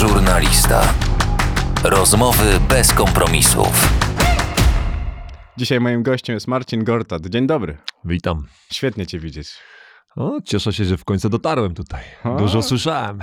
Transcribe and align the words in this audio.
Żurnalista. 0.00 0.94
Rozmowy 1.84 2.44
bez 2.68 2.92
kompromisów. 2.92 3.88
Dzisiaj 5.56 5.80
moim 5.80 6.02
gościem 6.02 6.34
jest 6.34 6.48
Marcin 6.48 6.84
Gortat. 6.84 7.26
Dzień 7.26 7.46
dobry. 7.46 7.78
Witam. 8.04 8.46
Świetnie 8.72 9.06
cię 9.06 9.18
widzieć. 9.18 9.48
O, 10.16 10.40
cieszę 10.44 10.72
się, 10.72 10.84
że 10.84 10.96
w 10.96 11.04
końcu 11.04 11.28
dotarłem 11.28 11.74
tutaj. 11.74 12.04
O. 12.24 12.36
Dużo 12.36 12.62
słyszałem. 12.62 13.18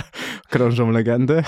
Krążą 0.50 0.90
legendy. 0.90 1.42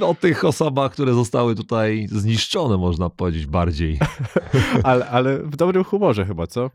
O, 0.00 0.06
o 0.06 0.14
tych 0.14 0.44
osobach, 0.44 0.92
które 0.92 1.14
zostały 1.14 1.54
tutaj 1.54 2.06
zniszczone, 2.10 2.76
można 2.76 3.10
powiedzieć 3.10 3.46
bardziej. 3.46 3.98
ale, 4.84 5.08
ale 5.08 5.38
w 5.38 5.56
dobrym 5.56 5.84
humorze 5.84 6.26
chyba, 6.26 6.46
co? 6.46 6.70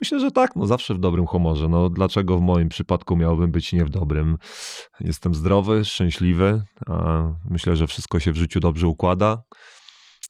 Myślę, 0.00 0.20
że 0.20 0.30
tak, 0.30 0.56
no 0.56 0.66
zawsze 0.66 0.94
w 0.94 0.98
dobrym 0.98 1.26
humorze. 1.26 1.68
No 1.68 1.90
dlaczego 1.90 2.38
w 2.38 2.40
moim 2.40 2.68
przypadku 2.68 3.16
miałbym 3.16 3.50
być 3.50 3.72
nie 3.72 3.84
w 3.84 3.90
dobrym? 3.90 4.38
Jestem 5.00 5.34
zdrowy, 5.34 5.84
szczęśliwy. 5.84 6.62
a 6.86 7.22
Myślę, 7.50 7.76
że 7.76 7.86
wszystko 7.86 8.20
się 8.20 8.32
w 8.32 8.36
życiu 8.36 8.60
dobrze 8.60 8.86
układa. 8.88 9.42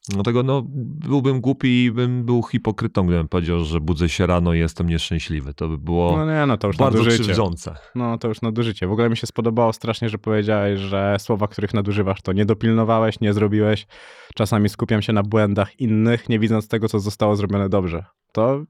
Dlatego 0.09 0.43
no, 0.43 0.63
byłbym 1.07 1.41
głupi 1.41 1.83
i 1.83 1.91
bym 1.91 2.25
był 2.25 2.43
hipokrytą, 2.43 3.05
gdybym 3.07 3.27
powiedział, 3.27 3.59
że 3.63 3.79
budzę 3.79 4.09
się 4.09 4.25
rano 4.27 4.53
i 4.53 4.59
jestem 4.59 4.89
nieszczęśliwy. 4.89 5.53
To 5.53 5.67
by 5.67 5.77
było 5.77 6.17
No 6.17 6.25
nie, 6.25 6.45
no 6.45 6.57
to 6.57 6.67
już 6.67 6.77
bardzo 6.77 6.97
nadużycie. 6.97 7.23
krzywdzące. 7.23 7.75
No 7.95 8.17
to 8.17 8.27
już 8.27 8.41
nadużycie. 8.41 8.87
W 8.87 8.91
ogóle 8.91 9.09
mi 9.09 9.17
się 9.17 9.27
spodobało 9.27 9.73
strasznie, 9.73 10.09
że 10.09 10.17
powiedziałeś, 10.17 10.79
że 10.79 11.15
słowa, 11.19 11.47
których 11.47 11.73
nadużywasz, 11.73 12.21
to 12.21 12.33
nie 12.33 12.45
dopilnowałeś, 12.45 13.19
nie 13.19 13.33
zrobiłeś. 13.33 13.87
Czasami 14.35 14.69
skupiam 14.69 15.01
się 15.01 15.13
na 15.13 15.23
błędach 15.23 15.79
innych, 15.79 16.29
nie 16.29 16.39
widząc 16.39 16.67
tego, 16.67 16.87
co 16.87 16.99
zostało 16.99 17.35
zrobione 17.35 17.69
dobrze. 17.69 18.05
To 18.33 18.63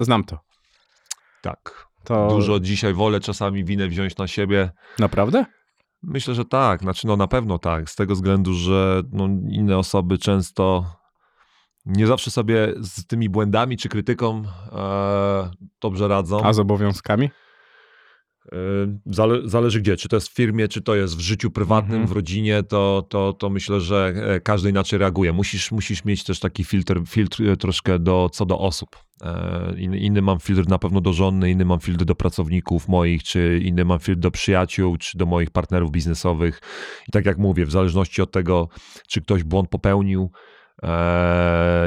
znam 0.00 0.24
to. 0.24 0.38
Tak. 1.42 1.88
To 2.04 2.28
Dużo 2.28 2.60
dzisiaj 2.60 2.94
wolę 2.94 3.20
czasami 3.20 3.64
winę 3.64 3.88
wziąć 3.88 4.16
na 4.16 4.26
siebie. 4.26 4.70
Naprawdę? 4.98 5.44
Myślę, 6.02 6.34
że 6.34 6.44
tak. 6.44 6.80
Znaczy, 6.80 7.06
no 7.06 7.16
na 7.16 7.26
pewno 7.26 7.58
tak. 7.58 7.90
Z 7.90 7.96
tego 7.96 8.14
względu, 8.14 8.54
że 8.54 9.02
no, 9.12 9.28
inne 9.48 9.78
osoby 9.78 10.18
często 10.18 10.84
nie 11.86 12.06
zawsze 12.06 12.30
sobie 12.30 12.74
z 12.80 13.06
tymi 13.06 13.28
błędami 13.28 13.76
czy 13.76 13.88
krytyką 13.88 14.42
e, 14.72 15.50
dobrze 15.80 16.08
radzą. 16.08 16.42
A 16.42 16.52
z 16.52 16.58
obowiązkami? 16.58 17.30
E, 18.52 18.56
Zale, 19.06 19.38
zależy 19.44 19.80
gdzie, 19.80 19.96
czy 19.96 20.08
to 20.08 20.16
jest 20.16 20.28
w 20.28 20.34
firmie, 20.34 20.68
czy 20.68 20.82
to 20.82 20.94
jest 20.94 21.16
w 21.16 21.20
życiu 21.20 21.50
prywatnym, 21.50 21.94
Mhm. 21.94 22.08
w 22.08 22.12
rodzinie, 22.12 22.62
to, 22.62 23.06
to, 23.08 23.32
to 23.32 23.50
myślę, 23.50 23.80
że 23.80 24.14
e, 24.16 24.40
każdy 24.40 24.70
inaczej 24.70 24.98
reaguje. 24.98 25.32
Musisz, 25.32 25.72
musisz 25.72 26.04
mieć 26.04 26.24
też 26.24 26.40
taki 26.40 26.64
filtr, 26.64 27.00
filtr 27.06 27.42
e, 27.42 27.56
troszkę 27.56 27.98
do, 27.98 28.30
co 28.32 28.46
do 28.46 28.58
osób. 28.58 28.88
E, 29.22 29.74
Inny, 29.78 30.22
mam 30.22 30.40
filtr 30.40 30.68
na 30.68 30.78
pewno 30.78 31.00
do 31.00 31.12
żony, 31.12 31.50
inny 31.50 31.64
mam 31.64 31.80
filtr 31.80 32.04
do 32.04 32.14
pracowników 32.14 32.88
moich, 32.88 33.22
czy 33.22 33.60
inny 33.64 33.84
mam 33.84 33.98
filtr 33.98 34.20
do 34.20 34.30
przyjaciół, 34.30 34.96
czy 34.96 35.18
do 35.18 35.26
moich 35.26 35.50
partnerów 35.50 35.90
biznesowych. 35.90 36.60
I 37.08 37.12
tak 37.12 37.26
jak 37.26 37.38
mówię, 37.38 37.66
w 37.66 37.70
zależności 37.70 38.22
od 38.22 38.30
tego, 38.32 38.68
czy 39.08 39.22
ktoś 39.22 39.42
błąd 39.44 39.68
popełnił, 39.70 40.30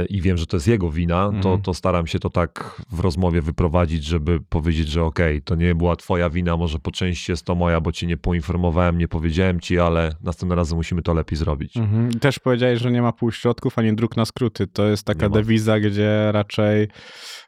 i 0.09 0.21
wiem, 0.21 0.37
że 0.37 0.45
to 0.45 0.57
jest 0.57 0.67
jego 0.67 0.91
wina, 0.91 1.29
to, 1.29 1.35
Mhm. 1.35 1.61
to 1.61 1.73
staram 1.73 2.07
się 2.07 2.19
to 2.19 2.29
tak 2.29 2.81
w 2.91 2.99
rozmowie 2.99 3.41
wyprowadzić, 3.41 4.03
żeby 4.03 4.39
powiedzieć, 4.49 4.87
że 4.87 5.03
okej, 5.03 5.41
to 5.41 5.55
nie 5.55 5.75
była 5.75 5.95
twoja 5.95 6.29
wina, 6.29 6.57
może 6.57 6.79
po 6.79 6.91
części 6.91 7.31
jest 7.31 7.45
to 7.45 7.55
moja, 7.55 7.81
bo 7.81 7.91
cię 7.91 8.07
nie 8.07 8.17
poinformowałem, 8.17 8.97
nie 8.97 9.07
powiedziałem 9.07 9.59
ci, 9.59 9.79
ale 9.79 10.15
następnym 10.23 10.57
razem 10.59 10.77
musimy 10.77 11.01
to 11.01 11.13
lepiej 11.13 11.37
zrobić. 11.37 11.77
Mhm. 11.77 12.09
Też 12.19 12.39
powiedziałeś, 12.39 12.79
że 12.79 12.91
nie 12.91 13.01
ma 13.01 13.11
półśrodków 13.11 13.79
ani 13.79 13.95
dróg 13.95 14.17
na 14.17 14.25
skróty. 14.25 14.67
To 14.67 14.87
jest 14.87 15.05
taka 15.05 15.29
dewiza, 15.29 15.79
gdzie 15.79 16.31
raczej 16.31 16.87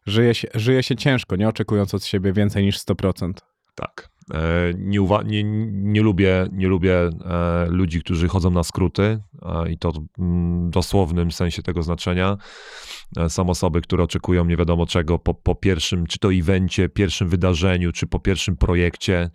żyje 0.05 0.35
się, 0.35 0.47
żyje 0.55 0.83
się 0.83 0.95
ciężko, 0.95 1.35
nie 1.35 1.47
oczekując 1.49 1.93
od 1.93 2.03
siebie 2.05 2.33
więcej 2.33 2.63
niż 2.63 2.77
100%. 2.77 3.33
Tak. 3.75 4.09
E, 4.33 4.73
Nie, 4.77 4.99
nie, 5.25 5.43
nie 5.71 6.01
lubię, 6.01 6.47
nie 6.51 6.67
lubię 6.67 6.95
e, 6.95 7.65
ludzi, 7.69 7.99
którzy 7.99 8.27
chodzą 8.27 8.51
na 8.51 8.63
skróty 8.63 9.19
e, 9.41 9.71
i 9.71 9.77
to 9.77 9.91
w 9.91 9.99
mm, 10.19 10.69
dosłownym 10.69 11.31
sensie 11.31 11.63
tego 11.63 11.83
znaczenia. 11.83 12.37
Są 13.27 13.49
osoby, 13.49 13.81
które 13.81 14.03
oczekują 14.03 14.45
nie 14.45 14.57
wiadomo 14.57 14.85
czego 14.85 15.19
po, 15.19 15.33
po 15.33 15.55
pierwszym, 15.55 16.07
czy 16.07 16.19
to 16.19 16.33
evencie, 16.33 16.89
pierwszym 16.89 17.29
wydarzeniu, 17.29 17.91
czy 17.91 18.07
po 18.07 18.19
pierwszym 18.19 18.57
projekcie. 18.57 19.29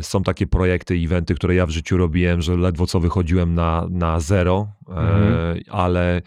Są 0.00 0.22
takie 0.22 0.46
projekty, 0.46 0.94
eventy, 0.94 1.34
które 1.34 1.54
ja 1.54 1.66
w 1.66 1.70
życiu 1.70 1.96
robiłem, 1.96 2.42
że 2.42 2.56
ledwo 2.56 2.86
co 2.86 3.00
wychodziłem 3.00 3.54
na, 3.54 3.86
na 3.90 4.20
zero, 4.20 4.68
Mhm. 4.90 5.60
ale 5.70 6.22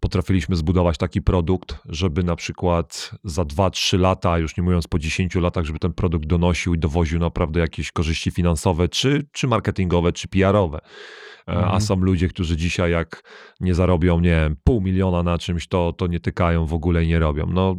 potrafiliśmy 0.00 0.56
zbudować 0.56 0.98
taki 0.98 1.22
produkt, 1.22 1.78
żeby 1.88 2.22
na 2.22 2.36
przykład 2.36 3.10
za 3.24 3.42
2-3 3.42 3.98
lata, 3.98 4.38
już 4.38 4.56
nie 4.56 4.62
mówiąc 4.62 4.86
po 4.86 4.98
10 4.98 5.34
latach, 5.34 5.64
żeby 5.64 5.78
ten 5.78 5.92
produkt 5.92 6.26
donosił 6.26 6.74
i 6.74 6.78
dowoził 6.78 7.18
naprawdę 7.28 7.60
jakieś 7.60 7.92
korzyści 7.92 8.30
finansowe, 8.30 8.88
czy, 8.88 9.26
czy 9.32 9.46
marketingowe, 9.46 10.12
czy 10.12 10.28
PR-owe. 10.28 10.78
E, 10.78 11.52
A 11.52 11.62
Mhm. 11.62 11.80
są 11.80 11.96
ludzie, 11.96 12.28
którzy 12.28 12.56
dzisiaj 12.56 12.90
jak 12.92 13.22
nie 13.60 13.74
zarobią, 13.74 14.20
nie 14.20 14.30
wiem, 14.30 14.56
pół 14.64 14.80
miliona 14.80 15.22
na 15.22 15.38
czymś, 15.38 15.68
to, 15.68 15.92
to 15.92 16.06
nie 16.06 16.20
tykają 16.20 16.66
w 16.66 16.74
ogóle 16.74 17.04
i 17.04 17.08
nie 17.08 17.18
robią. 17.18 17.46
No 17.46 17.76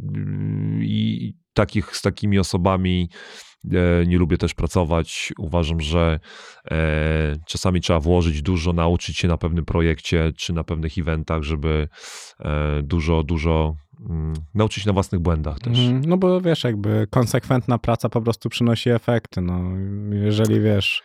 i 0.82 1.34
takich, 1.54 1.96
z 1.96 2.02
takimi 2.02 2.40
osobami 2.40 3.10
e, 3.74 4.06
nie 4.06 4.18
lubię 4.18 4.38
też 4.38 4.54
pracować. 4.54 5.34
Uważam, 5.38 5.82
że 5.82 6.20
e, 6.72 7.36
czasami 7.48 7.82
trzeba 7.82 8.00
włożyć 8.00 8.42
dużo, 8.42 8.74
nauczyć 8.74 9.18
się 9.18 9.28
na 9.28 9.38
pewnym 9.38 9.66
projekcie 9.66 10.32
czy 10.38 10.54
na 10.54 10.64
pewnych 10.64 10.98
eventach, 10.98 11.44
żeby 11.44 11.88
dużo, 12.84 13.24
dużo 13.24 13.76
nauczyć 14.56 14.84
się 14.84 14.90
na 14.90 14.94
własnych 14.94 15.22
błędach 15.22 15.60
też. 15.60 15.80
Mhm. 15.80 16.02
No 16.06 16.18
bo 16.18 16.42
wiesz, 16.42 16.64
jakby 16.64 17.08
konsekwentna 17.10 17.78
praca 17.78 18.10
po 18.10 18.22
prostu 18.22 18.50
przynosi 18.50 18.90
efekty. 18.90 19.42
No, 19.42 19.62
jeżeli 20.12 20.62
wiesz, 20.62 21.04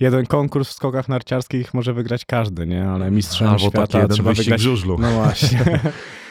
jeden 0.00 0.26
konkurs 0.26 0.68
w 0.68 0.72
skokach 0.72 1.08
narciarskich 1.08 1.74
może 1.74 1.94
wygrać 1.94 2.24
każdy, 2.24 2.66
nie? 2.66 2.88
Ale 2.88 3.10
mistrzem 3.10 3.48
Albo 3.48 3.58
świata 3.58 3.86
taki 3.86 3.96
jeden 3.96 4.14
trzeba 4.14 4.32
wygrać. 4.32 4.60
w 4.60 4.64
żużlu. 4.64 4.98
No 4.98 5.10
właśnie. 5.10 5.80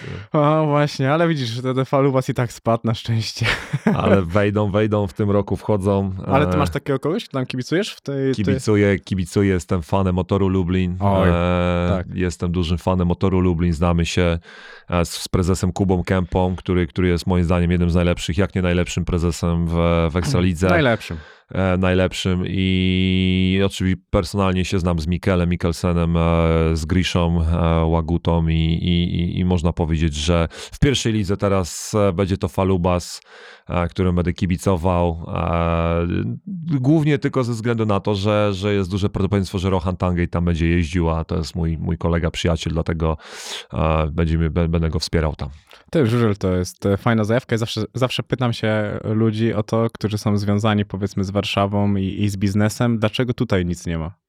O, 0.34 0.66
właśnie, 0.66 1.14
ale 1.14 1.28
widzisz, 1.28 1.62
ten 1.62 1.86
falubas 1.86 2.30
i 2.30 2.34
tak 2.34 2.54
spadł 2.54 2.82
na 2.84 2.94
szczęście. 2.94 3.46
Ale 4.04 4.22
wejdą, 4.22 4.72
wejdą, 4.72 5.08
w 5.08 5.14
tym 5.14 5.32
roku 5.32 5.56
wchodzą. 5.56 6.14
Ale 6.28 6.48
ty 6.48 6.54
e, 6.54 6.58
masz 6.58 6.70
takiego 6.70 7.00
kogoś, 7.00 7.28
tam 7.28 7.46
kibicujesz 7.46 7.94
w 7.94 8.02
tej... 8.02 8.34
Kibicuję, 8.34 9.00
kibicuję, 9.00 9.54
jestem 9.54 9.82
fanem 9.82 10.16
motoru 10.16 10.48
Lublin. 10.48 10.98
Oj, 11.00 11.30
e, 11.30 11.90
tak. 11.90 12.08
Jestem 12.14 12.52
dużym 12.52 12.78
fanem 12.78 13.08
motoru 13.08 13.40
Lublin. 13.40 13.74
Znamy 13.74 14.06
się 14.06 14.40
e, 14.90 15.06
z, 15.06 15.10
z 15.10 15.28
prezesem 15.28 15.72
Kubą 15.72 16.01
Kępą, 16.04 16.56
który, 16.56 16.88
który 16.88 17.08
jest 17.08 17.28
moim 17.28 17.44
zdaniem 17.44 17.72
jednym 17.72 17.90
z 17.90 17.96
najlepszych, 17.96 18.38
jak 18.38 18.56
nie 18.56 18.62
najlepszym 18.62 19.06
prezesem 19.06 19.68
w, 19.68 19.74
w 20.12 20.16
Ekstralidze. 20.16 20.68
Najlepszym. 20.82 21.18
e, 21.52 21.78
najlepszym 21.78 22.44
i 22.48 23.62
oczywiście 23.66 24.04
personalnie 24.10 24.66
się 24.66 24.80
znam 24.80 25.00
z 25.00 25.08
Mikelem 25.08 25.50
Mikkelsenem, 25.50 26.18
e, 26.18 26.20
z 26.74 26.86
Griszą 26.86 27.42
e, 27.42 27.86
Łagutą 27.86 28.48
i, 28.48 28.54
i, 28.56 29.40
i- 29.40 29.46
można 29.46 29.74
powiedzieć, 29.74 30.14
że 30.16 30.48
w 30.52 30.80
pierwszej 30.80 31.14
lidze 31.14 31.38
teraz 31.38 31.94
e, 31.96 32.14
będzie 32.14 32.38
to 32.38 32.48
Falubas, 32.48 33.22
e, 33.70 33.88
którym 33.88 34.16
będę 34.16 34.34
kibicował. 34.34 35.26
e, 35.36 36.08
Głównie 36.80 37.20
tylko 37.20 37.44
ze 37.44 37.52
względu 37.54 37.86
na 37.86 38.00
to, 38.00 38.16
że, 38.16 38.50
że 38.54 38.74
jest 38.74 38.92
duże 38.92 39.10
prawdopodobieństwo, 39.10 39.60
że 39.60 39.70
Rohan 39.70 39.98
Tangej 39.98 40.28
tam 40.28 40.46
będzie 40.46 40.68
jeździł, 40.68 41.10
a 41.10 41.24
to 41.26 41.38
jest 41.38 41.56
mój, 41.56 41.78
mój 41.78 41.98
kolega, 41.98 42.32
przyjaciel, 42.32 42.74
dlatego 42.74 43.18
będziemy, 44.12 44.50
bę- 44.52 44.68
będę 44.68 44.90
go 44.90 45.00
wspierał 45.00 45.36
tam. 45.36 45.50
Ten 45.94 46.06
żużel 46.06 46.38
to 46.38 46.56
jest 46.56 46.86
e, 46.86 46.98
fajna 46.98 47.24
zajawka 47.24 47.56
i 47.56 47.60
zawsze, 47.60 47.84
zawsze 47.94 48.24
pytam 48.24 48.54
się 48.54 49.00
ludzi 49.04 49.54
o 49.54 49.64
to, 49.64 49.88
którzy 49.94 50.18
są 50.18 50.38
związani 50.38 50.86
powiedzmy 50.86 51.24
z 51.24 51.30
Warszawą 51.30 51.96
i, 51.96 52.24
i 52.24 52.30
z 52.30 52.38
biznesem, 52.38 53.00
dlaczego 53.00 53.34
tutaj 53.34 53.66
nic 53.66 53.86
nie 53.86 53.98
ma? 53.98 54.22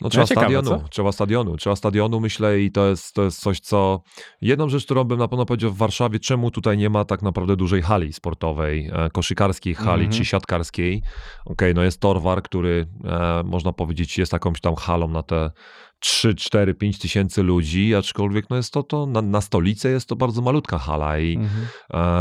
No 0.00 0.08
trzeba 0.08 0.26
ciekawe, 0.26 0.46
stadionu, 0.46 0.84
trzeba 0.90 1.12
stadionu, 1.12 1.56
trzeba 1.56 1.76
stadionu, 1.76 2.20
myślę 2.20 2.60
i 2.60 2.70
to 2.72 2.88
jest, 2.88 3.14
to 3.14 3.22
jest 3.22 3.40
coś, 3.40 3.60
co... 3.60 4.02
Jedną 4.40 4.68
rzecz, 4.68 4.84
którą 4.84 5.04
bym 5.04 5.18
na 5.18 5.28
pewno 5.28 5.46
powiedział 5.46 5.70
w 5.70 5.76
Warszawie, 5.76 6.18
czemu 6.18 6.50
tutaj 6.50 6.78
nie 6.78 6.90
ma 6.90 7.04
tak 7.04 7.22
naprawdę 7.22 7.56
dużej 7.56 7.82
hali 7.82 8.12
sportowej, 8.12 8.90
e, 8.92 9.10
koszykarskiej 9.10 9.74
hali 9.74 10.04
Mhm. 10.04 10.12
czy 10.12 10.24
siatkarskiej. 10.24 11.02
Okej, 11.44 11.74
no 11.74 11.82
jest 11.82 12.00
Torwar, 12.00 12.42
który 12.42 12.86
e, 13.04 13.42
można 13.44 13.72
powiedzieć 13.72 14.18
jest 14.18 14.32
jakąś 14.32 14.60
tam 14.60 14.76
halą 14.76 15.08
na 15.08 15.22
te 15.22 15.50
3, 15.98 16.34
4, 16.34 16.74
5 16.74 16.98
tysięcy 16.98 17.42
ludzi, 17.42 17.94
aczkolwiek 17.94 18.50
no 18.50 18.56
jest 18.56 18.72
to, 18.72 18.82
to 18.82 19.06
na, 19.06 19.22
na 19.22 19.40
stolicę 19.40 19.90
jest 19.90 20.08
to 20.08 20.16
bardzo 20.16 20.42
malutka 20.42 20.78
hala 20.78 21.18
i 21.18 21.36
Mhm. 21.36 21.66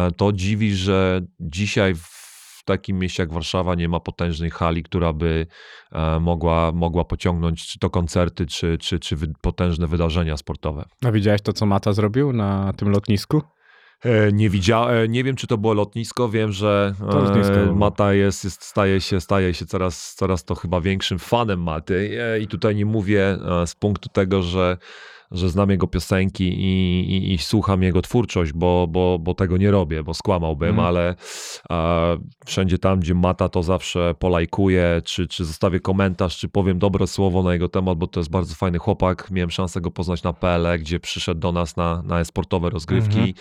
E, 0.08 0.12
to 0.12 0.34
dziwi, 0.34 0.76
że 0.76 1.22
dzisiaj 1.40 1.96
w 1.96 2.64
takim 2.66 3.00
mieście 3.00 3.24
jak 3.24 3.34
Warszawa 3.34 3.76
nie 3.76 3.90
ma 3.90 4.00
potężnej 4.00 4.50
hali, 4.50 4.84
która 4.84 5.14
by 5.14 5.48
e, 5.92 6.20
mogła, 6.20 6.72
mogła 6.72 7.06
pociągnąć 7.06 7.68
czy 7.68 7.80
to 7.80 7.90
koncerty, 7.90 8.46
czy, 8.46 8.78
czy, 8.78 9.00
czy 9.00 9.16
potężne 9.42 9.88
wydarzenia 9.88 10.38
sportowe. 10.38 10.86
A 11.06 11.12
widziałeś 11.12 11.42
to, 11.42 11.54
co 11.54 11.66
Mata 11.66 11.94
zrobił 11.94 12.34
na 12.34 12.74
tym 12.74 12.90
lotnisku? 12.90 13.42
E, 14.06 14.32
Nie 14.32 14.50
widziałem, 14.50 15.12
nie 15.12 15.24
wiem 15.24 15.36
czy 15.36 15.48
to 15.48 15.58
było 15.58 15.74
lotnisko, 15.74 16.30
wiem, 16.30 16.52
że 16.52 16.94
To 17.00 17.20
lotnisko 17.20 17.54
e. 17.54 17.76
Mata 17.76 18.14
jest, 18.14 18.44
jest, 18.44 18.64
staje 18.64 19.02
się, 19.02 19.22
staje 19.22 19.54
się 19.54 19.66
coraz, 19.66 20.16
coraz 20.16 20.44
to 20.44 20.56
chyba 20.56 20.82
większym 20.82 21.20
fanem 21.20 21.64
Maty 21.64 22.20
E, 22.22 22.40
i 22.40 22.48
tutaj 22.48 22.76
nie 22.76 22.86
mówię 22.86 23.38
z 23.66 23.76
punktu 23.76 24.10
tego, 24.10 24.42
że 24.42 24.78
że 25.32 25.50
znam 25.50 25.70
jego 25.70 25.88
piosenki 25.88 26.44
i, 26.44 27.00
i, 27.12 27.34
i 27.34 27.38
słucham 27.38 27.84
jego 27.84 28.02
twórczość, 28.02 28.54
bo, 28.54 28.88
bo, 28.90 29.20
bo 29.20 29.34
tego 29.34 29.58
nie 29.58 29.72
robię, 29.72 30.04
bo 30.04 30.14
skłamałbym, 30.14 30.70
Mhm. 30.70 30.88
ale 30.88 31.16
e, 31.72 32.18
wszędzie 32.46 32.78
tam, 32.78 33.00
gdzie 33.00 33.14
Mata, 33.16 33.50
to 33.50 33.64
zawsze 33.64 34.16
polajkuję, 34.20 35.02
czy, 35.06 35.28
czy 35.28 35.46
zostawię 35.46 35.80
komentarz, 35.80 36.38
czy 36.38 36.50
powiem 36.50 36.80
dobre 36.80 37.08
słowo 37.08 37.44
na 37.44 37.54
jego 37.54 37.70
temat, 37.70 37.98
bo 37.98 38.08
to 38.08 38.20
jest 38.20 38.30
bardzo 38.30 38.56
fajny 38.56 38.78
chłopak. 38.78 39.32
Miałem 39.32 39.52
szansę 39.52 39.82
go 39.82 39.92
poznać 39.92 40.24
na 40.24 40.34
PL, 40.34 40.80
gdzie 40.80 41.00
przyszedł 41.00 41.40
do 41.40 41.52
nas 41.52 41.78
na, 41.78 42.02
na 42.02 42.26
sportowe 42.26 42.70
rozgrywki. 42.70 43.18
Mhm. 43.18 43.34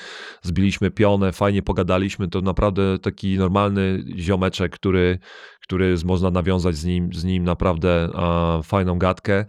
Zbiliśmy 0.42 0.90
pionę, 0.90 1.32
fajnie 1.32 1.62
pogadaliśmy. 1.62 2.28
To 2.28 2.40
naprawdę 2.40 2.98
taki 2.98 3.38
normalny 3.38 4.04
ziomeczek, 4.18 4.72
który, 4.72 5.18
który 5.66 5.96
można 6.04 6.30
nawiązać 6.30 6.76
z 6.76 6.84
nim, 6.84 7.12
z 7.12 7.24
nim 7.24 7.44
naprawdę 7.44 8.08
fajną 8.62 8.98
gadkę. 8.98 9.44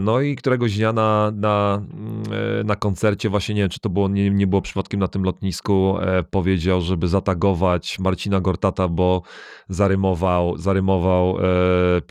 No 0.00 0.20
i 0.20 0.36
któregoś 0.36 0.76
dnia 0.76 0.92
na, 0.92 1.32
na, 1.34 1.82
mm, 1.92 2.22
e, 2.60 2.64
na 2.64 2.76
koncercie, 2.76 3.28
właśnie 3.28 3.54
nie 3.54 3.60
wiem, 3.60 3.70
czy 3.70 3.80
to 3.80 3.88
było, 3.88 4.08
nie, 4.08 4.30
nie 4.30 4.46
było 4.46 4.62
przypadkiem 4.62 5.00
na 5.00 5.08
tym 5.08 5.22
lotnisku, 5.22 5.98
e, 6.00 6.22
powiedział, 6.22 6.80
żeby 6.80 7.08
zatagować 7.08 7.98
Marcina 7.98 8.40
Gortata, 8.40 8.88
bo 8.88 9.22
zarymował, 9.68 10.58
zarymował, 10.58 11.38
e, 11.38 11.42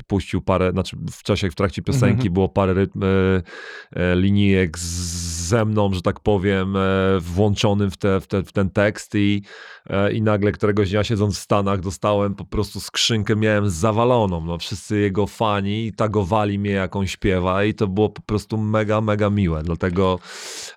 puścił 0.08 0.42
parę, 0.42 0.72
znaczy 0.72 0.98
w 1.12 1.24
czasie, 1.24 1.52
w 1.52 1.56
trakcie 1.56 1.82
piosenki 1.82 2.18
Mhm. 2.18 2.34
było 2.34 2.50
parę 2.50 2.74
rytm, 2.74 3.00
linijek 4.16 4.80
z, 4.80 5.27
ze 5.48 5.66
mną, 5.66 5.94
że 5.94 6.02
tak 6.02 6.20
powiem, 6.20 6.76
e, 6.76 6.80
włączonym 7.20 7.92
w, 7.92 7.98
te, 7.98 8.22
w, 8.22 8.28
te, 8.28 8.44
w 8.44 8.52
ten 8.52 8.70
tekst 8.70 9.16
i, 9.16 9.42
e, 9.90 10.12
i 10.14 10.22
nagle 10.22 10.52
któregoś 10.52 10.90
dnia 10.92 11.04
siedząc 11.04 11.38
w 11.38 11.42
Stanach 11.42 11.80
dostałem 11.80 12.36
po 12.36 12.46
prostu 12.46 12.80
skrzynkę, 12.80 13.36
miałem 13.36 13.70
zawaloną, 13.70 14.42
no 14.46 14.58
wszyscy 14.58 15.00
jego 15.00 15.28
fani 15.28 15.92
tagowali 15.94 16.60
mnie 16.60 16.72
jak 16.72 16.96
on 16.96 17.08
śpiewa 17.08 17.64
i 17.64 17.74
to 17.74 17.88
było 17.88 18.10
po 18.10 18.22
prostu 18.22 18.58
mega, 18.58 19.02
mega 19.02 19.30
miłe, 19.30 19.64
dlatego 19.64 20.20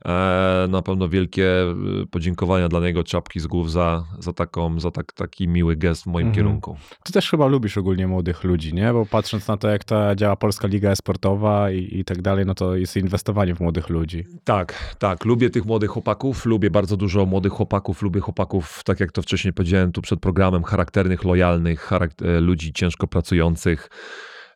e, 0.04 0.66
na 0.68 0.82
pewno 0.82 1.08
wielkie 1.08 1.46
e, 1.62 1.74
podziękowania 2.10 2.68
dla 2.68 2.80
niego, 2.80 3.04
czapki 3.04 3.40
z 3.40 3.46
głów 3.46 3.70
za, 3.70 4.04
za, 4.18 4.32
taką, 4.32 4.80
za 4.80 4.90
tak, 4.90 5.12
taki 5.12 5.48
miły 5.48 5.76
gest 5.76 6.02
w 6.02 6.06
moim 6.06 6.26
Mhm. 6.26 6.34
kierunku. 6.34 6.76
Ty 7.04 7.12
też 7.12 7.30
chyba 7.30 7.46
lubisz 7.46 7.78
ogólnie 7.78 8.06
młodych 8.06 8.44
ludzi, 8.44 8.74
nie? 8.74 8.92
Bo 8.92 9.06
patrząc 9.06 9.48
na 9.48 9.56
to, 9.56 9.68
jak 9.68 9.84
ta 9.84 10.14
działa 10.14 10.36
Polska 10.36 10.68
Liga 10.68 10.96
Sportowa 10.96 11.70
i, 11.70 11.98
i 11.98 12.04
tak 12.04 12.22
dalej, 12.22 12.46
no 12.46 12.54
to 12.54 12.76
jest 12.76 12.96
inwestowanie 12.96 13.54
w 13.54 13.60
młodych 13.60 13.88
ludzi. 13.88 14.24
Tak, 14.44 14.59
tak. 14.98 15.24
Lubię 15.24 15.50
tych 15.50 15.64
młodych 15.64 15.90
chłopaków, 15.90 16.46
lubię 16.46 16.70
bardzo 16.70 16.96
dużo 16.96 17.26
młodych 17.26 17.52
chłopaków, 17.52 18.02
lubię 18.02 18.20
chłopaków, 18.20 18.82
tak 18.84 19.00
jak 19.00 19.12
to 19.12 19.22
wcześniej 19.22 19.52
powiedziałem 19.52 19.92
tu 19.92 20.02
przed 20.02 20.20
programem, 20.20 20.62
charakternych, 20.62 21.24
lojalnych, 21.24 21.88
charak- 21.88 22.24
e, 22.26 22.40
ludzi 22.40 22.72
ciężko 22.72 23.06
pracujących, 23.06 23.90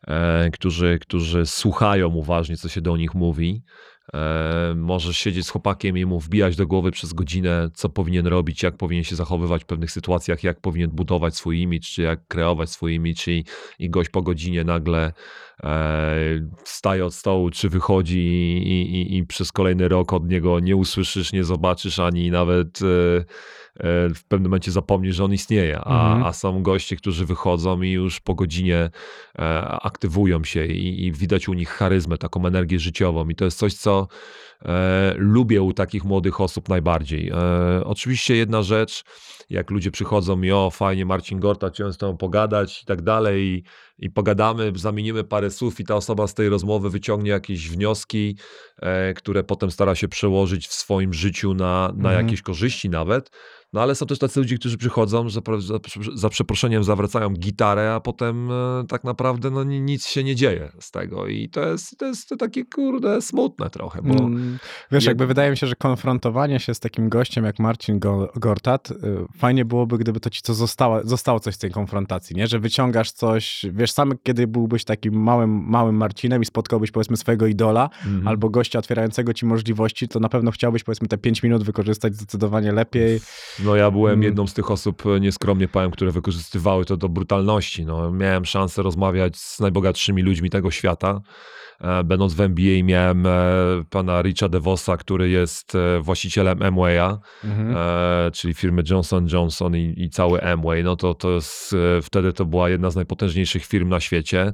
e, 0.07 0.49
którzy, 0.53 0.99
którzy 1.01 1.45
słuchają 1.45 2.07
uważnie, 2.07 2.57
co 2.57 2.69
się 2.69 2.81
do 2.81 2.97
nich 2.97 3.13
mówi. 3.15 3.63
E, 4.15 4.73
możesz 4.75 5.17
siedzieć 5.17 5.45
z 5.45 5.49
chłopakiem 5.49 5.97
i 5.97 6.05
mu 6.05 6.19
wbijać 6.19 6.55
do 6.55 6.67
głowy 6.67 6.91
przez 6.91 7.13
godzinę, 7.13 7.69
co 7.73 7.89
powinien 7.89 8.27
robić, 8.27 8.63
jak 8.63 8.77
powinien 8.77 9.03
się 9.03 9.15
zachowywać 9.15 9.63
w 9.63 9.65
pewnych 9.65 9.91
sytuacjach, 9.91 10.43
jak 10.43 10.61
powinien 10.61 10.89
budować 10.89 11.35
swój 11.35 11.61
imidż, 11.61 11.93
czy 11.93 12.01
jak 12.01 12.27
kreować 12.27 12.69
swój 12.69 12.93
imidż 12.93 13.27
i, 13.27 13.45
i 13.79 13.89
gość 13.89 14.09
po 14.09 14.21
godzinie 14.21 14.63
nagle 14.63 15.13
e, 15.63 16.15
wstaje 16.63 17.05
od 17.05 17.13
stołu, 17.13 17.49
czy 17.49 17.69
wychodzi 17.69 18.19
i, 18.19 18.81
i, 18.81 19.17
i 19.17 19.25
przez 19.25 19.51
kolejny 19.51 19.87
rok 19.87 20.13
od 20.13 20.29
niego 20.29 20.59
nie 20.59 20.75
usłyszysz, 20.75 21.33
nie 21.33 21.43
zobaczysz, 21.43 21.99
ani 21.99 22.31
nawet 22.31 22.79
e, 22.81 23.25
w 24.15 24.23
pewnym 24.27 24.49
momencie 24.49 24.71
zapomnisz, 24.71 25.15
że 25.15 25.23
on 25.23 25.33
istnieje. 25.33 25.79
A, 25.79 26.05
Mhm. 26.07 26.23
a 26.23 26.33
są 26.33 26.63
goście, 26.63 26.95
którzy 26.95 27.25
wychodzą 27.25 27.81
i 27.81 27.91
już 27.91 28.19
po 28.19 28.35
godzinie 28.35 28.89
e, 29.39 29.61
aktywują 29.67 30.43
się 30.43 30.65
i, 30.65 31.05
i 31.05 31.11
widać 31.11 31.49
u 31.49 31.53
nich 31.53 31.69
charyzmę, 31.69 32.17
taką 32.17 32.45
energię 32.45 32.79
życiową. 32.79 33.29
I 33.29 33.35
to 33.35 33.45
jest 33.45 33.57
coś, 33.59 33.73
co 33.73 34.07
e, 34.65 35.13
lubię 35.17 35.61
u 35.61 35.73
takich 35.73 36.03
młodych 36.03 36.41
osób 36.41 36.69
najbardziej. 36.69 37.29
E, 37.29 37.35
oczywiście 37.85 38.35
jedna 38.35 38.63
rzecz, 38.63 39.03
jak 39.49 39.71
ludzie 39.71 39.91
przychodzą 39.91 40.41
i 40.41 40.51
o, 40.51 40.69
fajnie 40.69 41.05
Marcin 41.05 41.39
Gorta, 41.39 41.69
chciałem 41.69 41.93
z 41.93 41.97
tobą 41.97 42.17
pogadać 42.17 42.81
i 42.83 42.85
tak 42.85 43.01
dalej 43.01 43.43
i, 43.43 43.63
i 44.05 44.09
pogadamy, 44.09 44.71
zamienimy 44.75 45.23
parę 45.23 45.51
słów 45.51 45.79
i 45.79 45.83
ta 45.83 45.95
osoba 45.95 46.27
z 46.27 46.33
tej 46.33 46.49
rozmowy 46.49 46.89
wyciągnie 46.89 47.31
jakieś 47.31 47.69
wnioski, 47.69 48.37
e, 48.81 49.13
które 49.13 49.43
potem 49.43 49.71
stara 49.71 49.95
się 49.95 50.07
przełożyć 50.07 50.67
w 50.67 50.73
swoim 50.73 51.13
życiu 51.13 51.53
na, 51.53 51.93
na 51.97 52.09
Mhm. 52.09 52.25
jakieś 52.25 52.41
korzyści 52.41 52.89
nawet. 52.89 53.31
No 53.75 53.81
ale 53.81 53.95
są 53.95 54.05
też 54.05 54.19
tacy 54.19 54.39
ludzie, 54.39 54.57
którzy 54.57 54.77
przychodzą, 54.77 55.29
za, 55.29 55.39
za 56.15 56.29
przeproszeniem 56.29 56.83
zawracają 56.83 57.29
gitarę, 57.29 57.93
a 57.93 57.99
potem 57.99 58.51
e, 58.51 58.83
tak 58.87 59.03
naprawdę 59.03 59.49
no, 59.51 59.63
ni- 59.63 59.81
nic 59.81 60.05
się 60.07 60.23
nie 60.23 60.35
dzieje 60.35 60.71
z 60.79 60.91
tego. 60.91 61.27
I 61.27 61.49
to 61.49 61.67
jest, 61.69 61.97
to 61.97 62.05
jest 62.05 62.29
takie 62.39 62.65
kurde 62.65 63.21
smutne 63.21 63.69
trochę, 63.69 64.01
bo 64.01 64.13
Mm, 64.15 64.57
Wiesz, 64.91 65.03
jak- 65.03 65.09
jakby 65.09 65.27
wydaje 65.27 65.51
mi 65.51 65.57
się, 65.57 65.67
że 65.67 65.75
konfrontowanie 65.75 66.59
się 66.59 66.73
z 66.73 66.79
takim 66.79 67.09
gościem 67.09 67.45
jak 67.45 67.59
Marcin 67.59 67.99
Go- 67.99 68.31
Gortat, 68.35 68.91
y, 68.91 68.95
fajnie 69.37 69.65
byłoby, 69.65 69.97
gdyby 69.97 70.19
to 70.19 70.29
ci 70.29 70.41
co 70.41 70.53
zostało, 70.53 70.99
zostało 71.03 71.39
coś 71.39 71.55
z 71.55 71.57
tej 71.57 71.71
konfrontacji, 71.71 72.35
nie? 72.35 72.47
Że 72.47 72.59
wyciągasz 72.59 73.11
coś, 73.11 73.65
wiesz, 73.73 73.91
sam 73.91 74.13
kiedy 74.23 74.47
byłbyś 74.47 74.83
takim 74.83 75.13
małym, 75.23 75.49
małym 75.67 75.95
Marcinem 75.95 76.41
i 76.41 76.45
spotkałbyś 76.45 76.91
powiedzmy 76.91 77.17
swojego 77.17 77.47
idola, 77.47 77.89
Mhm. 78.05 78.27
albo 78.27 78.49
gościa 78.49 78.79
otwierającego 78.79 79.33
ci 79.33 79.45
możliwości, 79.45 80.07
to 80.07 80.19
na 80.19 80.29
pewno 80.29 80.51
chciałbyś 80.51 80.83
powiedzmy 80.83 81.07
te 81.07 81.17
5 81.17 81.43
minut 81.43 81.63
wykorzystać 81.63 82.15
zdecydowanie 82.15 82.71
lepiej. 82.71 83.19
No 83.65 83.75
ja 83.75 83.91
byłem 83.91 84.13
Mm. 84.13 84.23
jedną 84.23 84.47
z 84.47 84.53
tych 84.53 84.71
osób, 84.71 85.05
e, 85.05 85.19
nieskromnie 85.19 85.67
powiem, 85.67 85.91
które 85.91 86.11
wykorzystywały 86.11 86.85
to 86.85 86.97
do 86.97 87.09
brutalności. 87.09 87.85
No, 87.85 88.11
miałem 88.11 88.45
szansę 88.45 88.83
rozmawiać 88.83 89.37
z 89.37 89.59
najbogatszymi 89.59 90.21
ludźmi 90.21 90.49
tego 90.49 90.71
świata. 90.71 91.21
E, 91.81 92.03
Będąc 92.03 92.33
w 92.33 92.41
NBA 92.41 92.83
miałem 92.83 93.25
e, 93.25 93.31
pana 93.89 94.21
Richa 94.21 94.49
DeVosa, 94.49 94.97
który 94.97 95.29
jest 95.29 95.75
e, 95.75 95.99
właścicielem 95.99 96.61
Amwaya, 96.61 97.17
Mhm. 97.43 97.75
czyli 98.31 98.53
firmy 98.53 98.83
Johnson 98.89 99.27
Johnson 99.31 99.75
i, 99.75 99.93
i 99.97 100.09
cały 100.09 100.43
Amway. 100.43 100.83
No 100.83 100.95
to, 100.95 101.13
to 101.13 101.31
jest, 101.31 101.75
wtedy 102.01 102.33
to 102.33 102.45
była 102.45 102.69
jedna 102.69 102.89
z 102.89 102.95
najpotężniejszych 102.95 103.65
firm 103.65 103.89
na 103.89 103.99
świecie. 103.99 104.53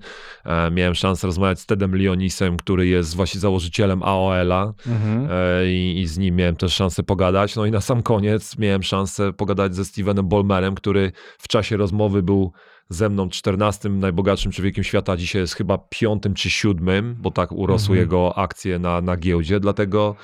Miałem 0.72 0.96
szansę 0.96 1.28
rozmawiać 1.28 1.60
z 1.60 1.66
Tedem 1.66 1.96
Leonisem, 1.96 2.58
który 2.58 2.88
jest 2.88 3.16
właśnie 3.16 3.40
założycielem 3.40 4.04
AOL-a. 4.04 4.74
Mhm. 4.88 5.30
I, 5.66 6.00
i 6.00 6.08
z 6.08 6.18
nim 6.18 6.36
miałem 6.36 6.56
też 6.56 6.74
szansę 6.74 7.04
pogadać. 7.04 7.56
No 7.56 7.66
i 7.66 7.72
na 7.72 7.82
sam 7.82 8.04
koniec 8.04 8.58
miałem 8.58 8.84
szansę 8.84 9.34
pogadać 9.34 9.76
ze 9.76 9.86
Stevenem 9.86 10.28
Bolmerem, 10.28 10.76
który 10.76 11.12
w 11.38 11.48
czasie 11.48 11.78
rozmowy 11.78 12.24
był 12.24 12.52
ze 12.92 13.10
mną 13.10 13.30
14 13.30 13.90
najbogatszym 13.90 14.52
człowiekiem 14.52 14.84
świata, 14.84 15.18
dzisiaj 15.18 15.42
jest 15.42 15.54
chyba 15.56 15.78
piątym 15.78 16.34
czy 16.34 16.50
siódmym, 16.50 17.16
bo 17.20 17.32
tak 17.32 17.52
urosły 17.52 17.94
Mhm. 17.96 18.00
jego 18.00 18.38
akcje 18.38 18.80
na, 18.80 19.02
na 19.02 19.18
giełdzie, 19.18 19.60
dlatego 19.60 20.16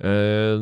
e, 0.00 0.04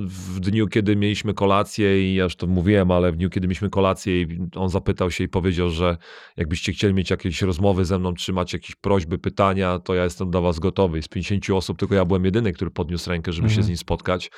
w 0.05 0.41
dniu, 0.41 0.69
kiedy 0.69 0.97
mieliśmy 0.97 1.35
kolację 1.35 2.11
i 2.11 2.15
ja 2.15 2.25
już 2.25 2.37
to 2.37 2.47
mówiłem, 2.47 2.91
ale 2.91 3.13
w 3.13 3.17
dniu, 3.17 3.31
kiedy 3.31 3.47
mieliśmy 3.47 3.71
kolację 3.71 4.23
i 4.23 4.39
on 4.57 4.69
zapytał 4.69 5.11
się 5.11 5.25
i 5.25 5.29
powiedział, 5.29 5.71
że 5.71 5.97
jakbyście 6.37 6.73
chcieli 6.73 6.95
mieć 6.95 7.11
jakieś 7.11 7.43
rozmowy 7.43 7.85
ze 7.85 7.99
mną, 7.99 8.15
czy 8.15 8.33
macie 8.33 8.57
jakieś 8.59 8.77
prośby, 8.77 9.19
pytania, 9.19 9.79
to 9.79 9.95
ja 9.95 10.05
jestem 10.05 10.31
do 10.31 10.43
was 10.43 10.59
gotowy. 10.59 11.03
Z 11.03 11.09
50 11.09 11.51
osób 11.51 11.79
tylko 11.79 11.95
ja 11.95 12.05
byłem 12.05 12.25
jedyny, 12.25 12.53
który 12.53 12.71
podniósł 12.71 13.11
rękę, 13.11 13.33
żeby 13.33 13.49
się 13.49 13.53
Mhm. 13.53 13.65
z 13.65 13.69
nim 13.69 13.77
spotkać 13.77 14.31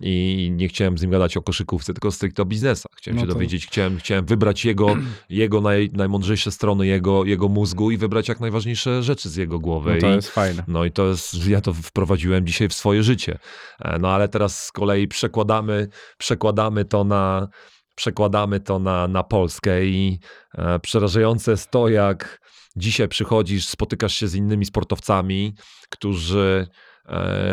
i 0.00 0.48
nie 0.52 0.68
chciałem 0.68 0.98
z 0.98 1.02
nim 1.02 1.10
gadać 1.10 1.36
o 1.36 1.42
koszykówce, 1.42 1.94
tylko 1.94 2.10
stricte 2.10 2.42
o 2.42 2.44
biznesach. 2.44 2.90
Chciałem 2.96 3.16
No 3.16 3.22
się 3.22 3.26
to- 3.28 3.34
dowiedzieć, 3.34 3.66
chciałem, 3.66 3.98
chciałem 3.98 4.26
wybrać 4.26 4.64
jego, 4.64 4.96
jego 5.28 5.60
naj, 5.60 5.90
najmądrzejsze 5.92 6.50
strony 6.50 6.86
jego, 6.86 7.24
jego 7.24 7.48
mózgu 7.48 7.90
i 7.90 7.96
wybrać 7.96 8.28
jak 8.28 8.40
najważniejsze 8.40 9.02
rzeczy 9.02 9.28
z 9.30 9.36
jego 9.36 9.58
głowy. 9.58 9.94
No 9.94 10.00
to 10.00 10.12
I, 10.12 10.14
jest 10.14 10.30
fajne. 10.30 10.64
no 10.68 10.84
i 10.84 10.90
to 10.92 11.06
jest, 11.06 11.46
ja 11.46 11.60
to 11.60 11.72
wprowadziłem 11.74 12.46
dzisiaj 12.46 12.68
w 12.68 12.74
swoje 12.74 13.02
życie. 13.02 13.38
E, 13.80 13.98
No 13.98 14.08
ale 14.10 14.28
teraz 14.28 14.64
z 14.64 14.72
kolei 14.72 15.08
przekładamy, 15.08 15.88
przekładamy 16.18 16.84
to 16.84 17.04
na, 17.04 17.48
przekładamy 17.94 18.60
to 18.60 18.78
na, 18.78 19.08
na 19.08 19.22
Polskę 19.22 19.86
i 19.86 20.18
e, 20.58 20.78
przerażające 20.78 21.50
jest 21.50 21.70
to, 21.70 21.88
jak 21.88 22.42
dzisiaj 22.76 23.08
przychodzisz, 23.08 23.66
spotykasz 23.66 24.14
się 24.14 24.28
z 24.28 24.34
innymi 24.34 24.64
sportowcami, 24.64 25.54
którzy 25.90 26.66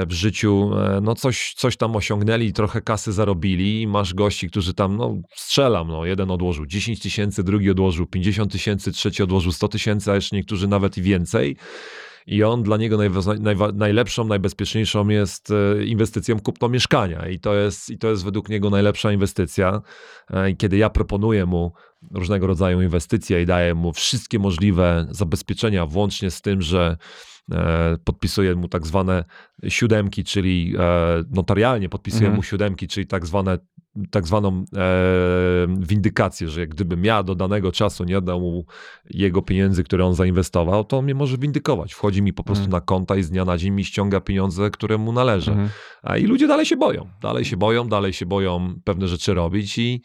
w 0.07 0.11
życiu 0.11 0.71
e, 0.77 1.01
no 1.01 1.15
coś, 1.15 1.53
coś 1.57 1.77
tam 1.77 1.95
osiągnęli, 1.95 2.53
trochę 2.53 2.81
kasy 2.81 3.11
zarobili 3.13 3.87
masz 3.87 4.13
gości, 4.13 4.49
którzy 4.49 4.73
tam, 4.73 4.97
no 4.97 5.15
strzelam, 5.35 5.87
no 5.87 6.05
jeden 6.05 6.31
odłożył 6.31 6.65
10 6.65 6.99
tysięcy, 6.99 7.43
drugi 7.43 7.69
odłożył 7.69 8.05
50 8.05 8.51
tysięcy, 8.51 8.91
trzeci 8.91 9.23
odłożył 9.23 9.51
100 9.51 9.67
tysięcy, 9.67 10.11
a 10.11 10.15
jeszcze 10.15 10.35
niektórzy 10.35 10.67
nawet 10.67 10.97
i 10.97 11.01
więcej. 11.01 11.57
I 12.27 12.43
on 12.43 12.63
dla 12.63 12.77
niego 12.77 12.97
najlepszą, 13.73 14.25
najbezpieczniejszą 14.25 15.07
jest 15.07 15.51
e, 15.51 15.85
inwestycją 15.85 16.39
kupno 16.39 16.69
mieszkania. 16.69 17.27
I 17.27 17.39
to 17.39 17.55
jest, 17.55 17.89
I 17.89 17.97
to 17.97 18.09
jest 18.09 18.23
według 18.23 18.49
niego 18.49 18.69
najlepsza 18.69 19.11
inwestycja. 19.11 19.81
E, 20.29 20.53
kiedy 20.53 20.77
ja 20.77 20.89
proponuję 20.89 21.45
mu 21.45 21.73
różnego 22.11 22.47
rodzaju 22.47 22.81
inwestycje 22.81 23.41
i 23.41 23.45
daje 23.45 23.75
mu 23.75 23.93
wszystkie 23.93 24.39
możliwe 24.39 25.07
zabezpieczenia, 25.11 25.85
włącznie 25.85 26.31
z 26.31 26.41
tym, 26.41 26.61
że 26.61 26.97
e, 26.97 27.38
podpisuje 28.03 28.55
mu 28.55 28.67
tak 28.67 28.87
zwane 28.87 29.23
siódemki, 29.67 30.23
czyli 30.23 30.75
e, 30.79 31.23
notarialnie 31.31 31.89
podpisuje 31.89 32.21
Mhm. 32.25 32.35
mu 32.35 32.43
siódemki, 32.43 32.87
czyli 32.87 33.07
tak 33.07 33.25
zwane 33.25 33.57
tak 34.11 34.27
zwaną 34.27 34.65
e, 34.77 34.83
windykację, 35.79 36.49
że 36.49 36.59
jak 36.59 36.69
gdybym 36.69 37.05
ja 37.05 37.23
do 37.23 37.35
danego 37.35 37.71
czasu 37.71 38.03
nie 38.03 38.17
oddał 38.17 38.39
mu 38.39 38.65
jego 39.09 39.41
pieniędzy, 39.41 39.83
które 39.83 40.05
on 40.05 40.15
zainwestował, 40.15 40.83
to 40.83 40.97
on 40.97 41.03
mnie 41.05 41.15
może 41.15 41.37
windykować. 41.37 41.93
Wchodzi 41.93 42.21
mi 42.21 42.33
po 42.33 42.43
prostu 42.43 42.65
Mhm. 42.65 42.71
na 42.71 42.81
konta 42.85 43.15
i 43.15 43.23
z 43.23 43.29
dnia 43.29 43.45
na 43.45 43.57
dzień 43.57 43.71
mi 43.73 43.85
ściąga 43.85 44.19
pieniądze, 44.19 44.69
które 44.69 44.97
mu 44.97 45.11
należy. 45.13 45.51
Mhm. 45.51 45.69
A 46.03 46.17
i 46.17 46.23
ludzie 46.25 46.47
dalej 46.47 46.65
się 46.65 46.77
boją. 46.77 47.07
Dalej 47.21 47.45
się 47.45 47.57
boją, 47.57 47.87
dalej 47.89 48.13
się 48.13 48.25
boją 48.25 48.73
pewne 48.83 49.07
rzeczy 49.07 49.33
robić 49.33 49.77
i 49.77 50.01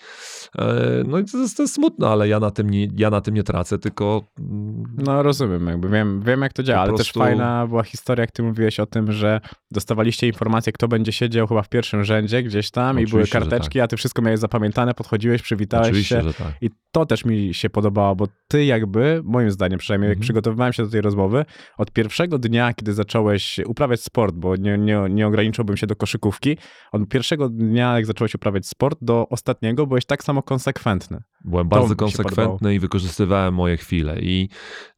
e, 0.58 0.74
no 1.06 1.18
i 1.18 1.24
to 1.24 1.38
jest, 1.38 1.56
to 1.56 1.62
jest 1.62 1.74
smutne, 1.74 2.08
ale 2.08 2.28
ja 2.28 2.40
na 2.40 2.50
tym 2.50 2.70
nie, 2.70 2.88
ja 2.96 3.10
na 3.10 3.20
tym 3.20 3.34
nie 3.34 3.42
tracę, 3.42 3.78
tylko 3.78 4.22
mm, 4.38 4.84
No 4.98 5.22
rozumiem, 5.22 5.66
jakby 5.66 5.88
wiem, 5.88 6.22
wiem 6.22 6.42
jak 6.42 6.52
to 6.52 6.62
działa, 6.62 6.80
ale 6.82 6.90
też 6.90 6.96
prostu- 7.12 7.20
fajna 7.36 7.66
była 7.66 7.82
historia, 7.82 8.22
jak 8.22 8.32
ty 8.32 8.42
mówiłeś 8.42 8.80
o 8.80 8.86
tym, 8.86 9.12
że 9.12 9.40
dostawaliście 9.74 10.26
informację, 10.26 10.72
kto 10.72 10.88
będzie 10.88 11.12
siedział 11.12 11.46
chyba 11.46 11.62
w 11.62 11.68
pierwszym 11.68 12.04
rzędzie 12.04 12.42
gdzieś 12.42 12.70
tam 12.70 13.00
i 13.00 13.06
były 13.06 13.22
Oczywiście, 13.22 13.38
karteczki, 13.38 13.80
a 13.80 13.88
ty 13.88 13.96
wszystko 13.96 14.22
miałeś 14.22 14.40
zapamiętane, 14.40 14.94
podchodziłeś, 14.94 15.42
przywitałeś 15.42 15.88
oczywiście, 15.88 16.16
się 16.16 16.22
że 16.22 16.34
tak. 16.34 16.54
i 16.60 16.70
to 16.92 17.06
też 17.06 17.24
mi 17.24 17.54
się 17.54 17.70
podobało, 17.70 18.16
bo 18.16 18.28
ty 18.48 18.64
jakby, 18.64 19.20
moim 19.24 19.50
zdaniem 19.50 19.78
przynajmniej, 19.78 20.08
jak 20.08 20.16
Mhm. 20.16 20.22
przygotowywałem 20.22 20.72
się 20.72 20.84
do 20.84 20.90
tej 20.90 21.00
rozmowy, 21.00 21.44
od 21.78 21.90
pierwszego 21.90 22.38
dnia, 22.38 22.74
kiedy 22.74 22.92
zacząłeś 22.92 23.60
uprawiać 23.66 24.00
sport, 24.00 24.34
bo 24.34 24.56
nie, 24.56 24.78
nie, 24.78 25.00
nie 25.10 25.26
ograniczyłbym 25.26 25.76
się 25.76 25.86
do 25.86 25.96
koszykówki, 25.96 26.56
od 26.92 27.08
pierwszego 27.08 27.48
dnia, 27.48 27.94
jak 27.94 28.06
zacząłeś 28.06 28.34
uprawiać 28.34 28.66
sport, 28.66 28.98
do 29.02 29.28
ostatniego 29.28 29.86
byłeś 29.86 30.04
tak 30.04 30.24
samo 30.24 30.42
konsekwentny. 30.42 31.22
Byłem 31.44 31.68
To 31.68 31.76
bardzo 31.76 31.96
konsekwentny 31.96 32.74
i 32.74 32.78
wykorzystywałem 32.78 33.54
moje 33.54 33.76
chwile. 33.76 34.20
I 34.20 34.48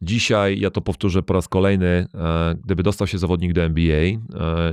dzisiaj, 0.03 0.61
ja 0.61 0.71
to 0.71 0.81
powtórzę 0.81 1.23
po 1.23 1.35
raz 1.35 1.49
kolejny, 1.49 1.87
e, 2.15 2.55
gdyby 2.65 2.83
dostał 2.83 3.07
się 3.07 3.19
zawodnik 3.19 3.53
do 3.53 3.63
NBA 3.63 4.05
e, 4.05 4.17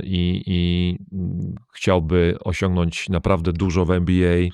i, 0.04 0.42
i 0.46 0.98
mm, 1.12 1.54
chciałby 1.74 2.36
osiągnąć 2.44 3.08
naprawdę 3.08 3.52
dużo 3.52 3.84
w 3.84 3.90
NBA, 3.90 4.48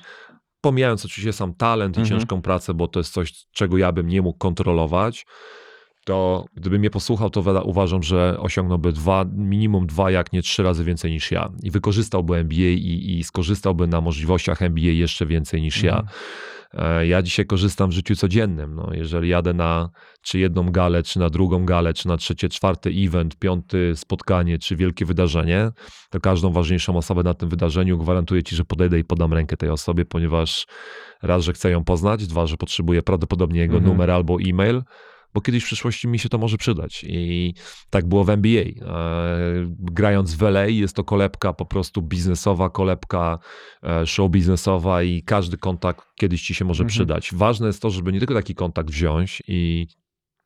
pomijając 0.61 1.05
oczywiście 1.05 1.33
sam 1.33 1.53
talent 1.53 1.97
i 1.97 1.99
Mhm. 1.99 2.19
ciężką 2.19 2.41
pracę, 2.41 2.73
bo 2.73 2.87
to 2.87 2.99
jest 2.99 3.13
coś, 3.13 3.33
czego 3.51 3.77
ja 3.77 3.91
bym 3.91 4.07
nie 4.07 4.21
mógł 4.21 4.37
kontrolować, 4.39 5.25
to 6.05 6.45
gdyby 6.53 6.79
mnie 6.79 6.89
posłuchał, 6.89 7.29
to 7.29 7.63
uważam, 7.63 8.03
że 8.03 8.39
osiągnąłby 8.39 8.93
dwa, 8.93 9.25
minimum 9.33 9.87
dwa, 9.87 10.11
jak 10.11 10.33
nie 10.33 10.41
trzy 10.41 10.63
razy 10.63 10.83
więcej 10.83 11.11
niż 11.11 11.31
ja. 11.31 11.49
I 11.63 11.71
wykorzystałby 11.71 12.37
NBA 12.37 12.69
i, 12.69 13.17
i 13.19 13.23
skorzystałby 13.23 13.87
na 13.87 14.01
możliwościach 14.01 14.61
NBA 14.61 14.91
jeszcze 14.91 15.25
więcej 15.25 15.61
niż 15.61 15.83
ja. 15.83 15.99
Mhm. 15.99 16.07
E, 16.07 16.60
Ja 17.07 17.21
dzisiaj 17.21 17.45
korzystam 17.45 17.89
w 17.89 17.93
życiu 17.93 18.15
codziennym. 18.15 18.75
No, 18.75 18.89
jeżeli 18.93 19.29
jadę 19.29 19.53
na 19.53 19.89
czy 20.21 20.39
jedną 20.39 20.71
galę, 20.71 21.03
czy 21.03 21.19
na 21.19 21.29
drugą 21.29 21.65
galę, 21.65 21.93
czy 21.93 22.07
na 22.07 22.17
trzecie, 22.17 22.49
czwarty 22.49 22.89
event, 22.97 23.35
piąty 23.35 23.93
spotkanie, 23.95 24.59
czy 24.59 24.75
wielkie 24.75 25.05
wydarzenie, 25.05 25.71
to 26.09 26.19
każdą 26.19 26.51
ważniejszą 26.51 26.97
osobę 26.97 27.23
na 27.23 27.33
tym 27.33 27.49
wydarzeniu 27.49 27.97
gwarantuję 27.97 28.43
ci, 28.43 28.55
że 28.55 28.65
podejdę 28.65 28.99
i 28.99 29.03
podam 29.03 29.33
rękę 29.33 29.57
tej 29.57 29.69
osobie, 29.69 30.05
ponieważ 30.05 30.67
raz, 31.21 31.43
że 31.43 31.53
chcę 31.53 31.71
ją 31.71 31.83
poznać, 31.83 32.27
dwa, 32.27 32.47
że 32.47 32.57
potrzebuję 32.57 33.01
prawdopodobnie 33.01 33.59
jego 33.59 33.77
Mhm. 33.77 33.91
numer 33.91 34.11
albo 34.11 34.37
e-mail, 34.45 34.81
bo 35.33 35.41
kiedyś 35.41 35.63
w 35.63 35.65
przyszłości 35.65 36.07
mi 36.07 36.19
się 36.19 36.29
to 36.29 36.37
może 36.37 36.57
przydać. 36.57 37.05
I 37.07 37.53
tak 37.89 38.05
było 38.07 38.23
w 38.23 38.29
NBA. 38.29 38.63
E, 38.63 38.71
grając 39.79 40.35
w 40.35 40.41
LA 40.43 40.65
jest 40.65 40.95
to 40.95 41.03
kolebka 41.03 41.53
po 41.53 41.65
prostu 41.65 42.01
biznesowa, 42.01 42.69
kolebka 42.69 43.39
e, 43.83 44.07
show 44.07 44.31
biznesowa 44.31 45.03
i 45.03 45.23
każdy 45.23 45.57
kontakt 45.57 46.05
kiedyś 46.15 46.41
ci 46.41 46.55
się 46.55 46.65
może 46.65 46.83
Mhm. 46.83 46.89
przydać. 46.89 47.29
Ważne 47.33 47.67
jest 47.67 47.81
to, 47.81 47.89
żeby 47.89 48.13
nie 48.13 48.19
tylko 48.19 48.33
taki 48.33 48.55
kontakt 48.55 48.89
wziąć 48.89 49.43
i 49.47 49.87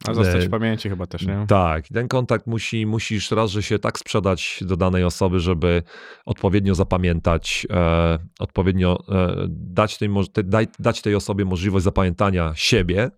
A 0.07 0.13
zostać 0.13 0.43
E, 0.43 0.47
w 0.47 0.49
pamięci 0.49 0.89
chyba 0.89 1.07
też, 1.07 1.27
nie? 1.27 1.45
tak, 1.47 1.87
ten 1.87 2.07
kontakt 2.07 2.47
musi, 2.47 2.85
musisz 2.85 3.31
raz, 3.31 3.51
że 3.51 3.63
się 3.63 3.79
tak 3.79 3.99
sprzedać 3.99 4.59
do 4.61 4.77
danej 4.77 5.03
osoby, 5.03 5.39
żeby 5.39 5.83
odpowiednio 6.25 6.75
zapamiętać, 6.75 7.67
e, 7.69 8.19
odpowiednio 8.39 9.03
e, 9.09 9.35
dać, 9.49 9.97
tej, 9.97 10.09
daj, 10.43 10.67
dać 10.79 11.01
tej 11.01 11.15
osobie 11.15 11.45
możliwość 11.45 11.83
zapamiętania 11.83 12.53
siebie, 12.55 13.11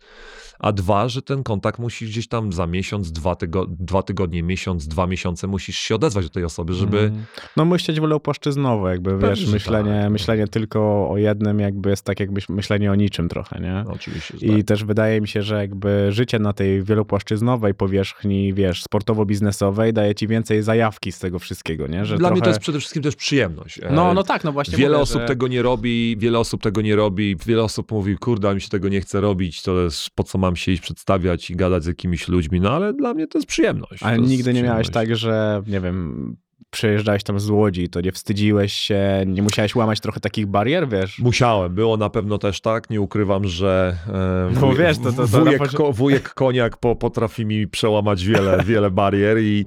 a 0.59 0.71
dwa, 0.71 1.09
że 1.09 1.21
ten 1.21 1.43
kontakt 1.43 1.79
musisz 1.79 2.09
gdzieś 2.09 2.27
tam 2.27 2.53
za 2.53 2.67
miesiąc, 2.67 3.11
dwa, 3.11 3.35
tygo, 3.35 3.65
dwa 3.69 4.03
tygodnie, 4.03 4.43
miesiąc, 4.43 4.87
dwa 4.87 5.07
miesiące 5.07 5.47
musisz 5.47 5.77
się 5.77 5.95
odezwać 5.95 6.25
do 6.25 6.29
tej 6.29 6.43
osoby, 6.43 6.73
żeby... 6.73 6.99
Mm. 6.99 7.25
No 7.57 7.65
myśleć 7.65 7.99
wielopłaszczyznowo, 7.99 8.89
jakby 8.89 9.11
Pewnie, 9.11 9.29
wiesz, 9.29 9.39
że 9.39 9.51
myślenie, 9.51 9.91
tak, 9.91 10.03
no. 10.03 10.09
myślenie 10.09 10.47
tylko 10.47 11.09
o 11.09 11.17
jednym 11.17 11.59
jakby 11.59 11.89
jest 11.89 12.05
tak 12.05 12.19
jakby 12.19 12.41
myślenie 12.49 12.91
o 12.91 12.95
niczym 12.95 13.29
trochę, 13.29 13.59
nie? 13.59 13.83
No, 13.85 13.91
oczywiście, 13.91 14.37
I 14.37 14.57
tak. 14.57 14.65
też 14.65 14.83
wydaje 14.83 15.21
mi 15.21 15.27
się, 15.27 15.41
że 15.41 15.55
jakby 15.57 16.11
życie 16.11 16.39
na 16.39 16.53
tej 16.53 16.76
wielopłaszczyznowej 16.83 17.73
powierzchni, 17.73 18.53
wiesz, 18.53 18.83
sportowo-biznesowej 18.83 19.93
daje 19.93 20.15
ci 20.15 20.27
więcej 20.27 20.63
zajawki 20.63 21.11
z 21.11 21.19
tego 21.19 21.39
wszystkiego, 21.39 21.87
nie? 21.87 22.05
Że 22.05 22.17
Dla 22.17 22.29
mnie 22.29 22.37
trochę... 22.37 22.43
to 22.45 22.49
jest 22.49 22.59
przede 22.59 22.79
wszystkim 22.79 23.03
też 23.03 23.15
przyjemność. 23.15 23.79
E, 23.83 23.91
No, 23.91 24.13
no 24.13 24.23
tak, 24.23 24.43
no 24.43 24.51
właśnie 24.51 24.77
Wiele 24.77 24.89
mówię, 24.89 25.03
osób 25.03 25.21
że... 25.21 25.27
tego 25.27 25.47
nie 25.47 25.61
robi, 25.61 26.15
wiele 26.17 26.39
osób 26.39 26.61
tego 26.61 26.81
nie 26.81 26.95
robi, 26.95 27.35
wiele 27.45 27.63
osób 27.63 27.91
mówi, 27.91 28.17
kurde, 28.17 28.55
mi 28.55 28.61
się 28.61 28.69
tego 28.69 28.89
nie 28.89 29.01
chce 29.01 29.21
robić, 29.21 29.61
to 29.61 29.81
jest 29.81 30.09
po 30.15 30.23
co 30.23 30.37
mam 30.37 30.55
się 30.55 30.71
iść 30.71 30.81
przedstawiać 30.81 31.49
i 31.49 31.55
gadać 31.55 31.83
z 31.83 31.87
jakimiś 31.87 32.27
ludźmi, 32.27 32.59
no 32.61 32.71
ale 32.71 32.93
dla 32.93 33.13
mnie 33.13 33.27
to 33.27 33.37
jest 33.37 33.47
przyjemność. 33.47 34.03
Ale 34.03 34.17
to 34.17 34.23
nigdy 34.23 34.53
nie 34.53 34.63
miałeś 34.63 34.89
tak, 34.89 35.15
że 35.15 35.61
nie 35.67 35.79
wiem, 35.81 36.35
przejeżdżałeś 36.69 37.23
tam 37.23 37.39
z 37.39 37.49
Łodzi, 37.49 37.89
to 37.89 38.01
nie 38.01 38.11
wstydziłeś 38.11 38.73
się, 38.73 39.23
nie 39.27 39.41
musiałeś 39.41 39.75
łamać 39.75 39.99
trochę 39.99 40.19
takich 40.19 40.47
barier, 40.47 40.89
wiesz? 40.89 41.19
Musiałem, 41.19 41.75
było 41.75 41.97
na 41.97 42.09
pewno 42.09 42.37
też 42.37 42.61
tak, 42.61 42.89
nie 42.89 43.01
ukrywam, 43.01 43.47
że 43.47 43.97
e, 44.07 44.59
No 44.61 44.73
wiesz, 44.73 44.97
to- 44.97 45.11
to- 45.11 45.27
to 45.27 45.39
wujek, 45.39 45.67
ko, 45.67 45.93
wujek 45.93 46.33
koniak 46.33 46.77
po, 46.77 46.95
potrafi 46.95 47.45
mi 47.45 47.67
przełamać 47.67 48.25
wiele, 48.25 48.63
wiele 48.67 48.91
barier 48.91 49.37
i 49.39 49.65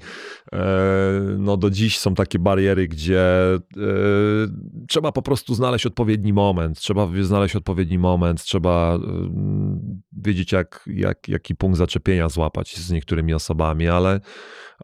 e, 0.53 0.59
no 1.39 1.57
do 1.57 1.71
dziś 1.71 1.99
są 1.99 2.15
takie 2.15 2.39
bariery, 2.39 2.89
gdzie 2.89 3.21
e, 3.55 3.61
trzeba 4.89 5.13
po 5.13 5.23
prostu 5.23 5.55
znaleźć 5.55 5.87
odpowiedni 5.87 6.33
moment, 6.33 6.79
trzeba 6.79 7.09
znaleźć 7.23 7.57
odpowiedni 7.57 7.99
moment, 7.99 8.43
trzeba 8.45 8.95
e, 8.95 9.01
wiedzieć 10.13 10.53
jak, 10.53 10.85
jak, 10.87 11.29
jaki 11.29 11.55
punkt 11.55 11.79
zaczepienia 11.79 12.29
złapać 12.29 12.77
z 12.77 12.91
niektórymi 12.91 13.35
osobami, 13.35 13.89
ale 13.89 14.21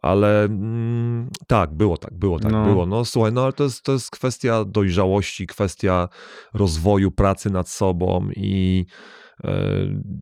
ale 0.01 0.43
mm, 0.43 1.29
tak, 1.47 1.73
było 1.73 1.97
tak, 1.97 2.13
było 2.13 2.39
tak, 2.39 2.51
No. 2.51 2.65
było. 2.65 2.85
No 2.85 3.05
słuchaj, 3.05 3.33
no 3.33 3.43
ale 3.43 3.53
to 3.53 3.63
jest, 3.63 3.83
to 3.83 3.91
jest 3.91 4.11
kwestia 4.11 4.65
dojrzałości, 4.65 5.47
kwestia 5.47 6.09
rozwoju, 6.53 7.11
pracy 7.11 7.49
nad 7.49 7.69
sobą 7.69 8.29
i 8.35 8.85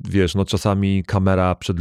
wiesz, 0.09 0.35
no 0.35 0.45
czasami 0.45 1.03
kamera 1.03 1.55
przed, 1.55 1.77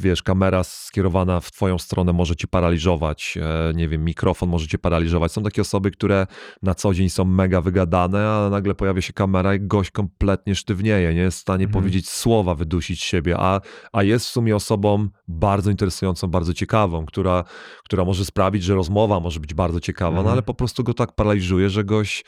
wiesz, 0.00 0.22
kamera 0.22 0.64
skierowana 0.64 1.40
w 1.40 1.50
twoją 1.50 1.78
stronę 1.78 2.12
może 2.12 2.36
cię 2.36 2.46
paraliżować, 2.48 3.38
e, 3.70 3.72
nie 3.74 3.88
wiem, 3.88 4.04
mikrofon 4.04 4.48
może 4.48 4.66
cię 4.66 4.78
paraliżować. 4.78 5.32
Są 5.32 5.42
takie 5.42 5.62
osoby, 5.62 5.90
które 5.90 6.26
na 6.62 6.74
co 6.74 6.94
dzień 6.94 7.08
są 7.08 7.24
mega 7.24 7.60
wygadane, 7.60 8.28
a 8.28 8.50
nagle 8.50 8.74
pojawia 8.74 9.02
się 9.02 9.12
kamera 9.12 9.54
i 9.54 9.60
gość 9.60 9.90
kompletnie 9.90 10.54
sztywnieje, 10.54 11.14
nie 11.14 11.20
jest 11.20 11.38
w 11.38 11.40
stanie 11.40 11.64
Mhm. 11.64 11.82
powiedzieć 11.82 12.08
słowa, 12.10 12.54
wydusić 12.54 13.00
siebie, 13.02 13.36
a, 13.38 13.60
a 13.92 14.02
jest 14.02 14.26
w 14.26 14.30
sumie 14.30 14.56
osobą 14.56 15.08
bardzo 15.28 15.70
interesującą, 15.70 16.28
bardzo 16.28 16.54
ciekawą, 16.54 17.06
która, 17.06 17.44
która 17.84 18.04
może 18.04 18.24
sprawić, 18.24 18.62
że 18.62 18.74
rozmowa 18.74 19.20
może 19.20 19.40
być 19.40 19.54
bardzo 19.54 19.80
ciekawa, 19.80 20.10
no 20.10 20.18
Mhm. 20.18 20.32
ale 20.32 20.42
po 20.42 20.54
prostu 20.54 20.84
go 20.84 20.94
tak 20.94 21.12
paraliżuje, 21.14 21.70
że 21.70 21.84
gość, 21.84 22.24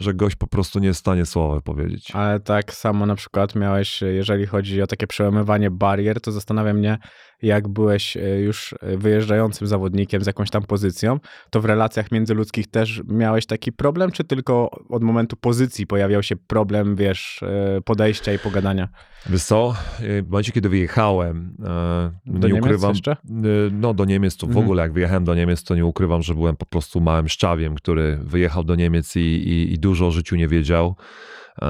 że 0.00 0.14
gość 0.14 0.36
po 0.36 0.46
prostu 0.46 0.78
nie 0.78 0.86
jest 0.86 0.98
w 0.98 1.00
stanie 1.00 1.26
słowa 1.26 1.60
powiedzieć. 1.60 2.10
Ale 2.14 2.40
tak 2.40 2.74
samo 2.74 3.06
na 3.06 3.14
przykład 3.14 3.54
miałeś, 3.54 4.02
jeżeli 4.02 4.46
chodzi 4.46 4.82
o 4.82 4.86
takie 4.86 5.06
przełamywanie 5.06 5.70
barier, 5.70 6.20
to 6.20 6.32
zastanawia 6.32 6.74
mnie, 6.74 6.98
jak 7.42 7.68
byłeś 7.68 8.16
e, 8.16 8.40
już 8.40 8.74
wyjeżdżającym 8.82 9.66
zawodnikiem 9.66 10.22
z 10.22 10.26
jakąś 10.26 10.50
tam 10.50 10.62
pozycją, 10.62 11.20
to 11.50 11.60
w 11.60 11.64
relacjach 11.64 12.12
międzyludzkich 12.12 12.66
też 12.66 13.02
miałeś 13.08 13.46
taki 13.46 13.72
problem, 13.72 14.10
czy 14.10 14.24
tylko 14.24 14.70
od 14.88 15.02
momentu 15.02 15.36
pozycji 15.36 15.86
pojawiał 15.86 16.22
się 16.22 16.36
problem, 16.36 16.96
wiesz, 16.96 17.42
e, 17.42 17.80
podejścia 17.80 18.32
i 18.32 18.38
pogadania? 18.38 18.88
Wiesz 19.30 19.42
co, 19.44 19.74
w 20.00 20.28
momencie, 20.30 20.52
kiedy 20.52 20.68
wyjechałem, 20.68 21.54
e, 21.64 22.12
Do 22.26 22.48
nie 22.48 22.54
Niemiec 22.54 22.64
ukrywam, 22.64 22.90
jeszcze? 22.90 23.16
no 23.72 23.94
do 23.94 24.04
Niemiec, 24.04 24.36
to 24.36 24.46
w 24.46 24.50
Mhm. 24.50 24.64
ogóle 24.64 24.82
jak 24.82 24.92
wyjechałem 24.92 25.24
do 25.24 25.34
Niemiec, 25.34 25.64
to 25.64 25.74
nie 25.74 25.84
ukrywam, 25.86 26.22
że 26.22 26.34
byłem 26.34 26.56
po 26.56 26.66
prostu 26.66 27.00
małym 27.00 27.28
szczawiem, 27.28 27.74
który 27.74 28.18
wyjechał 28.22 28.64
do 28.64 28.74
Niemiec 28.74 29.16
i, 29.16 29.20
i, 29.20 29.72
i 29.72 29.78
dużo 29.78 30.06
o 30.06 30.10
życiu 30.10 30.36
nie 30.36 30.48
wiedział. 30.48 30.96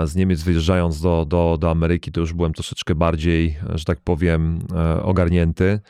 Z 0.04 0.16
Niemiec 0.16 0.42
wyjeżdżając 0.42 1.00
do, 1.00 1.24
do, 1.24 1.58
do 1.60 1.70
Ameryki, 1.70 2.12
to 2.12 2.20
już 2.20 2.32
byłem 2.32 2.52
troszeczkę 2.52 2.94
bardziej, 2.94 3.56
że 3.74 3.84
tak 3.84 4.00
powiem, 4.00 4.58
e, 4.74 5.02
ogarnięty. 5.02 5.80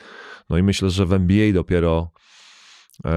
No 0.51 0.59
i 0.59 0.63
myślę, 0.63 0.91
że 0.91 1.07
w 1.07 1.13
NBA 1.13 1.53
dopiero 1.53 2.11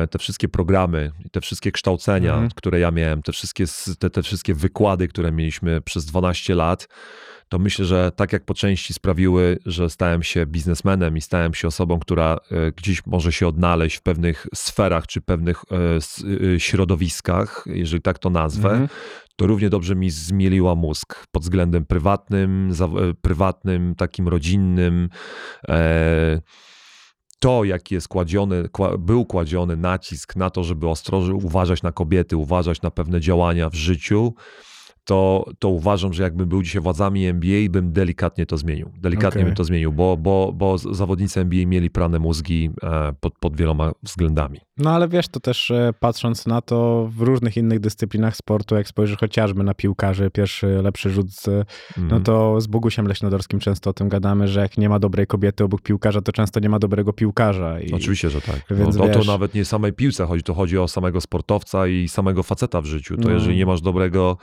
te 0.09 0.19
wszystkie 0.19 0.49
programy, 0.49 1.11
te 1.31 1.41
wszystkie 1.41 1.71
kształcenia, 1.71 2.33
Mhm. 2.33 2.51
które 2.55 2.79
ja 2.79 2.91
miałem, 2.91 3.21
te 3.21 3.31
wszystkie, 3.31 3.65
te, 3.99 4.09
te 4.09 4.23
wszystkie 4.23 4.53
wykłady, 4.53 5.07
które 5.07 5.31
mieliśmy 5.31 5.81
przez 5.81 6.05
12 6.05 6.55
lat, 6.55 6.87
to 7.49 7.59
myślę, 7.59 7.85
że 7.85 8.11
tak 8.15 8.33
jak 8.33 8.45
po 8.45 8.53
części 8.53 8.93
sprawiły, 8.93 9.59
że 9.65 9.89
stałem 9.89 10.23
się 10.23 10.45
biznesmenem 10.45 11.17
i 11.17 11.21
stałem 11.21 11.53
się 11.53 11.67
osobą, 11.67 11.99
która 11.99 12.37
e, 12.51 12.71
gdzieś 12.71 13.05
może 13.05 13.31
się 13.31 13.47
odnaleźć 13.47 13.97
w 13.97 14.01
pewnych 14.01 14.47
sferach 14.55 15.07
czy 15.07 15.21
pewnych 15.21 15.61
e, 15.71 16.55
e, 16.55 16.59
środowiskach, 16.59 17.63
jeżeli 17.67 18.01
tak 18.01 18.19
to 18.19 18.29
nazwę, 18.29 18.69
Mhm. 18.69 18.89
to 19.35 19.47
równie 19.47 19.69
dobrze 19.69 19.95
mi 19.95 20.09
zmieliła 20.09 20.75
mózg 20.75 21.25
pod 21.31 21.43
względem 21.43 21.85
prywatnym, 21.85 22.71
e, 22.81 23.13
prywatnym, 23.21 23.95
takim 23.95 24.27
rodzinnym. 24.27 25.09
E, 25.69 26.41
to, 27.41 27.63
jaki 27.63 27.95
jest 27.95 28.07
kładziony, 28.07 28.69
kła, 28.69 28.97
był 28.97 29.25
kładziony 29.25 29.77
nacisk 29.77 30.35
na 30.35 30.49
to, 30.49 30.63
żeby 30.63 30.89
ostrożnie 30.89 31.33
uważać 31.33 31.83
na 31.83 31.91
kobiety, 31.91 32.37
uważać 32.37 32.81
na 32.81 32.91
pewne 32.91 33.21
działania 33.21 33.69
w 33.69 33.75
życiu, 33.75 34.33
to, 35.03 35.45
to 35.59 35.69
uważam, 35.69 36.13
że 36.13 36.23
jakbym 36.23 36.49
był 36.49 36.61
dzisiaj 36.63 36.81
władzami 36.81 37.25
NBA, 37.25 37.69
bym 37.69 37.91
delikatnie 37.93 38.45
to 38.45 38.57
zmienił. 38.57 38.91
Delikatnie 38.97 39.41
Okej. 39.41 39.45
bym 39.45 39.55
to 39.55 39.63
zmienił, 39.63 39.91
bo, 39.91 40.17
bo, 40.17 40.53
bo 40.53 40.77
zawodnicy 40.77 41.39
NBA 41.39 41.65
mieli 41.65 41.89
prane 41.89 42.19
mózgi 42.19 42.69
e, 42.83 43.13
pod, 43.19 43.33
pod 43.39 43.55
wieloma 43.55 43.91
względami. 44.03 44.59
No 44.81 44.89
ale 44.91 45.07
wiesz, 45.07 45.27
to 45.27 45.39
też 45.39 45.71
e, 45.71 45.93
patrząc 45.99 46.45
na 46.47 46.61
to 46.61 47.09
w 47.17 47.21
różnych 47.21 47.57
innych 47.57 47.79
dyscyplinach 47.79 48.35
sportu, 48.35 48.75
jak 48.75 48.87
spojrzysz 48.87 49.17
chociażby 49.17 49.63
na 49.63 49.73
piłkarzy, 49.73 50.31
pierwszy 50.31 50.67
lepszy 50.67 51.09
rzut, 51.09 51.31
z, 51.31 51.47
no 51.97 52.03
Mhm. 52.03 52.23
to 52.23 52.61
z 52.61 52.67
Bogusiem 52.67 53.07
Leśnodorskim 53.07 53.59
często 53.59 53.89
o 53.89 53.93
tym 53.93 54.09
gadamy, 54.09 54.47
że 54.47 54.59
jak 54.59 54.77
nie 54.77 54.89
ma 54.89 54.99
dobrej 54.99 55.27
kobiety 55.27 55.63
obok 55.63 55.81
piłkarza, 55.81 56.21
to 56.21 56.31
często 56.31 56.59
nie 56.59 56.69
ma 56.69 56.79
dobrego 56.79 57.13
piłkarza. 57.13 57.79
I, 57.79 57.93
Oczywiście, 57.93 58.29
że 58.29 58.41
tak. 58.41 58.61
No, 58.69 58.75
Więc 58.77 58.97
to, 58.97 59.07
to 59.07 59.17
wiesz- 59.19 59.27
nawet 59.27 59.53
nie 59.53 59.65
samej 59.65 59.93
piłce 59.93 60.25
chodzi, 60.25 60.43
to 60.43 60.53
chodzi 60.53 60.77
o 60.77 60.87
samego 60.87 61.21
sportowca 61.21 61.87
i 61.87 62.07
samego 62.07 62.43
faceta 62.43 62.81
w 62.81 62.85
życiu. 62.85 63.17
To 63.17 63.27
No. 63.27 63.33
jeżeli 63.33 63.57
nie 63.57 63.65
masz 63.65 63.81
dobrego, 63.81 64.37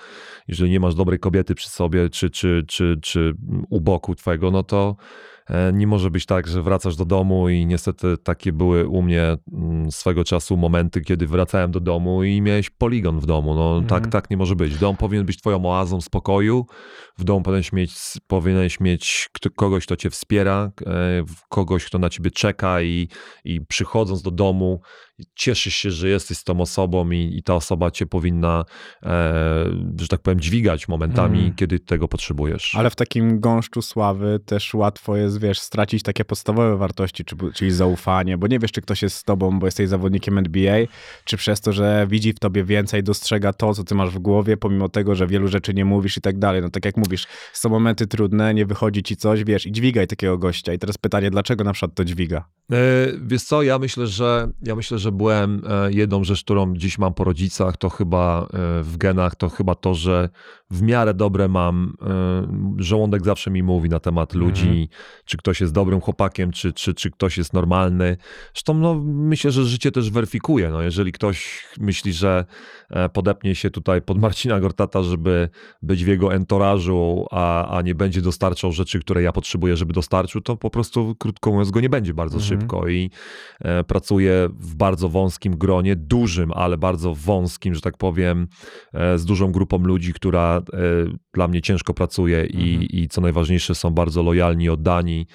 jeżeli 0.48 0.70
nie 0.70 0.80
masz 0.80 0.94
dobrej 0.94 1.18
kobiety 1.18 1.54
przy 1.54 1.68
sobie, 1.68 2.10
czy, 2.10 2.30
czy, 2.30 2.64
czy, 2.68 2.98
czy 3.02 3.34
u 3.70 3.80
boku 3.80 4.14
twojego, 4.14 4.50
no 4.50 4.62
to 4.62 4.96
e, 4.98 5.37
nie 5.72 5.86
może 5.86 6.10
być 6.10 6.26
tak, 6.26 6.46
że 6.48 6.62
wracasz 6.62 6.96
do 6.96 7.04
domu 7.04 7.48
i 7.48 7.66
niestety 7.66 8.18
takie 8.18 8.52
były 8.52 8.88
u 8.88 9.02
mnie 9.02 9.36
mm, 9.52 9.92
swego 9.92 10.24
czasu 10.24 10.56
momenty, 10.56 11.00
kiedy 11.00 11.26
wracałem 11.26 11.70
do 11.70 11.80
domu 11.80 12.24
i 12.24 12.40
miałeś 12.40 12.70
poligon 12.70 13.20
w 13.20 13.26
domu. 13.26 13.54
No 13.54 13.68
Mhm. 13.78 13.86
tak, 13.86 14.12
tak 14.12 14.30
nie 14.30 14.36
może 14.36 14.56
być. 14.56 14.78
Dom 14.78 14.96
powinien 14.96 15.26
być 15.26 15.36
twoją 15.36 15.66
oazą 15.66 16.00
spokoju. 16.00 16.66
W 17.18 17.24
domu 17.24 17.42
powinieneś 17.42 17.72
mieć, 17.72 17.92
powinieneś 18.26 18.80
mieć 18.80 19.28
kogoś, 19.56 19.86
kto 19.86 19.96
cię 19.96 20.10
wspiera, 20.10 20.70
e, 20.86 21.24
kogoś, 21.48 21.84
kto 21.84 21.98
na 21.98 22.10
ciebie 22.10 22.30
czeka 22.30 22.82
i, 22.82 23.08
i 23.44 23.60
przychodząc 23.60 24.22
do 24.22 24.30
domu 24.30 24.80
cieszysz 25.34 25.74
się, 25.74 25.90
że 25.90 26.08
jesteś 26.08 26.38
z 26.38 26.44
tą 26.44 26.60
osobą 26.60 27.10
i, 27.10 27.36
i 27.38 27.42
ta 27.42 27.54
osoba 27.54 27.90
cię 27.90 28.06
powinna, 28.06 28.64
e, 29.02 29.64
że 30.00 30.08
tak 30.08 30.20
powiem, 30.20 30.40
dźwigać 30.40 30.88
momentami, 30.88 31.38
Mhm. 31.38 31.54
kiedy 31.54 31.78
tego 31.80 32.08
potrzebujesz. 32.08 32.74
Ale 32.74 32.90
w 32.90 32.96
takim 32.96 33.40
gąszczu 33.40 33.82
sławy 33.82 34.40
też 34.46 34.74
łatwo 34.74 35.16
jest, 35.16 35.40
wiesz, 35.40 35.58
stracić 35.60 36.02
takie 36.02 36.24
podstawowe 36.24 36.76
wartości, 36.76 37.24
czy, 37.24 37.36
czyli 37.54 37.70
zaufanie, 37.70 38.38
bo 38.38 38.46
nie 38.46 38.58
wiesz, 38.58 38.72
czy 38.72 38.80
ktoś 38.82 39.02
jest 39.02 39.16
z 39.16 39.24
tobą, 39.24 39.58
bo 39.58 39.66
jesteś 39.66 39.88
zawodnikiem 39.88 40.38
NBA, 40.38 40.76
czy 41.24 41.36
przez 41.36 41.60
to, 41.60 41.72
że 41.72 42.06
widzi 42.10 42.32
w 42.32 42.38
tobie 42.38 42.64
więcej, 42.64 43.02
dostrzega 43.02 43.52
to, 43.52 43.74
co 43.74 43.84
ty 43.84 43.94
masz 43.94 44.10
w 44.10 44.18
głowie, 44.18 44.56
pomimo 44.56 44.88
tego, 44.88 45.14
że 45.14 45.26
wielu 45.26 45.48
rzeczy 45.48 45.74
nie 45.74 45.84
mówisz 45.84 46.16
i 46.16 46.20
tak 46.20 46.38
dalej. 46.38 46.62
No 46.62 46.70
tak 46.70 46.84
jak 46.84 46.96
mówisz, 46.96 47.26
są 47.52 47.68
momenty 47.68 48.06
trudne, 48.06 48.54
nie 48.54 48.66
wychodzi 48.66 49.02
ci 49.02 49.16
coś, 49.16 49.44
wiesz, 49.44 49.66
i 49.66 49.72
dźwigaj 49.72 50.06
takiego 50.06 50.38
gościa. 50.38 50.72
I 50.72 50.78
teraz 50.78 50.98
pytanie, 50.98 51.30
dlaczego 51.30 51.64
na 51.64 51.72
przykład 51.72 51.94
to 51.94 52.04
dźwiga? 52.04 52.44
E, 52.72 52.76
Wiesz 53.26 53.42
co, 53.42 53.62
ja 53.62 53.78
myślę, 53.78 54.06
że 54.06 54.48
ja 54.62 54.74
myślę, 54.76 54.98
że 54.98 55.07
byłem 55.12 55.62
e, 55.68 55.92
jedną 55.92 56.24
rzecz, 56.24 56.44
którą 56.44 56.76
dziś 56.76 56.98
mam 56.98 57.14
po 57.14 57.24
rodzicach, 57.24 57.76
to 57.76 57.90
chyba 57.90 58.42
e, 58.42 58.46
w 58.82 58.96
genach, 58.96 59.34
to 59.36 59.48
chyba 59.48 59.74
to, 59.74 59.94
że 59.94 60.28
w 60.70 60.82
miarę 60.82 61.14
dobre 61.14 61.48
mam, 61.48 61.94
e, 62.02 62.82
żołądek 62.82 63.24
zawsze 63.24 63.50
mi 63.50 63.62
mówi 63.62 63.88
na 63.88 64.00
temat 64.00 64.34
Mhm. 64.34 64.48
ludzi, 64.50 64.88
czy 65.24 65.36
ktoś 65.36 65.60
jest 65.60 65.72
dobrym 65.72 66.00
chłopakiem, 66.00 66.50
czy, 66.52 66.72
czy, 66.72 66.94
czy 66.94 67.10
ktoś 67.10 67.38
jest 67.38 67.52
normalny. 67.52 68.16
Zresztą 68.54 68.74
no, 68.74 69.02
myślę, 69.04 69.50
że 69.50 69.64
życie 69.64 69.92
też 69.92 70.10
weryfikuje. 70.10 70.70
No, 70.70 70.82
jeżeli 70.82 71.12
ktoś 71.12 71.64
myśli, 71.78 72.12
że 72.12 72.44
e, 72.90 73.08
podepnie 73.08 73.54
się 73.54 73.70
tutaj 73.70 74.02
pod 74.02 74.18
Marcina 74.18 74.60
Gortata, 74.60 75.02
żeby 75.02 75.48
być 75.82 76.04
w 76.04 76.08
jego 76.08 76.34
entorażu, 76.34 77.26
a, 77.30 77.76
a 77.76 77.82
nie 77.82 77.94
będzie 77.94 78.22
dostarczał 78.22 78.72
rzeczy, 78.72 79.00
które 79.00 79.22
ja 79.22 79.32
potrzebuję, 79.32 79.76
żeby 79.76 79.92
dostarczył, 79.92 80.40
to 80.40 80.56
po 80.56 80.70
prostu, 80.70 81.14
krótko 81.18 81.50
mówiąc, 81.50 81.70
go 81.70 81.80
nie 81.80 81.88
będzie 81.88 82.14
bardzo 82.14 82.38
Mhm. 82.38 82.60
szybko 82.60 82.88
i 82.88 83.10
e, 83.60 83.84
pracuje 83.84 84.48
w 84.60 84.74
bardzo 84.74 85.08
wąskim 85.08 85.56
gronie, 85.58 85.96
dużym, 85.96 86.52
ale 86.52 86.78
bardzo 86.78 87.14
wąskim, 87.14 87.74
że 87.74 87.80
tak 87.80 87.96
powiem, 87.96 88.46
e, 88.94 89.18
z 89.18 89.24
dużą 89.24 89.52
grupą 89.52 89.78
ludzi, 89.78 90.12
która 90.12 90.57
e, 90.58 90.62
dla 91.34 91.48
mnie 91.48 91.62
ciężko 91.62 91.94
pracuje 91.94 92.46
i, 92.46 92.74
Mhm. 92.74 92.82
i 92.82 93.08
co 93.08 93.20
najważniejsze 93.20 93.74
są 93.74 93.90
bardzo 93.90 94.22
lojalni, 94.22 94.68
oddani 94.68 95.26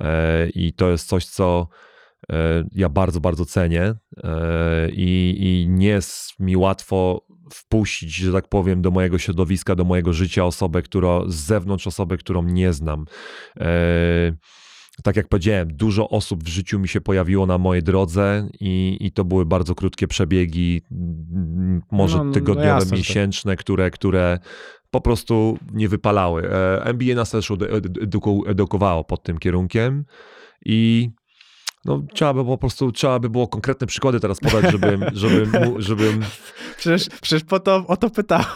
e, 0.00 0.48
i 0.48 0.72
to 0.72 0.90
jest 0.90 1.08
coś, 1.08 1.26
co 1.26 1.68
e, 2.32 2.64
ja 2.72 2.88
bardzo, 2.88 3.20
bardzo 3.20 3.44
cenię 3.44 3.94
i, 4.92 5.36
i 5.40 5.68
nie 5.68 5.88
jest 5.88 6.40
mi 6.40 6.56
łatwo 6.56 7.26
wpuścić, 7.52 8.14
że 8.14 8.32
tak 8.32 8.48
powiem, 8.48 8.82
do 8.82 8.90
mojego 8.90 9.18
środowiska, 9.18 9.74
do 9.74 9.84
mojego 9.84 10.12
życia 10.12 10.44
osobę, 10.44 10.82
która 10.82 11.20
z 11.26 11.34
zewnątrz 11.34 11.86
osobę, 11.86 12.16
którą 12.16 12.42
nie 12.42 12.72
znam. 12.72 13.04
Tak 15.02 15.16
jak 15.16 15.28
powiedziałem, 15.28 15.68
dużo 15.76 16.08
osób 16.08 16.44
w 16.44 16.48
życiu 16.48 16.78
mi 16.78 16.88
się 16.88 17.00
pojawiło 17.00 17.46
na 17.46 17.58
mojej 17.58 17.82
drodze 17.82 18.48
i, 18.60 18.96
i 19.00 19.12
to 19.12 19.24
były 19.24 19.46
bardzo 19.46 19.74
krótkie 19.74 20.08
przebiegi, 20.08 20.82
może 21.90 22.18
No, 22.18 22.24
no 22.24 22.32
tygodniowe, 22.32 22.68
jasne, 22.68 22.84
że 22.84 22.90
tak. 22.90 22.98
miesięczne, 22.98 23.56
które, 23.56 23.90
które 23.90 24.38
po 24.90 25.00
prostu 25.00 25.58
nie 25.72 25.88
wypalały. 25.88 26.50
NBA 26.84 27.14
nas 27.14 27.30
też 27.30 27.50
edu- 27.50 27.80
edu- 28.02 28.50
edukowało 28.50 29.04
pod 29.04 29.22
tym 29.22 29.38
kierunkiem 29.38 30.04
i 30.64 31.10
no, 31.84 32.02
trzeba 32.14 32.34
by 32.34 32.44
po 32.44 32.58
prostu, 32.58 32.92
trzeba 32.92 33.18
by 33.18 33.30
było 33.30 33.48
konkretne 33.48 33.86
przykłady 33.86 34.20
teraz 34.20 34.40
podać, 34.40 34.72
żebym, 34.72 35.04
żebym, 35.12 35.50
mu- 35.50 35.80
żebym 35.80 36.24
Przecież, 36.84 37.08
przecież 37.20 37.44
po 37.44 37.60
to, 37.60 37.84
o 37.86 37.96
to 37.96 38.10
pytałem. 38.10 38.46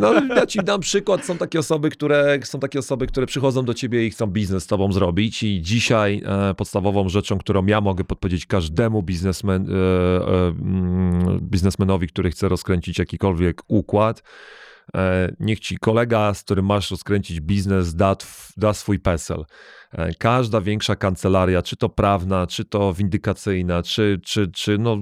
no, 0.00 0.12
ja 0.36 0.46
ci 0.46 0.58
dam 0.58 0.80
przykład. 0.80 1.24
Są 1.24 1.36
takie 1.36 1.58
osoby, 1.58 1.90
które 1.90 2.38
są 2.44 2.60
takie 2.60 2.78
osoby, 2.78 3.06
które 3.06 3.26
przychodzą 3.26 3.64
do 3.64 3.74
ciebie 3.74 4.06
i 4.06 4.10
chcą 4.10 4.26
biznes 4.26 4.64
z 4.64 4.66
tobą 4.66 4.92
zrobić. 4.92 5.42
I 5.42 5.62
dzisiaj 5.62 6.22
e, 6.26 6.54
podstawową 6.54 7.08
rzeczą, 7.08 7.38
którą 7.38 7.66
ja 7.66 7.80
mogę 7.80 8.04
podpowiedzieć 8.04 8.46
każdemu 8.46 9.02
biznesmen, 9.02 9.68
e, 9.70 9.74
e, 9.74 10.48
mm, 10.48 11.38
biznesmenowi, 11.42 12.06
który 12.08 12.30
chce 12.30 12.48
rozkręcić 12.48 12.98
jakikolwiek 12.98 13.62
układ, 13.68 14.22
e, 14.94 15.34
niech 15.40 15.60
ci 15.60 15.78
kolega, 15.78 16.34
z 16.34 16.42
którym 16.42 16.66
masz 16.66 16.90
rozkręcić 16.90 17.40
biznes, 17.40 17.94
da, 17.94 18.16
da 18.56 18.74
swój 18.74 18.98
PESEL. 18.98 19.44
E, 19.92 20.14
Każda 20.14 20.60
większa 20.60 20.96
kancelaria, 20.96 21.62
czy 21.62 21.76
to 21.76 21.88
prawna, 21.88 22.46
czy 22.46 22.64
to 22.64 22.94
windykacyjna, 22.94 23.82
czy, 23.82 24.20
czy, 24.24 24.48
czy 24.48 24.78
no, 24.78 24.96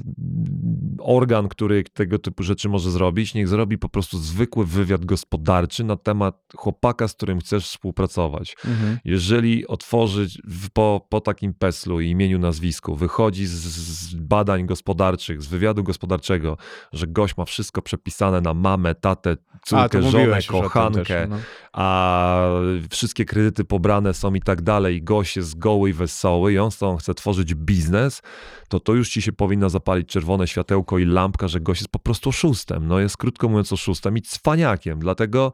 organ, 0.99 1.49
który 1.49 1.85
tego 1.85 2.19
typu 2.19 2.43
rzeczy 2.43 2.69
może 2.69 2.91
zrobić, 2.91 3.35
niech 3.35 3.49
zrobi 3.49 3.79
po 3.79 3.89
prostu 3.89 4.19
zwykły 4.19 4.67
wywiad 4.67 5.05
gospodarczy 5.05 5.85
na 5.85 5.97
temat 5.97 6.43
chłopaka, 6.57 7.09
z 7.09 7.15
którym 7.15 7.39
chcesz 7.41 7.65
współpracować. 7.65 8.57
Mhm. 8.67 8.99
Jeżeli 9.05 9.67
otworzyć 9.67 10.39
w- 10.45 10.71
po, 10.71 11.07
po 11.09 11.21
takim 11.21 11.55
peslu 11.55 12.01
i 12.01 12.11
imieniu, 12.11 12.39
nazwisku, 12.39 12.95
wychodzi 12.97 13.47
z, 13.47 13.53
z 13.53 14.15
badań 14.15 14.67
gospodarczych, 14.67 15.43
z 15.43 15.47
wywiadu 15.47 15.85
gospodarczego, 15.85 16.57
że 16.93 17.07
gość 17.07 17.37
ma 17.37 17.45
wszystko 17.45 17.83
przepisane 17.83 18.41
na 18.41 18.55
mamę, 18.55 18.95
tatę, 18.95 19.37
córkę, 19.65 20.03
żonę, 20.03 20.25
o 20.25 20.43
tym 20.43 20.63
kochankę, 20.63 21.05
też, 21.05 21.31
no. 21.31 21.37
A 21.77 22.49
wszystkie 22.91 23.25
kredyty 23.25 23.65
pobrane 23.65 24.15
są 24.15 24.35
i 24.35 24.41
tak 24.41 24.63
dalej, 24.63 25.03
gość 25.03 25.37
jest 25.37 25.59
goły 25.59 25.91
i 25.91 25.93
wesoły 25.93 26.53
i 26.53 26.59
on 26.59 26.71
z 26.71 26.79
chce 27.01 27.15
tworzyć 27.15 27.55
biznes, 27.55 28.23
to 28.69 28.81
to 28.81 28.95
już 28.95 29.09
ci 29.11 29.23
się 29.23 29.33
powinno 29.33 29.71
zapalić 29.71 30.09
czerwone 30.09 30.47
światełko 30.47 30.99
i 30.99 31.05
lampka, 31.05 31.49
że 31.49 31.61
gość 31.61 31.81
jest 31.81 31.91
po 31.91 31.99
prostu 31.99 32.29
oszustem. 32.29 32.89
No 32.89 33.01
jest 33.01 33.17
krótko 33.17 33.49
mówiąc 33.49 33.73
oszustem 33.73 34.17
i 34.19 34.23
cwaniakiem. 34.23 34.99
Dlatego 34.99 35.53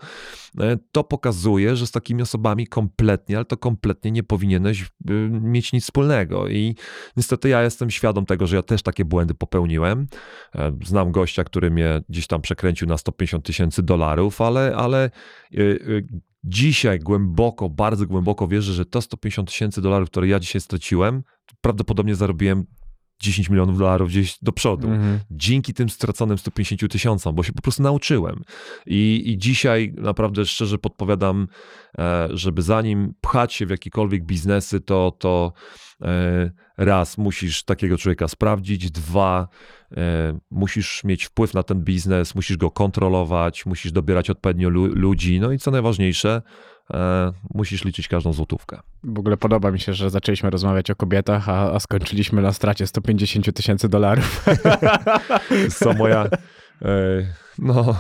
e, 0.61 0.79
to 0.93 1.05
pokazuje, 1.05 1.77
że 1.77 1.87
z 1.87 1.91
takimi 1.91 2.23
osobami 2.23 2.67
kompletnie, 2.67 3.37
ale 3.37 3.45
to 3.45 3.57
kompletnie 3.57 4.11
nie 4.11 4.23
powinieneś 4.23 4.83
y, 4.83 4.87
mieć 5.31 5.73
nic 5.73 5.85
wspólnego. 5.85 6.49
I 6.49 6.75
niestety 7.17 7.49
ja 7.49 7.63
jestem 7.63 7.91
świadom 7.91 8.27
tego, 8.27 8.47
że 8.47 8.57
ja 8.57 8.63
też 8.63 8.83
takie 8.83 9.05
błędy 9.05 9.35
popełniłem. 9.35 10.07
E, 10.55 10.73
Znam 10.85 11.13
gościa, 11.13 11.45
który 11.45 11.71
mnie 11.71 12.03
gdzieś 12.09 12.27
tam 12.27 12.41
przekręcił 12.41 12.89
na 12.89 12.99
150 12.99 13.45
tysięcy 13.45 13.83
dolarów, 13.83 14.41
ale, 14.41 14.77
ale 14.77 15.11
dzisiaj 16.45 16.99
głęboko, 16.99 17.69
bardzo 17.69 18.07
głęboko 18.07 18.49
wierzę, 18.49 18.73
że 18.73 18.85
to 18.85 19.03
150 19.03 19.49
tysięcy 19.49 19.83
dolarów, 19.83 20.11
które 20.11 20.29
ja 20.29 20.41
dzisiaj 20.41 20.61
straciłem, 20.61 21.23
prawdopodobnie 21.61 22.15
zarobiłem 22.15 22.67
10 23.23 23.51
milionów 23.51 23.79
dolarów 23.79 24.09
gdzieś 24.09 24.39
do 24.43 24.53
przodu. 24.53 24.89
Mhm. 24.89 25.21
Dzięki 25.31 25.75
tym 25.75 25.89
straconym 25.89 26.39
150 26.39 26.93
tysiącom, 26.93 27.35
bo 27.35 27.43
się 27.43 27.53
po 27.53 27.63
prostu 27.63 27.83
nauczyłem. 27.83 28.43
I, 28.87 29.23
I 29.27 29.39
dzisiaj 29.39 29.95
naprawdę 29.97 30.47
szczerze 30.47 30.79
podpowiadam, 30.79 31.49
e, 31.99 32.29
żeby 32.31 32.63
zanim 32.63 33.15
pchać 33.21 33.55
się 33.55 33.67
w 33.67 33.71
jakiekolwiek 33.71 34.25
biznesy, 34.25 34.81
to, 34.81 35.17
to 35.19 35.53
raz 36.77 37.19
musisz 37.19 37.65
takiego 37.65 37.99
człowieka 37.99 38.29
sprawdzić, 38.29 38.91
dwa 38.91 39.49
e, 39.97 40.39
musisz 40.51 41.05
mieć 41.05 41.25
wpływ 41.25 41.55
na 41.55 41.63
ten 41.63 41.85
biznes, 41.85 42.35
musisz 42.35 42.57
go 42.57 42.71
kontrolować, 42.71 43.67
musisz 43.67 43.93
dobierać 43.93 44.31
odpowiednio 44.31 44.69
lu 44.69 44.87
ludzi, 44.87 45.41
no 45.41 45.53
i 45.53 45.59
co 45.59 45.71
najważniejsze, 45.71 46.43
e, 46.95 47.33
musisz 47.55 47.85
liczyć 47.85 48.09
każdą 48.09 48.33
złotówkę. 48.33 48.81
W 49.05 49.19
ogóle 49.19 49.37
podoba 49.37 49.71
mi 49.71 49.81
się, 49.81 49.95
że 49.95 50.11
zaczęliśmy 50.11 50.51
rozmawiać 50.51 50.91
o 50.91 50.97
kobietach, 50.97 51.49
a, 51.49 51.73
a 51.73 51.81
skończyliśmy 51.81 52.43
na 52.43 52.53
stracie 52.53 52.87
150 52.87 53.53
tysięcy 53.53 53.89
dolarów. 53.89 54.45
Co 55.79 55.93
moja. 55.93 56.29
E, 56.83 56.89
no, 57.59 57.97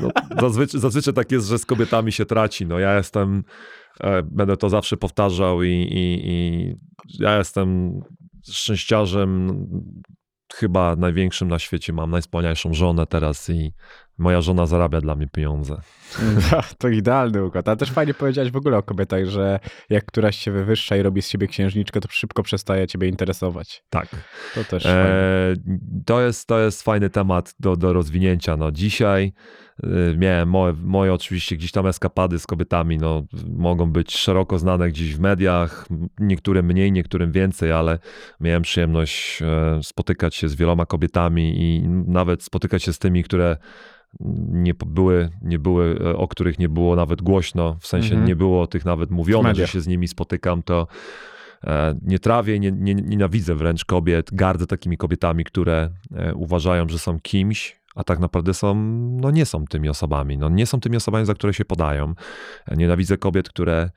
no 0.00 0.10
zazwyczaj, 0.40 0.80
zazwyczaj 0.80 1.14
tak 1.14 1.32
jest, 1.32 1.46
że 1.46 1.58
z 1.58 1.66
kobietami 1.66 2.12
się 2.12 2.26
traci. 2.26 2.66
No 2.66 2.78
ja 2.78 2.96
jestem, 2.96 3.38
e, 3.38 3.85
będę 4.24 4.56
to 4.56 4.68
zawsze 4.68 4.96
powtarzał 4.96 5.62
i, 5.62 5.70
i, 5.70 6.30
i 6.30 6.74
ja 7.18 7.38
jestem 7.38 8.00
szczęściarzem 8.50 9.58
chyba 10.54 10.96
największym 10.96 11.48
na 11.48 11.58
świecie. 11.58 11.92
Mam 11.92 12.10
najwspanialszą 12.10 12.74
żonę 12.74 13.06
teraz 13.06 13.50
i 13.50 13.72
moja 14.18 14.40
żona 14.40 14.66
zarabia 14.66 15.00
dla 15.00 15.16
mnie 15.16 15.28
pieniądze. 15.28 15.80
To 16.78 16.88
idealny 16.88 17.44
układ. 17.44 17.68
A 17.68 17.76
też 17.76 17.90
fajnie 17.90 18.14
powiedziałeś 18.14 18.50
w 18.50 18.56
ogóle 18.56 18.76
o 18.76 18.82
kobietach, 18.82 19.24
że 19.24 19.60
jak 19.90 20.04
któraś 20.04 20.36
się 20.36 20.50
wywyższa 20.50 20.96
i 20.96 21.02
robi 21.02 21.22
z 21.22 21.28
siebie 21.28 21.46
księżniczkę, 21.46 22.00
to 22.00 22.08
szybko 22.10 22.42
przestaje 22.42 22.86
ciebie 22.86 23.08
interesować. 23.08 23.84
Tak. 23.90 24.08
To 24.54 24.64
też 24.64 24.86
E, 24.86 25.54
to, 26.06 26.20
jest, 26.20 26.46
to 26.46 26.58
jest 26.58 26.82
fajny 26.82 27.10
temat 27.10 27.54
do, 27.58 27.76
do 27.76 27.92
rozwinięcia. 27.92 28.56
No, 28.56 28.72
dzisiaj 28.72 29.32
miałem 30.16 30.48
moje, 30.48 30.74
moje 30.82 31.14
oczywiście 31.14 31.56
gdzieś 31.56 31.72
tam 31.72 31.86
eskapady 31.86 32.38
z 32.38 32.46
kobietami, 32.46 32.98
no, 32.98 33.26
mogą 33.56 33.92
być 33.92 34.16
szeroko 34.16 34.58
znane 34.58 34.88
gdzieś 34.88 35.16
w 35.16 35.20
mediach, 35.20 35.88
niektórym 36.18 36.66
mniej, 36.66 36.92
niektórym 36.92 37.32
więcej, 37.32 37.72
ale 37.72 37.98
miałem 38.40 38.62
przyjemność 38.62 39.42
e, 39.42 39.80
spotykać 39.82 40.34
się 40.34 40.48
z 40.48 40.54
wieloma 40.54 40.86
kobietami 40.86 41.62
i 41.62 41.88
nawet 41.88 42.42
spotykać 42.42 42.82
się 42.82 42.92
z 42.92 42.98
tymi, 42.98 43.24
które 43.24 43.56
nie 44.50 44.74
były, 44.74 45.30
nie 45.42 45.58
były, 45.58 45.98
e, 46.04 46.16
o 46.16 46.28
których 46.28 46.58
nie 46.58 46.68
było 46.68 46.96
nawet 46.96 47.22
głośno, 47.22 47.76
w 47.80 47.86
sensie 47.86 48.10
Mhm. 48.10 48.28
nie 48.28 48.36
było 48.36 48.62
o 48.62 48.66
tych 48.66 48.84
nawet 48.84 49.10
mówione, 49.10 49.54
że 49.54 49.66
się 49.66 49.80
z 49.80 49.86
nimi 49.86 50.08
spotykam, 50.08 50.62
to 50.62 50.86
e, 51.64 51.98
nie 52.02 52.18
trawię, 52.18 52.58
nie, 52.58 52.72
nie, 52.72 52.94
nienawidzę 52.94 53.54
wręcz 53.54 53.84
kobiet, 53.84 54.30
gardzę 54.32 54.66
takimi 54.66 54.96
kobietami, 54.96 55.44
które 55.44 55.90
uważają, 56.34 56.88
że 56.88 56.98
są 56.98 57.20
kimś, 57.20 57.85
a 57.96 58.04
tak 58.04 58.18
naprawdę 58.18 58.54
są, 58.54 58.74
no 59.20 59.30
nie 59.30 59.46
są 59.46 59.64
tymi 59.64 59.88
osobami, 59.88 60.38
no 60.38 60.48
nie 60.48 60.66
są 60.66 60.80
tymi 60.80 60.96
osobami, 60.96 61.26
za 61.26 61.34
które 61.34 61.54
się 61.54 61.64
podają. 61.64 62.14
Nienawidzę 62.76 63.18
kobiet, 63.18 63.48
które 63.48 63.90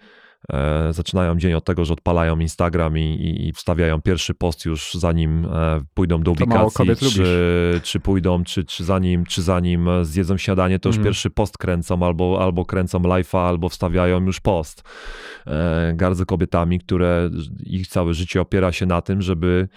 zaczynają 0.91 1.37
dzień 1.37 1.53
od 1.53 1.65
tego, 1.65 1.85
że 1.85 1.93
odpalają 1.93 2.39
Instagram 2.39 2.97
i, 2.97 3.01
i, 3.01 3.47
i 3.47 3.53
wstawiają 3.53 4.01
pierwszy 4.01 4.33
post 4.33 4.65
już 4.65 4.93
zanim 4.93 5.45
e, 5.45 5.81
pójdą 5.93 6.21
do 6.21 6.31
ubikacji, 6.31 6.85
czy, 7.11 7.79
czy 7.83 7.99
pójdą, 7.99 8.43
czy, 8.43 8.63
czy, 8.63 8.83
zanim, 8.83 9.25
czy 9.25 9.41
zanim 9.41 9.89
e, 9.89 10.05
zjedzą 10.05 10.37
śniadanie, 10.37 10.79
to 10.79 10.89
już 10.89 10.95
Mhm. 10.95 11.05
pierwszy 11.05 11.29
post 11.29 11.57
kręcą, 11.57 12.03
albo, 12.05 12.39
albo 12.43 12.65
kręcą 12.65 12.99
live'a, 12.99 13.37
albo 13.47 13.69
wstawiają 13.69 14.25
już 14.25 14.39
post. 14.39 14.83
E, 15.47 15.93
gardzę 15.95 16.25
kobietami, 16.25 16.79
które 16.79 17.29
ich 17.65 17.87
całe 17.87 18.13
życie 18.13 18.41
opiera 18.41 18.71
się 18.71 18.85
na 18.85 19.01
tym, 19.01 19.21
żeby 19.21 19.67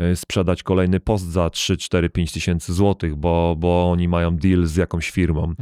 e, 0.00 0.16
sprzedać 0.16 0.62
kolejny 0.62 1.00
post 1.00 1.24
za 1.30 1.50
3, 1.50 1.76
4, 1.76 2.10
5 2.10 2.32
tysięcy 2.32 2.72
złotych, 2.74 3.16
bo, 3.16 3.54
bo 3.58 3.90
oni 3.90 4.08
mają 4.08 4.36
deal 4.36 4.66
z 4.66 4.76
jakąś 4.76 5.10
firmą. 5.10 5.54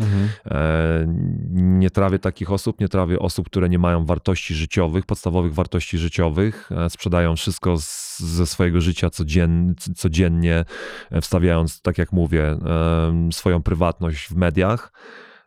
E, 0.46 1.06
Nie 1.50 1.90
trawię 1.90 2.18
takich 2.18 2.52
osób, 2.52 2.80
nie 2.80 2.88
trawię 2.88 3.18
osób, 3.18 3.46
które 3.46 3.68
nie 3.68 3.78
mają 3.78 4.04
wartości 4.06 4.54
życiowych, 4.58 5.06
podstawowych 5.06 5.54
wartości 5.54 5.98
życiowych, 5.98 6.70
e, 6.72 6.90
sprzedają 6.90 7.36
wszystko 7.36 7.78
z, 7.78 8.18
ze 8.18 8.46
swojego 8.46 8.80
życia 8.80 9.10
codzien, 9.10 9.74
codziennie, 9.96 10.64
e, 11.10 11.20
wstawiając, 11.20 11.82
tak 11.82 11.98
jak 11.98 12.12
mówię, 12.12 12.46
em, 12.50 13.32
swoją 13.32 13.62
prywatność 13.62 14.26
w 14.28 14.36
mediach. 14.36 14.92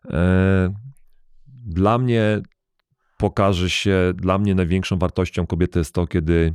E, 0.10 0.74
Dla 1.66 1.98
mnie 1.98 2.42
pokaże 3.18 3.70
się, 3.70 4.14
dla 4.16 4.38
mnie 4.38 4.56
największą 4.56 4.98
wartością 4.98 5.48
kobiety 5.48 5.80
jest 5.80 5.94
to, 5.94 6.08
kiedy 6.08 6.54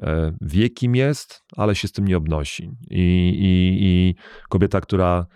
e, 0.00 0.32
wie, 0.40 0.70
kim 0.70 0.96
jest, 0.96 1.42
ale 1.56 1.74
się 1.74 1.88
z 1.88 1.92
tym 1.92 2.08
nie 2.08 2.16
obnosi. 2.16 2.70
I, 2.90 3.00
i, 3.40 3.78
i 3.86 4.14
kobieta, 4.48 4.80
która 4.80 5.26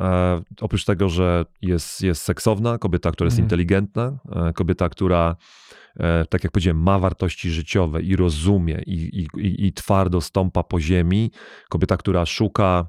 e, 0.00 0.40
oprócz 0.60 0.84
tego, 0.84 1.08
że 1.08 1.44
jest, 1.62 2.02
jest 2.02 2.22
seksowna, 2.22 2.78
kobieta, 2.78 3.10
która 3.10 3.26
jest 3.26 3.38
Mhm. 3.38 3.44
inteligentna, 3.44 4.18
e, 4.32 4.52
kobieta, 4.52 4.88
która 4.88 5.36
e, 5.36 5.83
tak 6.28 6.44
jak 6.44 6.52
powiedziałem, 6.52 6.82
ma 6.82 6.98
wartości 6.98 7.50
życiowe 7.50 8.02
i 8.02 8.16
rozumie 8.16 8.82
i, 8.86 9.26
i, 9.38 9.66
i, 9.66 9.72
twardo 9.72 10.20
stąpa 10.20 10.62
po 10.62 10.80
ziemi, 10.80 11.30
kobieta, 11.68 11.96
która 11.96 12.26
szuka, 12.26 12.86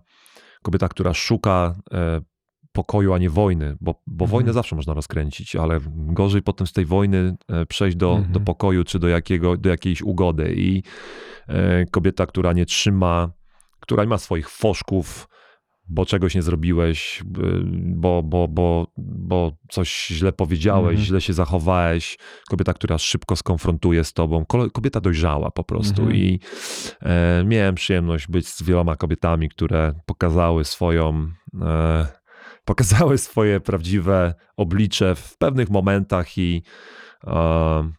kobieta, 0.63 0.87
która 0.89 1.13
szuka 1.13 1.75
e, 1.93 2.21
pokoju, 2.71 3.13
a 3.13 3.17
nie 3.17 3.29
wojny, 3.29 3.77
bo, 3.81 3.91
bo 4.07 4.25
Mhm. 4.25 4.29
wojnę 4.31 4.53
zawsze 4.53 4.75
można 4.75 4.93
rozkręcić, 4.93 5.55
ale 5.55 5.79
gorzej 5.95 6.41
potem 6.41 6.67
z 6.67 6.73
tej 6.73 6.85
wojny 6.85 7.35
e, 7.49 7.65
przejść 7.65 7.97
do, 7.97 8.11
Mhm. 8.15 8.31
do 8.31 8.39
pokoju 8.39 8.83
czy 8.83 8.99
do, 8.99 9.07
jakiego, 9.07 9.57
do 9.57 9.69
jakiejś 9.69 10.01
ugody. 10.01 10.53
I 10.57 10.83
e, 11.47 11.85
kobieta, 11.85 12.25
która 12.25 12.53
nie 12.53 12.65
trzyma, 12.65 13.31
która 13.79 14.03
nie 14.03 14.09
ma 14.09 14.17
swoich 14.17 14.49
foszków, 14.49 15.27
bo 15.88 16.06
czegoś 16.06 16.36
nie 16.36 16.41
zrobiłeś, 16.41 17.21
y, 17.21 17.24
bo, 17.95 18.24
bo, 18.24 18.48
bo, 18.48 18.88
bo 18.98 19.52
coś 19.69 20.08
źle 20.08 20.34
powiedziałeś, 20.34 20.89
Mhm. 20.89 21.06
źle 21.06 21.21
się 21.21 21.34
zachowałeś. 21.34 22.17
Kobieta, 22.50 22.74
która 22.74 22.98
szybko 22.98 23.36
skonfrontuje 23.36 24.04
z 24.04 24.13
tobą. 24.13 24.45
Kobieta 24.74 25.02
dojrzała 25.02 25.52
po 25.52 25.63
prostu. 25.63 26.02
Mhm. 26.02 26.17
I 26.19 26.39
e, 27.02 27.43
miałem 27.45 27.76
przyjemność 27.76 28.28
być 28.28 28.48
z 28.48 28.63
wieloma 28.63 28.95
kobietami, 28.95 29.50
które 29.50 29.93
pokazały 30.06 30.63
swoją. 30.65 31.32
E, 31.62 32.08
pokazały 32.65 33.17
swoje 33.17 33.60
prawdziwe 33.60 34.34
oblicze 34.58 35.15
w 35.15 35.38
pewnych 35.38 35.69
momentach 35.69 36.38
i 36.38 36.63
e, 37.28 37.91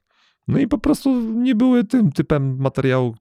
no 0.48 0.58
i 0.58 0.66
po 0.66 0.78
prostu 0.78 1.20
nie 1.32 1.54
były 1.54 1.84
tym 1.84 2.12
typem 2.12 2.56
materiału 2.58 3.14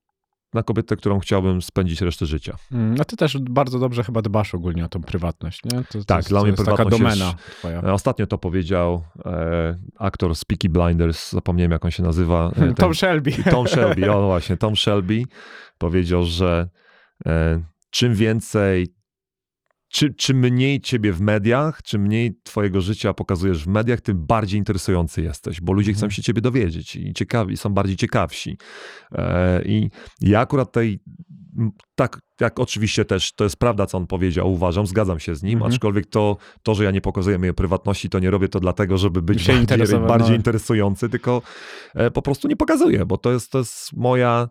na 0.56 0.64
kobietę, 0.64 0.96
którą 0.96 1.20
chciałbym 1.20 1.62
spędzić 1.62 2.02
resztę 2.02 2.26
życia. 2.26 2.56
Mm, 2.72 2.96
No 2.96 3.06
ty 3.06 3.18
też 3.18 3.38
bardzo 3.38 3.80
dobrze 3.80 4.04
chyba 4.04 4.22
dbasz 4.22 4.56
ogólnie 4.56 4.86
o 4.86 4.90
tą 4.90 5.02
prywatność, 5.02 5.62
nie? 5.66 5.72
To, 5.72 5.84
to 6.00 6.04
Tak, 6.06 6.18
jest, 6.18 6.30
dla 6.30 6.40
to 6.40 6.44
mnie 6.46 6.52
jest 6.52 6.66
taka 6.66 6.76
prywatność 6.86 7.02
domena 7.02 7.26
jest- 7.26 7.58
twoja. 7.60 7.82
E, 7.82 7.94
Ostatnio 7.94 8.28
to 8.28 8.38
powiedział 8.38 9.04
e, 9.26 9.78
aktor 10.00 10.36
z 10.36 10.46
Peaky 10.46 10.70
Blinders, 10.70 11.32
zapomniałem 11.32 11.72
jak 11.72 11.86
on 11.86 11.92
się 11.92 12.04
nazywa. 12.04 12.50
e, 12.52 12.56
ten- 12.56 12.76
Tom 12.76 12.96
Shelby. 12.96 13.32
Tom 13.52 13.68
Shelby, 13.68 14.12
o 14.12 14.26
właśnie, 14.28 14.58
Tom 14.58 14.76
Shelby 14.76 15.24
powiedział, 15.78 16.24
że 16.24 16.70
e, 17.26 17.62
czym 17.90 18.16
więcej, 18.16 18.88
czy, 19.96 20.14
czym 20.14 20.38
mniej 20.38 20.82
ciebie 20.82 21.14
w 21.14 21.22
mediach, 21.22 21.84
czym 21.84 22.02
mniej 22.02 22.40
twojego 22.44 22.82
życia 22.82 23.14
pokazujesz 23.14 23.64
w 23.64 23.68
mediach, 23.68 24.02
tym 24.02 24.26
bardziej 24.26 24.58
interesujący 24.58 25.22
jesteś, 25.22 25.62
bo 25.62 25.74
ludzie 25.74 25.94
chcą 25.94 25.98
Mhm. 26.00 26.12
się 26.12 26.22
ciebie 26.22 26.42
dowiedzieć 26.42 26.96
i 26.96 27.14
ciekawi, 27.14 27.58
są 27.58 27.70
bardziej 27.70 27.96
ciekawsi. 27.98 28.58
E, 29.12 29.62
I 29.66 29.90
ja 30.22 30.40
akurat 30.40 30.72
tej, 30.72 31.00
tak 31.96 32.20
jak 32.42 32.60
oczywiście 32.60 33.06
też 33.06 33.34
to 33.34 33.44
jest 33.44 33.58
prawda, 33.58 33.86
co 33.86 33.98
on 33.98 34.08
powiedział, 34.08 34.52
uważam, 34.52 34.88
zgadzam 34.88 35.20
się 35.20 35.36
z 35.36 35.44
nim, 35.44 35.54
Mhm. 35.54 35.72
aczkolwiek 35.72 36.06
to, 36.06 36.38
to, 36.64 36.76
że 36.76 36.84
ja 36.84 36.92
nie 36.92 37.02
pokazuję 37.02 37.38
mojej 37.38 37.54
prywatności, 37.54 38.10
to 38.10 38.20
nie 38.20 38.32
robię 38.32 38.50
to 38.50 38.60
dlatego, 38.60 38.98
żeby 38.98 39.22
być 39.22 39.48
bardziej, 39.48 40.00
bardziej 40.08 40.30
no. 40.30 40.36
interesujący, 40.36 41.10
tylko 41.10 41.42
e, 41.96 42.12
po 42.12 42.22
prostu 42.22 42.48
nie 42.48 42.56
pokazuję, 42.56 43.06
bo 43.06 43.18
to 43.18 43.32
jest, 43.32 43.52
to 43.52 43.58
jest 43.58 43.94
moja 43.94 44.50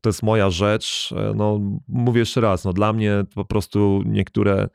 to 0.00 0.08
jest 0.08 0.22
moja 0.22 0.50
rzecz. 0.50 1.14
E, 1.16 1.32
No, 1.34 1.60
mówię 1.88 2.20
jeszcze 2.20 2.40
raz, 2.40 2.64
no, 2.64 2.72
dla 2.72 2.92
mnie 2.92 3.24
po 3.34 3.44
prostu 3.44 4.02
niektóre 4.06 4.68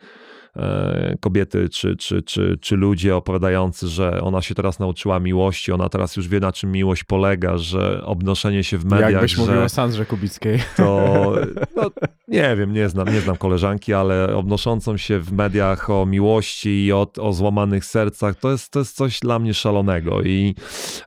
e, 0.55 1.17
kobiety 1.19 1.69
czy, 1.69 1.95
czy, 1.97 2.21
czy, 2.23 2.57
czy 2.61 2.75
ludzie 2.75 3.15
opowiadający, 3.15 3.87
że 3.87 4.21
ona 4.21 4.41
się 4.41 4.55
teraz 4.55 4.79
nauczyła 4.79 5.19
miłości, 5.19 5.71
ona 5.71 5.89
teraz 5.89 6.15
już 6.17 6.27
wie 6.27 6.39
na 6.39 6.51
czym 6.51 6.71
miłość 6.71 7.03
polega, 7.03 7.57
że 7.57 8.05
obnoszenie 8.05 8.63
się 8.63 8.77
w 8.77 8.85
mediach, 8.85 9.11
Jakbyś 9.11 9.31
że 9.31 9.41
mówił 9.41 9.61
o 9.61 9.69
Sandrze 9.69 10.05
Kubickiej. 10.05 10.59
to 10.77 11.33
no, 11.75 11.91
nie 12.27 12.55
wiem, 12.55 12.73
nie 12.73 12.89
znam, 12.89 13.07
nie 13.13 13.21
znam 13.21 13.37
koleżanki, 13.37 13.93
ale 13.93 14.35
obnoszącą 14.35 14.97
się 14.97 15.19
w 15.19 15.31
mediach 15.31 15.89
o 15.89 16.05
miłości 16.05 16.85
i 16.85 16.91
o, 16.93 17.07
o 17.19 17.33
złamanych 17.33 17.85
sercach, 17.85 18.35
to 18.35 18.51
jest, 18.51 18.71
to 18.71 18.79
jest 18.79 18.95
coś 18.95 19.19
dla 19.19 19.39
mnie 19.39 19.53
szalonego 19.53 20.21
i 20.21 20.55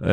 e, 0.00 0.06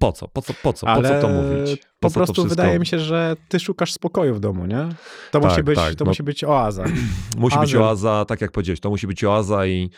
po 0.00 0.12
co? 0.12 0.28
Po 0.28 0.42
co, 0.42 0.54
po 0.62 0.72
co, 0.72 0.86
po 0.86 0.92
Ale 0.92 1.20
co 1.20 1.26
to 1.26 1.34
mówić? 1.34 1.80
Po 2.00 2.08
po 2.08 2.14
prostu 2.14 2.46
wydaje 2.46 2.78
mi 2.78 2.86
się, 2.86 2.98
że 2.98 3.36
ty 3.48 3.60
szukasz 3.60 3.92
spokoju 3.92 4.34
w 4.34 4.40
domu, 4.40 4.66
nie? 4.66 4.88
To 5.30 5.40
Tak, 5.40 5.50
musi 5.50 5.62
być, 5.62 5.76
tak, 5.76 5.94
to 5.94 6.04
no. 6.04 6.10
musi 6.10 6.22
być 6.22 6.44
oaza. 6.44 6.84
Musi 7.38 7.58
być 7.58 7.74
oaza, 7.74 8.24
tak 8.28 8.40
jak 8.40 8.52
powiedziałeś, 8.52 8.80
to 8.80 8.90
musi 8.90 9.06
być 9.06 9.24
oaza 9.24 9.66
i 9.66 9.90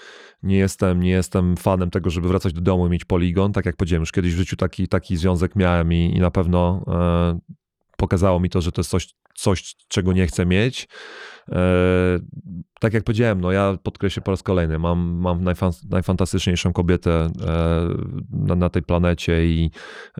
nie 0.42 0.56
jestem, 0.56 1.02
nie 1.02 1.10
jestem 1.10 1.56
fanem 1.56 1.90
tego, 1.90 2.10
żeby 2.10 2.28
wracać 2.28 2.52
do 2.52 2.60
domu 2.60 2.86
i 2.86 2.90
mieć 2.90 3.04
poligon. 3.04 3.52
Tak 3.52 3.66
jak 3.66 3.76
powiedziałem, 3.76 4.02
już 4.02 4.12
kiedyś 4.12 4.34
w 4.34 4.36
życiu 4.36 4.56
taki, 4.56 4.88
taki 4.88 5.16
związek 5.16 5.56
miałem 5.56 5.92
i, 5.92 6.16
i 6.16 6.20
na 6.20 6.30
pewno 6.30 6.84
e, 6.88 7.38
pokazało 7.96 8.40
mi 8.40 8.50
to, 8.50 8.60
że 8.60 8.72
to 8.72 8.80
jest 8.80 8.90
coś, 8.90 9.14
coś 9.34 9.74
czego 9.88 10.12
nie 10.12 10.26
chcę 10.26 10.46
mieć. 10.46 10.88
E, 11.48 12.18
tak 12.78 12.94
jak 12.94 13.04
powiedziałem, 13.04 13.40
no 13.40 13.52
ja 13.52 13.78
podkreślę 13.82 14.22
po 14.22 14.30
raz 14.30 14.42
kolejny, 14.42 14.78
mam, 14.78 14.98
mam 14.98 15.44
najfan, 15.44 15.72
najfantastyczniejszą 15.90 16.72
kobietę 16.72 17.10
e, 17.10 17.30
na, 18.30 18.54
na, 18.54 18.68
tej 18.68 18.82
planecie 18.82 19.46
i 19.46 19.70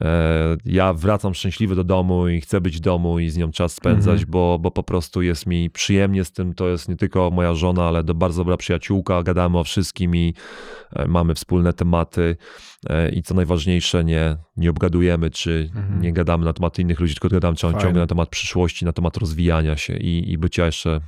e, 0.00 0.56
ja 0.64 0.92
wracam 0.92 1.34
szczęśliwy 1.34 1.74
do 1.74 1.84
domu 1.84 2.28
i 2.28 2.40
chcę 2.40 2.60
być 2.60 2.76
w 2.76 2.80
domu 2.80 3.18
i 3.18 3.30
z 3.30 3.36
nią 3.36 3.50
czas 3.52 3.74
spędzać, 3.74 4.14
mhm. 4.14 4.30
bo, 4.30 4.58
bo 4.58 4.70
po 4.70 4.82
prostu 4.82 5.22
jest 5.22 5.46
mi 5.46 5.70
przyjemnie 5.70 6.24
z 6.24 6.32
tym, 6.32 6.54
to 6.54 6.68
jest 6.68 6.88
nie 6.88 6.96
tylko 6.96 7.30
moja 7.30 7.54
żona, 7.54 7.84
ale 7.84 8.04
to 8.04 8.14
bardzo 8.14 8.40
dobra 8.40 8.56
przyjaciółka, 8.56 9.22
gadamy 9.22 9.58
o 9.58 9.64
wszystkim 9.64 10.16
i 10.16 10.34
e, 10.92 11.08
mamy 11.08 11.34
wspólne 11.34 11.72
tematy 11.72 12.36
e, 12.88 13.10
i 13.10 13.22
co 13.22 13.34
najważniejsze, 13.34 14.04
nie, 14.04 14.36
nie 14.56 14.70
obgadujemy, 14.70 15.30
czy 15.30 15.70
mhm. 15.74 16.00
nie 16.02 16.12
gadamy 16.12 16.44
na 16.44 16.52
temat 16.52 16.78
innych 16.78 17.00
ludzi, 17.00 17.14
tylko 17.14 17.28
gadamy 17.28 17.56
ciągle 17.56 17.92
na 17.92 18.06
temat 18.06 18.28
przyszłości, 18.28 18.84
na 18.84 18.92
temat 18.92 19.16
rozwijania 19.16 19.76
się 19.76 19.96
i, 19.96 20.32
i 20.32 20.38
bycia 20.38 20.66
jeszcze 20.66 21.00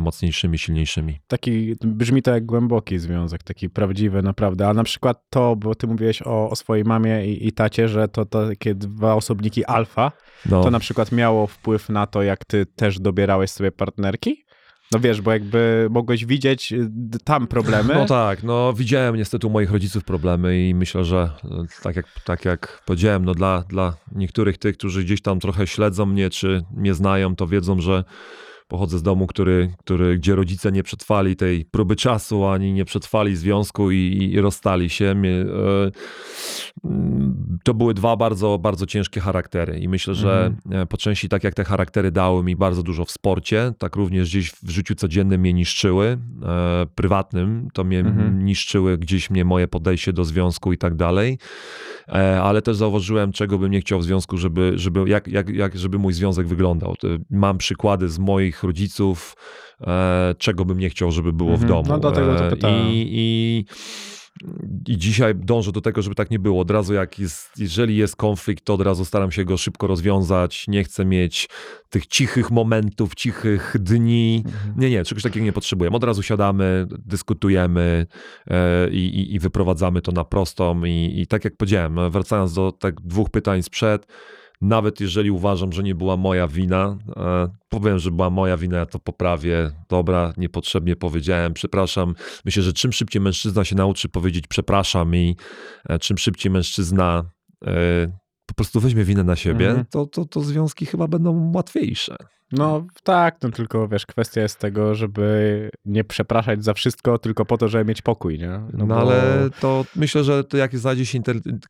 mocniejszymi, 0.00 0.58
silniejszymi. 0.58 1.20
Taki, 1.26 1.74
brzmi 1.84 2.22
to 2.22 2.30
jak 2.30 2.46
głęboki 2.46 2.98
związek, 2.98 3.42
taki 3.42 3.70
prawdziwy 3.70 4.22
naprawdę, 4.22 4.68
a 4.68 4.74
na 4.74 4.84
przykład 4.84 5.22
to, 5.30 5.56
bo 5.56 5.74
ty 5.74 5.86
mówiłeś 5.86 6.22
o, 6.22 6.50
o 6.50 6.56
swojej 6.56 6.84
mamie 6.84 7.26
i, 7.26 7.46
i 7.48 7.52
tacie, 7.52 7.88
że 7.88 8.08
to, 8.08 8.24
to 8.24 8.48
takie 8.48 8.74
dwa 8.74 9.14
osobniki 9.14 9.64
alfa, 9.64 10.12
no. 10.46 10.62
to 10.62 10.70
na 10.70 10.78
przykład 10.78 11.12
miało 11.12 11.46
wpływ 11.46 11.88
na 11.88 12.06
to, 12.06 12.22
jak 12.22 12.44
ty 12.44 12.66
też 12.66 13.00
dobierałeś 13.00 13.50
sobie 13.50 13.72
partnerki? 13.72 14.48
No 14.92 15.00
wiesz, 15.00 15.20
bo 15.20 15.32
jakby 15.32 15.88
mogłeś 15.90 16.26
widzieć 16.26 16.72
y, 16.72 16.90
tam 17.24 17.46
problemy. 17.46 17.94
No 17.94 18.06
tak, 18.06 18.42
no 18.42 18.72
widziałem 18.72 19.16
niestety 19.16 19.46
u 19.46 19.50
moich 19.50 19.70
rodziców 19.70 20.04
problemy 20.04 20.68
i 20.68 20.74
myślę, 20.74 21.04
że 21.04 21.30
y, 21.44 21.82
tak 21.82 21.96
jak, 21.96 22.06
tak 22.24 22.44
jak 22.44 22.82
powiedziałem, 22.86 23.24
no 23.24 23.34
dla, 23.34 23.64
dla 23.68 23.94
niektórych 24.12 24.58
tych, 24.58 24.76
którzy 24.76 25.04
gdzieś 25.04 25.22
tam 25.22 25.40
trochę 25.40 25.66
śledzą 25.66 26.06
mnie, 26.06 26.30
czy 26.30 26.64
mnie 26.76 26.94
znają, 26.94 27.36
to 27.36 27.46
wiedzą, 27.46 27.80
że 27.80 28.04
Pochodzę 28.68 28.98
z 28.98 29.02
domu, 29.02 29.26
który, 29.26 29.74
który, 29.78 30.18
gdzie 30.18 30.34
rodzice 30.34 30.72
nie 30.72 30.82
przetrwali 30.82 31.36
tej 31.36 31.64
próby 31.64 31.96
czasu, 31.96 32.46
ani 32.46 32.72
nie 32.72 32.84
przetrwali 32.84 33.36
związku 33.36 33.90
i, 33.90 34.30
i 34.32 34.40
rozstali 34.40 34.90
się. 34.90 35.04
E, 35.04 35.90
to 37.64 37.74
były 37.74 37.94
dwa 37.94 38.16
bardzo, 38.16 38.58
bardzo 38.58 38.86
ciężkie 38.86 39.20
charaktery 39.20 39.78
i 39.78 39.88
myślę, 39.88 40.14
że 40.14 40.46
mhm. 40.46 40.82
E, 40.82 40.86
po 40.86 40.96
części 40.96 41.28
tak 41.28 41.44
jak 41.44 41.54
te 41.54 41.64
charaktery 41.64 42.10
dały 42.10 42.44
mi 42.44 42.56
bardzo 42.56 42.82
dużo 42.82 43.04
w 43.04 43.10
sporcie, 43.10 43.72
tak 43.78 43.96
również 43.96 44.28
gdzieś 44.28 44.52
w 44.52 44.70
życiu 44.70 44.94
codziennym 44.94 45.40
mnie 45.40 45.52
niszczyły, 45.52 46.18
e, 46.42 46.86
prywatnym 46.94 47.68
to 47.72 47.84
mnie 47.84 47.98
mhm. 47.98 48.44
niszczyły 48.44 48.98
gdzieś 48.98 49.30
mnie 49.30 49.44
moje 49.44 49.68
podejście 49.68 50.12
do 50.12 50.24
związku 50.24 50.72
i 50.72 50.78
tak 50.78 50.94
dalej. 50.94 51.38
E, 52.08 52.42
ale 52.42 52.62
też 52.62 52.76
zauważyłem, 52.76 53.32
czego 53.32 53.58
bym 53.58 53.70
nie 53.70 53.80
chciał 53.80 53.98
w 53.98 54.04
związku, 54.04 54.36
żeby, 54.36 54.72
żeby, 54.76 55.08
jak, 55.08 55.28
jak, 55.28 55.48
jak, 55.48 55.78
żeby 55.78 55.98
mój 55.98 56.12
związek 56.12 56.46
wyglądał. 56.46 56.94
Mam 57.30 57.58
przykłady 57.58 58.08
z 58.08 58.18
moich 58.18 58.62
rodziców, 58.62 59.36
e, 59.80 60.34
czego 60.38 60.64
bym 60.64 60.78
nie 60.78 60.90
chciał, 60.90 61.10
żeby 61.10 61.32
było 61.32 61.50
w 61.50 61.62
mhm. 61.62 61.68
domu. 61.68 61.88
No 61.88 61.98
do 61.98 62.12
tego 62.12 62.34
to 62.34 62.46
e, 62.46 62.50
pytałem. 62.50 62.86
I, 62.86 63.08
i 63.10 63.64
i 64.88 64.98
dzisiaj 64.98 65.34
dążę 65.34 65.72
do 65.72 65.80
tego, 65.80 66.02
żeby 66.02 66.14
tak 66.14 66.30
nie 66.30 66.38
było. 66.38 66.60
Od 66.60 66.70
razu 66.70 66.94
jak 66.94 67.18
jest, 67.18 67.50
jeżeli 67.58 67.96
jest 67.96 68.16
konflikt, 68.16 68.64
to 68.64 68.74
od 68.74 68.80
razu 68.80 69.04
staram 69.04 69.32
się 69.32 69.44
go 69.44 69.56
szybko 69.56 69.86
rozwiązać. 69.86 70.68
Nie 70.68 70.84
chcę 70.84 71.04
mieć 71.04 71.48
tych 71.90 72.06
cichych 72.06 72.50
momentów, 72.50 73.14
cichych 73.14 73.76
dni. 73.80 74.42
Mhm. 74.46 74.74
Nie, 74.76 74.90
nie, 74.90 75.04
czegoś 75.04 75.22
takiego 75.22 75.44
nie 75.44 75.52
potrzebuję. 75.52 75.90
Od 75.90 76.04
razu 76.04 76.22
siadamy, 76.22 76.86
dyskutujemy 77.06 78.06
e, 78.46 78.90
i, 78.90 79.34
i, 79.34 79.38
wyprowadzamy 79.38 80.02
to 80.02 80.12
na 80.12 80.24
prostą. 80.24 80.84
I, 80.84 81.14
I 81.16 81.26
tak 81.26 81.44
jak 81.44 81.56
powiedziałem, 81.56 82.10
wracając 82.10 82.54
do 82.54 82.72
tak 82.72 83.00
dwóch 83.00 83.30
pytań 83.30 83.62
sprzed, 83.62 84.06
nawet 84.60 85.00
jeżeli 85.00 85.30
uważam, 85.30 85.72
że 85.72 85.82
nie 85.82 85.94
była 85.94 86.16
moja 86.16 86.48
wina, 86.48 86.98
e, 87.16 87.48
powiem, 87.68 87.98
że 87.98 88.10
była 88.10 88.30
moja 88.30 88.56
wina, 88.56 88.78
ja 88.78 88.86
to 88.86 88.98
poprawię. 88.98 89.70
Dobra, 89.88 90.32
niepotrzebnie 90.36 90.96
powiedziałem, 90.96 91.54
przepraszam. 91.54 92.14
Myślę, 92.44 92.62
że 92.62 92.72
czym 92.72 92.92
szybciej 92.92 93.22
mężczyzna 93.22 93.64
się 93.64 93.76
nauczy 93.76 94.08
powiedzieć 94.08 94.46
przepraszam 94.46 95.16
i 95.16 95.36
e, 95.88 95.98
czym 95.98 96.18
szybciej 96.18 96.52
mężczyzna 96.52 97.30
e, 97.66 97.72
po 98.46 98.54
prostu 98.54 98.80
weźmie 98.80 99.04
winę 99.04 99.24
na 99.24 99.36
siebie, 99.36 99.68
mhm. 99.68 99.86
to, 99.90 100.06
to, 100.06 100.24
to 100.24 100.40
związki 100.40 100.86
chyba 100.86 101.08
będą 101.08 101.52
łatwiejsze. 101.54 102.16
No 102.52 102.86
tak, 103.02 103.36
no 103.42 103.50
tylko 103.50 103.88
wiesz, 103.88 104.06
kwestia 104.06 104.40
jest 104.40 104.58
tego, 104.58 104.94
żeby 104.94 105.70
nie 105.84 106.04
przepraszać 106.04 106.64
za 106.64 106.74
wszystko, 106.74 107.18
tylko 107.18 107.44
po 107.44 107.58
to, 107.58 107.68
żeby 107.68 107.84
mieć 107.84 108.02
pokój, 108.02 108.38
nie? 108.38 108.48
No, 108.48 108.68
no 108.72 108.86
bo... 108.86 109.00
ale 109.00 109.48
to 109.60 109.84
myślę, 109.96 110.24
że 110.24 110.44
to 110.44 110.56
jak 110.56 110.78
znajdzie 110.78 111.06
się 111.06 111.20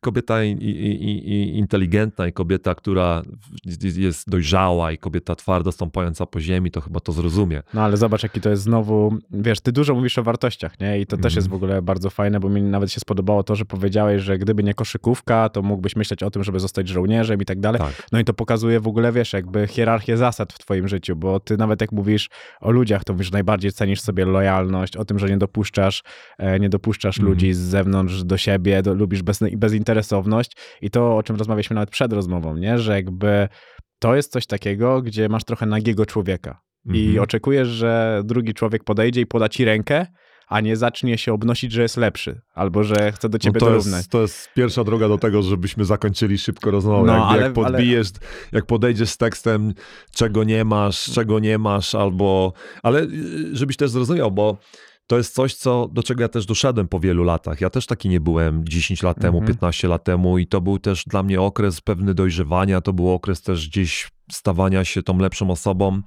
kobieta 0.01 0.43
i, 0.43 0.51
i, 0.51 1.31
i, 1.31 1.57
inteligentna 1.57 2.27
i 2.27 2.33
kobieta, 2.33 2.75
która 2.75 3.21
jest 3.95 4.29
dojrzała 4.29 4.91
i 4.91 4.97
kobieta 4.97 5.35
twardo 5.35 5.71
stąpająca 5.71 6.25
po 6.25 6.39
ziemi, 6.39 6.71
to 6.71 6.81
chyba 6.81 6.99
to 6.99 7.11
zrozumie. 7.11 7.63
No 7.73 7.81
ale 7.81 7.97
zobacz, 7.97 8.23
jaki 8.23 8.41
to 8.41 8.49
jest 8.49 8.63
znowu, 8.63 9.17
wiesz, 9.31 9.61
ty 9.61 9.71
dużo 9.71 9.95
mówisz 9.95 10.17
o 10.17 10.23
wartościach, 10.23 10.79
nie? 10.79 10.99
I 10.99 11.05
to 11.05 11.15
mm. 11.15 11.23
też 11.23 11.35
jest 11.35 11.49
w 11.49 11.53
ogóle 11.53 11.81
bardzo 11.81 12.09
fajne, 12.09 12.39
bo 12.39 12.49
mi 12.49 12.61
nawet 12.61 12.91
się 12.91 12.99
spodobało 12.99 13.43
to, 13.43 13.55
że 13.55 13.65
powiedziałeś, 13.65 14.21
że 14.21 14.37
gdyby 14.37 14.63
nie 14.63 14.73
koszykówka, 14.73 15.49
to 15.49 15.61
mógłbyś 15.61 15.95
myśleć 15.95 16.23
o 16.23 16.31
tym, 16.31 16.43
żeby 16.43 16.59
zostać 16.59 16.87
żołnierzem 16.87 17.41
i 17.41 17.45
tak 17.45 17.59
dalej. 17.59 17.81
Tak. 17.81 18.07
No 18.11 18.19
i 18.19 18.23
to 18.23 18.33
pokazuje 18.33 18.79
w 18.79 18.87
ogóle, 18.87 19.11
wiesz, 19.11 19.33
jakby 19.33 19.67
hierarchię 19.67 20.17
zasad 20.17 20.53
w 20.53 20.57
twoim 20.69 20.87
życiu, 20.87 21.15
bo 21.15 21.39
ty 21.39 21.57
nawet 21.57 21.81
jak 21.81 21.91
mówisz 21.91 22.29
o 22.61 22.71
ludziach, 22.71 23.03
to 23.03 23.13
mówisz, 23.13 23.31
najbardziej 23.31 23.71
cenisz 23.71 24.01
sobie 24.01 24.25
lojalność, 24.25 24.97
o 24.97 25.05
tym, 25.05 25.19
że 25.19 25.27
nie 25.27 25.37
dopuszczasz, 25.37 26.03
e, 26.37 26.59
nie 26.59 26.69
dopuszczasz 26.69 27.19
mm. 27.19 27.29
ludzi 27.29 27.53
z 27.53 27.57
zewnątrz 27.57 28.23
do 28.23 28.37
siebie, 28.37 28.81
do, 28.81 28.93
lubisz 28.93 29.23
bez, 29.23 29.39
bezinteresowność 29.57 30.51
i 30.81 30.89
to, 30.89 31.17
o 31.17 31.23
czym 31.23 31.35
rozmawialiśmy 31.35 31.73
nawet 31.73 31.89
przed 31.89 32.13
rozmową, 32.13 32.57
nie? 32.57 32.79
że 32.79 32.95
jakby 32.95 33.47
to 33.99 34.15
jest 34.15 34.31
coś 34.31 34.45
takiego, 34.45 35.01
gdzie 35.01 35.29
masz 35.29 35.43
trochę 35.43 35.65
nagiego 35.65 36.05
człowieka 36.05 36.61
i 36.85 37.03
mm 37.03 37.15
-hmm. 37.15 37.19
oczekujesz, 37.19 37.67
że 37.67 38.21
drugi 38.25 38.53
człowiek 38.53 38.83
podejdzie 38.83 39.21
i 39.21 39.25
poda 39.25 39.49
ci 39.49 39.65
rękę, 39.65 40.05
a 40.49 40.61
nie 40.61 40.77
zacznie 40.77 41.17
się 41.17 41.33
obnosić, 41.33 41.71
że 41.71 41.81
jest 41.81 41.97
lepszy, 41.97 42.41
albo 42.53 42.83
że 42.83 43.11
chce 43.11 43.29
do 43.29 43.35
no 43.35 43.39
ciebie 43.39 43.53
no 43.53 43.59
to 43.59 43.65
dorównać. 43.65 43.97
Jest, 43.99 44.11
to 44.11 44.21
jest 44.21 44.49
pierwsza 44.55 44.83
droga 44.83 45.07
do 45.07 45.17
tego, 45.17 45.41
żebyśmy 45.41 45.85
zakończyli 45.85 46.37
szybko 46.37 46.71
rozmowę. 46.71 47.07
No, 47.07 47.13
jak, 47.13 47.23
ale, 47.23 47.41
jak 47.41 47.53
podbijesz, 47.53 48.07
ale... 48.07 48.49
jak 48.51 48.65
podejdziesz 48.65 49.09
z 49.09 49.17
tekstem, 49.17 49.73
czego 50.13 50.43
nie 50.43 50.65
masz, 50.65 51.11
czego 51.11 51.39
nie 51.39 51.57
masz, 51.57 51.95
albo... 51.95 52.53
Ale 52.83 53.03
y, 53.03 53.55
żebyś 53.55 53.77
też 53.77 53.91
zrozumiał, 53.91 54.31
bo 54.31 54.57
to 55.07 55.17
jest 55.17 55.35
coś, 55.35 55.55
co, 55.55 55.89
do 55.93 56.03
czego 56.03 56.21
ja 56.21 56.27
też 56.27 56.45
doszedłem 56.45 56.87
po 56.87 56.99
wielu 56.99 57.23
latach. 57.23 57.61
Ja 57.61 57.69
też 57.69 57.85
taki 57.85 58.09
nie 58.09 58.19
byłem 58.19 58.67
10 58.67 59.03
lat 59.03 59.19
temu, 59.19 59.37
mm 59.37 59.47
-hmm. 59.49 59.53
15 59.53 59.87
lat 59.87 60.03
temu 60.03 60.37
i 60.37 60.47
to 60.47 60.61
był 60.61 60.79
też 60.79 61.03
dla 61.07 61.23
mnie 61.23 61.41
okres 61.41 61.81
pewny 61.81 62.13
dojrzewania, 62.13 62.81
to 62.81 62.93
był 62.93 63.11
okres 63.11 63.41
też 63.41 63.69
gdzieś 63.69 64.11
stawania 64.31 64.85
się 64.85 65.03
tą 65.03 65.19
lepszą 65.19 65.51
osobą. 65.51 66.01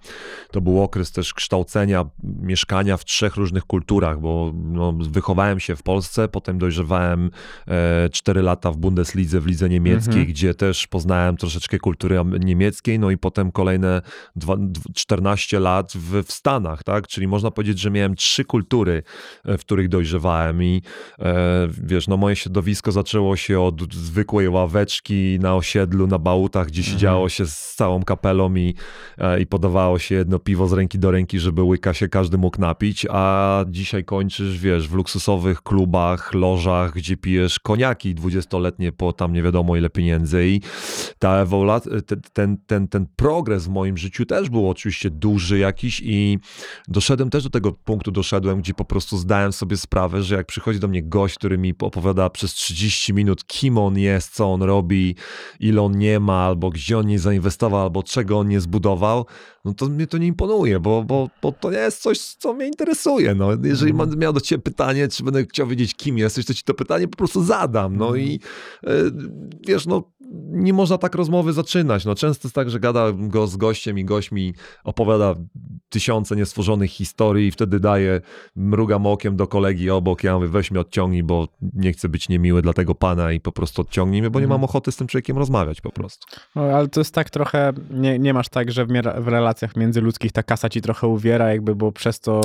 To 0.50 0.60
był 0.60 0.82
okres 0.82 1.12
też 1.12 1.34
kształcenia, 1.34 2.04
mieszkania 2.22 2.96
w 2.96 3.04
trzech 3.04 3.36
różnych 3.36 3.64
kulturach, 3.64 4.20
bo 4.20 4.52
no, 4.54 4.92
wychowałem 4.92 5.60
się 5.60 5.76
w 5.76 5.82
Polsce, 5.82 6.28
potem 6.28 6.58
dojrzewałem 6.58 7.30
e, 7.68 8.08
4 8.10 8.42
lata 8.42 8.72
w 8.72 8.76
Bundeslidze, 8.76 9.40
w 9.40 9.46
lidze 9.46 9.68
niemieckiej, 9.68 10.14
mhm. 10.14 10.26
gdzie 10.26 10.54
też 10.54 10.86
poznałem 10.86 11.36
troszeczkę 11.36 11.78
kultury 11.78 12.20
niemieckiej, 12.40 12.98
no 12.98 13.10
i 13.10 13.18
potem 13.18 13.52
kolejne 13.52 14.02
dwa, 14.36 14.56
14 14.94 15.60
lat 15.60 15.92
w, 15.94 16.22
w 16.22 16.32
Stanach, 16.32 16.84
tak? 16.84 17.06
Czyli 17.06 17.28
można 17.28 17.50
powiedzieć, 17.50 17.78
że 17.78 17.90
miałem 17.90 18.14
trzy 18.14 18.44
kultury, 18.44 19.02
e, 19.44 19.58
w 19.58 19.60
których 19.60 19.88
dojrzewałem 19.88 20.62
i 20.62 20.82
e, 21.18 21.68
wiesz, 21.82 22.08
no 22.08 22.16
moje 22.16 22.36
środowisko 22.36 22.92
zaczęło 22.92 23.36
się 23.36 23.60
od 23.60 23.94
zwykłej 23.94 24.48
ławeczki 24.48 25.38
na 25.40 25.54
osiedlu, 25.54 26.06
na 26.06 26.18
Bałutach, 26.18 26.66
gdzie 26.66 26.80
mhm. 26.80 26.96
siedziało 26.96 27.28
się 27.28 27.46
z 27.46 27.74
całą 27.74 28.02
kapelą 28.12 28.54
i, 28.54 28.74
e, 29.18 29.40
i 29.40 29.46
podawało 29.46 29.98
się 29.98 30.14
jedno 30.14 30.38
piwo 30.38 30.68
z 30.68 30.72
ręki 30.72 30.98
do 30.98 31.10
ręki, 31.10 31.38
żeby 31.38 31.62
łyka 31.62 31.94
się 31.94 32.08
każdy 32.08 32.38
mógł 32.38 32.60
napić, 32.60 33.06
a 33.10 33.64
dzisiaj 33.68 34.04
kończysz, 34.04 34.58
wiesz, 34.58 34.88
w 34.88 34.94
luksusowych 34.94 35.62
klubach, 35.62 36.34
lożach, 36.34 36.92
gdzie 36.94 37.16
pijesz 37.16 37.60
koniaki 37.60 38.14
dwudziestoletnie 38.14 38.92
po 38.92 39.12
tam 39.12 39.32
nie 39.32 39.42
wiadomo 39.42 39.76
ile 39.76 39.90
pieniędzy 39.90 40.48
i 40.48 40.60
ta 41.18 41.46
ten, 42.32 42.56
ten, 42.66 42.88
ten 42.88 43.06
progres 43.16 43.66
w 43.66 43.68
moim 43.68 43.96
życiu 43.98 44.26
też 44.26 44.50
był 44.50 44.70
oczywiście 44.70 45.10
duży 45.10 45.58
jakiś 45.58 46.02
i 46.04 46.38
doszedłem 46.88 47.30
też 47.30 47.44
do 47.44 47.50
tego 47.50 47.72
punktu, 47.72 48.10
doszedłem, 48.10 48.60
gdzie 48.60 48.74
po 48.74 48.84
prostu 48.84 49.16
zdałem 49.16 49.52
sobie 49.52 49.76
sprawę, 49.76 50.22
że 50.22 50.34
jak 50.34 50.46
przychodzi 50.46 50.80
do 50.80 50.88
mnie 50.88 51.02
gość, 51.02 51.34
który 51.34 51.58
mi 51.58 51.74
opowiada 51.80 52.30
przez 52.30 52.54
30 52.54 53.14
minut, 53.14 53.46
kim 53.46 53.78
on 53.78 53.98
jest, 53.98 54.34
co 54.34 54.52
on 54.52 54.62
robi, 54.62 55.16
ile 55.60 55.82
on 55.82 55.98
nie 55.98 56.20
ma, 56.20 56.44
albo 56.46 56.70
gdzie 56.70 56.98
on 56.98 57.06
nie 57.06 57.18
zainwestował, 57.18 57.82
albo 57.82 58.01
czego 58.02 58.38
on 58.38 58.48
nie 58.48 58.60
zbudował, 58.60 59.26
no 59.64 59.74
to 59.74 59.88
mnie 59.88 60.06
to 60.06 60.18
nie 60.18 60.26
imponuje, 60.26 60.80
bo, 60.80 61.04
bo, 61.04 61.30
bo 61.42 61.52
to 61.52 61.70
nie 61.70 61.78
jest 61.78 62.02
coś, 62.02 62.18
co 62.18 62.54
mnie 62.54 62.66
interesuje. 62.66 63.34
No. 63.34 63.48
Jeżeli 63.64 63.90
mm. 63.90 63.98
będę 63.98 64.16
miał 64.16 64.32
do 64.32 64.40
ciebie 64.40 64.62
pytanie, 64.62 65.08
czy 65.08 65.24
będę 65.24 65.44
chciał 65.44 65.66
wiedzieć, 65.66 65.94
kim 65.94 66.18
jesteś, 66.18 66.46
to 66.46 66.54
ci 66.54 66.62
to 66.62 66.74
pytanie 66.74 67.08
po 67.08 67.16
prostu 67.16 67.44
zadam. 67.44 67.96
No 67.96 68.08
mm. 68.08 68.20
i 68.20 68.40
y, 68.84 69.12
wiesz, 69.66 69.86
no 69.86 70.02
nie 70.50 70.72
można 70.72 70.98
tak 70.98 71.14
rozmowy 71.14 71.52
zaczynać. 71.52 72.04
No, 72.04 72.14
często 72.14 72.48
jest 72.48 72.54
tak, 72.54 72.70
że 72.70 72.80
gada 72.80 73.12
go 73.12 73.46
z 73.46 73.56
gościem 73.56 73.98
i 73.98 74.04
gość 74.04 74.32
mi 74.32 74.54
opowiada 74.84 75.34
tysiące 75.88 76.36
niestworzonych 76.36 76.90
historii 76.90 77.48
i 77.48 77.50
wtedy 77.50 77.80
daje, 77.80 78.20
mrugam 78.56 79.06
okiem 79.06 79.36
do 79.36 79.46
kolegi 79.46 79.90
obok, 79.90 80.24
ja 80.24 80.34
mówię, 80.34 80.48
weź 80.48 80.70
mnie 80.70 80.80
odciągnij, 80.80 81.22
bo 81.22 81.48
nie 81.74 81.92
chcę 81.92 82.08
być 82.08 82.28
niemiły 82.28 82.62
dla 82.62 82.72
tego 82.72 82.94
pana 82.94 83.32
i 83.32 83.40
po 83.40 83.52
prostu 83.52 83.82
odciągnij 83.82 84.20
mnie, 84.20 84.30
bo 84.30 84.40
nie 84.40 84.46
mam 84.46 84.54
mhm. 84.54 84.64
ochoty 84.70 84.92
z 84.92 84.96
tym 84.96 85.06
człowiekiem 85.06 85.38
rozmawiać 85.38 85.80
po 85.80 85.90
prostu. 85.90 86.26
No, 86.56 86.62
ale 86.62 86.88
to 86.88 87.00
jest 87.00 87.14
tak 87.14 87.30
trochę, 87.30 87.72
nie, 87.92 88.18
nie 88.18 88.34
masz 88.34 88.48
tak, 88.48 88.72
że 88.72 88.86
w, 88.86 88.88
w 89.18 89.28
relacjach 89.28 89.76
międzyludzkich 89.76 90.32
ta 90.32 90.42
kasa 90.42 90.68
ci 90.68 90.80
trochę 90.82 91.06
uwiera, 91.06 91.50
jakby, 91.50 91.74
bo 91.74 91.92
przez 91.92 92.20
to, 92.20 92.40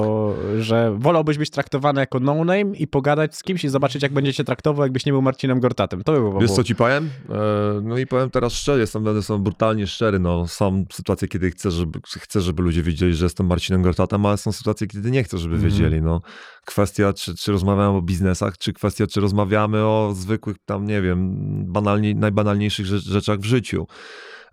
że 0.60 0.96
wolałbyś 0.98 1.38
być 1.38 1.50
traktowany 1.50 2.00
jako 2.02 2.20
no-name 2.20 2.76
i 2.78 2.88
pogadać 2.88 3.36
z 3.36 3.44
kimś 3.44 3.64
i 3.64 3.70
zobaczyć, 3.70 4.04
jak 4.04 4.14
będzie 4.14 4.34
cię 4.34 4.44
traktował, 4.44 4.86
jakbyś 4.86 5.06
nie 5.06 5.12
był 5.12 5.22
Marcinem 5.22 5.60
Gortatem. 5.60 6.04
To 6.04 6.12
by 6.12 6.20
było. 6.20 6.40
Wiesz 6.40 6.52
co 6.52 6.64
ci 6.64 6.76
powiem? 6.76 7.10
E, 7.30 7.82
No 7.84 7.98
i 7.98 8.08
powiem 8.08 8.30
teraz 8.30 8.54
szczerze, 8.54 8.80
jestem, 8.80 9.04
będę 9.04 9.22
są 9.24 9.38
brutalnie 9.38 9.88
szczery. 9.88 10.20
No, 10.20 10.48
są 10.48 10.86
sytuacje, 10.94 11.28
kiedy 11.28 11.52
chcę 11.52 11.72
żeby, 11.72 12.00
chcę, 12.20 12.42
żeby 12.42 12.64
ludzie 12.64 12.84
wiedzieli, 12.84 13.14
że 13.14 13.26
jestem 13.26 13.48
Marcinem 13.48 13.82
Gortatem, 13.82 14.26
ale 14.26 14.38
są 14.38 14.52
sytuacje, 14.52 14.88
kiedy 14.88 15.12
nie 15.12 15.24
chcę, 15.24 15.38
żeby 15.38 15.56
Mhm. 15.56 15.72
wiedzieli. 15.72 16.02
No, 16.02 16.22
kwestia, 16.66 17.14
czy, 17.14 17.36
czy 17.36 17.52
rozmawiamy 17.52 17.98
o 17.98 18.02
biznesach, 18.02 18.58
czy 18.58 18.74
kwestia, 18.74 19.08
czy 19.08 19.22
rozmawiamy 19.22 19.84
o 19.86 20.12
zwykłych 20.16 20.58
tam, 20.66 20.86
nie 20.86 21.02
wiem, 21.02 21.36
banalnie, 21.66 22.16
najbanalniejszych 22.16 22.86
rzecz, 22.86 23.04
rzeczach 23.04 23.40
w 23.40 23.46
życiu. 23.46 23.88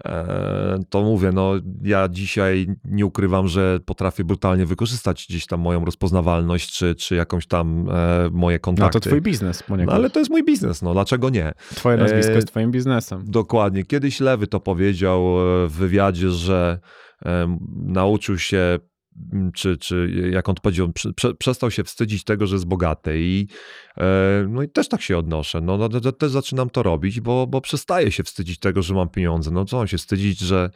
E, 0.04 0.78
To 0.90 1.02
mówię, 1.02 1.32
no 1.32 1.52
ja 1.82 2.08
dzisiaj 2.08 2.66
nie 2.84 3.06
ukrywam, 3.06 3.48
że 3.48 3.78
potrafię 3.86 4.24
brutalnie 4.24 4.66
wykorzystać 4.66 5.26
gdzieś 5.28 5.46
tam 5.46 5.60
moją 5.60 5.84
rozpoznawalność, 5.84 6.72
czy, 6.72 6.94
czy 6.94 7.14
jakąś 7.14 7.46
tam 7.46 7.88
e, 7.90 8.28
moje 8.32 8.56
No 8.56 8.60
kontakty. 8.60 9.00
to 9.00 9.08
twój 9.08 9.20
biznes 9.22 9.62
No, 9.68 9.76
ale 9.92 10.10
to 10.10 10.18
jest 10.18 10.30
mój 10.30 10.44
biznes, 10.44 10.82
no 10.82 10.92
dlaczego 10.92 11.30
nie? 11.30 11.52
Twoje 11.74 11.96
nazwisko 11.96 12.32
e, 12.32 12.34
jest 12.34 12.48
twoim 12.48 12.70
biznesem. 12.70 13.22
Dokładnie. 13.26 13.84
Kiedyś 13.84 14.20
Lewy 14.20 14.46
to 14.46 14.60
powiedział 14.60 15.20
e, 15.20 15.68
w 15.68 15.72
wywiadzie, 15.72 16.30
że 16.30 16.78
nauczył 17.86 18.38
się, 18.38 18.78
czy, 19.54 19.76
czy 19.76 20.10
jak 20.32 20.48
on 20.48 20.54
powiedział, 20.54 20.92
prze, 20.92 21.12
prze, 21.12 21.34
przestał 21.34 21.70
się 21.70 21.84
wstydzić 21.84 22.24
tego, 22.24 22.46
że 22.46 22.54
jest 22.54 22.66
bogaty 22.66 23.20
i, 23.20 23.46
e, 23.96 24.46
no 24.48 24.62
i 24.62 24.68
też 24.68 24.88
tak 24.88 25.02
się 25.02 25.18
odnoszę. 25.18 25.60
No, 25.60 25.76
no, 25.76 25.88
też 26.12 26.30
zaczynam 26.30 26.70
to 26.70 26.82
robić, 26.82 27.20
bo, 27.20 27.46
bo 27.46 27.60
przestaję 27.60 28.12
się 28.12 28.22
wstydzić 28.22 28.58
tego, 28.58 28.82
że 28.82 28.94
mam 28.94 29.08
pieniądze. 29.08 29.50
No 29.50 29.64
co 29.64 29.76
mam 29.76 29.86
się 29.86 29.98
wstydzić, 29.98 30.38
że 30.38 30.70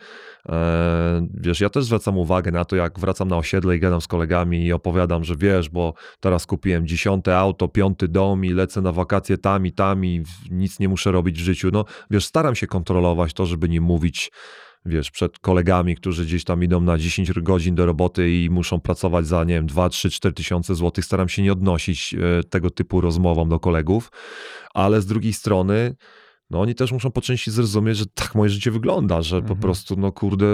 e, 0.48 1.26
wiesz, 1.34 1.60
ja 1.60 1.68
też 1.68 1.84
zwracam 1.84 2.18
uwagę 2.18 2.50
na 2.50 2.64
to, 2.64 2.76
jak 2.76 3.00
wracam 3.00 3.28
na 3.28 3.36
osiedle 3.36 3.76
i 3.76 3.80
gadam 3.80 4.00
z 4.00 4.06
kolegami 4.06 4.66
i 4.66 4.72
opowiadam, 4.72 5.24
że 5.24 5.36
wiesz, 5.36 5.68
bo 5.68 5.94
teraz 6.20 6.46
kupiłem 6.46 6.86
dziesiąte 6.86 7.38
auto, 7.38 7.68
piąty 7.68 8.08
dom 8.08 8.44
i 8.44 8.50
lecę 8.50 8.80
na 8.80 8.92
wakacje 8.92 9.38
tam 9.38 9.66
i 9.66 9.72
tam 9.72 10.04
i 10.04 10.22
nic 10.50 10.80
nie 10.80 10.88
muszę 10.88 11.12
robić 11.12 11.38
w 11.38 11.44
życiu. 11.44 11.68
No 11.72 11.84
wiesz, 12.10 12.24
staram 12.24 12.54
się 12.54 12.66
kontrolować 12.66 13.32
to, 13.32 13.46
żeby 13.46 13.68
nie 13.68 13.80
mówić 13.80 14.30
wiesz, 14.84 15.10
przed 15.10 15.38
kolegami, 15.38 15.96
którzy 15.96 16.24
gdzieś 16.24 16.44
tam 16.44 16.64
idą 16.64 16.80
na 16.80 16.98
10 16.98 17.32
godzin 17.32 17.74
do 17.74 17.86
roboty 17.86 18.30
i 18.30 18.50
muszą 18.50 18.80
pracować 18.80 19.26
za, 19.26 19.44
nie 19.44 19.54
wiem, 19.54 19.66
2, 19.66 19.88
3, 19.88 20.10
4 20.10 20.34
tysiące 20.34 20.74
złotych. 20.74 21.04
Staram 21.04 21.28
się 21.28 21.42
nie 21.42 21.52
odnosić 21.52 22.14
e, 22.14 22.44
tego 22.44 22.70
typu 22.70 23.00
rozmowom 23.00 23.48
do 23.48 23.60
kolegów, 23.60 24.10
ale 24.74 25.00
z 25.00 25.06
drugiej 25.06 25.32
strony 25.32 25.96
no 26.50 26.60
oni 26.60 26.74
też 26.74 26.92
muszą 26.92 27.10
po 27.10 27.20
części 27.20 27.50
zrozumieć, 27.50 27.96
że 27.96 28.06
tak 28.06 28.34
moje 28.34 28.50
życie 28.50 28.70
wygląda, 28.70 29.22
że 29.22 29.36
po 29.36 29.42
Mhm. 29.42 29.60
prostu, 29.60 29.96
no 29.96 30.12
kurde, 30.12 30.46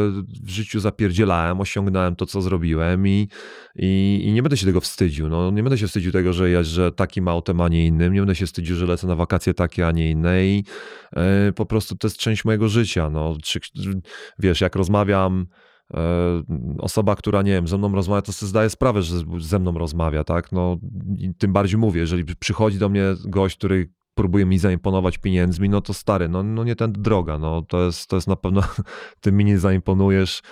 w 0.43 0.49
życiu 0.49 0.81
zapierdzielałem, 0.81 1.61
osiągnąłem 1.61 2.17
to, 2.17 2.27
co 2.27 2.43
zrobiłem 2.43 3.09
i, 3.09 3.29
i, 3.77 4.23
i 4.25 4.33
nie 4.33 4.43
będę 4.43 4.57
się 4.57 4.67
tego 4.67 4.81
wstydził. 4.81 5.29
No, 5.29 5.51
nie 5.51 5.63
będę 5.63 5.79
się 5.79 5.87
wstydził 5.87 6.13
tego, 6.13 6.33
że 6.33 6.51
jeżdżę 6.51 6.93
takim 6.93 7.29
autem, 7.29 7.61
a 7.61 7.69
nie 7.69 7.87
innym. 7.87 8.13
Nie 8.13 8.21
będę 8.21 8.35
się 8.35 8.47
wstydził, 8.47 8.77
że 8.77 8.87
lecę 8.87 9.07
na 9.07 9.15
wakacje 9.17 9.55
takie, 9.55 9.87
a 9.87 9.91
nie 9.91 10.11
inne 10.11 10.47
i 10.47 10.65
e, 11.17 11.53
po 11.53 11.67
prostu 11.67 11.97
to 11.97 12.07
jest 12.09 12.19
część 12.19 12.45
mojego 12.45 12.69
życia. 12.69 13.11
No, 13.11 13.37
czy, 13.43 13.61
wiesz, 14.39 14.61
jak 14.61 14.77
rozmawiam 14.77 15.47
e, 15.95 16.43
osoba, 16.79 17.17
która, 17.17 17.43
nie 17.43 17.53
wiem, 17.53 17.69
ze 17.69 17.79
mną 17.79 17.95
rozmawia, 17.95 18.23
to 18.23 18.33
sobie 18.33 18.51
zdaje 18.51 18.71
sprawę, 18.71 19.03
że 19.03 19.17
ze 19.39 19.59
mną 19.59 19.79
rozmawia, 19.79 20.25
tak? 20.25 20.53
No, 20.53 20.77
tym 21.39 21.53
bardziej 21.53 21.79
mówię, 21.79 22.01
jeżeli 22.01 22.25
przychodzi 22.25 22.79
do 22.79 22.89
mnie 22.89 23.05
gość, 23.25 23.57
który 23.57 23.91
próbuje 24.15 24.47
mi 24.47 24.59
zaimponować 24.59 25.19
pieniędzmi, 25.19 25.69
no 25.69 25.81
to 25.81 25.95
stary, 25.95 26.29
no, 26.29 26.43
no 26.43 26.65
nie 26.65 26.77
ten 26.77 26.93
droga, 26.93 27.39
no 27.39 27.63
to 27.63 27.85
jest, 27.85 28.09
to 28.09 28.17
jest 28.17 28.29
na 28.29 28.37
pewno, 28.37 28.63
ty 29.21 29.33
mi 29.33 29.45
nie 29.45 29.59
zaimponujesz, 29.59 30.43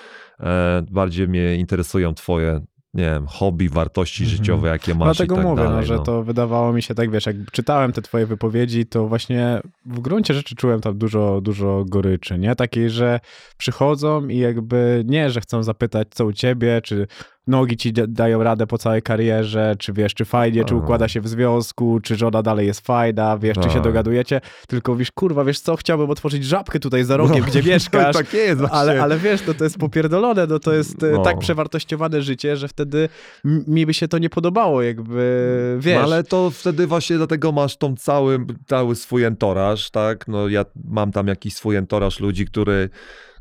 e, 0.41 0.83
bardziej 0.91 1.29
mnie 1.29 1.57
interesują 1.57 2.15
twoje, 2.15 2.61
nie 2.95 3.05
wiem, 3.05 3.27
hobby, 3.27 3.69
wartości 3.69 4.23
Mhm. 4.23 4.39
życiowe, 4.39 4.69
jakie 4.69 4.95
masz 4.95 5.17
Dlatego 5.17 5.35
i 5.35 5.39
tak 5.39 5.47
mówię, 5.47 5.63
dalej. 5.63 5.77
no, 5.81 5.87
że 5.87 5.97
no. 5.97 6.03
to 6.03 6.23
wydawało 6.23 6.73
mi 6.73 6.83
się 6.83 6.95
tak, 6.95 7.11
wiesz, 7.11 7.27
jak 7.27 7.37
czytałem 7.53 7.93
te 7.93 8.03
twoje 8.03 8.27
wypowiedzi, 8.27 8.87
to 8.87 9.09
właśnie 9.09 9.61
w 9.87 10.01
gruncie 10.01 10.35
rzeczy 10.35 10.55
czułem 10.57 10.81
tam 10.81 10.99
dużo, 10.99 11.41
dużo 11.41 11.85
goryczy, 11.89 12.39
nie? 12.39 12.57
Takiej, 12.57 12.91
że 12.91 13.21
przychodzą 13.57 14.29
i 14.29 14.39
jakby 14.39 15.03
nie, 15.07 15.31
że 15.31 15.41
chcą 15.41 15.63
zapytać, 15.63 16.09
co 16.11 16.25
u 16.27 16.33
ciebie, 16.33 16.81
czy 16.85 17.07
nogi 17.47 17.77
ci 17.77 17.93
da- 17.93 18.07
dają 18.07 18.43
radę 18.43 18.67
po 18.67 18.79
całej 18.79 19.03
karierze, 19.03 19.75
czy 19.79 19.93
wiesz, 19.93 20.15
czy 20.15 20.25
fajnie, 20.25 20.65
czy 20.65 20.75
układa 20.77 21.09
się 21.09 21.21
w 21.21 21.29
związku, 21.29 22.01
czy 22.03 22.17
żona 22.17 22.43
dalej 22.43 22.67
jest 22.67 22.87
fajna, 22.87 23.39
wiesz, 23.39 23.57
czy 23.57 23.69
się 23.69 23.75
Tak. 23.75 23.83
dogadujecie, 23.85 24.41
tylko 24.69 24.97
wiesz, 24.97 25.13
kurwa, 25.13 25.45
wiesz 25.45 25.61
co, 25.61 25.77
chciałbym 25.77 26.11
otworzyć 26.11 26.45
żabkę 26.45 26.81
tutaj 26.81 27.05
za 27.05 27.17
rogiem, 27.17 27.41
No, 27.41 27.47
gdzie 27.47 27.63
mieszkasz, 27.73 28.17
tak 28.17 28.35
jest 28.35 28.59
właśnie. 28.61 28.77
ale, 28.79 29.03
ale 29.03 29.19
wiesz, 29.19 29.47
no 29.47 29.55
to 29.55 29.65
jest 29.65 29.79
popierdolone, 29.79 30.47
no 30.47 30.59
to 30.59 30.73
jest 30.73 31.03
e, 31.03 31.11
No. 31.13 31.23
tak 31.23 31.39
przewartościowane 31.39 32.23
życie, 32.23 32.57
że 32.57 32.69
wtedy 32.69 33.09
mi 33.45 33.87
by 33.87 33.95
się 33.95 34.09
to 34.09 34.19
nie 34.19 34.31
podobało, 34.31 34.83
jakby, 34.83 35.77
wiesz. 35.81 35.97
No 35.99 36.03
ale 36.03 36.25
to 36.25 36.51
wtedy 36.51 36.87
właśnie 36.87 37.17
dlatego 37.17 37.53
masz 37.53 37.77
tą 37.77 37.97
cały, 37.97 38.39
cały 38.67 38.97
swój 38.97 39.25
entoraż, 39.25 39.91
tak? 39.91 40.29
No 40.29 40.49
ja 40.49 40.65
mam 40.85 41.13
tam 41.13 41.27
jakiś 41.27 41.55
swój 41.55 41.77
entoraż 41.77 42.21
ludzi, 42.21 42.47
który 42.47 42.91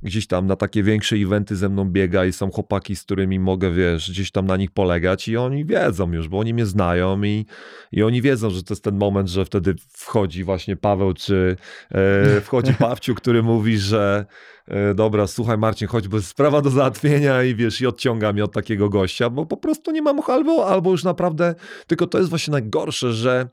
gdzieś 0.04 0.28
tam 0.28 0.48
na 0.48 0.56
takie 0.56 0.84
większe 0.84 1.16
eventy 1.16 1.56
ze 1.56 1.70
mną 1.70 1.86
biega 1.86 2.26
i 2.26 2.34
są 2.34 2.52
chłopaki, 2.52 2.96
z 2.96 3.04
którymi 3.04 3.40
mogę, 3.40 3.72
wiesz, 3.72 4.12
gdzieś 4.12 4.32
tam 4.32 4.46
na 4.46 4.58
nich 4.58 4.72
polegać 4.72 5.28
i 5.28 5.38
oni 5.38 5.66
wiedzą 5.66 6.12
już, 6.14 6.28
bo 6.28 6.40
oni 6.40 6.54
mnie 6.54 6.66
znają 6.66 7.24
i, 7.24 7.46
i 7.92 8.04
oni 8.04 8.22
wiedzą, 8.22 8.50
że 8.50 8.64
to 8.64 8.74
jest 8.74 8.84
ten 8.84 8.98
moment, 8.98 9.30
że 9.30 9.46
wtedy 9.46 9.76
wchodzi 9.90 10.44
właśnie 10.44 10.76
Paweł, 10.76 11.14
czy 11.14 11.56
e, 11.92 12.42
wchodzi 12.42 12.74
Pawciu, 12.74 13.16
który 13.16 13.44
mówi, 13.44 13.78
że 13.78 14.26
e, 14.68 14.94
dobra, 14.94 15.28
słuchaj 15.28 15.58
Marcin, 15.58 15.88
choćby 15.88 16.16
jest 16.18 16.28
sprawa 16.28 16.62
do 16.62 16.70
załatwienia 16.70 17.44
i 17.44 17.56
wiesz, 17.56 17.82
i 17.82 17.88
odciąga 17.88 18.34
mnie 18.34 18.44
od 18.44 18.54
takiego 18.54 18.90
gościa, 18.90 19.30
bo 19.30 19.46
po 19.46 19.58
prostu 19.58 19.92
nie 19.92 20.02
mam 20.02 20.20
albo, 20.28 20.68
albo 20.68 20.92
już 20.92 21.04
naprawdę, 21.04 21.56
tylko 21.88 22.08
to 22.08 22.18
jest 22.18 22.30
właśnie 22.30 22.52
najgorsze, 22.52 23.14
że 23.14 23.50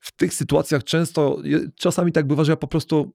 w 0.00 0.16
tych 0.16 0.34
sytuacjach 0.34 0.84
często, 0.84 1.38
czasami 1.78 2.12
tak 2.12 2.26
bywa, 2.26 2.44
że 2.44 2.52
ja 2.52 2.56
po 2.56 2.66
prostu 2.66 3.12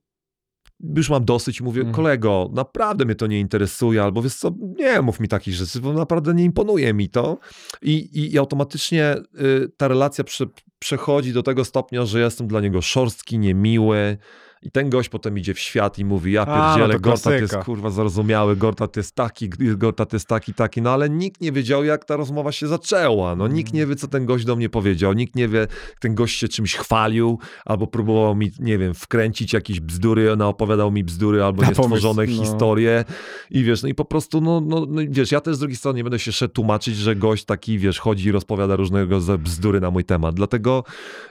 już 0.95 1.09
mam 1.09 1.25
dosyć 1.25 1.61
mówię, 1.61 1.81
Mhm. 1.81 1.95
kolego, 1.95 2.49
naprawdę 2.53 3.05
mnie 3.05 3.15
to 3.15 3.27
nie 3.27 3.39
interesuje, 3.39 4.03
albo 4.03 4.21
wiesz 4.21 4.35
co, 4.35 4.51
nie 4.59 5.01
mów 5.01 5.19
mi 5.19 5.27
takich 5.27 5.53
rzeczy, 5.53 5.79
bo 5.79 5.93
naprawdę 5.93 6.33
nie 6.33 6.43
imponuje 6.43 6.93
mi 6.93 7.09
to. 7.09 7.37
I, 7.81 7.91
i, 7.93 8.33
i 8.33 8.37
automatycznie 8.37 9.15
y, 9.41 9.71
ta 9.77 9.87
relacja 9.87 10.23
prze, 10.23 10.45
przechodzi 10.79 11.33
do 11.33 11.43
tego 11.43 11.65
stopnia, 11.65 12.05
że 12.05 12.19
jestem 12.19 12.47
dla 12.47 12.61
niego 12.61 12.81
szorstki, 12.81 13.39
niemiły. 13.39 14.17
I 14.63 14.71
ten 14.71 14.89
gość 14.89 15.09
potem 15.09 15.37
idzie 15.37 15.53
w 15.53 15.59
świat 15.59 15.99
i 15.99 16.05
mówi, 16.05 16.31
ja 16.31 16.45
A, 16.45 16.45
no 16.45 16.75
pierdzielę, 16.75 16.99
Gortat 16.99 17.33
jest 17.33 17.57
kurwa 17.57 17.89
zarozumiały, 17.89 18.55
Gortat 18.55 18.97
jest 18.97 19.15
taki, 19.15 19.49
Gortat 19.49 20.13
jest 20.13 20.27
taki, 20.27 20.53
taki, 20.53 20.81
no 20.81 20.91
ale 20.91 21.09
nikt 21.09 21.41
nie 21.41 21.51
wiedział, 21.51 21.83
jak 21.83 22.05
ta 22.05 22.15
rozmowa 22.15 22.51
się 22.51 22.67
zaczęła, 22.67 23.35
no 23.35 23.47
nikt 23.47 23.73
nie 23.73 23.85
wie, 23.85 23.95
co 23.95 24.07
ten 24.07 24.25
gość 24.25 24.45
do 24.45 24.55
mnie 24.55 24.69
powiedział, 24.69 25.13
nikt 25.13 25.35
nie 25.35 25.47
wie, 25.47 25.67
ten 25.99 26.15
gość 26.15 26.39
się 26.39 26.47
czymś 26.47 26.75
chwalił, 26.75 27.39
albo 27.65 27.87
próbował 27.87 28.35
mi, 28.35 28.51
nie 28.59 28.77
wiem, 28.77 28.93
wkręcić 28.93 29.53
jakieś 29.53 29.79
bzdury, 29.79 30.31
ona 30.31 30.47
opowiadał 30.47 30.91
mi 30.91 31.03
bzdury, 31.03 31.43
albo 31.43 31.63
niestworzone 31.63 32.25
pomysł, 32.25 32.37
no. 32.37 32.43
historie. 32.43 33.05
I 33.51 33.63
wiesz, 33.63 33.83
no 33.83 33.89
i 33.89 33.95
po 33.95 34.05
prostu, 34.05 34.41
no, 34.41 34.61
no, 34.61 34.85
no 34.89 35.01
wiesz, 35.09 35.31
ja 35.31 35.41
też 35.41 35.55
z 35.55 35.59
drugiej 35.59 35.77
strony 35.77 35.97
nie 35.97 36.03
będę 36.03 36.19
się 36.19 36.31
szedł 36.31 36.53
tłumaczyć, 36.53 36.95
że 36.95 37.15
gość 37.15 37.45
taki, 37.45 37.79
wiesz, 37.79 37.99
chodzi 37.99 38.29
i 38.29 38.31
rozpowiada 38.31 38.75
różnego 38.75 39.19
bzdury 39.39 39.79
na 39.79 39.91
mój 39.91 40.03
temat, 40.03 40.35
dlatego 40.35 40.83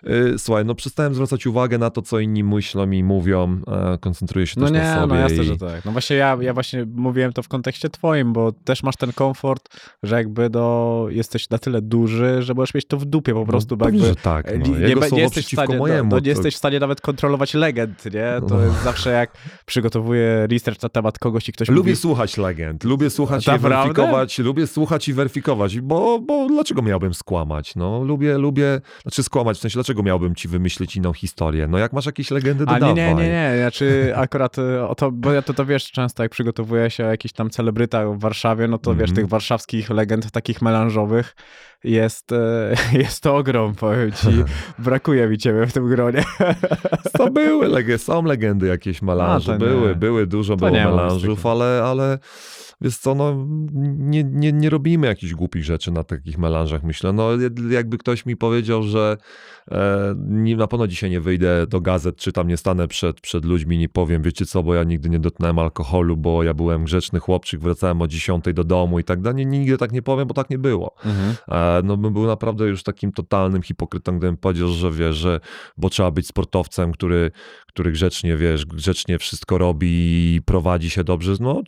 yy, 0.03 0.38
słuchaj, 0.38 0.64
no 0.64 0.75
przestałem 0.75 1.14
zwracać 1.14 1.47
uwagę 1.47 1.79
na 1.79 1.90
to, 1.90 2.03
co 2.03 2.19
inni 2.19 2.45
myślą 2.45 2.90
i 2.90 3.03
mówią, 3.03 3.19
e, 3.28 3.98
koncentruję 4.00 4.46
się 4.46 4.61
No 4.61 4.66
też 4.66 4.72
na 4.72 4.78
nie, 4.94 4.94
sobie. 5.00 5.06
no 5.14 5.20
jasne, 5.20 5.42
i... 5.42 5.46
że 5.46 5.56
tak. 5.56 5.85
No 5.85 5.92
właśnie 5.92 6.16
ja, 6.16 6.37
ja 6.40 6.54
właśnie 6.54 6.87
mówiłem 6.94 7.33
to 7.33 7.42
w 7.42 7.48
kontekście 7.48 7.88
twoim, 7.88 8.33
bo 8.33 8.52
też 8.52 8.83
masz 8.83 8.96
ten 8.96 9.12
komfort, 9.12 9.68
że 10.02 10.16
jakby 10.16 10.50
do, 10.50 11.06
jesteś 11.11 11.50
na 11.50 11.59
tyle 11.59 11.83
duży, 11.83 12.42
że 12.42 12.54
możesz 12.54 12.74
mieć 12.74 12.85
to 12.87 12.96
w 12.96 13.04
dupie 13.04 13.35
po 13.35 13.46
prostu, 13.46 13.74
no, 13.74 13.76
bo 13.76 13.85
pewnie, 13.85 14.00
jakby 14.06 14.20
tak, 14.22 14.52
nie, 14.52 14.59
no. 14.59 14.66
nie, 14.78 14.94
nie 15.12 15.20
jesteś 15.22 15.46
w 15.46 15.48
stanie, 15.48 15.76
mojemu. 15.78 16.11
no, 16.11 16.16
no, 16.16 16.16
nie 16.16 16.22
to- 16.22 16.28
jesteś 16.28 16.54
w 16.54 16.59
stanie 16.59 16.80
nawet 16.80 17.00
kontrolować 17.00 17.54
legend, 17.54 18.04
nie? 18.04 18.48
To 18.48 18.54
No. 18.54 18.61
jest 18.64 18.83
zawsze 18.85 19.11
jak 19.11 19.30
przygotowuję 19.66 20.46
research 20.50 20.83
na 20.83 20.88
temat 20.88 21.18
kogoś 21.18 21.48
i 21.48 21.52
ktoś 21.52 21.68
Lubię 21.68 21.90
mówi, 21.90 21.96
słuchać 21.96 22.37
legend, 22.37 22.85
lubię 22.85 23.11
słuchać 23.11 23.46
i 23.46 23.50
Naprawdę? 23.50 23.76
weryfikować, 23.78 24.38
lubię 24.38 24.66
słuchać 24.66 25.09
i 25.09 25.12
weryfikować, 25.12 25.80
bo, 25.80 26.20
bo 26.20 26.48
dlaczego 26.48 26.83
miałbym 26.83 27.14
skłamać? 27.14 27.76
No, 27.76 28.04
lubię, 28.04 28.38
lubię, 28.38 28.80
znaczy 29.02 29.22
skłamać, 29.22 29.56
w 29.56 29.61
sensie 29.61 29.74
dlaczego 29.74 30.02
miałbym 30.02 30.35
ci 30.35 30.48
wymyślić 30.48 30.96
inną 30.96 31.12
historię? 31.12 31.66
No, 31.68 31.78
jak 31.78 31.92
masz 31.92 32.06
jakieś 32.06 32.30
legendy, 32.30 32.64
A 32.66 32.74
dodawaj. 32.74 32.94
nie, 32.94 33.10
nie, 33.14 33.23
nie, 33.29 33.51
nie, 33.53 33.59
znaczy 33.59 34.12
akurat 34.16 34.59
y, 34.59 34.87
o 34.87 34.94
to, 34.94 35.11
bo 35.11 35.33
ja 35.33 35.42
to, 35.42 35.55
to 35.55 35.66
wiesz, 35.66 35.90
często 35.92 36.23
jak 36.23 36.33
przygotowuję 36.33 36.90
się 36.90 37.05
o 37.07 37.09
jakiś 37.09 37.33
tam 37.33 37.51
celebryta 37.51 38.07
w 38.07 38.18
Warszawie, 38.18 38.68
no 38.68 38.79
to 38.79 38.94
wiesz, 38.94 39.11
Mhm. 39.11 39.16
tych 39.16 39.27
warszawskich 39.29 39.90
legend 39.90 40.31
takich 40.31 40.62
melanżowych 40.62 41.35
jest, 41.85 42.33
e, 42.33 42.75
jest 43.03 43.23
to 43.23 43.37
ogrom, 43.37 43.75
powiem 43.75 44.12
ci. 44.12 44.29
Brakuje 44.79 45.29
mi 45.29 45.38
ciebie 45.38 45.66
w 45.66 45.73
tym 45.73 45.88
gronie. 45.88 46.25
To 47.19 47.31
były, 47.31 47.69
lege- 47.69 47.99
są 47.99 48.23
legendy 48.23 48.66
jakieś 48.66 49.03
nie. 49.03 49.59
były, 49.59 49.97
były, 49.97 50.27
dużo 50.27 50.57
To 50.57 50.57
było 50.57 50.71
zwykle. 51.37 51.51
ale, 51.51 51.83
ale 51.85 52.19
Wiesz 52.83 52.97
co, 52.97 53.14
no 53.14 53.47
nie, 53.99 54.25
nie, 54.25 54.53
nie 54.53 54.71
robimy 54.71 55.07
jakichś 55.07 55.35
głupich 55.35 55.64
rzeczy 55.64 55.93
na 55.93 56.05
takich 56.05 56.38
melanżach, 56.38 56.83
myślę. 56.83 57.12
No 57.12 57.29
jakby 57.71 57.99
ktoś 57.99 58.27
mi 58.27 58.37
powiedział, 58.37 58.83
że 58.83 59.16
e, 59.71 60.14
nie, 60.19 60.57
na 60.57 60.66
pewno 60.66 60.87
dzisiaj 60.87 61.11
nie 61.11 61.21
wyjdę 61.21 61.66
do 61.66 61.81
gazet, 61.81 62.16
czy 62.16 62.33
tam 62.33 62.49
nie 62.49 62.57
stanę 62.57 62.88
przed, 62.88 63.21
przed 63.21 63.45
ludźmi 63.45 63.79
nie 63.79 63.88
powiem, 63.88 64.23
wiecie 64.23 64.47
co, 64.47 64.62
bo 64.62 64.75
ja 64.75 64.85
nigdy 64.85 65.11
nie 65.11 65.19
dotknąłem 65.19 65.59
alkoholu, 65.59 66.16
bo 66.16 66.43
ja 66.43 66.55
byłem 66.55 66.85
grzeczny 66.85 67.21
chłopczyk, 67.21 67.61
wracałem 67.61 68.03
o 68.03 68.09
10 68.09 68.45
do 68.55 68.64
domu 68.64 68.99
i 68.99 69.05
tak 69.05 69.21
dalej. 69.21 69.47
Nigdy 69.47 69.79
tak 69.79 69.93
nie 69.93 70.03
powiem, 70.03 70.29
bo 70.29 70.35
tak 70.35 70.51
nie 70.51 70.59
było. 70.59 70.95
Mhm. 71.05 71.35
E, 71.49 71.55
no 71.85 71.96
bym 71.96 72.12
był 72.12 72.26
naprawdę 72.26 72.66
już 72.66 72.83
takim 72.83 73.12
totalnym 73.12 73.62
hipokrytą, 73.62 74.18
gdybym 74.18 74.37
powiedział, 74.37 74.68
że 74.68 74.90
wiesz, 74.90 75.16
że 75.16 75.40
bo 75.76 75.90
trzeba 75.90 76.11
być 76.11 76.26
sportowcem, 76.26 76.92
który, 76.92 77.30
który 77.66 77.92
grzecznie, 77.92 78.37
wiesz, 78.37 78.66
grzecznie 78.66 79.18
wszystko 79.18 79.59
robi 79.59 79.88
i 80.35 80.42
prowadzi 80.42 80.90
się 80.90 81.04
dobrze. 81.04 81.33
No 81.40 81.62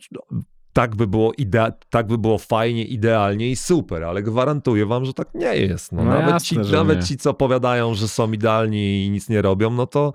tak 0.73 0.95
by 0.95 1.07
było 1.07 1.31
idea- 1.31 1.71
tak 1.89 2.07
by 2.07 2.17
było 2.17 2.37
fajnie, 2.37 2.85
idealnie 2.85 3.49
i 3.51 3.55
super, 3.55 4.03
ale 4.03 4.23
gwarantuję 4.23 4.85
wam, 4.85 5.05
że 5.05 5.13
tak 5.13 5.27
nie 5.35 5.55
jest. 5.55 5.91
No, 5.91 6.03
No 6.03 6.09
nawet 6.11 6.29
jasne, 6.29 6.65
ci, 6.65 6.71
nawet 6.71 6.99
nie. 6.99 7.05
ci, 7.05 7.17
co 7.17 7.33
powiadają, 7.33 7.93
że 7.93 8.07
są 8.07 8.31
idealni 8.31 9.05
i 9.05 9.09
nic 9.09 9.29
nie 9.29 9.41
robią, 9.41 9.69
no 9.69 9.87
to 9.87 10.13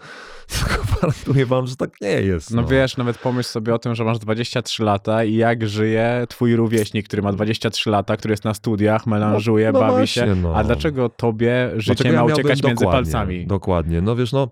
gwarantuję 0.82 1.46
wam, 1.46 1.66
że 1.66 1.76
tak 1.76 2.00
nie 2.00 2.08
jest. 2.22 2.50
No 2.54 2.64
wiesz, 2.64 2.96
nawet 2.96 3.18
pomyśl 3.18 3.48
sobie 3.48 3.74
o 3.74 3.78
tym, 3.78 3.94
że 3.94 4.04
masz 4.04 4.18
23 4.18 4.82
lata 4.84 5.24
i 5.24 5.34
jak 5.34 5.68
żyje 5.68 6.24
twój 6.28 6.56
rówieśnik, 6.56 7.06
który 7.08 7.22
ma 7.22 7.32
23 7.32 7.90
lata, 7.90 8.16
który 8.16 8.32
jest 8.32 8.44
na 8.44 8.54
studiach, 8.54 9.06
melanżuje, 9.06 9.72
no 9.72 9.80
bawi 9.80 9.92
właśnie, 9.96 10.22
się. 10.22 10.34
no. 10.34 10.54
A 10.56 10.64
dlaczego 10.64 11.08
tobie 11.08 11.70
życie 11.76 11.86
Dlaczego 11.94 12.08
ja 12.08 12.12
ma 12.12 12.18
miałbym- 12.18 12.34
uciekać 12.34 12.62
między 12.62 12.84
dokładnie, 12.84 13.12
palcami? 13.12 13.46
Dokładnie. 13.46 14.00
No 14.00 14.16
wiesz, 14.16 14.32
no 14.32 14.48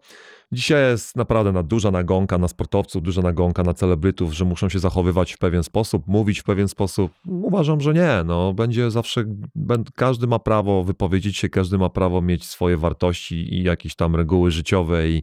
dzisiaj 0.52 0.90
jest 0.90 1.16
naprawdę 1.16 1.52
na, 1.52 1.62
duża 1.62 1.90
nagonka 1.90 2.38
na 2.38 2.48
sportowców, 2.48 3.02
duża 3.02 3.22
nagonka 3.22 3.62
na 3.62 3.74
celebrytów, 3.74 4.32
że 4.32 4.44
muszą 4.44 4.68
się 4.68 4.78
zachowywać 4.78 5.32
w 5.32 5.38
pewien 5.38 5.62
sposób, 5.62 6.02
mówić 6.06 6.40
w 6.40 6.44
pewien 6.44 6.68
sposób. 6.68 7.12
Uważam, 7.26 7.80
że 7.80 7.94
nie. 7.94 8.22
No, 8.24 8.52
będzie 8.52 8.90
zawsze, 8.90 9.24
każdy 9.94 10.26
ma 10.26 10.38
prawo 10.38 10.84
wypowiedzieć 10.84 11.36
się, 11.36 11.48
każdy 11.48 11.78
ma 11.78 11.90
prawo 11.90 12.22
mieć 12.22 12.44
swoje 12.44 12.76
wartości 12.76 13.54
i 13.54 13.62
jakieś 13.62 13.94
tam 13.94 14.16
reguły 14.16 14.50
życiowe 14.50 15.08
i 15.08 15.22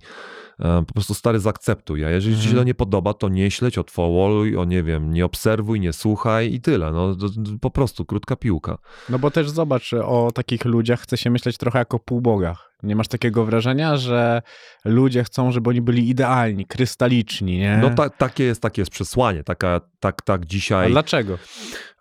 e, 0.60 0.84
po 0.88 0.94
prostu 0.94 1.14
stary 1.14 1.40
zaakceptuj. 1.40 2.06
A 2.06 2.10
jeżeli 2.10 2.36
ci 2.36 2.42
się 2.42 2.48
Mhm. 2.48 2.64
to 2.64 2.68
nie 2.68 2.74
podoba, 2.76 3.14
to 3.14 3.30
nie 3.30 3.52
śledź, 3.52 3.78
odwołuj, 3.78 4.58
o 4.58 4.66
nie 4.66 4.84
wiem, 4.84 5.14
nie 5.14 5.26
obserwuj, 5.26 5.80
nie 5.80 5.94
słuchaj 5.94 6.54
i 6.54 6.62
tyle. 6.62 6.92
No, 6.92 7.16
po 7.62 7.70
prostu 7.72 8.06
krótka 8.06 8.36
piłka. 8.36 8.78
No 9.10 9.20
bo 9.20 9.32
też 9.32 9.50
zobacz, 9.50 9.94
o 9.94 10.32
takich 10.34 10.66
ludziach 10.66 11.02
chce 11.02 11.18
się 11.18 11.30
myśleć 11.30 11.58
trochę 11.58 11.80
jako 11.80 12.00
półbogach. 12.00 12.73
Nie 12.84 12.96
masz 12.96 13.08
takiego 13.08 13.46
wrażenia, 13.46 13.98
że 13.98 14.42
ludzie 14.86 15.24
chcą, 15.24 15.52
żeby 15.52 15.70
oni 15.70 15.82
byli 15.82 16.10
idealni, 16.10 16.66
krystaliczni, 16.66 17.58
nie? 17.58 17.78
No 17.82 17.90
ta, 17.90 18.10
takie, 18.10 18.44
jest, 18.44 18.62
takie 18.62 18.82
jest 18.82 18.92
przesłanie, 18.92 19.44
taka, 19.44 19.82
tak, 20.00 20.22
tak 20.22 20.42
A 20.42 20.46
dzisiaj, 20.46 20.92
dlaczego? 20.92 21.38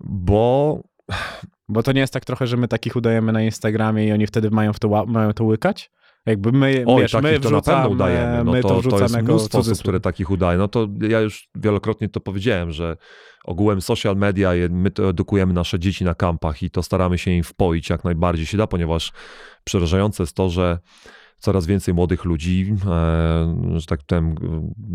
bo 0.00 0.82
Bo 1.68 1.82
to 1.82 1.92
nie 1.92 2.00
jest 2.00 2.12
tak 2.12 2.24
trochę, 2.24 2.46
że 2.46 2.56
my 2.56 2.68
takich 2.68 2.96
udajemy 2.96 3.32
na 3.32 3.42
Instagramie 3.42 4.06
i 4.06 4.12
oni 4.12 4.26
wtedy 4.26 4.50
mają, 4.50 4.72
w 4.72 4.78
to, 4.78 5.06
mają 5.06 5.32
to 5.32 5.44
łykać? 5.44 5.90
Jakby 6.26 6.52
my, 6.52 6.84
oj, 6.86 7.02
wiesz, 7.02 7.12
takich 7.12 7.30
my 7.30 7.40
to 7.40 7.50
na 7.50 7.60
pewno 7.60 7.60
wrzucamy, 7.60 7.88
udajemy. 7.88 8.44
No 8.44 8.52
my 8.52 8.62
to, 8.62 8.68
to 8.68 8.74
to, 8.74 8.80
wrzucamy 8.80 9.02
jest 9.02 9.14
jako 9.14 9.24
mnóstwo 9.24 9.58
osób, 9.58 9.78
które 9.78 10.00
takich 10.00 10.30
udają. 10.30 10.58
No 10.58 10.68
to 10.68 10.88
ja 11.08 11.20
już 11.20 11.48
wielokrotnie 11.54 12.08
to 12.08 12.20
powiedziałem, 12.20 12.70
że 12.70 12.96
ogółem 13.44 13.80
social 13.80 14.16
media, 14.16 14.50
my 14.70 14.90
to 14.90 15.08
edukujemy 15.08 15.52
nasze 15.52 15.78
dzieci 15.78 16.04
na 16.04 16.14
kampach 16.14 16.62
i 16.62 16.70
to 16.70 16.82
staramy 16.82 17.18
się 17.18 17.30
im 17.30 17.42
wpoić 17.42 17.90
jak 17.90 18.04
najbardziej 18.04 18.46
się 18.46 18.58
da, 18.58 18.66
ponieważ 18.66 19.12
przerażające 19.64 20.22
jest 20.22 20.36
to, 20.36 20.50
że 20.50 20.78
coraz 21.38 21.66
więcej 21.66 21.94
młodych 21.94 22.24
ludzi, 22.24 22.74
e, 22.86 23.80
że 23.80 23.86
tak 23.86 24.00
powiem, 24.06 24.34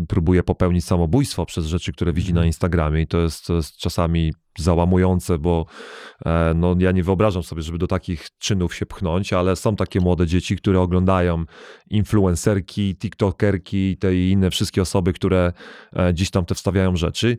próbuje 0.08 0.42
popełnić 0.42 0.84
samobójstwo 0.84 1.46
przez 1.46 1.66
rzeczy, 1.66 1.92
które 1.92 2.12
widzi 2.12 2.34
na 2.34 2.46
Instagramie 2.46 3.02
i 3.02 3.06
to 3.06 3.18
jest, 3.18 3.46
to 3.46 3.54
jest 3.54 3.76
czasami 3.76 4.32
załamujące, 4.62 5.38
bo 5.38 5.66
e, 6.26 6.52
no, 6.56 6.76
ja 6.78 6.92
nie 6.92 7.02
wyobrażam 7.02 7.42
sobie, 7.42 7.62
żeby 7.62 7.78
do 7.78 7.86
takich 7.86 8.26
czynów 8.38 8.74
się 8.74 8.86
pchnąć, 8.86 9.32
ale 9.32 9.56
są 9.56 9.76
takie 9.76 10.00
młode 10.00 10.26
dzieci, 10.26 10.56
które 10.56 10.80
oglądają 10.80 11.44
influencerki, 11.90 12.96
tiktokerki 12.96 13.90
i 13.90 13.96
te 13.96 14.16
i 14.16 14.30
inne 14.30 14.50
wszystkie 14.50 14.82
osoby, 14.82 15.12
które 15.12 15.52
e, 15.92 16.12
gdzieś 16.12 16.30
tam 16.30 16.44
te 16.44 16.54
wstawiają 16.54 16.96
rzeczy. 16.96 17.36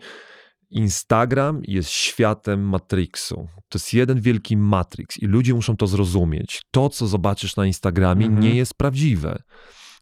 Instagram 0.71 1.61
jest 1.67 1.89
światem 1.89 2.61
Matrixu. 2.69 3.47
To 3.69 3.77
jest 3.77 3.93
jeden 3.93 4.21
wielki 4.21 4.57
Matrix 4.57 5.17
i 5.17 5.25
ludzie 5.25 5.53
muszą 5.53 5.77
to 5.77 5.87
zrozumieć. 5.87 6.61
To, 6.71 6.89
co 6.89 7.07
zobaczysz 7.07 7.55
na 7.55 7.65
Instagramie, 7.65 8.25
Mhm. 8.25 8.43
nie 8.43 8.55
jest 8.55 8.73
prawdziwe. 8.73 9.41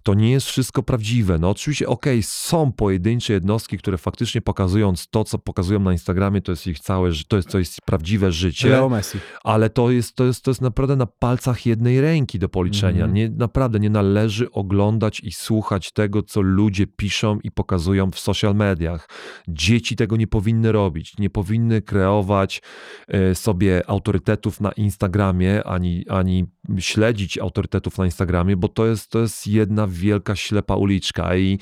To 0.08 0.14
nie 0.14 0.32
jest 0.32 0.48
wszystko 0.48 0.84
prawdziwe. 0.84 1.40
No 1.40 1.50
oczywiście, 1.50 1.88
okej, 1.88 2.24
są 2.24 2.72
pojedyncze 2.72 3.34
jednostki, 3.34 3.78
które 3.78 3.98
faktycznie 3.98 4.42
pokazując 4.42 5.08
to, 5.08 5.24
co 5.24 5.40
pokazują 5.40 5.80
na 5.80 5.92
Instagramie, 5.92 6.42
to 6.42 6.52
jest 6.52 6.68
ich 6.68 6.80
całe, 6.80 7.12
to 7.28 7.36
jest, 7.36 7.50
to 7.50 7.60
jest 7.60 7.82
prawdziwe 7.82 8.32
życie 8.32 8.70
Leo 8.70 8.90
Messi. 8.90 9.18
ale 9.44 9.70
to 9.70 9.92
jest, 9.92 10.16
to, 10.16 10.24
jest, 10.24 10.44
to 10.44 10.52
jest 10.52 10.62
naprawdę 10.62 10.96
na 10.96 11.06
palcach 11.06 11.66
jednej 11.66 12.02
ręki 12.02 12.40
do 12.40 12.50
policzenia. 12.50 13.06
Mhm. 13.06 13.14
Nie, 13.14 13.30
naprawdę 13.30 13.80
nie 13.80 13.90
należy 13.90 14.52
oglądać 14.52 15.20
i 15.20 15.32
słuchać 15.32 15.92
tego, 15.92 16.24
co 16.24 16.42
ludzie 16.42 16.88
piszą 16.88 17.40
i 17.44 17.52
pokazują 17.52 18.12
w 18.12 18.20
social 18.20 18.56
mediach. 18.56 19.10
Dzieci 19.48 19.96
tego 19.96 20.18
nie 20.18 20.28
powinny 20.28 20.72
robić. 20.72 21.18
Nie 21.18 21.30
powinny 21.30 21.82
kreować 21.82 22.62
e, 23.08 23.36
sobie 23.36 23.90
autorytetów 23.90 24.62
na 24.62 24.72
Instagramie, 24.72 25.64
ani, 25.64 26.06
ani 26.10 26.46
śledzić 26.80 27.38
autorytetów 27.38 27.98
na 27.98 28.06
Instagramie, 28.06 28.58
bo 28.58 28.68
to 28.68 28.86
jest, 28.86 29.10
to 29.10 29.20
jest 29.20 29.48
jedna 29.48 29.88
wielka 29.98 30.36
ślepa 30.36 30.76
uliczka 30.76 31.36
i, 31.36 31.60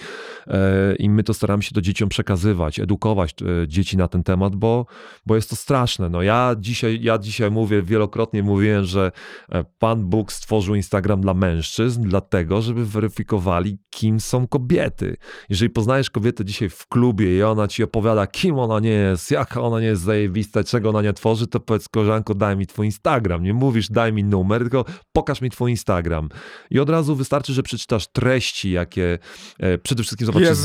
e, 0.48 0.96
i 0.96 1.10
my 1.10 1.24
to 1.24 1.34
staramy 1.34 1.64
się 1.64 1.72
to 1.72 1.82
dzieciom 1.82 2.10
przekazywać, 2.10 2.80
edukować 2.80 3.36
e, 3.42 3.68
dzieci 3.68 3.98
na 3.98 4.08
ten 4.08 4.24
temat, 4.24 4.56
bo, 4.56 4.86
bo 5.26 5.36
jest 5.36 5.50
to 5.50 5.56
straszne. 5.56 6.10
No 6.10 6.22
ja 6.22 6.56
dzisiaj, 6.60 7.00
ja 7.02 7.18
dzisiaj 7.18 7.52
mówię, 7.52 7.82
wielokrotnie 7.82 8.44
mówiłem, 8.44 8.86
że 8.86 9.12
e, 9.50 9.66
Pan 9.80 10.06
Bóg 10.06 10.32
stworzył 10.32 10.76
Instagram 10.76 11.22
dla 11.22 11.34
mężczyzn, 11.34 12.04
dlatego, 12.04 12.62
żeby 12.62 12.86
weryfikowali, 12.86 13.78
kim 13.90 14.20
są 14.20 14.48
kobiety. 14.48 15.18
Jeżeli 15.50 15.70
poznajesz 15.70 16.10
kobietę 16.10 16.46
dzisiaj 16.46 16.70
w 16.70 16.88
klubie 16.88 17.38
i 17.38 17.44
ona 17.44 17.68
ci 17.68 17.84
opowiada, 17.84 18.28
kim 18.28 18.60
ona 18.60 18.80
nie 18.80 18.90
jest, 18.90 19.32
jaka 19.32 19.62
ona 19.62 19.80
nie 19.80 19.88
jest 19.88 20.02
zajebista, 20.02 20.64
czego 20.64 20.90
ona 20.90 21.02
nie 21.02 21.14
tworzy, 21.14 21.48
to 21.48 21.60
powiedz, 21.60 21.90
koleżanko, 21.90 22.36
daj 22.36 22.58
mi 22.58 22.68
twój 22.68 22.86
Instagram. 22.86 23.44
Nie 23.44 23.54
mówisz, 23.54 23.90
daj 23.90 24.14
mi 24.14 24.24
numer, 24.24 24.62
tylko 24.62 24.86
pokaż 25.14 25.42
mi 25.42 25.50
twój 25.50 25.72
Instagram. 25.72 26.30
I 26.70 26.80
od 26.80 26.90
razu 26.90 27.16
wystarczy, 27.16 27.54
że 27.54 27.64
przeczytasz 27.64 28.08
treści, 28.26 28.72
jakie 28.72 29.20
e, 29.60 29.78
przede 29.78 30.04
wszystkim 30.04 30.26
zobaczysz 30.26 30.48
jak 30.50 30.56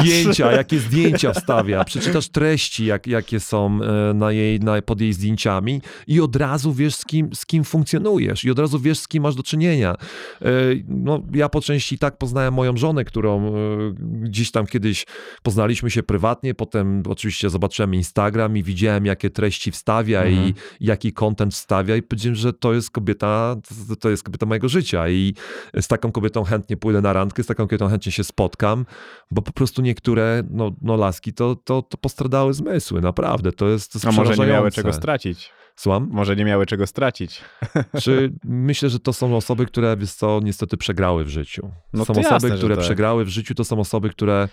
zdjęcia, 0.00 0.52
jakie 0.52 0.78
zdjęcia 0.88 1.32
wstawia, 1.32 1.84
przeczytasz 1.84 2.28
treści, 2.28 2.84
jak, 2.86 3.06
jakie 3.06 3.40
są 3.40 3.78
e, 3.82 4.14
na 4.14 4.32
jej, 4.32 4.60
na, 4.60 4.82
pod 4.82 5.00
jej 5.00 5.12
zdjęciami 5.12 5.80
i 6.06 6.20
od 6.20 6.36
razu 6.36 6.72
wiesz, 6.72 6.94
z 6.94 7.04
kim, 7.04 7.34
z 7.34 7.46
kim 7.46 7.64
funkcjonujesz 7.64 8.44
i 8.44 8.50
od 8.50 8.58
razu 8.58 8.78
wiesz, 8.78 8.98
z 8.98 9.08
kim 9.08 9.22
masz 9.22 9.34
do 9.34 9.42
czynienia. 9.42 9.94
E, 10.42 10.48
No, 10.88 11.22
ja 11.34 11.48
po 11.48 11.60
części 11.60 11.98
tak 11.98 12.18
poznałem 12.18 12.54
moją 12.54 12.76
żonę, 12.76 13.04
którą 13.04 13.52
gdzieś 14.00 14.50
tam 14.50 14.66
kiedyś 14.66 15.06
poznaliśmy 15.42 15.90
się 15.90 16.02
prywatnie, 16.02 16.54
potem 16.54 17.02
oczywiście 17.08 17.50
zobaczyłem 17.50 17.94
Instagram 17.94 18.56
i 18.56 18.62
widziałem, 18.62 19.06
jakie 19.06 19.30
treści 19.30 19.70
wstawia 19.70 20.22
Mhm. 20.22 20.48
i 20.48 20.54
jaki 20.80 21.12
content 21.12 21.54
wstawia 21.54 21.96
i 21.96 22.02
powiedziałem, 22.02 22.36
że 22.36 22.52
to 22.52 22.74
jest 22.74 22.90
kobieta, 22.90 23.56
to 24.00 24.10
jest 24.10 24.22
kobieta 24.22 24.46
mojego 24.46 24.68
życia 24.68 25.08
i 25.08 25.34
z 25.80 25.88
taką 25.88 26.12
kobietą 26.12 26.44
chętnie 26.44 26.73
pójdę 26.76 27.00
na 27.00 27.12
randkę, 27.12 27.42
z 27.42 27.46
taką 27.46 27.66
kobietą 27.66 27.88
chętnie 27.88 28.12
się 28.12 28.24
spotkam, 28.24 28.86
bo 29.30 29.42
po 29.42 29.52
prostu 29.52 29.82
niektóre 29.82 30.42
no, 30.50 30.70
no 30.82 30.96
laski 30.96 31.32
to, 31.32 31.56
to, 31.56 31.82
to 31.82 31.98
postradały 31.98 32.54
zmysły, 32.54 33.00
naprawdę, 33.00 33.52
to 33.52 33.68
jest, 33.68 33.92
to 33.92 33.98
jest 33.98 34.06
A 34.06 34.12
może 34.12 34.36
nie 34.36 34.46
miały 34.46 34.70
czego 34.70 34.92
stracić? 34.92 35.52
Słucham? 35.76 36.08
Może 36.10 36.36
nie 36.36 36.44
miały 36.44 36.66
czego 36.66 36.86
stracić. 36.86 37.40
Czy 38.02 38.32
myślę, 38.44 38.90
że 38.90 39.00
to 39.00 39.12
są 39.12 39.36
osoby, 39.36 39.66
które 39.66 39.96
wiesz 39.96 40.12
co, 40.12 40.40
niestety 40.42 40.76
przegrały 40.76 41.24
w 41.24 41.28
życiu. 41.28 41.70
No 41.92 42.04
są 42.04 42.14
to 42.14 42.20
osoby, 42.20 42.34
jasne, 42.34 42.58
które 42.58 42.76
tak. 42.76 42.84
przegrały 42.84 43.24
w 43.24 43.28
życiu, 43.28 43.54
to 43.54 43.64
są 43.64 43.80
osoby, 43.80 44.10
które 44.10 44.48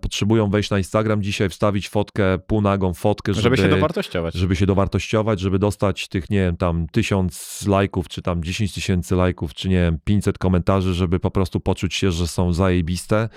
potrzebują 0.00 0.50
wejść 0.50 0.70
na 0.70 0.78
Instagram 0.78 1.22
dzisiaj, 1.22 1.48
wstawić 1.48 1.88
fotkę, 1.88 2.38
półnagą 2.38 2.94
fotkę, 2.94 3.34
żeby, 3.34 3.42
Żeby 3.42 3.56
się 3.56 3.68
dowartościować. 3.68 4.34
żeby 4.34 4.56
się 4.56 4.66
dowartościować, 4.66 5.40
żeby 5.40 5.58
dostać 5.58 6.08
tych, 6.08 6.30
nie 6.30 6.38
wiem, 6.38 6.56
tam 6.56 6.86
tysiąc 6.92 7.64
lajków, 7.66 8.08
czy 8.08 8.22
tam 8.22 8.44
10 8.44 8.74
tysięcy 8.74 9.14
lajków, 9.14 9.54
czy 9.54 9.68
nie 9.68 9.76
wiem, 9.76 9.98
500 10.04 10.38
komentarzy, 10.38 10.94
żeby 10.94 11.20
po 11.20 11.30
prostu 11.30 11.60
poczuć 11.60 11.94
się, 11.94 12.12
że 12.12 12.26
są 12.26 12.52
zajebiste, 12.52 13.28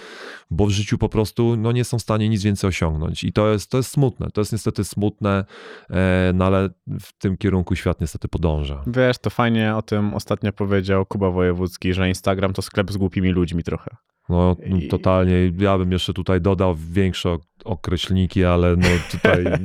bo 0.51 0.65
w 0.65 0.69
życiu 0.69 0.97
po 0.97 1.09
prostu 1.09 1.55
no, 1.57 1.71
nie 1.71 1.83
są 1.83 1.99
w 1.99 2.01
stanie 2.01 2.29
nic 2.29 2.43
więcej 2.43 2.67
osiągnąć. 2.67 3.23
I 3.23 3.33
to 3.33 3.51
jest, 3.51 3.71
to 3.71 3.77
jest 3.77 3.89
smutne. 3.91 4.27
To 4.33 4.41
jest 4.41 4.51
niestety 4.51 4.83
smutne, 4.83 5.45
e, 5.89 6.31
no 6.35 6.45
ale 6.45 6.69
w 6.99 7.13
tym 7.17 7.37
kierunku 7.37 7.75
świat 7.75 8.01
niestety 8.01 8.27
podąża. 8.27 8.83
Wiesz, 8.87 9.17
to 9.17 9.29
fajnie 9.29 9.75
o 9.75 9.81
tym 9.81 10.13
ostatnio 10.13 10.53
powiedział 10.53 11.05
Kuba 11.05 11.31
Wojewódzki, 11.31 11.93
że 11.93 12.07
Instagram 12.07 12.53
to 12.53 12.61
sklep 12.61 12.91
z 12.91 12.97
głupimi 12.97 13.29
ludźmi 13.29 13.63
trochę. 13.63 13.95
No 14.29 14.55
totalnie. 14.89 15.51
Ja 15.57 15.77
bym 15.77 15.91
jeszcze 15.91 16.13
tutaj 16.13 16.41
dodał 16.41 16.75
większe 16.75 17.29
ok- 17.29 17.43
określniki, 17.65 18.45
ale 18.45 18.75
no 18.75 18.87
tutaj 19.11 19.45
e, 19.45 19.59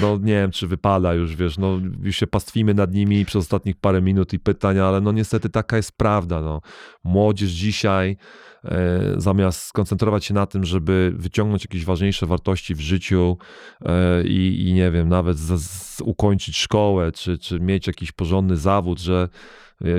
no 0.00 0.18
nie 0.18 0.32
wiem, 0.32 0.50
czy 0.50 0.66
wypada 0.66 1.14
już, 1.14 1.36
wiesz, 1.36 1.58
no 1.58 1.80
już 2.02 2.16
się 2.16 2.26
pastwimy 2.26 2.74
nad 2.74 2.92
nimi 2.92 3.24
przez 3.24 3.42
ostatnich 3.42 3.76
parę 3.76 4.02
minut 4.02 4.32
i 4.32 4.38
pytań, 4.38 4.78
ale 4.78 5.00
no 5.00 5.12
niestety 5.12 5.50
taka 5.50 5.76
jest 5.76 5.92
prawda, 5.96 6.40
no. 6.40 6.60
Młodzież 7.04 7.50
dzisiaj 7.50 8.16
e, 8.64 9.00
zamiast 9.16 9.60
skoncentrować 9.62 10.24
się 10.24 10.34
na 10.34 10.46
tym, 10.46 10.64
żeby 10.64 11.12
wyciągnąć 11.16 11.64
jakieś 11.64 11.84
ważniejsze 11.84 12.26
wartości 12.26 12.74
w 12.74 12.80
życiu 12.80 13.38
e, 13.84 14.24
i, 14.24 14.68
i 14.68 14.72
nie 14.72 14.90
wiem, 14.90 15.08
nawet 15.08 15.38
z, 15.38 15.62
z, 15.62 16.00
ukończyć 16.00 16.56
szkołę, 16.56 17.12
czy, 17.12 17.38
czy 17.38 17.60
mieć 17.60 17.86
jakiś 17.86 18.12
porządny 18.12 18.56
zawód, 18.56 19.00
że 19.00 19.28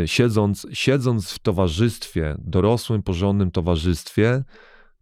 siedząc, 0.06 0.68
siedząc 0.74 1.32
w 1.32 1.40
towarzystwie, 1.40 2.36
dorosłym, 2.40 3.04
porządnym 3.04 3.52
towarzystwie, 3.52 4.44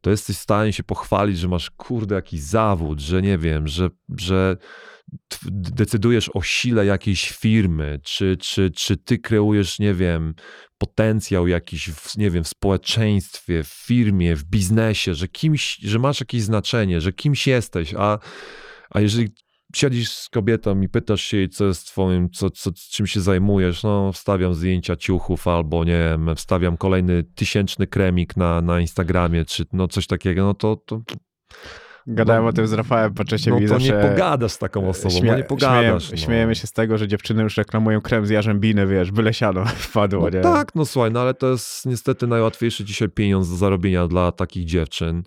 to 0.01 0.09
jesteś 0.09 0.38
w 0.38 0.41
stanie 0.41 0.74
się 0.74 0.84
pochwalić, 0.84 1.38
że 1.38 1.47
masz 1.47 1.71
kurde 1.71 2.15
jakiś 2.15 2.41
zawód, 2.41 2.99
że 2.99 3.21
nie 3.21 3.38
wiem, 3.38 3.67
że, 3.67 3.89
że 4.17 4.57
decydujesz 5.51 6.30
o 6.34 6.41
sile 6.41 6.86
jakiejś 6.86 7.30
firmy, 7.30 7.99
czy, 8.03 8.38
czy, 8.38 8.71
czy 8.71 8.97
ty 8.97 9.17
kreujesz, 9.17 9.80
nie 9.80 9.93
wiem, 9.93 10.34
potencjał 10.78 11.47
jakiś, 11.47 11.89
w, 11.89 12.17
nie 12.17 12.30
wiem, 12.30 12.43
w 12.43 12.47
społeczeństwie, 12.47 13.63
w 13.63 13.67
firmie, 13.67 14.36
w 14.36 14.43
biznesie, 14.43 15.15
że 15.15 15.28
kimś, 15.28 15.78
że 15.78 15.99
masz 15.99 16.19
jakieś 16.19 16.41
znaczenie, 16.41 17.01
że 17.01 17.13
kimś 17.13 17.47
jesteś, 17.47 17.93
a, 17.97 18.19
a 18.89 19.01
jeżeli 19.01 19.30
siedzisz 19.76 20.11
z 20.11 20.30
kobietą 20.30 20.82
i 20.82 20.89
pytasz 20.89 21.21
się 21.21 21.38
jej, 21.38 21.49
co 21.49 21.65
jest 21.65 21.88
twoim, 21.88 22.30
co, 22.30 22.49
co, 22.49 22.71
czym 22.91 23.07
się 23.07 23.21
zajmujesz, 23.21 23.84
no 23.84 24.11
wstawiam 24.11 24.53
zdjęcia 24.53 24.95
ciuchów 24.95 25.47
albo 25.47 25.84
nie 25.84 25.99
wiem, 26.09 26.36
wstawiam 26.36 26.78
kolejny 26.78 27.24
tysięczny 27.24 27.88
kremik 27.88 28.38
na, 28.38 28.61
na 28.61 28.80
Instagramie, 28.80 29.45
czy 29.45 29.65
no 29.74 29.88
coś 29.88 30.07
takiego, 30.07 30.43
no 30.43 30.53
to, 30.53 30.76
to, 30.76 31.01
Gadałem 32.07 32.43
No, 32.43 32.49
o 32.49 32.53
tym 32.53 32.67
z 32.67 32.74
Rafałem, 32.74 33.13
po 33.13 33.26
czasie 33.26 33.51
no 33.51 33.59
widzę, 33.59 33.74
to 33.74 33.80
nie 33.80 33.86
że... 33.86 34.09
pogadasz 34.09 34.51
z 34.51 34.57
taką 34.57 34.89
osobą, 34.89 35.15
Śmie- 35.15 35.32
no 35.32 35.38
nie 35.38 35.43
pogadasz. 35.43 36.11
No. 36.11 36.17
Śmiejemy 36.17 36.55
się 36.55 36.67
z 36.67 36.71
tego, 36.71 36.97
że 36.97 37.07
dziewczyny 37.07 37.43
już 37.43 37.57
reklamują 37.57 38.01
krem 38.01 38.26
z 38.26 38.30
jarzębiny, 38.30 38.88
wiesz, 38.88 39.11
byle 39.11 39.34
siano 39.34 39.65
wpadło, 39.89 40.21
No 40.21 40.30
nie? 40.30 40.41
tak, 40.41 40.76
no 40.76 40.86
słuchaj, 40.86 41.11
no 41.11 41.21
ale 41.21 41.34
to 41.34 41.51
jest 41.51 41.86
niestety 41.86 42.28
najłatwiejszy 42.28 42.84
dzisiaj 42.84 43.09
pieniądz 43.09 43.49
do 43.49 43.55
zarobienia 43.55 44.07
dla 44.07 44.32
takich 44.32 44.65
dziewczyn. 44.65 45.24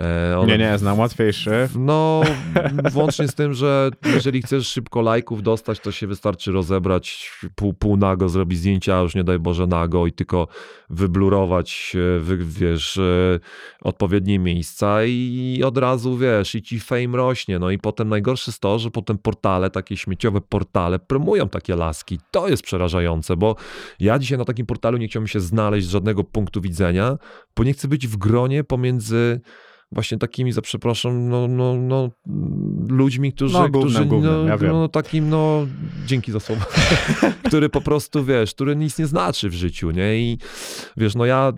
E, 0.00 0.38
one- 0.38 0.46
Nie, 0.52 0.58
nie, 0.58 0.78
znam 0.78 0.98
łatwiejszy. 0.98 1.68
No, 1.78 2.22
włącznie 2.92 3.28
z 3.28 3.34
tym, 3.34 3.54
że 3.54 3.90
jeżeli 4.14 4.42
chcesz 4.42 4.68
szybko 4.68 5.02
lajków 5.02 5.42
dostać, 5.42 5.80
to 5.80 5.92
się 5.92 6.06
wystarczy 6.06 6.52
rozebrać 6.52 7.30
pół, 7.54 7.74
pół 7.74 7.96
nago, 7.96 8.28
zrobić 8.28 8.58
zdjęcia, 8.58 9.00
już 9.00 9.14
nie 9.14 9.24
daj 9.24 9.38
Boże 9.38 9.66
nago 9.66 10.06
i 10.06 10.12
tylko 10.12 10.48
wyblurować, 10.90 11.96
e, 12.16 12.20
wy, 12.20 12.36
wiesz, 12.36 12.96
e, 12.98 13.40
odpowiednie 13.82 14.38
miejsca 14.38 15.04
i 15.04 15.62
od 15.64 15.78
razu, 15.78 16.16
wiesz, 16.16 16.54
i 16.54 16.62
ci 16.62 16.80
fame 16.80 17.16
rośnie. 17.16 17.58
No 17.58 17.70
i 17.70 17.78
potem 17.78 18.08
najgorsze 18.08 18.50
jest 18.50 18.60
to, 18.60 18.78
że 18.78 18.90
potem 18.90 19.18
portale, 19.18 19.70
takie 19.70 19.96
śmieciowe 19.96 20.40
portale 20.40 20.98
promują 20.98 21.48
takie 21.48 21.76
laski. 21.76 22.20
To 22.30 22.48
jest 22.48 22.62
przerażające, 22.62 23.36
bo 23.36 23.56
ja 24.00 24.18
dzisiaj 24.18 24.38
na 24.38 24.44
takim 24.44 24.66
portalu 24.66 24.98
nie 24.98 25.08
chciałbym 25.08 25.28
się 25.28 25.40
znaleźć 25.40 25.86
z 25.86 25.90
żadnego 25.90 26.24
punktu 26.24 26.60
widzenia, 26.60 27.18
bo 27.56 27.64
nie 27.64 27.72
chcę 27.72 27.88
być 27.88 28.06
w 28.06 28.16
gronie 28.16 28.64
pomiędzy 28.64 29.40
właśnie 29.92 30.18
takimi, 30.18 30.52
za 30.52 30.62
przepraszam, 30.62 31.28
no, 31.28 31.48
no, 31.48 31.76
no, 31.76 32.10
ludźmi, 32.88 33.32
którzy, 33.32 33.54
No, 33.54 33.68
gównem, 33.68 34.06
którzy 34.06 34.22
no, 34.22 34.44
ja 34.44 34.58
wiem. 34.58 34.72
no, 34.72 34.88
takim, 34.88 35.28
no, 35.28 35.66
dzięki 36.06 36.32
za 36.32 36.40
słowo, 36.40 36.64
który 37.48 37.68
po 37.68 37.80
prostu, 37.80 38.24
wiesz, 38.24 38.54
który 38.54 38.76
nic 38.76 38.98
nie 38.98 39.06
znaczy 39.06 39.48
w 39.48 39.54
życiu, 39.54 39.90
nie, 39.90 40.16
i 40.18 40.38
wiesz, 40.96 41.14
no 41.14 41.24
ja 41.24 41.52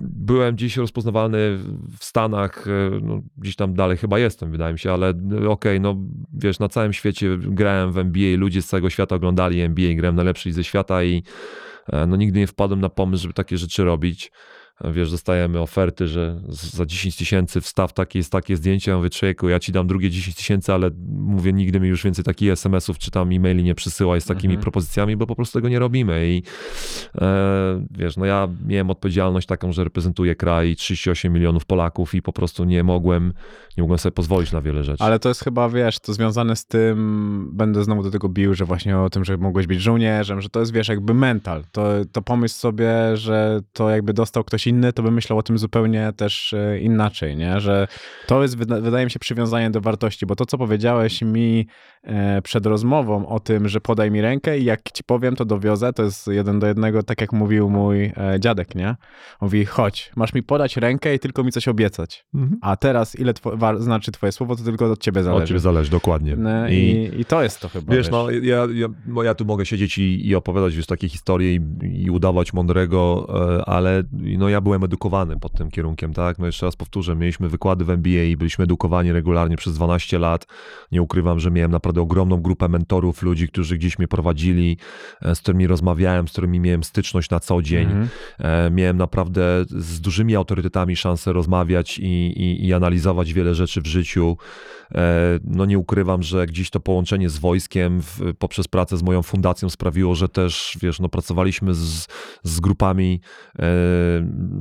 byłem 0.00 0.58
dziś 0.58 0.76
rozpoznawalny 0.76 1.58
w 1.98 2.04
Stanach, 2.04 2.66
no, 3.02 3.22
gdzieś 3.36 3.56
tam 3.56 3.74
dalej 3.74 3.96
chyba 3.96 4.18
jestem, 4.18 4.50
wydaje 4.50 4.72
mi 4.72 4.78
się, 4.78 4.92
ale 4.92 5.14
okej, 5.48 5.80
no 5.80 5.96
wiesz, 6.32 6.58
na 6.58 6.68
całym 6.68 6.92
świecie 6.92 7.38
grałem 7.38 7.92
w 7.92 7.98
NBA, 7.98 8.36
ludzie 8.36 8.62
z 8.62 8.66
całego 8.66 8.90
świata 8.90 9.16
oglądali 9.16 9.60
NBA, 9.60 9.94
grałem 9.94 10.16
najlepszy 10.16 10.52
ze 10.52 10.64
świata 10.64 11.04
i 11.04 11.22
e, 11.92 12.06
no 12.06 12.16
nigdy 12.16 12.38
nie 12.38 12.46
wpadłem 12.46 12.80
na 12.80 12.88
pomysł, 12.88 13.22
żeby 13.22 13.34
takie 13.34 13.58
rzeczy 13.58 13.84
robić. 13.84 14.32
Wiesz, 14.84 15.10
dostajemy 15.10 15.60
oferty, 15.60 16.08
że 16.08 16.40
za 16.48 16.86
10 16.86 17.16
tysięcy 17.16 17.60
wstaw 17.60 17.92
takie 17.92 18.18
jest 18.18 18.32
takie 18.32 18.56
zdjęcie. 18.56 18.90
Ja 18.90 18.96
mówię, 18.96 19.10
człowieku, 19.10 19.48
ja 19.48 19.58
ci 19.60 19.72
dam 19.72 19.86
drugie 19.86 20.10
10 20.10 20.36
tysięcy, 20.36 20.72
ale 20.72 20.90
mówię, 21.08 21.52
nigdy 21.52 21.80
mi 21.80 21.88
już 21.88 22.04
więcej 22.04 22.24
takich 22.24 22.50
SMS-ów 22.50 22.98
czy 22.98 23.10
tam 23.10 23.32
e-maili 23.32 23.62
nie 23.64 23.74
przysyłaj 23.74 24.20
z 24.20 24.24
takimi 24.24 24.54
Mhm. 24.54 24.62
propozycjami, 24.62 25.16
bo 25.16 25.26
po 25.26 25.36
prostu 25.36 25.58
tego 25.58 25.68
nie 25.68 25.78
robimy. 25.78 26.28
I 26.28 26.42
e, 27.20 27.86
wiesz, 27.90 28.16
no 28.16 28.24
ja 28.26 28.48
miałem 28.66 28.90
odpowiedzialność 28.90 29.46
taką, 29.46 29.72
że 29.72 29.84
reprezentuję 29.84 30.34
kraj 30.34 30.76
38 30.76 31.32
milionów 31.32 31.64
Polaków 31.64 32.14
i 32.14 32.22
po 32.22 32.32
prostu 32.32 32.64
nie 32.64 32.82
mogłem, 32.84 33.32
nie 33.76 33.82
mogłem 33.82 33.98
sobie 33.98 34.12
pozwolić 34.12 34.52
na 34.52 34.62
wiele 34.62 34.84
rzeczy. 34.84 35.04
Ale 35.04 35.18
to 35.18 35.28
jest 35.28 35.44
chyba, 35.44 35.68
wiesz, 35.68 35.98
to 35.98 36.12
związane 36.14 36.56
z 36.56 36.66
tym, 36.66 37.48
będę 37.52 37.84
znowu 37.84 38.02
do 38.02 38.10
tego 38.10 38.28
bił, 38.28 38.54
że 38.54 38.64
właśnie 38.64 38.98
o 38.98 39.10
tym, 39.10 39.24
że 39.24 39.36
mogłeś 39.36 39.66
być 39.66 39.80
żołnierzem, 39.80 40.40
że 40.40 40.48
to 40.48 40.60
jest, 40.60 40.72
wiesz, 40.72 40.88
jakby 40.88 41.14
mental. 41.14 41.64
To, 41.72 41.88
to 42.12 42.22
pomyśl 42.22 42.54
sobie, 42.54 43.16
że 43.16 43.60
to 43.72 43.90
jakby 43.90 44.12
dostał 44.12 44.44
ktoś 44.44 44.65
inny, 44.66 44.92
to 44.92 45.02
by 45.02 45.10
myślał 45.10 45.38
o 45.38 45.42
tym 45.42 45.58
zupełnie 45.58 46.12
też 46.16 46.52
e, 46.52 46.78
inaczej, 46.80 47.36
nie? 47.36 47.60
Że 47.60 47.88
to 48.26 48.42
jest, 48.42 48.58
wyda- 48.58 48.80
wydaje 48.82 49.04
mi 49.04 49.10
się, 49.10 49.18
przywiązanie 49.18 49.70
do 49.70 49.80
wartości, 49.80 50.26
bo 50.26 50.36
to, 50.36 50.46
co 50.46 50.58
powiedziałeś 50.58 51.22
mi 51.22 51.66
e, 52.02 52.42
przed 52.42 52.66
rozmową 52.66 53.28
o 53.28 53.40
tym, 53.40 53.68
że 53.68 53.80
podaj 53.80 54.10
mi 54.10 54.20
rękę 54.20 54.58
i 54.58 54.64
jak 54.64 54.82
ci 54.92 55.04
powiem, 55.04 55.36
to 55.36 55.44
dowiozę, 55.44 55.92
to 55.92 56.02
jest 56.02 56.26
jeden 56.26 56.58
do 56.58 56.66
jednego, 56.66 57.02
tak 57.02 57.20
jak 57.20 57.32
mówił 57.32 57.70
mój 57.70 58.04
e, 58.04 58.12
dziadek, 58.40 58.74
nie? 58.74 58.96
Mówi, 59.40 59.64
chodź, 59.64 60.12
masz 60.16 60.34
mi 60.34 60.42
podać 60.42 60.76
rękę 60.76 61.14
i 61.14 61.18
tylko 61.18 61.44
mi 61.44 61.52
coś 61.52 61.68
obiecać. 61.68 62.24
Mhm. 62.34 62.58
A 62.62 62.76
teraz, 62.76 63.18
ile 63.18 63.32
two- 63.32 63.80
znaczy 63.80 64.12
twoje 64.12 64.32
słowo, 64.32 64.56
to 64.56 64.62
tylko 64.64 64.90
od 64.92 65.00
ciebie 65.00 65.22
zależy. 65.22 65.42
Od 65.42 65.48
ciebie 65.48 65.60
zależy, 65.60 65.90
dokładnie. 65.90 66.36
No, 66.36 66.68
i, 66.68 67.10
I 67.18 67.24
to 67.24 67.42
jest 67.42 67.60
to 67.60 67.68
chyba. 67.68 67.94
Wiesz, 67.94 68.10
no 68.10 68.30
ja, 68.30 68.66
ja, 68.74 68.86
bo 69.06 69.22
ja 69.22 69.34
tu 69.34 69.44
mogę 69.44 69.66
siedzieć 69.66 69.98
i, 69.98 70.28
i 70.28 70.34
opowiadać 70.34 70.74
już 70.74 70.86
takie 70.86 71.08
historie 71.08 71.54
i, 71.54 71.60
i 72.04 72.10
udawać 72.10 72.52
mądrego, 72.52 73.26
ale 73.66 74.02
no 74.12 74.48
ja 74.48 74.55
byłem 74.60 74.84
edukowany 74.84 75.40
pod 75.40 75.52
tym 75.52 75.70
kierunkiem, 75.70 76.12
tak? 76.12 76.38
No 76.38 76.46
jeszcze 76.46 76.66
raz 76.66 76.76
powtórzę, 76.76 77.16
mieliśmy 77.16 77.48
wykłady 77.48 77.84
w 77.84 77.90
MBA 77.90 78.22
i 78.22 78.36
byliśmy 78.36 78.64
edukowani 78.64 79.12
regularnie 79.12 79.56
przez 79.56 79.74
12 79.74 80.18
lat. 80.18 80.46
Nie 80.92 81.02
ukrywam, 81.02 81.40
że 81.40 81.50
miałem 81.50 81.70
naprawdę 81.70 82.00
ogromną 82.00 82.40
grupę 82.40 82.68
mentorów, 82.68 83.22
ludzi, 83.22 83.48
którzy 83.48 83.78
gdzieś 83.78 83.98
mnie 83.98 84.08
prowadzili, 84.08 84.76
e, 85.22 85.34
z 85.34 85.40
którymi 85.40 85.66
rozmawiałem, 85.66 86.28
z 86.28 86.32
którymi 86.32 86.60
miałem 86.60 86.84
styczność 86.84 87.30
na 87.30 87.40
co 87.40 87.62
dzień. 87.62 87.86
Mhm. 87.86 88.08
E, 88.38 88.70
Miałem 88.70 88.96
naprawdę 88.96 89.64
z 89.68 90.00
dużymi 90.00 90.36
autorytetami 90.36 90.96
szansę 90.96 91.32
rozmawiać 91.32 91.98
i, 91.98 92.04
i, 92.04 92.66
i 92.66 92.72
analizować 92.72 93.32
wiele 93.32 93.54
rzeczy 93.54 93.80
w 93.80 93.86
życiu. 93.86 94.36
E, 94.94 95.38
No 95.44 95.64
nie 95.64 95.78
ukrywam, 95.78 96.22
że 96.22 96.46
gdzieś 96.46 96.70
to 96.70 96.80
połączenie 96.80 97.30
z 97.30 97.38
wojskiem 97.38 98.00
w, 98.02 98.20
poprzez 98.38 98.68
pracę 98.68 98.96
z 98.96 99.02
moją 99.02 99.22
fundacją 99.22 99.70
sprawiło, 99.70 100.14
że 100.14 100.28
też, 100.28 100.78
wiesz, 100.82 101.00
no 101.00 101.08
pracowaliśmy 101.08 101.74
z, 101.74 102.06
z 102.42 102.60
grupami 102.60 103.20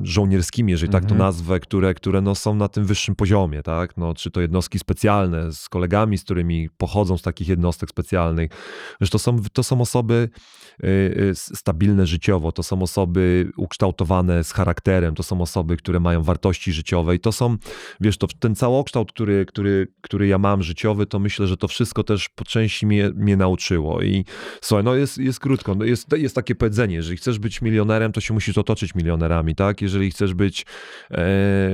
żołnierskimi, 0.04 0.72
jeżeli 0.72 0.92
tak 0.92 1.04
to 1.04 1.12
Mhm. 1.12 1.28
nazwę, 1.28 1.60
które, 1.60 1.94
które 1.94 2.22
no 2.22 2.36
są 2.36 2.56
na 2.56 2.68
tym 2.68 2.86
wyższym 2.86 3.16
poziomie, 3.16 3.64
tak? 3.64 3.98
No, 3.98 4.14
czy 4.14 4.32
to 4.32 4.42
jednostki 4.42 4.80
specjalne 4.80 5.52
z 5.54 5.70
kolegami, 5.70 6.18
z 6.18 6.24
którymi 6.24 6.70
pochodzą 6.78 7.18
z 7.18 7.22
takich 7.22 7.48
jednostek 7.48 7.90
specjalnych. 7.90 8.52
Wiesz, 9.02 9.10
to 9.10 9.20
są, 9.20 9.38
to 9.54 9.64
są 9.64 9.82
osoby 9.82 10.30
y, 10.84 10.88
y, 10.88 11.36
stabilne 11.36 12.08
życiowo, 12.08 12.52
to 12.52 12.64
są 12.64 12.82
osoby 12.82 13.52
ukształtowane 13.58 14.44
z 14.44 14.52
charakterem, 14.52 15.16
to 15.16 15.24
są 15.24 15.42
osoby, 15.42 15.78
które 15.78 16.00
mają 16.00 16.24
wartości 16.24 16.74
życiowe 16.74 17.16
i 17.16 17.20
to 17.20 17.32
są, 17.32 17.58
wiesz, 18.02 18.18
to 18.18 18.28
ten 18.40 18.56
całokształt, 18.56 19.12
który, 19.12 19.46
który, 19.46 19.88
który 20.02 20.28
ja 20.28 20.38
mam 20.38 20.64
życiowy, 20.64 21.06
to 21.06 21.20
myślę, 21.20 21.48
że 21.48 21.58
to 21.58 21.68
wszystko 21.68 22.04
też 22.04 22.30
po 22.30 22.46
części 22.46 22.86
mnie, 22.88 23.12
mnie 23.16 23.38
nauczyło 23.38 24.02
i 24.02 24.26
słuchaj, 24.62 24.84
no 24.84 24.96
jest, 24.96 25.18
jest 25.18 25.40
krótko, 25.40 25.76
no 25.76 25.86
jest, 25.86 26.18
jest 26.18 26.36
takie 26.36 26.56
powiedzenie, 26.56 26.96
jeżeli 26.96 27.18
chcesz 27.18 27.40
być 27.40 27.62
milionerem, 27.62 28.12
to 28.12 28.22
się 28.22 28.34
musisz 28.34 28.58
otoczyć 28.58 28.96
milionerami, 28.96 29.56
tak? 29.56 29.75
Jeżeli 29.82 30.12
chcesz 30.12 30.34
być, 30.34 30.66
e, 31.12 31.28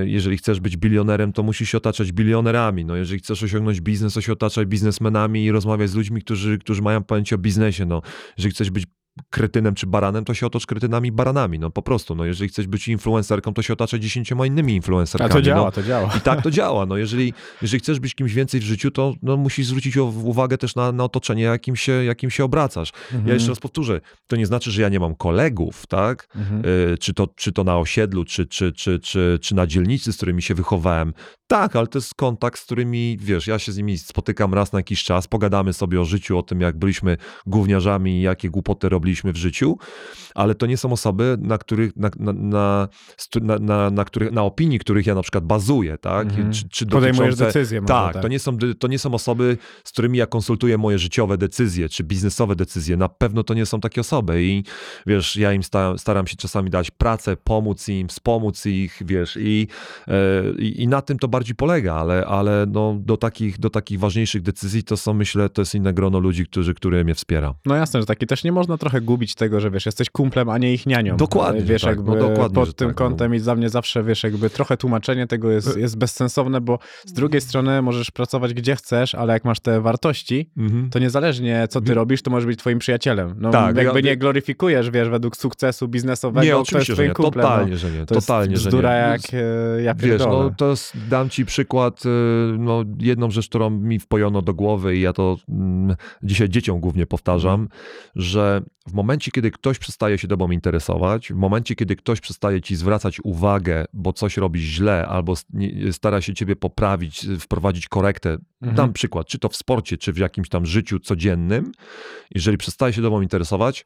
jeżeli 0.06 0.38
chcesz 0.38 0.60
być 0.60 0.78
bilionerem, 0.78 1.34
to 1.34 1.44
musisz 1.44 1.70
się 1.70 1.78
otaczać 1.78 2.12
bilionerami, 2.12 2.86
no 2.86 2.96
jeżeli 2.96 3.20
chcesz 3.20 3.44
osiągnąć 3.44 3.82
biznes, 3.82 4.14
to 4.14 4.22
się 4.22 4.34
otaczaj 4.34 4.66
biznesmenami 4.66 5.46
i 5.46 5.52
rozmawiać 5.52 5.90
z 5.90 5.96
ludźmi, 5.96 6.22
którzy, 6.22 6.58
którzy 6.58 6.82
mają 6.82 7.04
pojęcie 7.04 7.36
o 7.36 7.40
biznesie, 7.40 7.86
no 7.86 8.02
jeżeli 8.38 8.54
chcesz 8.54 8.70
być 8.70 8.86
kretynem 9.30 9.76
czy 9.76 9.88
baranem, 9.88 10.26
to 10.26 10.34
się 10.34 10.46
otocz 10.48 10.66
kretynami 10.66 11.12
baranami, 11.12 11.60
no 11.60 11.70
po 11.70 11.82
prostu, 11.82 12.16
no 12.16 12.26
jeżeli 12.26 12.50
chcesz 12.50 12.68
być 12.68 12.88
influencerką, 12.88 13.54
to 13.54 13.62
się 13.62 13.74
otaczaj 13.74 14.00
dziesięcioma 14.00 14.46
innymi 14.46 14.74
A 14.74 14.76
influencerkami. 14.76 15.34
to 15.34 15.42
działa, 15.42 15.66
no. 15.66 15.72
to 15.72 15.84
działa. 15.84 16.14
I 16.18 16.22
tak 16.22 16.42
to 16.42 16.52
działa. 16.52 16.86
No, 16.86 16.98
jeżeli, 16.98 17.34
jeżeli 17.62 17.80
chcesz 17.80 18.00
być 18.00 18.16
kimś 18.16 18.34
więcej 18.34 18.60
w 18.60 18.64
życiu, 18.64 18.92
to 18.92 19.14
no, 19.24 19.38
musisz 19.38 19.68
zwrócić 19.68 19.98
uw- 19.98 20.26
uwagę 20.26 20.58
też 20.58 20.76
na, 20.76 20.92
na 20.92 21.04
otoczenie, 21.04 21.44
jakim 21.44 21.76
się, 21.76 21.92
jakim 21.92 22.30
się 22.30 22.44
obracasz. 22.44 22.92
Mhm. 23.12 23.28
Ja 23.28 23.34
jeszcze 23.34 23.50
raz 23.50 23.60
powtórzę, 23.60 24.02
to 24.28 24.36
nie 24.36 24.46
znaczy, 24.46 24.72
że 24.72 24.82
ja 24.82 24.90
nie 24.90 25.00
mam 25.00 25.16
kolegów, 25.16 25.88
tak? 25.88 26.28
Mhm. 26.36 26.62
Y, 26.94 26.98
czy, 26.98 27.14
to, 27.14 27.28
czy 27.36 27.52
to 27.52 27.64
na 27.64 27.78
osiedlu, 27.78 28.26
czy, 28.26 28.46
czy, 28.46 28.72
czy, 28.74 29.00
czy, 29.00 29.40
czy 29.42 29.56
na 29.56 29.68
dzielnicy, 29.68 30.14
z 30.14 30.18
którymi 30.18 30.42
się 30.42 30.56
wychowałem. 30.56 31.14
Tak, 31.48 31.76
ale 31.76 31.88
to 31.88 31.98
jest 31.98 32.16
kontakt, 32.16 32.60
z 32.60 32.66
którymi, 32.66 33.18
wiesz, 33.22 33.48
ja 33.48 33.60
się 33.60 33.72
z 33.72 33.78
nimi 33.78 33.98
spotykam 33.98 34.54
raz 34.54 34.74
na 34.74 34.80
jakiś 34.80 35.04
czas, 35.04 35.28
pogadamy 35.28 35.74
sobie 35.74 36.02
o 36.02 36.06
życiu, 36.06 36.38
o 36.38 36.44
tym, 36.44 36.62
jak 36.62 36.78
byliśmy 36.78 37.18
gówniarzami, 37.46 38.22
jakie 38.22 38.50
głupoty 38.50 38.90
robiliśmy 38.90 39.01
w 39.24 39.38
życiu, 39.38 39.78
ale 40.36 40.56
to 40.56 40.66
nie 40.66 40.78
są 40.78 40.92
osoby, 40.92 41.38
na 41.42 41.58
których, 41.58 41.96
na, 41.96 42.10
na, 42.20 42.34
na, 42.34 42.88
na, 43.42 43.58
na, 43.60 43.90
na, 43.90 44.06
których, 44.06 44.32
na 44.32 44.44
opinii, 44.44 44.80
których 44.80 45.06
ja 45.06 45.16
na 45.16 45.22
przykład 45.22 45.46
bazuję, 45.46 45.98
tak? 45.98 46.28
Mhm. 46.28 46.52
Czy, 46.52 46.70
czy 46.70 46.86
Podejmujesz 46.86 47.36
decyzję. 47.36 47.82
może 47.82 47.88
tak, 47.88 48.22
To, 48.22 48.28
nie 48.28 48.40
są, 48.40 48.58
to 48.80 48.88
nie 48.88 49.00
są 49.00 49.14
osoby, 49.14 49.58
z 49.84 49.92
którymi 49.92 50.18
ja 50.18 50.26
konsultuję 50.26 50.78
moje 50.78 51.00
życiowe 51.00 51.38
decyzje, 51.38 51.90
czy 51.90 52.04
biznesowe 52.04 52.56
decyzje. 52.56 52.98
Na 52.98 53.10
pewno 53.10 53.44
to 53.44 53.54
nie 53.54 53.66
są 53.66 53.80
takie 53.80 54.02
osoby 54.02 54.44
i 54.44 54.64
wiesz, 55.06 55.36
ja 55.36 55.54
im 55.54 55.64
sta, 55.64 55.98
staram 55.98 56.28
się 56.28 56.36
czasami 56.36 56.70
dać 56.70 56.92
pracę, 56.92 57.38
pomóc 57.38 57.90
im, 57.90 58.08
wspomóc 58.08 58.66
ich, 58.66 59.02
wiesz, 59.06 59.38
i, 59.42 59.68
e, 60.08 60.14
i, 60.58 60.84
i 60.84 60.88
na 60.88 61.02
tym 61.02 61.20
to 61.20 61.28
bardziej 61.28 61.56
polega, 61.56 61.96
ale, 61.96 62.26
ale 62.26 62.66
no, 62.70 62.98
do, 63.00 63.18
takich, 63.18 63.60
do 63.60 63.70
takich 63.70 64.00
ważniejszych 64.00 64.42
decyzji 64.42 64.84
to 64.84 64.98
są, 64.98 65.14
myślę, 65.14 65.50
to 65.50 65.62
jest 65.62 65.76
inne 65.76 65.94
grono 65.94 66.20
ludzi, 66.20 66.46
którzy, 66.46 66.74
które 66.74 67.04
mnie 67.04 67.16
wspiera. 67.16 67.54
No 67.66 67.76
jasne, 67.76 68.00
że 68.00 68.06
taki 68.06 68.28
też 68.28 68.44
nie 68.44 68.52
można 68.52 68.78
trochę 68.78 68.91
gubić 69.00 69.36
tego, 69.36 69.60
że 69.60 69.72
wiesz, 69.72 69.86
jesteś 69.86 70.10
kumplem, 70.10 70.50
a 70.50 70.58
nie 70.58 70.74
ich 70.74 70.86
nianią. 70.86 71.18
Dokładnie, 71.18 71.62
Wiesz, 71.62 71.82
tak. 71.82 71.90
jakby 71.90 72.12
No 72.12 72.18
dokładnie, 72.18 72.56
pod 72.56 72.68
że 72.68 72.74
tym 72.74 72.88
tak, 72.88 73.00
no. 73.00 73.06
kątem 73.08 73.36
i 73.36 73.40
za 73.40 73.56
mnie 73.56 73.70
zawsze, 73.70 74.04
wiesz, 74.04 74.24
jakby 74.24 74.50
trochę 74.50 74.78
tłumaczenie 74.78 75.28
tego 75.28 75.52
jest, 75.52 75.78
jest 75.78 75.98
bezsensowne, 75.98 76.62
bo 76.62 76.80
z 77.06 77.14
drugiej 77.14 77.42
strony 77.42 77.82
możesz 77.82 78.12
pracować 78.12 78.54
gdzie 78.54 78.76
chcesz, 78.76 79.16
ale 79.16 79.34
jak 79.34 79.46
masz 79.46 79.60
te 79.60 79.82
wartości, 79.82 80.50
to 80.92 81.00
niezależnie 81.00 81.68
co 81.70 81.82
ty 81.82 81.94
robisz, 81.94 82.22
to 82.22 82.32
możesz 82.32 82.46
być 82.48 82.60
twoim 82.60 82.80
przyjacielem. 82.80 83.36
No 83.38 83.52
Tak, 83.52 83.78
jakby 83.78 84.00
ja- 84.00 84.06
nie 84.06 84.18
gloryfikujesz, 84.18 84.90
wiesz, 84.90 85.10
według 85.10 85.38
sukcesu 85.38 85.88
biznesowego, 85.88 86.46
Nie, 86.46 86.58
oczywiście, 86.58 86.96
że 86.96 87.08
nie. 87.08 87.14
kumplem. 87.14 87.44
Totalnie, 87.46 87.72
no. 87.72 87.78
że 87.78 87.92
nie. 87.92 88.06
To 88.06 88.16
Totalnie, 88.16 88.52
jest 88.52 88.64
że 88.64 88.70
bzdura 88.70 88.94
nie. 88.94 88.98
jak 89.12 89.22
e, 89.34 89.82
ja 89.82 89.94
Wiesz, 89.94 90.20
no 90.20 90.52
to 90.58 90.70
jest, 90.70 90.94
dam 91.10 91.30
ci 91.30 91.46
przykład, 91.46 92.06
y, 92.06 92.10
no 92.58 92.84
jedną 93.00 93.32
rzecz, 93.32 93.48
którą 93.50 93.70
mi 93.70 94.00
wpojono 94.00 94.42
do 94.42 94.54
głowy 94.54 94.98
i 94.98 95.02
ja 95.02 95.14
to 95.14 95.38
mm, 95.50 95.96
dzisiaj 96.24 96.50
dzieciom 96.50 96.80
głównie 96.80 97.06
powtarzam, 97.06 97.68
że 98.16 98.62
w 98.88 98.94
momencie, 98.94 99.32
kiedy 99.32 99.52
ktoś 99.52 99.80
przestaje 99.80 100.18
się 100.18 100.28
tobą 100.28 100.52
interesować, 100.52 101.32
w 101.32 101.36
momencie, 101.36 101.76
kiedy 101.76 101.96
ktoś 101.96 102.22
przestaje 102.22 102.62
ci 102.62 102.76
zwracać 102.76 103.20
uwagę, 103.24 103.86
bo 103.94 104.14
coś 104.14 104.38
robisz 104.38 104.64
źle, 104.64 105.08
albo 105.08 105.34
stara 105.92 106.22
się 106.22 106.34
ciebie 106.34 106.56
poprawić, 106.56 107.26
y, 107.26 107.40
wprowadzić 107.40 107.88
korektę, 107.88 108.38
Mhm. 108.62 108.76
dam 108.76 108.94
przykład, 108.94 109.28
czy 109.28 109.40
to 109.40 109.50
w 109.50 109.56
sporcie, 109.56 109.98
czy 109.98 110.14
w 110.14 110.18
jakimś 110.18 110.50
tam 110.50 110.66
życiu 110.66 111.00
codziennym, 111.00 111.72
jeżeli 112.32 112.58
przestaje 112.58 112.94
się 112.94 113.02
tobą 113.02 113.22
interesować, 113.22 113.86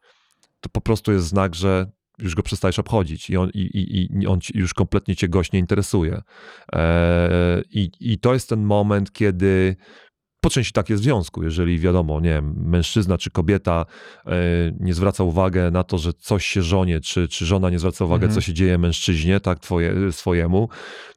to 0.61 0.69
po 0.69 0.81
prostu 0.81 1.11
jest 1.11 1.27
znak, 1.27 1.55
że 1.55 1.91
już 2.19 2.35
go 2.35 2.43
przestajesz 2.43 2.79
obchodzić 2.79 3.29
i 3.29 3.37
on, 3.37 3.49
i, 3.53 3.59
i, 3.59 4.21
i 4.21 4.27
on 4.27 4.39
już 4.53 4.73
kompletnie 4.73 5.15
cię 5.15 5.29
gość 5.29 5.51
nie 5.51 5.59
interesuje. 5.59 6.21
Eee, 6.73 7.63
i, 7.71 7.91
I 7.99 8.19
to 8.19 8.33
jest 8.33 8.49
ten 8.49 8.63
moment, 8.63 9.11
kiedy 9.11 9.75
po 10.45 10.49
części 10.49 10.73
tak 10.73 10.89
jest 10.89 11.01
w 11.01 11.03
związku, 11.03 11.43
jeżeli 11.43 11.79
wiadomo, 11.79 12.19
nie 12.19 12.29
wiem, 12.29 12.53
mężczyzna 12.57 13.17
czy 13.17 13.31
kobieta 13.31 13.85
e, 14.25 14.31
nie 14.79 14.93
zwraca 14.93 15.23
uwagi 15.23 15.59
na 15.71 15.83
to, 15.83 15.97
że 15.97 16.13
coś 16.13 16.45
się 16.45 16.61
żonie, 16.61 16.99
czy, 16.99 17.27
czy 17.27 17.45
żona 17.45 17.69
nie 17.69 17.79
zwraca 17.79 18.05
uwagi, 18.05 18.23
Mhm. 18.23 18.35
co 18.35 18.41
się 18.41 18.53
dzieje 18.53 18.77
mężczyźnie, 18.77 19.39
tak, 19.39 19.59
twoje, 19.59 20.11
swojemu, 20.11 20.69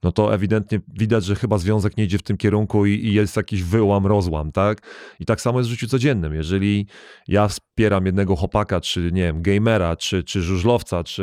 no 0.03 0.13
to 0.13 0.35
ewidentnie 0.35 0.81
widać, 0.99 1.25
że 1.25 1.35
chyba 1.35 1.59
związek 1.59 1.97
nie 1.97 2.05
idzie 2.05 2.19
w 2.19 2.23
tym 2.23 2.37
kierunku 2.37 2.87
i, 2.87 2.93
i 2.93 3.13
jest 3.15 3.37
jakiś 3.37 3.63
wyłam, 3.63 4.07
rozłam, 4.07 4.53
tak? 4.53 4.83
I 5.21 5.27
tak 5.27 5.41
samo 5.41 5.59
jest 5.59 5.69
w 5.69 5.73
życiu 5.73 5.87
codziennym. 5.89 6.35
Jeżeli 6.35 6.87
ja 7.29 7.49
wspieram 7.49 8.07
jednego 8.07 8.37
chłopaka, 8.37 8.81
czy 8.81 9.11
nie 9.13 9.23
wiem, 9.23 9.43
gamera, 9.43 9.97
czy, 9.97 10.25
czy 10.25 10.43
żużlowca, 10.43 11.05
czy 11.05 11.23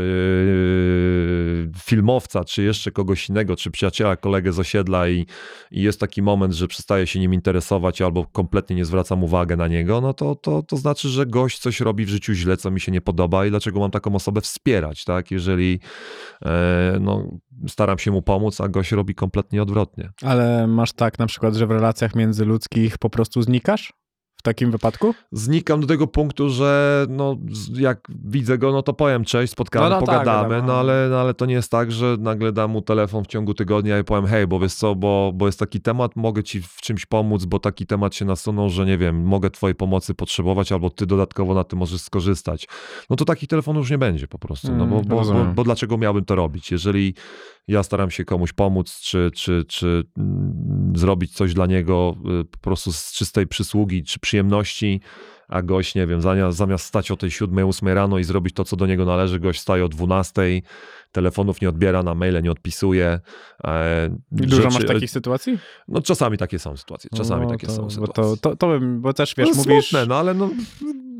yy, 1.65 1.81
filmowca, 1.83 2.43
czy 2.43 2.63
jeszcze 2.63 2.91
kogoś 2.91 3.29
innego, 3.29 3.55
czy 3.55 3.71
przyjaciela, 3.71 4.15
kolegę 4.15 4.53
z 4.53 4.59
osiedla 4.59 5.09
i, 5.09 5.25
i 5.71 5.81
jest 5.81 5.99
taki 5.99 6.21
moment, 6.21 6.53
że 6.53 6.67
przestaje 6.67 7.07
się 7.07 7.19
nim 7.19 7.33
interesować 7.33 7.94
albo 8.03 8.25
kompletnie 8.25 8.75
nie 8.75 8.85
zwracam 8.85 9.23
uwagę 9.23 9.55
na 9.55 9.67
niego, 9.67 10.01
no 10.01 10.13
to, 10.13 10.35
to, 10.35 10.63
to 10.63 10.77
znaczy, 10.77 11.09
że 11.09 11.25
gość 11.25 11.59
coś 11.59 11.79
robi 11.79 12.05
w 12.05 12.09
życiu 12.09 12.33
źle, 12.33 12.57
co 12.57 12.71
mi 12.71 12.79
się 12.81 12.91
nie 12.91 13.01
podoba 13.01 13.45
i 13.45 13.49
dlaczego 13.49 13.79
mam 13.79 13.91
taką 13.91 14.15
osobę 14.15 14.41
wspierać, 14.41 15.03
tak? 15.03 15.31
Jeżeli 15.31 15.79
e, 16.45 16.97
no, 17.01 17.39
staram 17.67 17.99
się 17.99 18.11
mu 18.11 18.21
pomóc, 18.21 18.61
a 18.61 18.67
gość 18.67 18.91
robi 18.91 19.15
kompletnie 19.15 19.61
odwrotnie. 19.61 20.09
Ale 20.21 20.67
masz 20.67 20.93
tak 20.93 21.19
na 21.19 21.25
przykład, 21.25 21.55
że 21.55 21.67
w 21.67 21.71
relacjach 21.71 22.15
międzyludzkich 22.15 22.97
po 22.97 23.09
prostu 23.09 23.41
znikasz? 23.41 23.93
W 24.45 24.47
takim 24.47 24.71
wypadku? 24.71 25.13
Znikam 25.31 25.81
do 25.81 25.87
tego 25.87 26.07
punktu, 26.07 26.49
że 26.49 27.05
no, 27.09 27.37
jak 27.73 28.07
widzę 28.25 28.57
go, 28.57 28.71
no 28.71 28.81
to 28.81 28.93
powiem 28.93 29.23
cześć, 29.25 29.53
spotkamy, 29.53 29.89
No, 29.89 29.99
no 29.99 30.05
tak, 30.05 30.19
pogadamy, 30.19 30.49
wiadomo. 30.49 30.67
no, 30.67 30.79
ale, 30.79 31.07
no 31.11 31.19
ale 31.19 31.33
to 31.33 31.45
nie 31.45 31.53
jest 31.53 31.71
tak, 31.71 31.91
że 31.91 32.17
nagle 32.19 32.51
dam 32.51 32.71
mu 32.71 32.81
telefon 32.81 33.23
w 33.23 33.27
ciągu 33.27 33.53
tygodnia 33.53 33.99
i 33.99 34.03
powiem, 34.03 34.25
hej, 34.25 34.47
bo 34.47 34.59
wiesz 34.59 34.73
co, 34.73 34.95
bo, 34.95 35.31
bo 35.35 35.45
jest 35.45 35.59
taki 35.59 35.81
temat, 35.81 36.15
mogę 36.15 36.43
ci 36.43 36.61
w 36.61 36.75
czymś 36.81 37.05
pomóc, 37.05 37.45
bo 37.45 37.59
taki 37.59 37.85
temat 37.85 38.15
się 38.15 38.25
nasunął, 38.25 38.69
że 38.69 38.85
nie 38.85 38.97
wiem, 38.97 39.23
mogę 39.23 39.49
twojej 39.49 39.75
pomocy 39.75 40.13
potrzebować, 40.13 40.71
albo 40.71 40.89
ty 40.89 41.05
dodatkowo 41.05 41.53
na 41.53 41.63
tym 41.63 41.79
możesz 41.79 42.01
skorzystać. 42.01 42.67
No 43.09 43.15
to 43.15 43.25
taki 43.25 43.47
telefon 43.47 43.75
już 43.75 43.91
nie 43.91 43.97
będzie 43.97 44.27
po 44.27 44.39
prostu, 44.39 44.71
no 44.71 44.85
bo, 44.85 45.01
bo, 45.01 45.21
bo, 45.21 45.45
bo 45.55 45.63
dlaczego 45.63 45.97
miałbym 45.97 46.25
to 46.25 46.35
robić? 46.35 46.71
Jeżeli 46.71 47.13
ja 47.67 47.83
staram 47.83 48.11
się 48.11 48.25
komuś 48.25 48.53
pomóc, 48.53 48.99
czy, 49.01 49.31
czy, 49.35 49.65
czy 49.67 50.03
mm, 50.17 50.93
zrobić 50.95 51.33
coś 51.33 51.53
dla 51.53 51.65
niego 51.65 52.15
y, 52.41 52.45
po 52.45 52.57
prostu 52.57 52.91
z 52.93 53.11
czystej 53.11 53.47
przysługi, 53.47 54.03
czy 54.03 54.19
przyjemności, 54.19 55.01
a 55.47 55.61
gość, 55.61 55.95
nie 55.95 56.07
wiem, 56.07 56.21
zamiast, 56.21 56.57
zamiast 56.57 56.85
stać 56.85 57.11
o 57.11 57.17
tej 57.17 57.31
7, 57.31 57.67
8 57.69 57.87
rano 57.89 58.17
i 58.19 58.23
zrobić 58.23 58.53
to, 58.55 58.63
co 58.63 58.75
do 58.75 58.87
niego 58.87 59.05
należy, 59.05 59.39
gość 59.39 59.59
staje 59.61 59.85
o 59.85 59.89
12, 59.89 60.41
telefonów 61.11 61.61
nie 61.61 61.69
odbiera, 61.69 62.03
na 62.03 62.15
maile 62.15 62.41
nie 62.43 62.51
odpisuje. 62.51 63.19
E, 63.63 64.09
I 64.31 64.35
Dużo 64.35 64.61
rzeczy- 64.61 64.73
masz 64.79 64.85
takich 64.85 65.11
sytuacji? 65.11 65.59
No 65.87 66.01
czasami 66.01 66.37
takie 66.37 66.59
są 66.59 66.77
sytuacje, 66.77 67.09
czasami 67.17 67.43
No, 67.45 67.49
takie 67.51 67.67
to, 67.67 67.73
są 67.73 67.81
bo 67.81 67.89
sytuacje. 67.89 68.13
to, 68.23 68.37
to, 68.37 68.55
to 68.55 68.67
bym, 68.67 69.01
bo 69.01 69.13
też 69.13 69.35
wiesz, 69.37 69.49
no, 69.49 69.55
mówisz, 69.55 69.89
smutne, 69.89 70.05
no 70.05 70.15
ale 70.15 70.33
no 70.33 70.49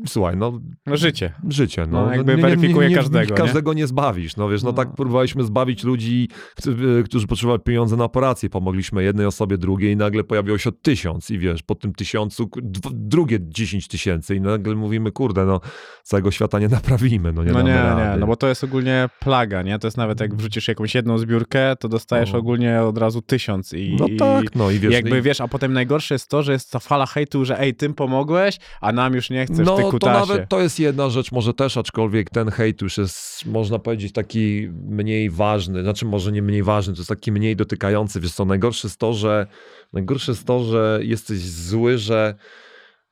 słuchaj, 0.08 0.36
no 0.36 0.60
no 0.86 0.96
życie. 0.96 1.32
życie, 1.48 1.86
no. 1.90 2.06
No, 2.06 2.12
jakby 2.12 2.32
nie, 2.32 2.36
nie, 2.36 2.42
weryfikuje 2.42 2.88
nie, 2.88 2.94
nie, 2.94 2.96
każdego, 3.00 3.34
nie? 3.34 3.40
Każdego 3.40 3.72
nie 3.72 3.86
zbawisz, 3.86 4.36
no 4.36 4.48
wiesz, 4.48 4.62
no, 4.62 4.70
No. 4.70 4.76
tak 4.76 4.94
próbowaliśmy 4.94 5.44
zbawić 5.44 5.84
ludzi, 5.84 6.28
którzy- 6.56 7.26
potrzebowali 7.28 7.62
pieniądze 7.62 7.96
na 7.96 8.04
operację, 8.04 8.50
pomogliśmy 8.50 9.02
jednej 9.04 9.26
osobie, 9.26 9.58
drugiej 9.58 9.92
i 9.92 9.96
nagle 9.96 10.24
pojawiło 10.24 10.58
się 10.58 10.72
tysiąc 10.72 11.30
i 11.30 11.38
wiesz, 11.38 11.62
po 11.62 11.74
tym 11.74 11.94
tysiącu 11.94 12.50
drugie 12.92 13.38
10 13.42 13.88
tysięcy 13.88 14.34
i 14.36 14.40
nagle 14.40 14.74
mówimy, 14.74 15.12
kurde, 15.12 15.44
no 15.44 15.60
całego 16.02 16.30
świata 16.30 16.58
nie 16.58 16.68
naprawimy, 16.68 17.32
no 17.32 17.44
nie 17.44 17.52
no 17.52 17.62
nie, 17.62 17.74
rady. 17.74 18.10
nie, 18.14 18.16
no 18.20 18.26
bo 18.26 18.36
to 18.36 18.48
jest 18.48 18.64
ogólnie 18.64 19.08
plaga, 19.20 19.62
nie? 19.62 19.78
To 19.78 19.86
jest 19.86 19.96
nawet 19.96 20.20
jak 20.20 20.34
wrzucisz 20.34 20.68
jakąś 20.68 20.94
jedną 20.94 21.18
zbiórkę, 21.18 21.76
to 21.76 21.88
dostajesz 21.88 22.32
No. 22.32 22.38
ogólnie 22.38 22.82
od 22.82 22.98
razu 22.98 23.22
tysiąc 23.22 23.72
i, 23.72 23.96
No 24.00 24.06
tak, 24.18 24.54
no 24.54 24.70
i 24.70 24.78
wiesz, 24.78 24.92
jakby 24.92 25.18
i- 25.18 25.22
wiesz, 25.22 25.40
a 25.40 25.48
potem 25.48 25.72
najgorsze 25.72 26.14
jest 26.14 26.28
to, 26.30 26.42
że 26.42 26.52
jest 26.52 26.70
ta 26.72 26.78
fala 26.78 27.06
hejtu, 27.06 27.44
że 27.44 27.60
ej, 27.60 27.74
tym 27.74 27.94
pomogłeś, 27.94 28.58
a 28.80 28.92
nam 28.92 29.14
już 29.14 29.30
nie 29.30 29.46
chcesz, 29.46 29.66
ty 29.76 29.82
No 30.02 30.12
to 30.12 30.26
nawet 30.26 30.48
to 30.48 30.60
jest 30.60 30.80
jedna 30.80 31.10
rzecz 31.10 31.32
może 31.32 31.54
też, 31.54 31.76
aczkolwiek 31.76 32.30
ten 32.30 32.50
hejt 32.50 32.82
już 32.82 32.98
jest, 32.98 33.46
można 33.46 33.78
powiedzieć, 33.78 34.12
taki 34.12 34.68
mniej 34.72 35.30
ważny, 35.30 35.82
znaczy 35.82 36.04
może 36.04 36.32
nie 36.32 36.42
mniej 36.42 36.62
ważny, 36.62 36.94
to 36.94 37.00
jest 37.00 37.08
taki 37.08 37.32
mniej 37.32 37.56
dotykający, 37.56 38.20
wiesz 38.20 38.32
co, 38.32 38.44
najgorsze 38.44 38.88
jest 38.88 38.98
to, 38.98 39.12
że 39.12 39.46
najgorsze 39.92 40.32
jest 40.32 40.46
to, 40.46 40.64
że 40.64 41.00
jesteś 41.02 41.38
zły, 41.40 41.98
że 41.98 42.34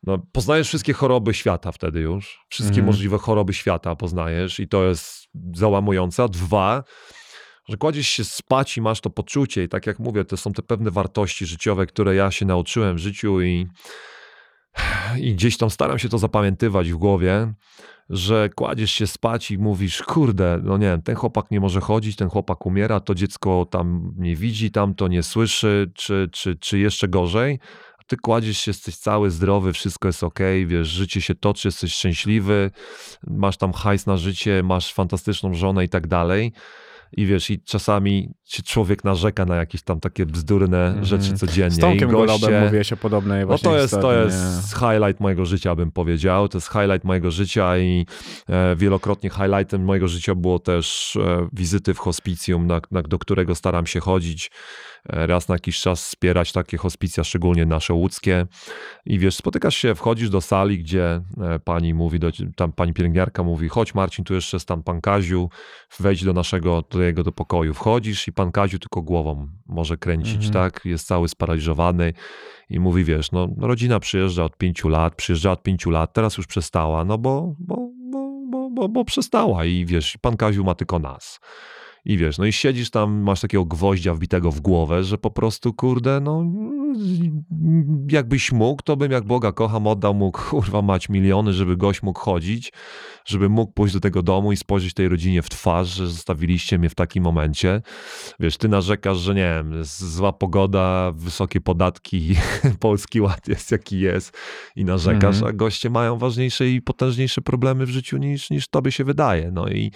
no, 0.03 0.18
poznajesz 0.32 0.68
wszystkie 0.68 0.93
choroby 0.93 1.35
świata 1.35 1.72
wtedy 1.72 2.01
już, 2.01 2.45
wszystkie 2.49 2.76
Mhm. 2.76 2.87
możliwe 2.87 3.18
choroby 3.18 3.55
świata 3.55 3.97
poznajesz 3.97 4.61
i 4.61 4.68
to 4.68 4.85
jest 4.85 5.28
załamujące, 5.55 6.22
a 6.22 6.28
dwa, 6.28 6.85
że 7.68 7.76
kładziesz 7.76 8.09
się 8.09 8.24
spać 8.24 8.76
i 8.76 8.80
masz 8.80 9.01
to 9.01 9.11
poczucie. 9.11 9.64
I 9.64 9.68
tak 9.68 9.87
jak 9.87 9.99
mówię, 9.99 10.24
to 10.24 10.37
są 10.37 10.53
te 10.53 10.62
pewne 10.62 10.91
wartości 10.91 11.47
życiowe, 11.47 11.87
które 11.87 12.14
ja 12.14 12.30
się 12.30 12.47
nauczyłem 12.47 12.97
w 12.97 12.99
życiu 12.99 13.43
i 13.43 13.66
i 15.20 15.35
gdzieś 15.35 15.57
tam 15.57 15.70
staram 15.70 15.99
się 15.99 16.09
to 16.09 16.18
zapamiętywać 16.18 16.91
w 16.91 16.97
głowie, 16.97 17.55
że 18.11 18.49
kładziesz 18.55 18.91
się 18.91 19.07
spać 19.07 19.51
i 19.51 19.59
mówisz, 19.59 20.03
kurde, 20.03 20.61
no 20.62 20.79
nie 20.79 20.87
wiem, 20.87 21.03
ten 21.03 21.16
chłopak 21.16 21.51
nie 21.51 21.61
może 21.61 21.81
chodzić, 21.81 22.16
ten 22.16 22.29
chłopak 22.29 22.66
umiera, 22.66 23.01
to 23.01 23.14
dziecko 23.14 23.66
tam 23.70 24.14
nie 24.16 24.37
widzi, 24.37 24.70
tam 24.70 24.95
to 24.95 25.09
nie 25.09 25.22
słyszy, 25.22 25.91
czy, 25.95 26.29
czy, 26.33 26.57
czy 26.57 26.79
jeszcze 26.79 27.09
gorzej. 27.09 27.59
A 27.99 28.05
ty 28.07 28.16
kładziesz 28.16 28.59
się, 28.59 28.70
jesteś 28.70 28.97
cały 28.97 29.31
zdrowy, 29.31 29.72
wszystko 29.72 30.09
jest 30.09 30.22
ok, 30.22 30.39
wiesz, 30.66 30.89
życie 30.89 31.20
się 31.20 31.35
toczy, 31.35 31.68
jesteś 31.68 31.95
szczęśliwy, 31.95 32.70
masz 33.27 33.57
tam 33.57 33.72
hajs 33.72 34.07
na 34.07 34.16
życie, 34.16 34.62
masz 34.62 34.95
fantastyczną 34.95 35.55
żonę 35.55 35.85
i 35.85 35.89
tak 35.89 36.07
dalej. 36.07 36.53
I 37.17 37.27
wiesz, 37.27 37.51
i 37.51 37.61
czasami 37.62 38.35
się 38.45 38.62
człowiek 38.62 39.05
narzeka 39.05 39.45
na 39.45 39.57
jakieś 39.57 39.83
tam 39.83 40.01
takie 40.01 40.27
bzdurne 40.27 40.87
Mhm. 40.87 41.05
rzeczy 41.05 41.35
codziennie. 41.35 41.71
Z 41.71 41.79
Tomkiem. 41.79 42.11
Golobem 42.11 42.65
mówiłeś 42.65 42.93
o 42.93 42.97
podobnej 42.97 43.41
No 43.41 43.47
właśnie 43.47 43.71
to 43.71 43.77
jest, 43.77 44.01
to 44.01 44.12
nie? 44.12 44.19
jest 44.19 44.75
highlight 44.75 45.21
mojego 45.21 45.45
życia, 45.47 45.75
bym 45.75 45.91
powiedział. 45.91 46.49
To 46.49 46.59
jest 46.59 46.69
highlight 46.69 47.05
mojego 47.05 47.31
życia 47.31 47.79
i 47.79 48.07
e, 48.49 48.77
wielokrotnie 48.77 49.31
highlightem 49.31 49.85
mojego 49.85 50.09
życia 50.09 50.35
było 50.35 50.59
też 50.59 51.17
e, 51.17 51.49
wizyty 51.53 51.95
w 51.95 51.99
hospicjum, 51.99 52.67
na, 52.67 52.81
na, 52.91 53.03
do 53.03 53.19
którego 53.19 53.55
staram 53.55 53.87
się 53.87 54.01
chodzić. 54.01 54.51
Raz 55.09 55.48
na 55.48 55.55
jakiś 55.55 55.80
czas 55.80 56.05
wspierać 56.05 56.52
takie 56.52 56.76
hospicja, 56.76 57.24
szczególnie 57.24 57.66
nasze 57.66 57.94
łódzkie. 57.94 58.46
I 59.07 59.18
wiesz, 59.18 59.34
spotykasz 59.36 59.76
się, 59.76 59.94
wchodzisz 59.94 60.30
do 60.30 60.40
sali, 60.40 60.78
gdzie 60.78 61.20
e, 61.40 61.59
pani 61.59 61.94
mówi, 61.94 62.18
do, 62.18 62.30
tam 62.57 62.72
pani 62.72 62.92
pielęgniarka 62.92 63.42
mówi, 63.42 63.68
chodź 63.68 63.94
Marcin, 63.94 64.24
tu 64.24 64.34
jeszcze 64.34 64.57
jest 64.57 64.68
tam 64.68 64.82
pan 64.82 65.00
Kaziu, 65.00 65.50
wejdź 66.00 66.24
do 66.24 66.32
naszego, 66.32 66.84
do 66.90 67.02
jego 67.02 67.22
do 67.22 67.32
pokoju. 67.32 67.74
Wchodzisz 67.74 68.28
i 68.28 68.32
pan 68.32 68.52
Kaziu 68.52 68.78
tylko 68.78 69.02
głową 69.02 69.48
może 69.66 69.96
kręcić, 69.96 70.46
Mhm. 70.46 70.52
tak? 70.52 70.84
Jest 70.84 71.07
cały 71.07 71.28
sparaliżowany 71.28 72.12
i 72.70 72.80
mówi, 72.80 73.05
wiesz, 73.05 73.32
no 73.32 73.48
rodzina 73.59 74.00
przyjeżdża 74.00 74.44
od 74.44 74.57
pięciu 74.57 74.88
lat, 74.88 75.14
przyjeżdża 75.14 75.52
od 75.52 75.62
pięciu 75.62 75.90
lat, 75.90 76.12
teraz 76.12 76.36
już 76.36 76.46
przestała, 76.46 77.05
no 77.05 77.18
bo, 77.18 77.55
bo, 77.59 77.76
bo 78.11 78.34
bo, 78.74 78.88
bo 78.88 79.05
przestała 79.05 79.64
i 79.64 79.86
wiesz, 79.86 80.18
pan 80.20 80.36
Kaziu 80.36 80.64
ma 80.64 80.74
tylko 80.74 80.98
nas. 80.98 81.40
I 82.05 82.16
wiesz, 82.18 82.38
no 82.38 82.44
i 82.44 82.52
siedzisz 82.52 82.90
tam, 82.90 83.12
masz 83.22 83.40
takiego 83.40 83.64
gwoździa 83.64 84.14
wbitego 84.14 84.50
w 84.50 84.61
głowę, 84.61 85.05
że 85.05 85.18
po 85.18 85.30
prostu, 85.30 85.72
kurde, 85.72 86.20
no 86.20 86.44
jakbyś 88.11 88.52
mógł, 88.52 88.82
to 88.82 88.96
bym 88.96 89.12
jak 89.12 89.24
Boga 89.24 89.52
kocham, 89.52 89.86
oddał 89.86 90.14
mu, 90.14 90.32
kurwa, 90.32 90.82
mać 90.82 91.09
miliony, 91.09 91.52
żeby 91.52 91.76
gość 91.76 92.02
mógł 92.02 92.20
chodzić, 92.20 92.72
żeby 93.24 93.48
mógł 93.48 93.72
pójść 93.72 93.94
do 93.94 94.00
tego 94.00 94.22
domu 94.22 94.52
i 94.52 94.57
spojrzeć 94.57 94.94
tej 94.94 95.09
rodzinie 95.09 95.42
w 95.42 95.48
twarz, 95.48 95.88
że 95.88 96.07
zostawiliście 96.07 96.78
mnie 96.78 96.88
w 96.88 96.94
takim 96.94 97.24
momencie. 97.24 97.82
Wiesz, 98.40 98.57
ty 98.57 98.68
narzekasz, 98.68 99.18
że 99.18 99.34
nie 99.34 99.55
wiem, 99.57 99.84
zła 99.84 100.32
pogoda, 100.32 101.12
wysokie 101.14 101.61
podatki, 101.61 102.34
polski 102.80 103.20
ład 103.20 103.48
jest 103.48 103.70
jaki 103.70 104.00
jest 104.00 104.36
i 104.76 104.84
narzekasz, 104.84 105.36
Mhm. 105.36 105.46
a 105.46 105.52
goście 105.52 105.90
mają 105.90 106.18
ważniejsze 106.18 106.68
i 106.68 106.82
potężniejsze 106.82 107.40
problemy 107.40 107.86
w 107.86 107.90
życiu 107.90 108.16
niż, 108.16 108.50
niż 108.50 108.68
tobie 108.68 108.92
się 108.92 109.05
wydaje. 109.05 109.50
No 109.52 109.68
i 109.68 109.92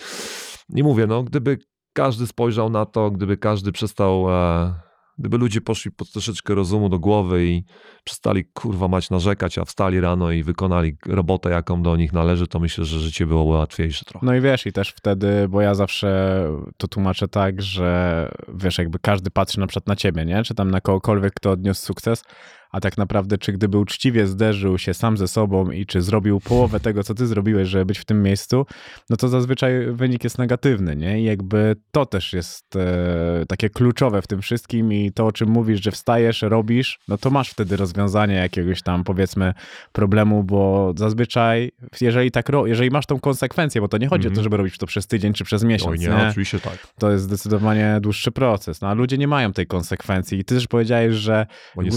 nie 0.69 0.83
mówię, 0.83 1.07
no 1.07 1.23
gdyby 1.23 1.59
każdy 1.99 2.27
spojrzał 2.27 2.71
na 2.71 2.87
to, 2.87 3.11
gdyby 3.11 3.37
każdy 3.37 3.73
przestał, 3.73 4.31
e, 4.31 4.75
gdyby 5.19 5.39
ludzie 5.39 5.61
poszli 5.61 5.91
po 5.91 6.05
troszeczkę 6.05 6.55
rozumu 6.55 6.89
do 6.89 6.99
głowy 6.99 7.47
i 7.47 7.65
przestali 8.05 8.45
kurwa 8.45 8.89
mać 8.89 9.11
narzekać, 9.11 9.59
a 9.59 9.65
wstali 9.65 10.01
rano 10.01 10.31
i 10.33 10.43
wykonali 10.43 10.97
robotę, 11.07 11.51
jaką 11.51 11.83
do 11.83 11.97
nich 11.97 12.13
należy, 12.13 12.47
to 12.47 12.59
myślę, 12.59 12.85
że 12.85 12.99
życie 12.99 13.27
byłoby 13.27 13.51
łatwiejsze 13.51 14.05
trochę. 14.05 14.27
No 14.27 14.35
i 14.35 14.41
wiesz, 14.41 14.67
i 14.67 14.73
też 14.73 14.91
wtedy, 14.91 15.49
bo 15.49 15.61
ja 15.61 15.75
zawsze 15.75 16.43
to 16.77 16.89
tłumaczę 16.89 17.29
tak, 17.29 17.63
że 17.63 18.29
wiesz, 18.55 18.79
jakby 18.79 18.99
każdy 18.99 19.31
patrzy 19.31 19.61
na 19.61 19.67
przykład 19.67 19.87
na 19.87 19.97
ciebie, 19.97 20.25
nie? 20.25 20.43
Czy 20.43 20.55
tam 20.55 20.71
na 20.71 20.81
kogokolwiek, 20.81 21.35
kto 21.35 21.51
odniósł 21.51 21.87
sukces, 21.87 22.23
a 22.73 22.81
tak 22.81 22.99
naprawdę, 22.99 23.39
czy 23.39 23.53
gdyby 23.53 23.79
uczciwie 23.79 24.27
zderzył 24.27 24.79
się 24.79 24.95
sam 24.95 25.17
ze 25.17 25.29
sobą 25.29 25.71
i 25.71 25.87
czy 25.87 26.03
zrobił 26.03 26.41
połowę 26.41 26.81
tego, 26.81 27.05
co 27.05 27.15
ty 27.15 27.27
zrobiłeś, 27.27 27.69
żeby 27.69 27.85
być 27.85 27.99
w 27.99 28.05
tym 28.05 28.23
miejscu, 28.23 28.67
no 29.11 29.17
to 29.17 29.29
zazwyczaj 29.29 29.73
wynik 29.93 30.25
jest 30.25 30.39
negatywny, 30.39 30.97
nie? 30.97 31.21
I 31.21 31.25
jakby 31.25 31.77
to 31.91 32.07
też 32.07 32.33
jest 32.33 32.77
e, 32.77 33.47
takie 33.49 33.71
kluczowe 33.71 34.23
w 34.23 34.27
tym 34.27 34.43
wszystkim 34.43 34.93
i 34.93 35.13
to, 35.13 35.27
o 35.27 35.33
czym 35.33 35.49
mówisz, 35.49 35.83
że 35.83 35.91
wstajesz, 35.91 36.43
robisz, 36.43 36.99
no 37.09 37.19
to 37.19 37.31
masz 37.31 37.51
wtedy 37.51 37.77
rozwiązanie 37.77 38.35
jakiegoś 38.35 38.83
tam, 38.83 39.05
powiedzmy, 39.05 39.55
problemu, 39.93 40.45
bo 40.45 40.93
zazwyczaj, 40.97 41.73
jeżeli 42.01 42.31
tak, 42.31 42.49
jeżeli 42.65 42.91
masz 42.91 43.07
tą 43.07 43.21
konsekwencję, 43.21 43.81
bo 43.81 43.89
to 43.89 43.99
nie 43.99 44.09
chodzi 44.09 44.27
o 44.29 44.31
to, 44.31 44.33
Mhm. 44.33 44.45
żeby 44.45 44.57
robić 44.57 44.79
to 44.79 44.87
przez 44.87 45.07
tydzień 45.07 45.33
czy 45.33 45.45
przez 45.45 45.65
miesiąc, 45.65 45.91
Oj 45.93 45.99
nie, 45.99 46.09
nie? 46.09 46.29
oczywiście 46.29 46.61
tak. 46.61 46.79
To 46.99 47.11
jest 47.11 47.25
zdecydowanie 47.25 47.99
dłuższy 48.01 48.31
proces, 48.33 48.81
no 48.81 48.89
a 48.89 48.95
ludzie 48.95 49.19
nie 49.19 49.29
mają 49.29 49.53
tej 49.53 49.67
konsekwencji 49.67 50.39
i 50.39 50.45
ty 50.45 50.55
też 50.55 50.67
powiedziałeś, 50.67 51.15
że 51.15 51.47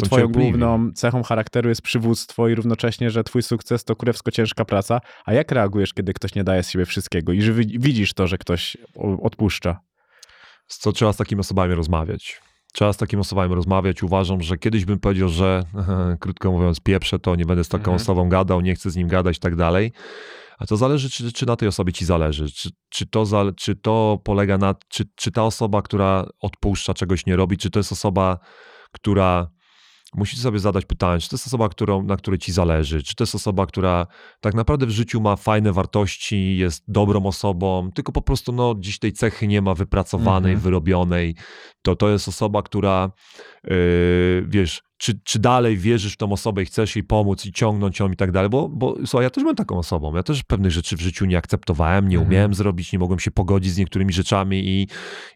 twoją 0.04 0.22
cierpliwi. 0.22 0.61
Główną 0.68 0.93
cechą 0.93 1.24
charakteru 1.24 1.70
jest 1.70 1.82
przywództwo 1.82 2.47
i 2.47 2.55
równocześnie, 2.55 3.09
że 3.09 3.24
twój 3.24 3.43
sukces 3.43 3.84
to 3.84 3.95
kurewsko 3.95 4.32
ciężka 4.32 4.66
praca, 4.66 5.01
a 5.26 5.34
jak 5.34 5.51
reagujesz, 5.51 5.93
kiedy 5.93 6.14
ktoś 6.14 6.36
nie 6.36 6.43
daje 6.43 6.64
z 6.64 6.70
siebie 6.70 6.86
wszystkiego 6.86 7.32
i 7.34 7.41
że 7.41 7.53
wi- 7.53 7.80
widzisz 7.80 8.14
to, 8.14 8.28
że 8.28 8.38
ktoś 8.38 8.78
odpuszcza? 9.22 9.80
z 10.68 10.78
co 10.78 10.91
trzeba 10.91 11.14
z 11.14 11.18
takimi 11.18 11.39
osobami 11.41 11.76
rozmawiać. 11.76 12.41
Trzeba 12.74 12.93
z 12.93 12.97
takimi 12.97 13.20
osobami 13.22 13.55
rozmawiać. 13.55 14.03
Uważam, 14.03 14.41
że 14.41 14.57
kiedyś 14.57 14.86
bym 14.86 14.99
powiedział, 14.99 15.30
że 15.30 15.64
krótko 16.20 16.51
mówiąc, 16.51 16.80
pieprzę 16.80 17.20
to, 17.20 17.36
nie 17.36 17.45
będę 17.45 17.64
z 17.64 17.68
taką 17.70 17.82
Mhm. 17.82 17.95
osobą 17.95 18.30
gadał, 18.30 18.62
nie 18.62 18.76
chcę 18.76 18.89
z 18.89 18.95
nim 18.95 19.07
gadać 19.07 19.38
i 19.38 19.39
tak 19.39 19.55
dalej. 19.55 19.91
A 20.59 20.66
to 20.66 20.78
zależy, 20.78 21.09
czy, 21.09 21.32
czy 21.32 21.45
na 21.45 21.55
tej 21.55 21.68
osobie 21.68 21.93
ci 21.93 22.05
zależy. 22.05 22.51
Czy, 22.51 22.70
czy, 22.89 23.05
to, 23.05 23.26
zale, 23.26 23.53
czy 23.53 23.76
to 23.76 24.20
polega 24.24 24.57
na. 24.57 24.76
Czy, 24.88 25.03
czy 25.16 25.32
ta 25.32 25.43
osoba, 25.43 25.82
która 25.82 26.26
odpuszcza, 26.39 26.93
czegoś 26.93 27.26
nie 27.26 27.36
robi, 27.36 27.57
czy 27.57 27.70
to 27.70 27.80
jest 27.80 27.91
osoba, 27.91 28.38
która. 28.91 29.47
Musicie 30.16 30.41
sobie 30.41 30.59
zadać 30.59 30.86
pytanie, 30.86 31.20
czy 31.20 31.30
to 31.30 31.36
jest 31.36 31.47
osoba, 31.47 31.70
którą, 31.70 32.03
na 32.03 32.18
której 32.18 32.39
ci 32.39 32.51
zależy, 32.51 33.03
czy 33.03 33.16
to 33.16 33.24
jest 33.24 33.36
osoba, 33.36 33.66
która 33.66 34.07
tak 34.39 34.53
naprawdę 34.53 34.86
w 34.86 34.89
życiu 34.89 35.22
ma 35.22 35.36
fajne 35.36 35.74
wartości, 35.74 36.57
jest 36.57 36.84
dobrą 36.88 37.26
osobą, 37.26 37.91
tylko 37.95 38.12
po 38.12 38.22
prostu 38.22 38.51
no, 38.51 38.76
dziś 38.80 38.99
tej 38.99 39.14
cechy 39.14 39.47
nie 39.47 39.62
ma 39.62 39.74
wypracowanej, 39.74 40.51
Mhm. 40.51 40.59
wyrobionej. 40.64 41.36
To 41.82 41.95
to 41.95 42.09
jest 42.09 42.28
osoba, 42.28 42.62
która 42.64 43.12
yy, 43.64 44.45
wiesz, 44.47 44.82
czy, 44.97 45.20
czy 45.24 45.39
dalej 45.39 45.78
wierzysz 45.78 46.14
w 46.14 46.18
tą 46.18 46.32
osobę 46.32 46.62
i 46.62 46.66
chcesz 46.66 46.95
jej 46.95 47.03
pomóc 47.03 47.45
i 47.45 47.51
ciągnąć 47.51 47.99
ją 47.99 48.12
i 48.12 48.16
tak 48.16 48.32
dalej, 48.32 48.49
bo, 48.49 48.70
bo 48.70 48.95
słuchaj, 49.05 49.24
ja 49.24 49.30
też 49.30 49.43
byłem 49.43 49.55
taką 49.55 49.78
osobą, 49.78 50.16
ja 50.16 50.24
też 50.24 50.43
pewnych 50.43 50.72
rzeczy 50.72 50.97
w 50.97 51.01
życiu 51.01 51.26
nie 51.26 51.38
akceptowałem, 51.38 52.07
nie 52.09 52.16
Mhm. 52.16 52.30
umiałem 52.30 52.53
zrobić, 52.53 52.93
nie 52.93 52.99
mogłem 52.99 53.20
się 53.20 53.32
pogodzić 53.32 53.74
z 53.74 53.78
niektórymi 53.78 54.14
rzeczami 54.14 54.62
i, 54.66 54.88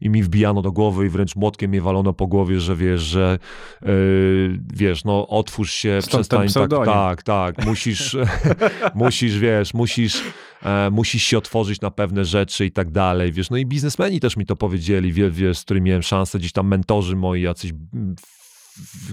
i 0.01 0.09
mi 0.09 0.23
wbijano 0.23 0.61
do 0.61 0.71
głowy 0.71 1.05
i 1.05 1.09
wręcz 1.09 1.35
młotkiem 1.35 1.69
mnie 1.69 1.81
walono 1.81 2.13
po 2.13 2.27
głowie, 2.27 2.59
że 2.59 2.75
wiesz, 2.75 3.01
że 3.01 3.39
yy, 3.81 4.59
wiesz, 4.73 5.03
no 5.03 5.27
otwórz 5.27 5.73
się, 5.73 6.01
Stąd 6.01 6.27
przestań 6.27 6.69
tak, 6.69 6.85
tak, 6.85 7.23
tak, 7.23 7.65
musisz, 7.65 8.17
musisz, 8.95 9.39
wiesz, 9.39 9.73
musisz, 9.73 10.23
e, 10.65 10.89
musisz 10.91 11.23
się 11.23 11.37
otworzyć 11.37 11.81
na 11.81 11.91
pewne 11.91 12.25
rzeczy 12.25 12.65
i 12.65 12.71
tak 12.71 12.91
dalej, 12.91 13.31
wiesz, 13.31 13.49
no 13.49 13.57
i 13.57 13.65
biznesmeni 13.65 14.19
też 14.19 14.37
mi 14.37 14.45
to 14.45 14.55
powiedzieli, 14.55 15.13
wie, 15.13 15.31
wiesz, 15.31 15.57
z 15.57 15.63
którymi 15.63 15.87
miałem 15.87 16.03
szansę, 16.03 16.39
gdzieś 16.39 16.51
tam 16.51 16.67
mentorzy 16.67 17.15
moi, 17.15 17.41
jacyś, 17.41 17.71
mm, 17.93 18.15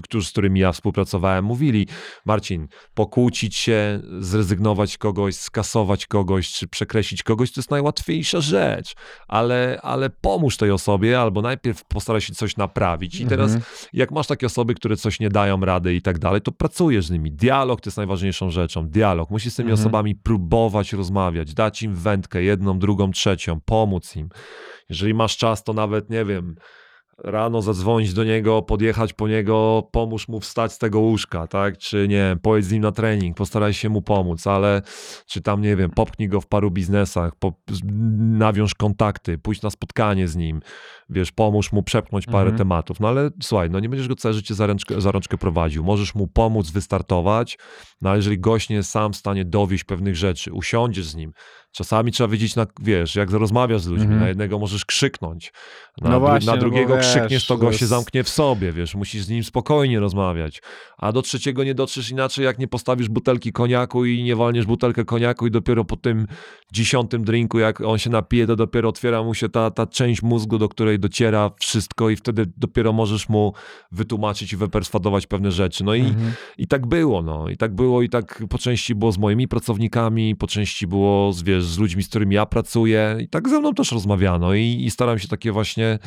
którzy, 0.03 0.27
z 0.27 0.31
którymi 0.31 0.59
ja 0.59 0.71
współpracowałem, 0.71 1.45
mówili, 1.45 1.87
Marcin, 2.25 2.67
pokłócić 2.93 3.55
się, 3.55 4.01
zrezygnować 4.19 4.97
kogoś, 4.97 5.35
skasować 5.35 6.05
kogoś, 6.05 6.51
czy 6.53 6.67
przekreślić 6.67 7.23
kogoś, 7.23 7.51
to 7.51 7.59
jest 7.61 7.71
najłatwiejsza 7.71 8.41
rzecz, 8.41 8.93
ale, 9.27 9.79
ale 9.81 10.09
pomóż 10.09 10.57
tej 10.57 10.71
osobie, 10.71 11.19
albo 11.21 11.41
najpierw 11.41 11.85
postaraj 11.85 12.21
się 12.21 12.33
coś 12.33 12.57
naprawić 12.57 13.19
i 13.19 13.25
teraz 13.25 13.51
Mhm. 13.51 13.63
jak 13.93 14.11
masz 14.11 14.27
takie 14.27 14.45
osoby, 14.45 14.75
które 14.75 14.97
coś 14.97 15.19
nie 15.19 15.29
dają 15.29 15.59
rady 15.59 15.95
i 15.95 16.01
tak 16.01 16.19
dalej, 16.19 16.41
to 16.41 16.51
pracujesz 16.51 17.05
z 17.05 17.11
nimi. 17.11 17.31
Dialog 17.31 17.81
to 17.81 17.87
jest 17.89 17.97
najważniejszą 17.97 18.49
rzeczą. 18.49 18.87
Dialog. 18.89 19.29
Musisz 19.29 19.53
z 19.53 19.55
tymi 19.55 19.71
Mhm. 19.71 19.81
osobami 19.87 20.15
próbować 20.15 20.93
rozmawiać, 20.93 21.53
dać 21.53 21.81
im 21.83 21.95
wędkę, 21.95 22.43
jedną, 22.43 22.79
drugą, 22.79 23.11
trzecią, 23.11 23.59
pomóc 23.65 24.15
im. 24.15 24.29
Jeżeli 24.89 25.13
masz 25.13 25.37
czas, 25.37 25.63
to 25.63 25.73
nawet, 25.73 26.09
nie 26.09 26.25
wiem, 26.25 26.55
rano 27.17 27.61
zadzwonić 27.61 28.13
do 28.13 28.23
niego, 28.23 28.61
podjechać 28.61 29.13
po 29.13 29.27
niego, 29.27 29.89
pomóż 29.91 30.27
mu 30.27 30.39
wstać 30.39 30.73
z 30.73 30.77
tego 30.77 30.99
łóżka, 30.99 31.47
tak? 31.47 31.77
Czy 31.77 32.07
nie 32.07 32.15
wiem, 32.15 32.39
pojedź 32.39 32.65
z 32.65 32.71
nim 32.71 32.81
na 32.81 32.91
trening, 32.91 33.37
postaraj 33.37 33.73
się 33.73 33.89
mu 33.89 34.01
pomóc, 34.01 34.47
ale 34.47 34.81
czy 35.25 35.41
tam, 35.41 35.61
nie 35.61 35.75
wiem, 35.75 35.91
popchnij 35.91 36.29
go 36.29 36.41
w 36.41 36.47
paru 36.47 36.71
biznesach, 36.71 37.33
nawiąż 38.17 38.75
kontakty, 38.75 39.37
pójdź 39.37 39.61
na 39.61 39.69
spotkanie 39.69 40.27
z 40.27 40.35
nim, 40.35 40.61
wiesz, 41.09 41.31
pomóż 41.31 41.71
mu 41.71 41.83
przepchnąć 41.83 42.25
parę 42.25 42.39
Mhm. 42.49 42.57
tematów. 42.57 42.99
No 42.99 43.07
ale 43.07 43.29
słuchaj, 43.43 43.69
no 43.69 43.79
nie 43.79 43.89
będziesz 43.89 44.07
go 44.07 44.15
całe 44.15 44.33
życie 44.33 44.53
za 44.55 44.67
rączkę, 44.67 45.01
za 45.01 45.11
rączkę 45.11 45.37
prowadził. 45.37 45.83
Możesz 45.83 46.15
mu 46.15 46.27
pomóc 46.27 46.71
wystartować, 46.71 47.57
no 48.01 48.09
ale 48.09 48.19
jeżeli 48.19 48.39
gość 48.39 48.69
nie 48.69 48.75
jest 48.75 48.89
sam 48.91 49.13
w 49.13 49.17
stanie 49.17 49.45
dowieść 49.45 49.83
pewnych 49.83 50.15
rzeczy, 50.15 50.53
usiądziesz 50.53 51.05
z 51.05 51.15
nim. 51.15 51.31
Czasami 51.71 52.11
trzeba 52.11 52.27
wiedzieć, 52.27 52.55
na, 52.55 52.67
wiesz, 52.81 53.15
jak 53.15 53.31
rozmawiasz 53.31 53.81
z 53.81 53.87
ludźmi. 53.87 54.03
Mhm. 54.03 54.21
Na 54.21 54.27
jednego 54.27 54.59
możesz 54.59 54.85
krzyknąć, 54.85 55.53
na, 56.01 56.09
No 56.09 56.19
właśnie, 56.19 56.45
na 56.47 56.53
no 56.55 56.57
drugiego 56.61 56.95
wiesz, 56.95 57.07
krzykniesz, 57.07 57.47
to 57.47 57.53
to 57.53 57.59
go 57.59 57.65
się 57.71 57.73
jest- 57.73 57.83
zamknie 57.89 58.23
w 58.23 58.29
sobie, 58.29 58.71
wiesz, 58.71 58.95
musisz 58.95 59.23
z 59.23 59.29
nim 59.29 59.43
spokojnie 59.43 59.99
rozmawiać. 59.99 60.61
A 61.03 61.11
do 61.11 61.21
trzeciego 61.21 61.63
nie 61.63 61.75
dotrzesz 61.75 62.09
inaczej, 62.09 62.45
jak 62.45 62.59
nie 62.59 62.67
postawisz 62.67 63.09
butelki 63.09 63.51
koniaku 63.51 64.05
i 64.05 64.23
nie 64.23 64.35
walniesz 64.35 64.65
butelkę 64.65 65.05
koniaku 65.05 65.47
i 65.47 65.51
dopiero 65.51 65.85
po 65.85 65.97
tym 65.97 66.27
dziesiątym 66.73 67.23
drinku, 67.23 67.59
jak 67.59 67.81
on 67.81 67.97
się 67.97 68.09
napije, 68.09 68.47
to 68.47 68.55
dopiero 68.55 68.89
otwiera 68.89 69.23
mu 69.23 69.33
się 69.33 69.49
ta, 69.49 69.71
ta 69.71 69.87
część 69.87 70.21
mózgu, 70.21 70.57
do 70.57 70.69
której 70.69 70.99
dociera 70.99 71.51
wszystko 71.59 72.09
i 72.09 72.15
wtedy 72.15 72.45
dopiero 72.57 72.93
możesz 72.93 73.29
mu 73.29 73.53
wytłumaczyć 73.91 74.53
i 74.53 74.57
wyperswadować 74.57 75.27
pewne 75.27 75.51
rzeczy. 75.51 75.83
No 75.83 75.95
i, 75.95 76.01
Mhm. 76.01 76.31
i 76.57 76.67
tak 76.67 76.87
było, 76.87 77.21
no. 77.21 77.49
I 77.49 77.57
tak 77.57 77.75
było 77.75 78.01
i 78.01 78.09
tak 78.09 78.43
po 78.49 78.57
części 78.57 78.95
było 78.95 79.11
z 79.11 79.17
moimi 79.17 79.47
pracownikami, 79.47 80.35
po 80.35 80.47
części 80.47 80.87
było 80.87 81.33
z, 81.33 81.43
wiesz, 81.43 81.63
z 81.65 81.77
ludźmi, 81.77 82.03
z 82.03 82.09
którymi 82.09 82.35
ja 82.35 82.45
pracuję 82.45 83.17
i 83.21 83.27
tak 83.27 83.49
ze 83.49 83.59
mną 83.59 83.73
też 83.73 83.91
rozmawiano 83.91 84.53
i, 84.53 84.83
i 84.85 84.91
staram 84.91 85.19
się 85.19 85.27
takie 85.27 85.51
właśnie 85.51 85.99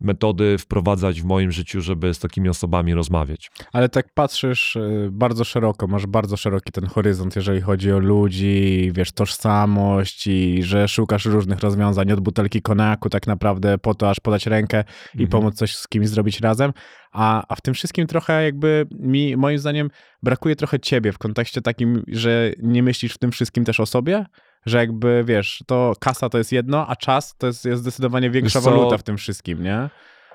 metody 0.00 0.58
wprowadzać 0.58 1.22
w 1.22 1.24
moim 1.24 1.52
życiu, 1.52 1.80
żeby 1.80 2.14
z 2.14 2.18
takimi 2.18 2.48
osobami 2.48 2.94
rozmawiać. 2.94 3.50
Ale 3.72 3.88
tak 3.88 4.14
patrzysz 4.14 4.76
y, 4.76 5.08
bardzo 5.12 5.44
szeroko, 5.44 5.86
masz 5.86 6.06
bardzo 6.06 6.36
szeroki 6.36 6.72
ten 6.72 6.86
horyzont, 6.86 7.36
jeżeli 7.36 7.60
chodzi 7.60 7.92
o 7.92 7.98
ludzi, 7.98 8.90
wiesz, 8.94 9.12
tożsamość 9.12 10.26
i 10.26 10.62
że 10.62 10.88
szukasz 10.88 11.24
różnych 11.24 11.60
rozwiązań 11.60 12.12
od 12.12 12.20
butelki 12.20 12.62
konaku 12.62 13.10
tak 13.10 13.26
naprawdę 13.26 13.78
po 13.78 13.94
to, 13.94 14.10
aż 14.10 14.20
podać 14.20 14.46
rękę 14.46 14.84
i 15.14 15.22
Mhm. 15.22 15.28
pomóc 15.28 15.54
coś 15.54 15.76
z 15.76 15.88
kimś 15.88 16.08
zrobić 16.08 16.40
razem. 16.40 16.72
A, 17.12 17.44
a 17.48 17.54
w 17.54 17.60
tym 17.60 17.74
wszystkim 17.74 18.06
trochę 18.06 18.44
jakby 18.44 18.86
mi, 18.98 19.36
moim 19.36 19.58
zdaniem, 19.58 19.90
brakuje 20.22 20.56
trochę 20.56 20.80
ciebie 20.80 21.12
w 21.12 21.18
kontekście 21.18 21.60
takim, 21.60 22.02
że 22.08 22.52
nie 22.58 22.82
myślisz 22.82 23.14
w 23.14 23.18
tym 23.18 23.30
wszystkim 23.30 23.64
też 23.64 23.80
o 23.80 23.86
sobie, 23.86 24.26
że 24.66 24.78
jakby, 24.78 25.24
wiesz, 25.26 25.64
to 25.66 25.92
kasa 26.00 26.28
to 26.28 26.38
jest 26.38 26.52
jedno, 26.52 26.86
a 26.86 26.96
czas 26.96 27.34
to 27.38 27.46
jest, 27.46 27.64
jest 27.64 27.82
zdecydowanie 27.82 28.30
większa 28.30 28.60
waluta 28.60 28.98
w 28.98 29.02
tym 29.02 29.16
wszystkim, 29.16 29.62
nie? 29.62 29.90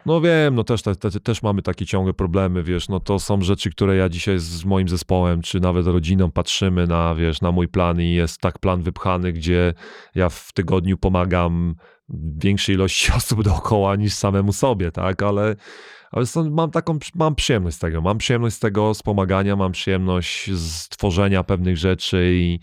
No 0.05 0.21
wiem, 0.21 0.55
no 0.55 0.63
też, 0.63 0.81
te, 0.81 0.95
te, 0.95 1.11
też 1.11 1.43
mamy 1.43 1.61
takie 1.61 1.85
ciągłe 1.85 2.13
problemy, 2.13 2.63
wiesz, 2.63 2.89
no 2.89 2.99
to 2.99 3.19
są 3.19 3.41
rzeczy, 3.41 3.69
które 3.69 3.95
ja 3.95 4.09
dzisiaj 4.09 4.39
z 4.39 4.65
moim 4.65 4.89
zespołem, 4.89 5.41
czy 5.41 5.59
nawet 5.59 5.87
rodziną 5.87 6.31
patrzymy 6.31 6.87
na, 6.87 7.15
wiesz, 7.15 7.41
na 7.41 7.51
mój 7.51 7.67
plan 7.67 8.01
i 8.01 8.13
jest 8.13 8.41
tak 8.41 8.59
plan 8.59 8.81
wypchany, 8.81 9.33
gdzie 9.33 9.73
ja 10.15 10.29
w 10.29 10.51
tygodniu 10.53 10.97
pomagam 10.97 11.75
większej 12.37 12.75
ilości 12.75 13.11
osób 13.17 13.43
dookoła 13.43 13.95
niż 13.95 14.13
samemu 14.13 14.53
sobie, 14.53 14.91
tak, 14.91 15.23
ale, 15.23 15.55
Ale 16.15 16.25
są, 16.25 16.49
mam 16.49 16.71
taką, 16.71 16.97
mam 17.15 17.35
przyjemność 17.35 17.75
z 17.75 17.79
tego, 17.79 18.01
mam 18.01 18.17
przyjemność 18.17 18.55
z 18.55 18.59
tego 18.59 18.93
wspomagania, 18.93 19.55
mam 19.55 19.71
przyjemność 19.71 20.51
z 20.53 20.89
tworzenia 20.89 21.43
pewnych 21.43 21.77
rzeczy 21.77 22.31
i 22.33 22.59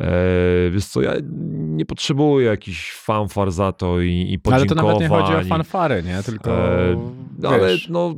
e, 0.00 0.70
wiesz 0.70 0.84
co, 0.86 1.02
ja 1.02 1.12
nie 1.50 1.86
potrzebuję 1.86 2.46
jakichś 2.46 2.92
fanfar 2.92 3.52
za 3.52 3.72
to 3.72 4.00
i, 4.00 4.10
i 4.10 4.38
No, 4.44 4.52
Ale 4.52 4.66
to 4.66 4.74
podziękowań. 4.74 4.86
nawet 4.86 5.00
nie 5.00 5.08
chodzi 5.08 5.46
o 5.46 5.48
fanfary, 5.48 6.02
nie? 6.02 6.22
Tylko, 6.22 6.50
E, 6.80 6.96
no, 7.38 7.48
ale 7.48 7.76
no, 7.88 8.14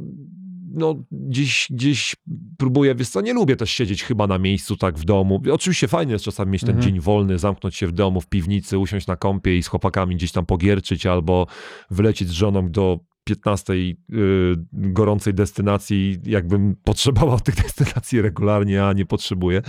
no 0.74 0.94
gdzieś, 1.12 1.66
gdzieś 1.70 2.16
próbuję, 2.58 2.94
wiesz 2.94 3.08
co, 3.08 3.20
nie 3.20 3.32
lubię 3.32 3.56
też 3.56 3.70
siedzieć 3.70 4.04
chyba 4.04 4.26
na 4.26 4.38
miejscu 4.38 4.76
tak 4.76 4.98
w 4.98 5.04
domu. 5.04 5.42
Oczywiście 5.52 5.88
fajnie 5.88 6.12
jest 6.12 6.24
czasami 6.24 6.50
mieć 6.52 6.60
ten 6.60 6.70
Mhm. 6.76 6.82
dzień 6.92 7.00
wolny, 7.00 7.38
zamknąć 7.38 7.76
się 7.76 7.86
w 7.86 7.92
domu, 7.92 8.20
w 8.20 8.26
piwnicy, 8.26 8.78
usiąść 8.78 9.06
na 9.06 9.16
kąpie 9.16 9.56
i 9.58 9.62
z 9.62 9.66
chłopakami 9.68 10.16
gdzieś 10.16 10.32
tam 10.32 10.46
pogierczyć 10.46 11.06
albo 11.06 11.46
wylecieć 11.90 12.28
z 12.28 12.32
żoną 12.32 12.70
do 12.70 12.98
15 13.28 13.72
y, 13.72 13.96
gorącej 14.72 15.34
destynacji, 15.34 16.18
jakbym 16.24 16.76
potrzebował 16.84 17.40
tych 17.40 17.54
destynacji 17.64 18.22
regularnie, 18.22 18.84
a 18.84 18.92
nie 18.92 19.06
potrzebuję 19.06 19.62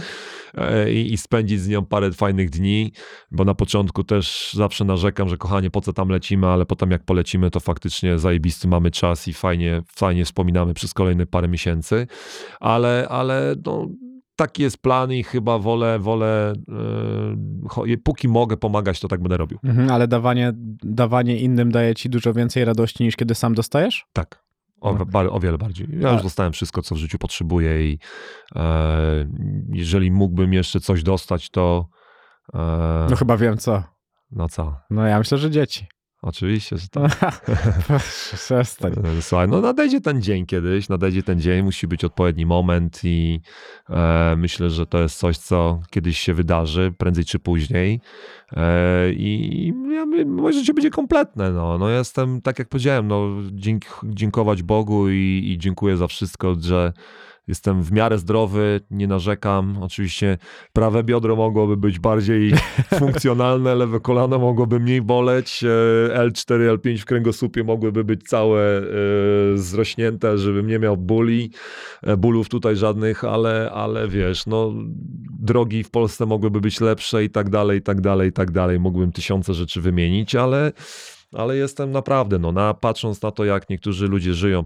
i, 0.91 1.13
i 1.13 1.17
spędzić 1.17 1.61
z 1.61 1.67
nią 1.67 1.85
parę 1.85 2.11
fajnych 2.11 2.49
dni, 2.49 2.91
bo 3.31 3.45
na 3.45 3.55
początku 3.55 4.03
też 4.03 4.53
zawsze 4.53 4.85
narzekam, 4.85 5.29
że 5.29 5.37
kochanie, 5.37 5.69
po 5.69 5.81
co 5.81 5.93
tam 5.93 6.09
lecimy, 6.09 6.47
ale 6.47 6.65
potem 6.65 6.91
jak 6.91 7.03
polecimy, 7.03 7.51
to 7.51 7.59
faktycznie 7.59 8.19
zajebisty 8.19 8.67
mamy 8.67 8.91
czas 8.91 9.27
i 9.27 9.33
fajnie, 9.33 9.81
fajnie 9.95 10.25
wspominamy 10.25 10.73
przez 10.73 10.93
kolejne 10.93 11.25
parę 11.25 11.47
miesięcy, 11.47 12.07
ale, 12.59 13.07
ale 13.09 13.55
no, 13.65 13.87
taki 14.39 14.63
jest 14.63 14.77
plan 14.81 15.11
i 15.11 15.23
chyba 15.23 15.59
wolę, 15.59 15.99
wolę 15.99 16.53
cho- 17.67 17.97
póki 18.03 18.27
mogę 18.27 18.57
pomagać, 18.57 18.99
to 18.99 19.07
tak 19.07 19.21
będę 19.21 19.37
robił. 19.37 19.59
Mhm, 19.63 19.91
ale 19.91 20.07
dawanie, 20.07 20.51
dawanie 20.83 21.37
innym 21.37 21.71
daje 21.71 21.95
ci 21.95 22.09
dużo 22.09 22.33
więcej 22.33 22.65
radości 22.65 23.03
niż 23.03 23.15
kiedy 23.15 23.35
sam 23.35 23.53
dostajesz? 23.53 24.05
Tak. 24.13 24.43
O, 24.81 24.97
o 25.29 25.39
wiele 25.39 25.57
bardziej. 25.57 25.87
Ja 25.99 26.13
już 26.13 26.23
dostałem 26.23 26.53
wszystko, 26.53 26.81
co 26.81 26.95
w 26.95 26.97
życiu 26.97 27.17
potrzebuję 27.17 27.89
i 27.91 27.99
e, 28.55 29.27
jeżeli 29.73 30.11
mógłbym 30.11 30.53
jeszcze 30.53 30.79
coś 30.79 31.03
dostać, 31.03 31.49
to 31.49 31.87
e, 32.53 33.07
No 33.09 33.15
chyba 33.15 33.37
wiem 33.37 33.57
co. 33.57 33.83
no 34.31 34.49
co? 34.49 34.75
No 34.89 35.05
ja 35.07 35.17
myślę, 35.17 35.37
że 35.37 35.51
dzieci. 35.51 35.87
Oczywiście, 36.21 36.77
że 36.77 36.87
tak. 36.87 37.45
Przestań. 38.33 38.93
Słuchaj, 39.21 39.47
no 39.47 39.61
nadejdzie 39.61 40.01
ten 40.01 40.21
dzień 40.21 40.45
kiedyś, 40.45 40.89
nadejdzie 40.89 41.23
ten 41.23 41.39
dzień, 41.39 41.63
musi 41.63 41.87
być 41.87 42.03
odpowiedni 42.03 42.45
moment 42.45 43.01
i 43.03 43.41
e, 43.89 44.35
myślę, 44.37 44.69
że 44.69 44.85
to 44.85 44.99
jest 45.01 45.17
coś, 45.17 45.37
co 45.37 45.79
kiedyś 45.89 46.19
się 46.19 46.33
wydarzy, 46.33 46.93
prędzej 46.97 47.25
czy 47.25 47.39
później 47.39 48.01
e, 48.51 49.11
i 49.11 49.73
ja, 49.91 50.05
moje 50.25 50.53
życie 50.53 50.73
będzie 50.73 50.89
kompletne, 50.89 51.51
no. 51.51 51.77
no 51.77 51.89
jestem, 51.89 52.41
tak 52.41 52.59
jak 52.59 52.69
powiedziałem, 52.69 53.07
no 53.07 53.29
dzięk, 53.51 53.85
dziękować 54.03 54.63
Bogu 54.63 55.09
i, 55.09 55.43
i 55.45 55.57
dziękuję 55.57 55.97
za 55.97 56.07
wszystko, 56.07 56.55
że 56.61 56.93
Jestem 57.49 57.83
w 57.83 57.91
miarę 57.91 58.17
zdrowy, 58.17 58.81
nie 58.91 59.07
narzekam. 59.07 59.77
Oczywiście 59.81 60.37
prawe 60.73 61.03
biodro 61.03 61.35
mogłoby 61.35 61.77
być 61.77 61.99
bardziej 61.99 62.53
funkcjonalne, 62.99 63.75
lewe 63.75 63.99
kolano 63.99 64.39
mogłoby 64.39 64.79
mniej 64.79 65.01
boleć, 65.01 65.63
e, 65.63 65.67
L4, 66.19 66.77
L5 66.77 66.97
w 66.97 67.05
kręgosłupie 67.05 67.63
mogłyby 67.63 68.03
być 68.03 68.23
całe 68.23 68.61
e, 68.77 68.83
zrośnięte, 69.55 70.37
żebym 70.37 70.67
nie 70.67 70.79
miał 70.79 70.97
bóli, 70.97 71.51
e, 72.03 72.17
bólów 72.17 72.49
tutaj 72.49 72.75
żadnych, 72.75 73.23
ale, 73.23 73.71
ale 73.73 74.07
wiesz, 74.07 74.45
no 74.45 74.73
drogi 75.39 75.83
w 75.83 75.91
Polsce 75.91 76.25
mogłyby 76.25 76.61
być 76.61 76.81
lepsze 76.81 77.23
i 77.23 77.29
tak 77.29 77.49
dalej, 77.49 77.79
i 77.79 77.81
tak 77.81 78.01
dalej, 78.01 78.29
i 78.29 78.33
tak 78.33 78.51
dalej. 78.51 78.79
Mógłbym 78.79 79.11
tysiące 79.11 79.53
rzeczy 79.53 79.81
wymienić, 79.81 80.35
ale 80.35 80.71
ale 81.33 81.57
jestem 81.57 81.91
naprawdę, 81.91 82.39
no, 82.39 82.51
na, 82.51 82.73
patrząc 82.73 83.21
na 83.21 83.31
to, 83.31 83.45
jak 83.45 83.69
niektórzy 83.69 84.07
ludzie 84.07 84.33
żyją, 84.33 84.63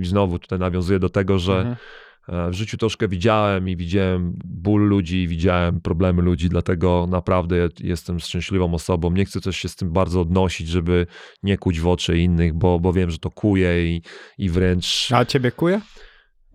i 0.00 0.04
znowu 0.04 0.38
tutaj 0.38 0.58
nawiązuję 0.58 0.98
do 0.98 1.08
tego, 1.08 1.38
że 1.38 1.58
Mhm. 1.58 1.76
E, 2.28 2.50
W 2.50 2.54
życiu 2.54 2.76
troszkę 2.76 3.08
widziałem 3.08 3.68
i 3.68 3.76
widziałem 3.76 4.38
ból 4.44 4.88
ludzi, 4.88 5.28
widziałem 5.28 5.80
problemy 5.80 6.22
ludzi, 6.22 6.48
dlatego 6.48 7.06
naprawdę 7.10 7.68
jestem 7.80 8.20
szczęśliwą 8.20 8.74
osobą. 8.74 9.10
Nie 9.10 9.24
chcę 9.24 9.40
też 9.40 9.56
się 9.56 9.68
z 9.68 9.76
tym 9.76 9.92
bardzo 9.92 10.20
odnosić, 10.20 10.68
żeby 10.68 11.06
nie 11.42 11.58
kuć 11.58 11.80
w 11.80 11.86
oczy 11.86 12.18
innych, 12.18 12.54
bo, 12.54 12.80
bo 12.80 12.92
wiem, 12.92 13.10
że 13.10 13.18
to 13.18 13.30
kuje 13.30 13.86
i, 13.86 14.02
i 14.38 14.50
wręcz 14.50 15.08
A 15.12 15.24
ciebie 15.24 15.52
kuje? 15.52 15.80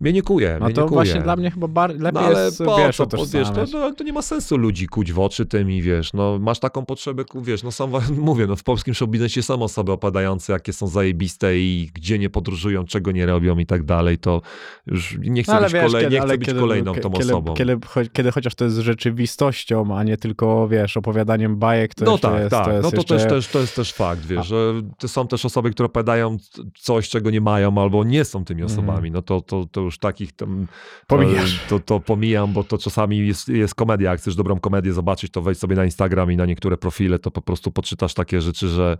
Mnie 0.03 0.13
nie 0.13 0.21
kuje. 0.21 0.57
No 0.61 0.69
to 0.69 0.81
kuje. 0.81 0.93
właśnie 0.93 1.21
dla 1.21 1.35
mnie 1.35 1.51
chyba 1.51 1.67
bar- 1.67 1.99
lepiej 1.99 2.21
No 2.21 2.27
ale 2.27 2.45
jest, 2.45 2.57
po 2.63 2.77
wiesz, 2.77 2.95
co, 2.97 3.07
po, 3.07 3.17
wiesz, 3.25 3.47
to, 3.55 3.67
to, 3.67 3.93
to 3.93 4.03
nie 4.03 4.13
ma 4.13 4.21
sensu 4.21 4.57
ludzi 4.57 4.87
kuć 4.87 5.13
w 5.13 5.19
oczy 5.19 5.45
tym 5.45 5.71
i 5.71 5.81
wiesz, 5.81 6.13
no 6.13 6.39
masz 6.39 6.59
taką 6.59 6.85
potrzebę, 6.85 7.23
wiesz, 7.41 7.63
no 7.63 7.71
sam 7.71 7.91
mówię, 8.17 8.47
no 8.47 8.55
w 8.55 8.63
polskim 8.63 8.93
showbiznesie 8.93 9.43
są 9.43 9.61
osoby 9.61 9.91
opadające, 9.91 10.53
jakie 10.53 10.73
są 10.73 10.87
zajebiste 10.87 11.57
i 11.57 11.89
gdzie 11.93 12.19
nie 12.19 12.29
podróżują, 12.29 12.85
czego 12.85 13.11
nie 13.11 13.25
robią 13.25 13.57
i 13.57 13.65
tak 13.65 13.83
dalej, 13.83 14.17
to 14.17 14.41
już 14.87 15.17
nie 15.19 15.43
chcę 15.43 15.51
No, 15.51 15.57
ale 15.57 15.65
być, 15.67 15.73
wiesz, 15.73 15.83
kolej, 15.91 16.03
kiedy- 16.03 16.15
nie 16.15 16.21
chcę 16.21 16.37
być 16.37 16.47
kiedy- 16.47 16.59
kolejną 16.59 16.93
kie- 16.93 17.01
tą 17.01 17.11
kiedy, 17.11 17.25
osobą. 17.25 17.53
Kiedy, 17.53 17.77
kiedy 18.13 18.31
chociaż 18.31 18.55
to 18.55 18.65
jest 18.65 18.77
rzeczywistością, 18.77 19.97
a 19.97 20.03
nie 20.03 20.17
tylko, 20.17 20.67
wiesz, 20.67 20.97
opowiadaniem 20.97 21.55
bajek, 21.55 21.95
to 21.95 22.05
no 22.05 22.17
tak, 22.17 22.39
jest, 22.39 22.49
tak. 22.51 22.65
to 22.65 22.71
jest 22.71 22.83
no 22.83 22.91
to 22.91 22.97
jeszcze... 22.97 23.15
też, 23.17 23.27
też, 23.29 23.47
to 23.47 23.59
jest 23.59 23.75
też 23.75 23.93
fakt, 23.93 24.25
wiesz, 24.25 24.47
że 24.47 24.73
to 24.99 25.07
są 25.07 25.27
też 25.27 25.45
osoby, 25.45 25.71
które 25.71 25.85
opowiadają 25.85 26.37
coś, 26.79 27.09
czego 27.09 27.29
nie 27.31 27.41
mają 27.41 27.77
albo 27.81 28.03
nie 28.03 28.25
są 28.25 28.45
tymi 28.45 28.61
Mhm. 28.61 28.79
osobami. 28.79 29.11
No 29.11 29.21
to, 29.21 29.41
to, 29.41 29.65
to 29.71 29.81
już 29.81 29.92
takich 29.97 30.31
tam 30.31 30.67
Pomijasz. 31.07 31.59
To, 31.69 31.79
to 31.79 31.99
pomijam, 31.99 32.53
bo 32.53 32.63
to 32.63 32.77
czasami 32.77 33.27
jest, 33.27 33.49
jest 33.49 33.75
komedia. 33.75 34.11
Jak 34.11 34.19
chcesz 34.19 34.35
dobrą 34.35 34.59
komedię 34.59 34.93
zobaczyć, 34.93 35.31
to 35.31 35.41
wejdź 35.41 35.59
sobie 35.59 35.75
na 35.75 35.85
Instagram 35.85 36.31
i 36.31 36.37
na 36.37 36.45
niektóre 36.45 36.77
profile, 36.77 37.19
to 37.19 37.31
po 37.31 37.41
prostu 37.41 37.71
poczytasz 37.71 38.13
takie 38.13 38.41
rzeczy, 38.41 38.67
że 38.67 38.97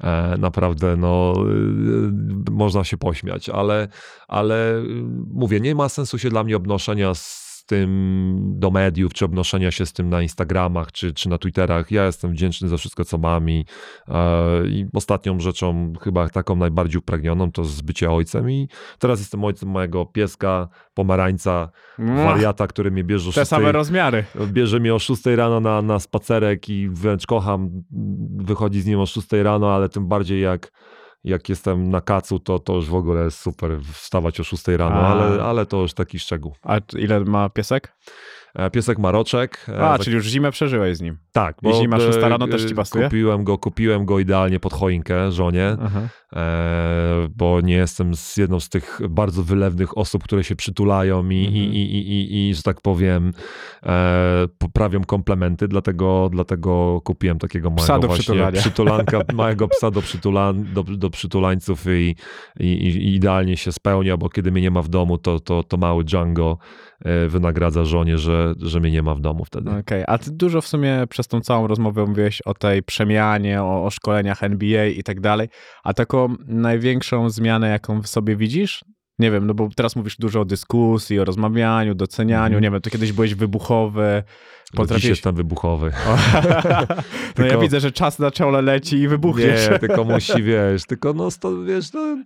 e, 0.00 0.36
naprawdę 0.38 0.96
no, 0.96 1.34
y, 2.48 2.50
można 2.50 2.84
się 2.84 2.96
pośmiać, 2.96 3.48
ale, 3.48 3.88
ale 4.28 4.78
y, 4.78 4.84
mówię, 5.32 5.60
nie 5.60 5.74
ma 5.74 5.88
sensu 5.88 6.18
się 6.18 6.30
dla 6.30 6.44
mnie 6.44 6.56
obnoszenia 6.56 7.14
z 7.14 7.49
tym 7.70 8.52
do 8.58 8.70
mediów, 8.70 9.14
czy 9.14 9.24
obnoszenia 9.24 9.70
się 9.70 9.86
z 9.86 9.92
tym 9.92 10.08
na 10.10 10.22
Instagramach, 10.22 10.92
czy, 10.92 11.14
czy 11.14 11.28
na 11.28 11.38
Twitterach. 11.38 11.90
Ja 11.90 12.06
jestem 12.06 12.32
wdzięczny 12.32 12.68
za 12.68 12.76
wszystko, 12.76 13.04
co 13.04 13.18
mam 13.18 13.50
i, 13.50 13.64
e, 14.08 14.66
i 14.66 14.86
ostatnią 14.94 15.40
rzeczą, 15.40 15.92
chyba 16.00 16.28
taką 16.28 16.56
najbardziej 16.56 16.98
upragnioną, 16.98 17.52
to 17.52 17.62
jest 17.62 17.84
bycie 17.84 18.10
ojcem 18.10 18.50
i 18.50 18.68
teraz 18.98 19.18
jestem 19.18 19.44
ojcem 19.44 19.68
mojego 19.68 20.06
pieska, 20.06 20.68
pomarańca, 20.94 21.70
Mua, 21.98 22.24
wariata, 22.24 22.66
który 22.66 22.90
mnie 22.90 23.04
bierze 23.04 23.30
o 23.30 23.32
Te 23.32 23.40
6, 23.40 23.48
same 23.48 23.72
rozmiary. 23.72 24.24
bierze 24.46 24.80
mnie 24.80 24.94
o 24.94 24.98
6 24.98 25.26
rano 25.26 25.60
na, 25.60 25.82
na 25.82 25.98
spacerek 25.98 26.68
i 26.68 26.88
wręcz 26.88 27.26
kocham 27.26 27.70
wychodzi 28.36 28.80
z 28.80 28.86
nim 28.86 29.00
o 29.00 29.06
6 29.06 29.32
rano, 29.32 29.74
ale 29.74 29.88
tym 29.88 30.08
bardziej 30.08 30.40
jak, 30.40 30.72
jak 31.24 31.48
jestem 31.48 31.90
na 31.90 32.00
kacu, 32.00 32.38
to, 32.38 32.58
to 32.58 32.74
już 32.74 32.86
w 32.86 32.94
ogóle 32.94 33.24
jest 33.24 33.38
super 33.38 33.80
wstawać 33.92 34.40
o 34.40 34.44
6 34.44 34.68
rano, 34.68 34.96
A. 34.96 35.08
ale, 35.08 35.42
ale 35.42 35.66
to 35.66 35.76
już 35.76 35.94
taki 35.94 36.18
szczegół. 36.18 36.54
A 36.62 36.78
ile 36.96 37.20
ma 37.20 37.48
piesek? 37.48 37.96
E, 38.54 38.70
Piesek 38.70 38.98
Maroczek. 38.98 39.66
e, 39.68 39.80
A, 39.88 39.98
za- 39.98 40.04
czyli 40.04 40.16
już 40.16 40.26
zimę 40.26 40.50
przeżyłeś 40.50 40.96
z 40.96 41.00
nim. 41.00 41.18
tak, 41.32 41.56
masz 41.88 42.02
e, 42.02 42.12
6 42.12 42.18
rano, 42.18 42.46
też 42.46 42.64
e, 42.64 42.68
ci 42.68 42.74
pasuje? 42.74 43.04
Kupiłem 43.04 43.44
go, 43.44 43.58
kupiłem 43.58 44.04
go 44.04 44.18
idealnie 44.18 44.60
pod 44.60 44.72
choinkę 44.72 45.32
żonie. 45.32 45.76
E, 46.36 47.28
bo 47.36 47.60
nie 47.60 47.74
jestem 47.74 48.14
z 48.14 48.36
jedną 48.36 48.60
z 48.60 48.68
tych 48.68 49.00
bardzo 49.10 49.42
wylewnych 49.42 49.98
osób, 49.98 50.24
które 50.24 50.44
się 50.44 50.56
przytulają 50.56 51.28
i, 51.30 51.46
Mhm. 51.46 51.54
i, 51.56 51.58
i, 51.58 51.96
i, 51.96 52.10
i, 52.32 52.48
i 52.50 52.54
że 52.54 52.62
tak 52.62 52.80
powiem, 52.80 53.32
e, 53.82 54.46
poprawią 54.58 55.04
komplementy, 55.04 55.68
dlatego, 55.68 56.28
dlatego 56.32 57.00
kupiłem 57.04 57.38
takiego 57.38 57.70
Psa 57.70 57.86
małego 57.92 58.02
do 58.02 58.06
właśnie 58.08 58.22
przytulania. 58.22 58.60
przytulanka, 58.60 59.20
małego 59.34 59.68
psa 59.68 59.90
do, 59.90 60.02
przytulan, 60.02 60.66
do, 60.74 60.82
do 60.82 61.10
przytulańców 61.10 61.84
i, 61.86 62.16
i, 62.60 62.66
i 62.66 63.14
idealnie 63.14 63.56
się 63.56 63.72
spełnia, 63.72 64.16
bo 64.16 64.28
kiedy 64.28 64.52
mnie 64.52 64.62
nie 64.62 64.70
ma 64.70 64.82
w 64.82 64.88
domu, 64.88 65.18
to, 65.18 65.40
to, 65.40 65.62
to 65.62 65.76
mały 65.76 66.04
Django 66.04 66.58
e, 66.60 66.89
wynagradza 67.28 67.84
żonie, 67.84 68.18
że, 68.18 68.54
że 68.62 68.80
mnie 68.80 68.90
nie 68.90 69.02
ma 69.02 69.14
w 69.14 69.20
domu 69.20 69.44
wtedy. 69.44 69.70
Okej, 69.70 70.04
a 70.06 70.18
ty 70.18 70.30
dużo 70.30 70.60
w 70.60 70.66
sumie 70.66 71.04
przez 71.08 71.28
tą 71.28 71.40
całą 71.40 71.66
rozmowę 71.66 72.06
mówiłeś 72.06 72.42
o 72.42 72.54
tej 72.54 72.82
przemianie, 72.82 73.62
o, 73.62 73.84
o 73.84 73.90
szkoleniach 73.90 74.42
NBA 74.42 74.86
i 74.86 75.02
tak 75.02 75.20
dalej, 75.20 75.48
a 75.84 75.94
taką 75.94 76.34
największą 76.46 77.30
zmianę, 77.30 77.68
jaką 77.68 78.02
w 78.02 78.06
sobie 78.06 78.36
widzisz? 78.36 78.84
Nie 79.20 79.30
wiem, 79.30 79.46
no 79.46 79.54
bo 79.54 79.68
teraz 79.76 79.96
mówisz 79.96 80.16
dużo 80.16 80.40
o 80.40 80.44
dyskusji, 80.44 81.20
o 81.20 81.24
rozmawianiu, 81.24 81.94
docenianiu, 81.94 82.44
Mhm. 82.56 82.62
nie 82.62 82.70
wiem, 82.70 82.80
to 82.80 82.90
kiedyś 82.90 83.12
byłeś 83.12 83.34
wybuchowy, 83.34 84.22
Dziś 84.64 84.76
potrafisz... 84.76 85.04
jestem 85.08 85.34
wybuchowy. 85.34 85.92
O, 86.08 86.16
no 87.38 87.44
ja 87.44 87.50
Tylko- 87.50 87.60
widzę, 87.60 87.80
że 87.80 87.92
czas 87.92 88.18
na 88.18 88.30
czole 88.30 88.62
leci 88.62 88.96
i 88.96 89.08
wybuchniesz. 89.08 89.70
Nie, 89.70 89.78
tylko 89.78 90.04
musi, 90.14 90.42
wiesz, 90.42 90.84
tylko 90.84 91.12
no, 91.12 91.30
sto, 91.30 91.62
wiesz, 91.64 91.92
no, 91.92 92.16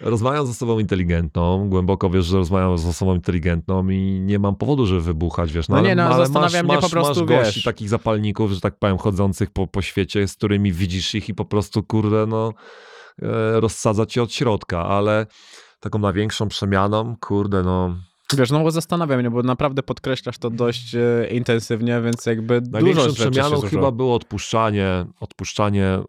rozmawiam 0.00 0.46
z 0.46 0.50
osobą 0.50 0.78
inteligentną, 0.78 1.68
głęboko 1.68 2.10
wiesz, 2.10 2.26
że 2.26 2.36
rozmawiam 2.36 2.78
z 2.78 2.86
osobą 2.86 3.14
inteligentną 3.14 3.88
i 3.88 4.20
nie 4.20 4.38
mam 4.38 4.56
powodu, 4.56 4.86
żeby 4.86 5.00
wybuchać, 5.00 5.52
wiesz. 5.52 5.68
No 5.68 5.76
ale, 5.76 5.88
nie, 5.88 5.94
no, 5.94 6.02
ale 6.04 6.16
zastanawia 6.16 6.62
masz, 6.62 6.64
mnie 6.64 6.74
masz, 6.74 6.84
po 6.84 6.90
prostu, 6.90 7.20
masz 7.20 7.28
gości, 7.28 7.54
wiesz. 7.54 7.64
takich 7.64 7.88
zapalników, 7.88 8.50
że 8.52 8.60
tak 8.60 8.78
powiem, 8.78 8.98
chodzących 8.98 9.50
po, 9.50 9.66
po 9.66 9.82
świecie, 9.82 10.28
z 10.28 10.34
którymi 10.34 10.72
widzisz 10.72 11.14
ich 11.14 11.28
i 11.28 11.34
po 11.34 11.44
prostu, 11.44 11.82
kurde, 11.82 12.26
no, 12.26 12.52
e, 13.22 13.60
rozsadza 13.60 14.06
cię 14.06 14.22
od 14.22 14.32
środka, 14.32 14.86
ale 14.86 15.26
taką 15.84 15.98
największą 15.98 16.48
przemianą, 16.48 17.16
kurde, 17.20 17.62
no, 17.62 17.94
Wiesz, 18.36 18.50
no 18.50 18.62
bo 18.62 18.70
zastanawiam 18.70 19.20
mnie, 19.20 19.30
bo 19.30 19.42
naprawdę 19.42 19.82
podkreślasz 19.82 20.38
to 20.38 20.50
dość 20.50 20.94
e, 20.94 21.26
intensywnie, 21.30 22.00
więc 22.00 22.26
jakby 22.26 22.60
dużo 22.60 23.00
rzeczy 23.00 23.16
się 23.16 23.30
przemianą 23.30 23.48
złożyło. 23.48 23.70
chyba 23.70 23.90
było 23.90 24.14
odpuszczanie, 24.14 25.06
odpuszczanie 25.20 25.84
e, 25.86 26.02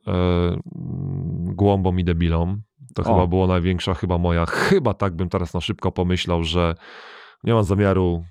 głąbom 1.56 2.00
i 2.00 2.04
debilom. 2.04 2.62
To 2.94 3.02
O. 3.02 3.06
chyba 3.06 3.28
było 3.28 3.48
największa, 3.48 3.94
chyba 3.94 4.18
moja, 4.18 4.46
chyba 4.46 4.94
tak 4.94 5.16
bym 5.16 5.30
teraz 5.30 5.54
na 5.54 5.62
szybko 5.62 5.92
pomyślał, 5.92 6.44
że 6.44 6.76
nie 7.44 7.54
mam 7.54 7.64
zamiaru 7.64 8.24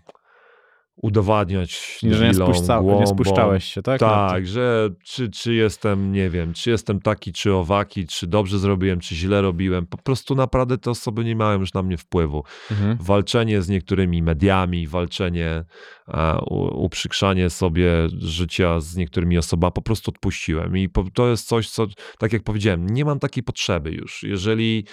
udowadniać 0.97 1.99
że 2.03 2.09
nie, 2.09 2.15
debilom, 2.15 2.55
spuszcza, 2.55 2.81
nie 3.01 3.07
spuszczałeś 3.07 3.65
się, 3.65 3.83
tak? 3.83 4.01
Na 4.01 4.09
to. 4.09 4.15
Tak, 4.15 4.47
że 4.47 4.91
czy, 5.05 5.31
czy 5.31 5.55
jestem, 5.55 6.13
nie 6.13 6.31
wiem, 6.31 6.53
czy 6.53 6.71
jestem 6.71 7.01
taki, 7.01 7.33
czy 7.33 7.55
owaki, 7.55 8.07
czy 8.07 8.27
dobrze 8.27 8.59
zrobiłem, 8.59 9.01
czy 9.01 9.15
źle 9.15 9.43
robiłem. 9.43 9.87
Po 9.87 9.99
prostu 9.99 10.35
naprawdę 10.35 10.79
te 10.79 10.91
osoby 10.91 11.25
nie 11.25 11.37
mają 11.37 11.61
już 11.61 11.75
na 11.75 11.83
mnie 11.83 11.97
wpływu. 11.97 12.45
Mhm. 12.71 12.97
Walczenie 13.01 13.63
z 13.63 13.69
niektórymi 13.69 14.23
mediami, 14.23 14.87
walczenie, 14.87 15.65
e, 16.09 16.39
uprzykrzanie 16.73 17.51
sobie 17.51 17.93
życia 18.19 18.81
z 18.81 18.97
niektórymi 18.97 19.39
osobami, 19.39 19.73
po 19.73 19.83
prostu 19.83 20.11
odpuściłem. 20.11 20.77
I 20.77 20.89
to 21.15 21.29
jest 21.29 21.49
coś, 21.49 21.71
co, 21.71 21.87
tak 22.19 22.33
jak 22.33 22.43
powiedziałem, 22.43 22.87
nie 22.87 23.05
mam 23.05 23.19
takiej 23.19 23.43
potrzeby 23.43 23.91
już. 23.91 24.23
Jeżeli, 24.23 24.85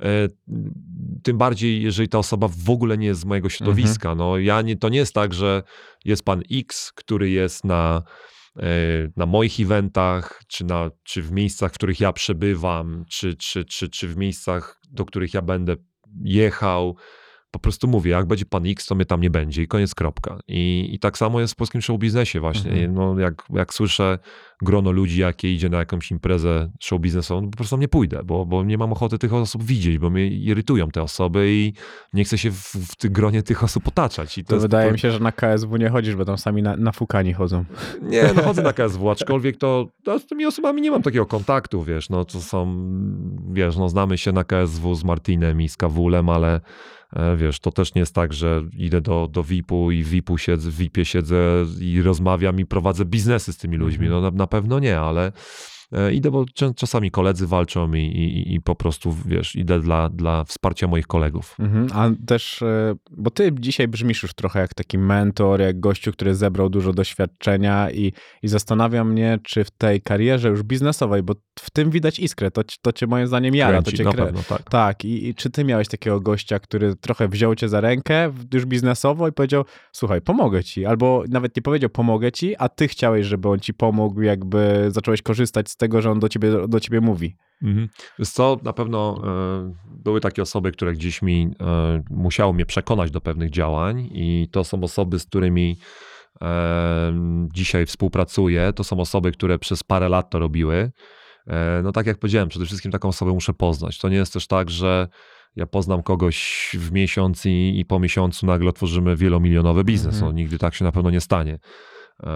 e, 0.00 0.28
tym 1.22 1.38
bardziej, 1.38 1.82
jeżeli 1.82 2.08
ta 2.08 2.18
osoba 2.18 2.48
w 2.48 2.70
ogóle 2.70 2.98
nie 2.98 3.06
jest 3.06 3.20
z 3.20 3.24
mojego 3.24 3.48
środowiska. 3.48 4.14
No, 4.14 4.38
ja 4.38 4.62
nie, 4.62 4.76
to 4.76 4.88
nie 4.88 4.98
jest 4.98 5.14
tak, 5.14 5.34
że 5.34 5.49
jest 6.04 6.24
pan 6.24 6.42
X, 6.50 6.92
który 6.92 7.30
jest 7.30 7.64
na, 7.64 8.02
e, 8.56 8.62
na 9.16 9.26
moich 9.26 9.60
eventach, 9.60 10.42
czy, 10.48 10.64
na, 10.64 10.90
czy 11.02 11.22
w 11.22 11.32
miejscach, 11.32 11.72
w 11.72 11.74
których 11.74 12.00
ja 12.00 12.12
przebywam, 12.12 13.04
czy, 13.08 13.34
czy, 13.34 13.64
czy, 13.64 13.88
czy 13.88 14.08
w 14.08 14.16
miejscach, 14.16 14.80
do 14.90 15.04
których 15.04 15.34
ja 15.34 15.42
będę 15.42 15.76
jechał. 16.24 16.96
Po 17.50 17.58
prostu 17.58 17.88
mówię, 17.88 18.10
jak 18.10 18.26
będzie 18.26 18.44
pan 18.46 18.66
X, 18.66 18.86
to 18.86 18.94
mnie 18.94 19.04
tam 19.04 19.20
nie 19.20 19.30
będzie 19.30 19.62
i 19.62 19.68
koniec, 19.68 19.94
kropka. 19.94 20.38
I, 20.48 20.90
i 20.92 20.98
tak 20.98 21.18
samo 21.18 21.40
jest 21.40 21.52
w 21.52 21.56
polskim 21.56 21.82
show 21.82 21.98
biznesie 21.98 22.40
właśnie. 22.40 22.70
Mhm. 22.70 22.94
No, 22.94 23.18
jak, 23.18 23.42
jak 23.50 23.74
słyszę 23.74 24.18
grono 24.62 24.90
ludzi, 24.90 25.20
jakie 25.20 25.52
idzie 25.54 25.68
na 25.68 25.78
jakąś 25.78 26.10
imprezę 26.10 26.70
show 26.80 27.00
biznesową, 27.00 27.42
to 27.44 27.50
po 27.50 27.56
prostu 27.56 27.76
nie 27.76 27.88
pójdę, 27.88 28.20
bo, 28.24 28.46
bo 28.46 28.64
nie 28.64 28.78
mam 28.78 28.92
ochoty 28.92 29.18
tych 29.18 29.34
osób 29.34 29.62
widzieć, 29.64 29.98
bo 29.98 30.10
mnie 30.10 30.26
irytują 30.26 30.88
te 30.90 31.02
osoby 31.02 31.46
i 31.52 31.72
nie 32.12 32.24
chcę 32.24 32.38
się 32.38 32.50
w, 32.50 32.56
w 32.74 32.96
tym 32.96 33.12
gronie 33.12 33.42
tych 33.42 33.64
osób 33.64 33.88
otaczać. 33.88 34.38
I 34.38 34.44
to, 34.44 34.48
To 34.48 34.54
jest 34.54 34.64
wydaje 34.64 34.86
po- 34.88 34.92
mi 34.92 34.98
się, 34.98 35.10
że 35.10 35.20
na 35.20 35.32
KSW 35.32 35.76
nie 35.76 35.88
chodzisz, 35.88 36.16
bo 36.16 36.24
tam 36.24 36.38
sami 36.38 36.62
na, 36.62 36.76
nafukani 36.76 37.32
chodzą. 37.32 37.64
nie, 38.02 38.30
no 38.36 38.42
chodzę 38.42 38.62
na 38.62 38.72
KSW, 38.78 39.10
aczkolwiek 39.10 39.56
to, 39.56 39.88
to 40.04 40.18
z 40.18 40.26
tymi 40.26 40.46
osobami 40.46 40.82
nie 40.82 40.90
mam 40.90 41.02
takiego 41.02 41.26
kontaktu, 41.26 41.82
wiesz, 41.82 42.10
no 42.10 42.24
to 42.24 42.40
są, 42.40 42.76
wiesz, 43.52 43.76
no 43.76 43.88
znamy 43.88 44.18
się 44.18 44.32
na 44.32 44.44
KSW 44.44 44.94
z 44.94 45.04
Martinem 45.04 45.60
i 45.62 45.68
z 45.68 45.76
Kawulem, 45.76 46.28
ale 46.28 46.60
wiesz, 47.36 47.60
to 47.60 47.72
też 47.72 47.94
nie 47.94 48.00
jest 48.00 48.14
tak, 48.14 48.32
że 48.32 48.62
idę 48.76 49.00
do, 49.00 49.28
do 49.32 49.44
VIP-u 49.44 49.90
i 49.90 50.04
w 50.04 50.08
VIP-u 50.08 50.38
siedzę, 50.38 50.70
w 50.70 50.76
VIP-ie 50.76 51.04
siedzę 51.04 51.64
i 51.80 52.02
rozmawiam 52.02 52.60
i 52.60 52.66
prowadzę 52.66 53.04
biznesy 53.04 53.52
z 53.52 53.56
tymi 53.56 53.76
ludźmi, 53.76 54.08
no 54.08 54.20
na, 54.20 54.30
na 54.30 54.46
pewno 54.46 54.78
nie, 54.78 55.00
ale 55.00 55.26
e, 55.26 55.32
idę, 56.12 56.30
bo 56.30 56.44
czas- 56.54 56.74
czasami 56.74 57.10
koledzy 57.10 57.46
walczą 57.46 57.94
i, 57.94 57.98
i, 57.98 58.54
i 58.54 58.60
po 58.60 58.74
prostu, 58.74 59.16
wiesz, 59.26 59.56
idę 59.56 59.80
dla, 59.80 60.08
dla 60.08 60.44
wsparcia 60.44 60.86
moich 60.86 61.06
kolegów. 61.06 61.56
Mhm. 61.58 61.86
A 61.94 62.26
też, 62.26 62.62
e, 62.62 62.94
bo 63.10 63.30
ty 63.30 63.52
dzisiaj 63.60 63.88
brzmisz 63.88 64.22
już 64.22 64.34
trochę 64.34 64.60
jak 64.60 64.74
taki 64.74 64.98
mentor, 64.98 65.60
jak 65.60 65.80
gościu, 65.80 66.12
który 66.12 66.34
zebrał 66.34 66.68
dużo 66.68 66.92
doświadczenia 66.92 67.90
i, 67.90 68.12
i 68.42 68.48
zastanawia 68.48 69.04
mnie, 69.04 69.38
czy 69.42 69.64
w 69.64 69.70
tej 69.70 70.00
karierze 70.00 70.48
już 70.48 70.62
biznesowej, 70.62 71.22
bo 71.22 71.34
w 71.58 71.70
tym 71.70 71.90
widać 71.90 72.18
iskrę, 72.18 72.50
to, 72.50 72.62
to 72.82 72.92
cię 72.92 73.06
moim 73.06 73.26
zdaniem 73.26 73.54
jara, 73.54 73.78
to 73.78 73.82
Kręci, 73.82 73.98
cię 73.98 74.04
na 74.04 74.12
krę... 74.12 74.24
pewno, 74.24 74.42
tak. 74.48 74.70
Tak, 74.70 75.04
i, 75.04 75.28
i 75.28 75.34
czy 75.34 75.50
ty 75.50 75.64
miałeś 75.64 75.88
takiego 75.88 76.20
gościa, 76.20 76.58
który 76.58 76.96
trochę 76.96 77.28
wziął 77.28 77.54
cię 77.54 77.68
za 77.68 77.80
rękę 77.80 78.32
już 78.54 78.66
biznesowo 78.66 79.28
i 79.28 79.32
powiedział, 79.32 79.64
słuchaj, 79.92 80.20
pomogę 80.20 80.64
ci, 80.64 80.86
albo 80.86 81.24
nawet 81.28 81.56
nie 81.56 81.62
powiedział 81.62 81.90
pomogę 81.90 82.32
ci, 82.32 82.56
a 82.56 82.68
ty 82.68 82.88
chciałeś, 82.88 83.26
żeby 83.26 83.48
on 83.48 83.60
ci 83.60 83.74
pomógł, 83.74 84.22
jakby 84.22 84.86
zacząłeś 84.88 85.22
korzystać 85.22 85.70
z 85.70 85.76
tego, 85.80 86.02
że 86.02 86.10
on 86.10 86.20
do 86.20 86.28
ciebie, 86.28 86.68
do 86.68 86.80
ciebie 86.80 87.00
mówi. 87.00 87.36
Mhm. 87.62 87.88
Co, 88.24 88.58
na 88.62 88.72
pewno 88.72 89.22
e, 89.24 89.74
były 90.04 90.20
takie 90.20 90.42
osoby, 90.42 90.72
które 90.72 90.92
gdzieś 90.92 91.22
mi 91.22 91.50
e, 91.60 92.02
musiały 92.10 92.54
mnie 92.54 92.66
przekonać 92.66 93.10
do 93.10 93.20
pewnych 93.20 93.50
działań 93.50 94.08
i 94.12 94.48
to 94.52 94.64
są 94.64 94.82
osoby, 94.82 95.18
z 95.18 95.26
którymi 95.26 95.78
e, 96.42 97.12
dzisiaj 97.52 97.86
współpracuję. 97.86 98.72
To 98.72 98.84
są 98.84 99.00
osoby, 99.00 99.32
które 99.32 99.58
przez 99.58 99.84
parę 99.84 100.08
lat 100.08 100.30
to 100.30 100.38
robiły. 100.38 100.92
No 101.82 101.92
tak 101.92 102.06
jak 102.06 102.18
powiedziałem, 102.18 102.48
przede 102.48 102.66
wszystkim 102.66 102.92
taką 102.92 103.08
osobę 103.08 103.32
muszę 103.32 103.54
poznać. 103.54 103.98
To 103.98 104.08
nie 104.08 104.16
jest 104.16 104.32
też 104.32 104.46
tak, 104.46 104.70
że 104.70 105.08
ja 105.56 105.66
poznam 105.66 106.02
kogoś 106.02 106.70
w 106.78 106.92
miesiąc 106.92 107.46
i, 107.46 107.78
i 107.78 107.84
po 107.84 107.98
miesiącu 108.00 108.46
nagle 108.46 108.70
otworzymy 108.70 109.16
wielomilionowy 109.16 109.84
biznes. 109.84 110.14
Mhm. 110.14 110.32
No, 110.32 110.32
nigdy 110.38 110.58
tak 110.58 110.74
się 110.74 110.84
na 110.84 110.92
pewno 110.92 111.10
nie 111.10 111.20
stanie. 111.20 111.58
E, 112.22 112.26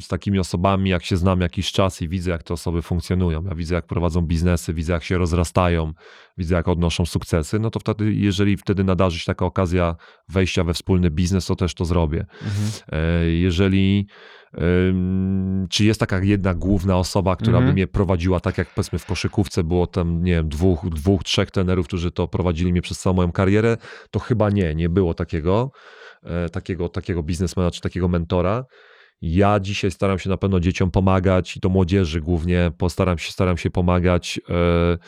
Z 0.00 0.08
takimi 0.08 0.38
osobami, 0.38 0.90
jak 0.90 1.04
się 1.04 1.16
znam 1.16 1.40
jakiś 1.40 1.72
czas 1.72 2.02
i 2.02 2.08
widzę, 2.08 2.30
jak 2.30 2.42
te 2.42 2.54
osoby 2.54 2.82
funkcjonują, 2.82 3.44
ja 3.44 3.54
widzę, 3.54 3.74
jak 3.74 3.86
prowadzą 3.86 4.20
biznesy, 4.22 4.74
widzę, 4.74 4.92
jak 4.92 5.04
się 5.04 5.18
rozrastają, 5.18 5.92
widzę, 6.38 6.54
jak 6.54 6.68
odnoszą 6.68 7.06
sukcesy, 7.06 7.58
no 7.58 7.70
to 7.70 7.80
wtedy, 7.80 8.12
jeżeli 8.14 8.56
wtedy 8.56 8.84
nadarzy 8.84 9.18
się 9.18 9.26
taka 9.26 9.46
okazja 9.46 9.96
wejścia 10.28 10.64
we 10.64 10.74
wspólny 10.74 11.10
biznes, 11.10 11.46
to 11.46 11.56
też 11.56 11.74
to 11.74 11.84
zrobię. 11.84 12.26
E, 12.92 13.26
Jeżeli 13.30 14.06
czy 15.70 15.84
jest 15.84 16.00
taka 16.00 16.18
jedna 16.22 16.54
główna 16.54 16.98
osoba, 16.98 17.36
która 17.36 17.58
Mhm. 17.58 17.66
by 17.66 17.72
mnie 17.72 17.86
prowadziła, 17.86 18.40
tak 18.40 18.58
jak 18.58 18.74
powiedzmy 18.74 18.98
w 18.98 19.06
koszykówce 19.06 19.64
było 19.64 19.86
tam, 19.86 20.24
nie 20.24 20.32
wiem, 20.32 20.48
dwóch, 20.48 20.88
dwóch, 20.88 21.22
trzech 21.24 21.50
trenerów, 21.50 21.86
którzy 21.86 22.10
to 22.10 22.28
prowadzili 22.28 22.72
mnie 22.72 22.82
przez 22.82 22.98
całą 23.00 23.16
moją 23.16 23.32
karierę, 23.32 23.76
to 24.10 24.18
chyba 24.20 24.50
nie, 24.50 24.74
nie 24.74 24.88
było 24.88 25.14
takiego, 25.14 25.70
e, 26.22 26.48
takiego, 26.48 26.88
takiego 26.88 27.22
biznesmena 27.22 27.70
czy 27.70 27.80
takiego 27.80 28.08
mentora. 28.08 28.64
Ja 29.22 29.60
dzisiaj 29.60 29.90
staram 29.90 30.18
się 30.18 30.30
na 30.30 30.36
pewno 30.36 30.60
dzieciom 30.60 30.90
pomagać 30.90 31.56
i 31.56 31.60
to 31.60 31.68
młodzieży 31.68 32.20
głównie, 32.20 32.72
postaram 32.78 33.18
się, 33.18 33.32
staram 33.32 33.56
się 33.56 33.70
pomagać, 33.70 34.40
e, 34.48 34.98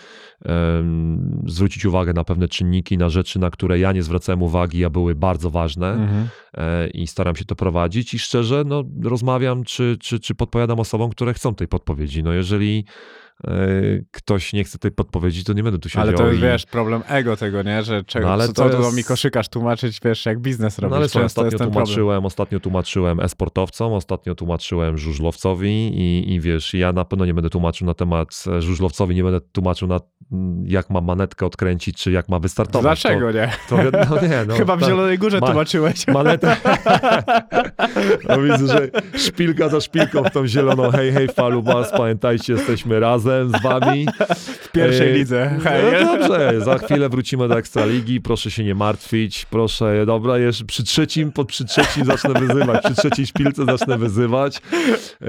zwrócić 1.46 1.84
uwagę 1.84 2.12
na 2.12 2.24
pewne 2.24 2.48
czynniki, 2.48 2.98
na 2.98 3.08
rzeczy, 3.08 3.38
na 3.38 3.50
które 3.50 3.78
ja 3.78 3.92
nie 3.92 4.02
zwracałem 4.02 4.42
uwagi, 4.42 4.84
a 4.84 4.90
były 4.90 5.14
bardzo 5.14 5.50
ważne 5.50 5.92
Mhm. 5.92 6.28
e, 6.56 6.88
i 6.88 7.06
staram 7.06 7.36
się 7.36 7.44
to 7.44 7.54
prowadzić 7.54 8.14
i 8.14 8.18
szczerze 8.18 8.64
no, 8.66 8.84
rozmawiam, 9.02 9.64
czy, 9.64 9.96
czy, 10.00 10.20
czy 10.20 10.34
podpowiadam 10.34 10.80
osobom, 10.80 11.10
które 11.10 11.34
chcą 11.34 11.54
tej 11.54 11.68
podpowiedzi. 11.68 12.22
No 12.22 12.32
jeżeli 12.32 12.84
ktoś 14.10 14.52
nie 14.52 14.64
chce 14.64 14.78
tej 14.78 14.90
podpowiedzi, 14.90 15.44
to 15.44 15.52
nie 15.52 15.62
będę 15.62 15.78
tu 15.78 15.88
siedział. 15.88 16.02
Ale 16.02 16.12
to 16.12 16.26
jest, 16.26 16.38
i... 16.38 16.42
wiesz, 16.42 16.66
problem 16.66 17.02
ego 17.08 17.36
tego, 17.36 17.62
nie? 17.62 17.82
Że 17.82 18.04
czego, 18.04 18.26
No, 18.26 18.32
ale 18.32 18.46
co, 18.46 18.52
to 18.52 18.70
co 18.70 18.78
jest- 18.78 18.96
mi 18.96 19.04
koszykarz 19.04 19.48
tłumaczyć, 19.48 20.00
wiesz, 20.04 20.26
jak 20.26 20.40
biznes 20.40 20.78
robisz. 20.78 20.90
No 20.90 20.96
ale 20.96 21.04
Często 21.08 21.24
ostatnio 21.26 21.50
ten 21.50 21.58
problem. 21.58 21.72
tłumaczyłem, 21.84 22.26
ostatnio 22.26 22.60
tłumaczyłem 22.60 23.20
e-sportowcom, 23.20 23.92
ostatnio 23.92 24.34
tłumaczyłem 24.34 24.98
żużlowcowi 24.98 25.70
i, 25.70 26.32
i 26.34 26.40
wiesz, 26.40 26.74
ja 26.74 26.92
na 26.92 27.04
pewno 27.04 27.26
nie 27.26 27.34
będę 27.34 27.50
tłumaczył 27.50 27.86
na 27.86 27.94
temat 27.94 28.44
e, 28.46 28.62
żużlowcowi, 28.62 29.14
nie 29.14 29.22
będę 29.24 29.40
tłumaczył 29.40 29.88
na 29.88 30.00
jak 30.64 30.90
ma 30.90 31.00
manetkę 31.00 31.46
odkręcić, 31.46 31.96
czy 31.96 32.10
jak 32.12 32.28
ma 32.28 32.38
wystartować. 32.38 33.02
Dlaczego 33.02 33.32
nie? 33.32 33.50
To, 33.68 33.76
to, 33.76 33.82
wi- 33.82 33.90
no 34.10 34.28
nie, 34.28 34.44
no, 34.46 34.54
Chyba 34.58 34.76
w 34.76 34.80
tak. 34.80 34.88
Zielonej 34.88 35.18
Górze 35.18 35.40
Ma- 35.40 35.46
tłumaczyłeś. 35.46 36.06
Manetę. 36.08 36.56
No 38.28 38.42
widzę, 38.42 38.66
że 38.66 38.88
szpilka 39.18 39.68
za 39.68 39.80
szpilką 39.80 40.24
w 40.24 40.30
tą 40.30 40.46
zieloną. 40.46 40.90
Hej, 40.90 41.12
hej, 41.12 41.28
Falubas, 41.28 41.90
pamiętajcie, 41.92 42.52
jesteśmy 42.52 43.00
razem 43.00 43.48
z 43.48 43.62
wami. 43.62 44.06
Pierwszej 44.74 45.08
Ej, 45.08 45.14
lidze. 45.14 45.60
Hej. 45.64 45.82
No 46.04 46.16
dobrze, 46.16 46.60
za 46.60 46.78
chwilę 46.78 47.08
wrócimy 47.08 47.48
do 47.48 47.58
Ekstraligi, 47.58 48.20
proszę 48.20 48.50
się 48.50 48.64
nie 48.64 48.74
martwić, 48.74 49.46
proszę, 49.50 50.06
dobra, 50.06 50.38
jeszcze 50.38 50.64
przy 50.64 50.84
trzecim, 50.84 51.32
pod 51.32 51.48
przy 51.48 51.64
trzecim 51.64 52.04
zacznę 52.04 52.40
wyzywać, 52.40 52.84
przy 52.84 52.94
trzeciej 52.94 53.26
szpilce 53.26 53.64
zacznę 53.64 53.98
wyzywać. 53.98 54.56
Eee, 54.56 55.28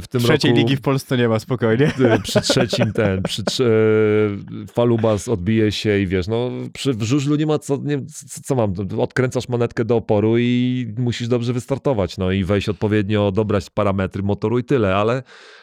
w 0.00 0.04
tym 0.10 0.20
Trzeciej 0.20 0.50
roku... 0.50 0.62
ligi 0.62 0.76
w 0.76 0.80
Polsce 0.80 1.16
nie 1.16 1.28
ma, 1.28 1.38
spokojnie. 1.38 1.86
Y, 2.16 2.22
przy 2.22 2.40
trzecim 2.40 2.92
ten, 2.92 3.22
przy 3.22 3.42
e, 3.42 4.66
Falubas 4.72 5.28
odbije 5.28 5.72
się 5.72 5.98
i 5.98 6.06
wiesz, 6.06 6.28
no 6.28 6.50
przy 6.72 6.92
w 6.92 7.02
żużlu 7.02 7.36
nie 7.36 7.46
ma 7.46 7.58
co, 7.58 7.76
nie, 7.76 8.06
co, 8.06 8.40
co 8.44 8.54
mam, 8.54 8.74
odkręcasz 8.98 9.48
manetkę 9.48 9.84
do 9.84 9.96
oporu 9.96 10.38
i 10.38 10.86
musisz 10.98 11.28
dobrze 11.28 11.52
wystartować, 11.52 12.18
no 12.18 12.30
i 12.30 12.44
wejść 12.44 12.68
odpowiednio, 12.68 13.32
dobrać 13.32 13.70
parametry 13.70 14.22
motoru 14.22 14.58
i 14.58 14.64
tyle, 14.64 14.96
ale, 14.96 15.22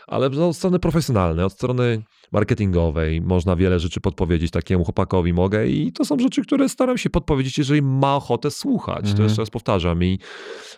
ale 0.10 0.28
od 0.28 0.55
strony 0.55 0.80
profesjonalnej, 0.80 1.45
od 1.45 1.53
strony 1.53 2.03
marketingowej 2.32 3.22
można 3.22 3.55
wiele 3.55 3.80
rzeczy 3.80 4.01
podpowiedzieć 4.01 4.51
takiemu 4.51 4.84
chłopakowi 4.84 5.34
mogę 5.34 5.68
i 5.68 5.91
to 5.93 6.05
są 6.05 6.20
rzeczy, 6.20 6.41
które 6.41 6.70
staram 6.70 6.97
się 6.97 7.10
podpowiedzieć, 7.10 7.57
jeżeli 7.57 7.82
ma 7.82 8.16
ochotę 8.16 8.51
słuchać, 8.51 9.03
to 9.03 9.10
Mhm. 9.10 9.24
jeszcze 9.24 9.41
raz 9.41 9.49
powtarzam 9.49 10.03
i 10.03 10.20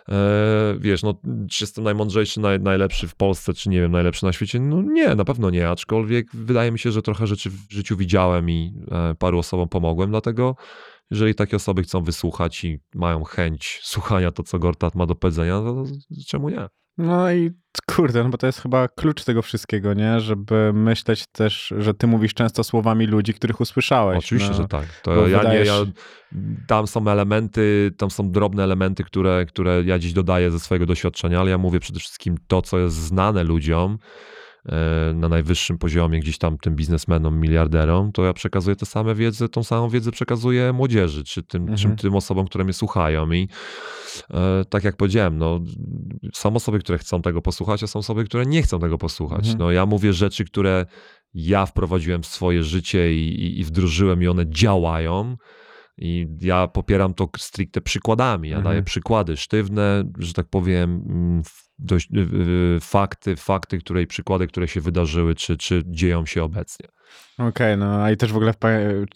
e, 0.08 0.76
wiesz, 0.78 1.02
no 1.02 1.14
czy 1.50 1.64
jestem 1.64 1.84
najmądrzejszy, 1.84 2.40
naj, 2.40 2.60
najlepszy 2.60 3.08
w 3.08 3.14
Polsce, 3.14 3.54
czy 3.54 3.68
nie 3.68 3.80
wiem, 3.80 3.92
najlepszy 3.92 4.24
na 4.26 4.32
świecie, 4.32 4.60
no 4.60 4.82
nie, 4.82 5.14
na 5.14 5.24
pewno 5.24 5.50
nie, 5.50 5.68
aczkolwiek 5.68 6.26
wydaje 6.34 6.72
mi 6.72 6.78
się, 6.78 6.92
że 6.92 7.02
trochę 7.02 7.26
rzeczy 7.26 7.50
w 7.50 7.72
życiu 7.72 7.96
widziałem 7.96 8.50
i 8.50 8.74
e, 8.90 9.14
paru 9.14 9.38
osobom 9.38 9.68
pomogłem, 9.68 10.10
dlatego 10.10 10.56
jeżeli 11.10 11.34
takie 11.34 11.56
osoby 11.56 11.82
chcą 11.82 12.02
wysłuchać 12.02 12.64
i 12.64 12.78
mają 12.94 13.24
chęć 13.24 13.80
słuchania 13.82 14.32
to, 14.32 14.42
co 14.42 14.58
Gortat 14.58 14.94
ma 14.94 15.06
do 15.06 15.14
powiedzenia, 15.14 15.60
to 15.60 15.84
czemu 16.28 16.48
nie? 16.48 16.68
No 16.98 17.32
i 17.32 17.50
kurde, 17.86 18.24
no 18.24 18.30
bo 18.30 18.38
to 18.38 18.46
jest 18.46 18.60
chyba 18.60 18.88
klucz 18.88 19.24
tego 19.24 19.42
wszystkiego, 19.42 19.94
nie? 19.94 20.20
Żeby 20.20 20.72
myśleć 20.72 21.26
też, 21.26 21.74
że 21.78 21.94
ty 21.94 22.06
mówisz 22.06 22.34
często 22.34 22.64
słowami 22.64 23.06
ludzi, 23.06 23.34
których 23.34 23.60
usłyszałeś. 23.60 24.18
Oczywiście, 24.18 24.50
no. 24.50 24.56
że 24.56 24.68
tak. 24.68 24.86
To 25.02 25.28
ja 25.28 25.38
wydajesz- 25.38 25.48
nie, 25.48 25.64
ja, 25.64 25.84
tam 26.66 26.86
są 26.86 27.08
elementy, 27.08 27.92
tam 27.98 28.10
są 28.10 28.30
drobne 28.30 28.62
elementy, 28.62 29.04
które, 29.04 29.46
które 29.46 29.82
ja 29.86 29.98
dziś 29.98 30.12
dodaję 30.12 30.50
ze 30.50 30.60
swojego 30.60 30.86
doświadczenia, 30.86 31.40
ale 31.40 31.50
ja 31.50 31.58
mówię 31.58 31.80
przede 31.80 32.00
wszystkim 32.00 32.36
to, 32.46 32.62
co 32.62 32.78
jest 32.78 32.96
znane 32.96 33.44
ludziom 33.44 33.98
na 35.14 35.28
najwyższym 35.28 35.78
poziomie 35.78 36.20
gdzieś 36.20 36.38
tam 36.38 36.58
tym 36.58 36.76
biznesmenom, 36.76 37.40
miliarderom, 37.40 38.12
to 38.12 38.24
ja 38.24 38.32
przekazuję 38.32 38.76
tę 38.76 38.86
samą 38.86 39.14
wiedzę, 39.14 39.48
tą 39.48 39.62
samą 39.64 39.88
wiedzę 39.88 40.10
przekazuję 40.12 40.72
młodzieży, 40.72 41.24
czy 41.24 41.42
tym, 41.42 41.62
Mhm. 41.62 41.78
czym 41.78 41.96
tym 41.96 42.14
osobom, 42.16 42.46
które 42.46 42.64
mnie 42.64 42.72
słuchają 42.72 43.32
i 43.32 43.48
e, 44.30 44.64
tak 44.68 44.84
jak 44.84 44.96
powiedziałem, 44.96 45.38
no, 45.38 45.60
są 46.34 46.54
osoby, 46.54 46.78
które 46.78 46.98
chcą 46.98 47.22
tego 47.22 47.42
posłuchać, 47.42 47.82
a 47.82 47.86
są 47.86 47.98
osoby, 47.98 48.24
które 48.24 48.46
nie 48.46 48.62
chcą 48.62 48.78
tego 48.78 48.98
posłuchać. 48.98 49.38
Mhm. 49.40 49.58
No, 49.58 49.70
ja 49.70 49.86
mówię 49.86 50.12
rzeczy, 50.12 50.44
które 50.44 50.86
ja 51.34 51.66
wprowadziłem 51.66 52.22
w 52.22 52.26
swoje 52.26 52.62
życie 52.62 53.14
i, 53.14 53.28
i, 53.44 53.60
i 53.60 53.64
wdrożyłem 53.64 54.22
i 54.22 54.26
one 54.28 54.44
działają. 54.48 55.36
I 55.98 56.26
ja 56.40 56.68
popieram 56.68 57.14
to 57.14 57.28
stricte 57.38 57.80
przykładami. 57.80 58.48
Ja 58.48 58.56
Mhm. 58.56 58.72
daję 58.72 58.82
przykłady 58.82 59.36
sztywne, 59.36 60.04
że 60.18 60.32
tak 60.32 60.46
powiem, 60.50 61.04
mm, 61.08 61.40
f- 61.40 61.62
dość, 61.84 62.08
y, 62.16 62.18
y, 62.76 62.80
fakty, 62.80 63.36
fakty, 63.36 63.78
które, 63.78 64.02
i 64.02 64.06
przykłady, 64.06 64.46
które 64.46 64.68
się 64.68 64.80
wydarzyły, 64.80 65.34
czy, 65.34 65.56
czy 65.56 65.82
dzieją 65.86 66.26
się 66.26 66.42
obecnie. 66.44 66.88
Okej, 67.38 67.78
no 67.78 68.02
a 68.02 68.10
i 68.10 68.16
też 68.16 68.32
w 68.32 68.36
ogóle 68.36 68.54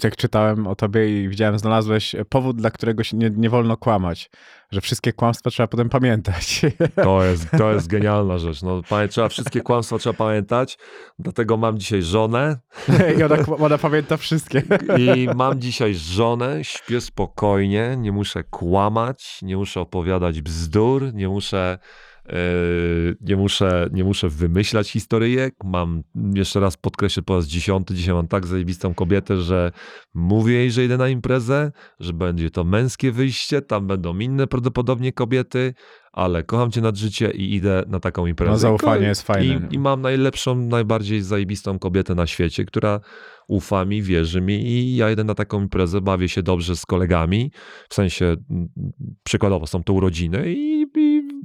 jak 0.03 0.17
czytałem 0.17 0.67
o 0.67 0.75
tobie 0.75 1.23
i 1.25 1.29
widziałem, 1.29 1.59
znalazłeś 1.59 2.17
powód, 2.29 2.57
dla 2.57 2.71
którego 2.71 3.05
się 3.05 3.17
nie, 3.17 3.31
nie 3.31 3.51
wolno 3.51 3.77
kłamać. 3.77 4.31
Że 4.71 4.81
wszystkie 4.81 5.13
kłamstwa 5.13 5.51
trzeba 5.51 5.67
potem 5.67 5.89
pamiętać. 5.89 6.63
To 7.05 7.25
jest, 7.25 7.51
to 7.59 7.73
jest 7.73 7.87
genialna 7.87 8.39
rzecz. 8.39 8.63
No, 8.63 8.83
pamię- 8.83 9.09
trzeba 9.09 9.29
wszystkie 9.29 9.61
kłamstwa 9.61 9.99
trzeba 9.99 10.13
pamiętać, 10.13 10.79
dlatego 11.19 11.57
mam 11.57 11.79
dzisiaj 11.79 12.03
żonę 12.03 12.59
I 13.19 13.23
ona, 13.23 13.37
ona 13.59 13.79
pamięta 13.79 14.17
wszystkie. 14.17 14.63
i 14.99 15.29
mam 15.35 15.61
dzisiaj 15.61 15.95
żonę, 15.95 16.65
śpię 16.65 17.01
spokojnie, 17.01 17.97
nie 17.99 18.13
muszę 18.13 18.45
kłamać, 18.45 19.39
nie 19.43 19.57
muszę 19.57 19.81
opowiadać 19.81 20.41
bzdur, 20.43 21.15
nie 21.15 21.29
muszę, 21.29 21.79
nie 23.21 23.37
muszę, 23.37 23.89
nie 23.93 24.05
muszę 24.05 24.29
wymyślać 24.29 24.91
historyjek. 24.91 25.55
Mam, 25.65 26.03
jeszcze 26.35 26.61
raz 26.61 26.77
podkreślę 26.77 27.23
po 27.23 27.37
raz 27.37 27.47
dziesiąty, 27.47 27.95
dzisiaj 27.95 28.15
mam 28.15 28.29
tak 28.29 28.47
zajebistą 28.47 28.95
kobietę, 28.95 29.37
że 29.37 29.73
mówię 30.15 30.55
jej, 30.55 30.71
że 30.71 30.85
idę 30.85 30.97
na 30.97 31.09
imprezę, 31.09 31.73
że 32.01 32.13
będzie 32.13 32.51
to 32.51 32.65
męskie 32.65 33.13
wyjście, 33.13 33.63
tam 33.63 33.87
będą 33.87 34.19
inne 34.19 34.47
prawdopodobnie 34.47 35.13
kobiety, 35.13 35.75
ale 36.13 36.43
kocham 36.43 36.71
cię 36.71 36.81
nad 36.81 36.97
życie 36.97 37.31
i 37.31 37.55
idę 37.55 37.85
na 37.87 38.01
taką 38.01 38.27
imprezę. 38.27 38.53
No, 38.53 38.59
zaufanie 38.59 39.07
jest 39.07 39.23
fajne? 39.23 39.69
I, 39.71 39.75
I 39.75 39.79
mam 39.79 40.03
najlepszą, 40.03 40.55
najbardziej 40.55 41.23
zajebistą 41.23 41.79
kobietę 41.79 42.15
na 42.15 42.27
świecie, 42.27 42.65
która 42.65 43.01
ufa 43.49 43.85
mi, 43.85 44.03
wierzy 44.03 44.41
mi 44.41 44.55
i 44.55 44.97
ja 44.97 45.11
idę 45.11 45.25
na 45.25 45.35
taką 45.35 45.63
imprezę, 45.63 46.01
bawię 46.01 46.29
się 46.29 46.43
dobrze 46.43 46.77
z 46.77 46.87
kolegami, 46.87 47.53
w 47.89 47.95
sensie 47.95 48.37
mm, 48.51 48.69
przykładowo 49.23 49.67
są 49.67 49.83
to 49.83 49.93
urodziny 49.93 50.53
i 50.53 50.76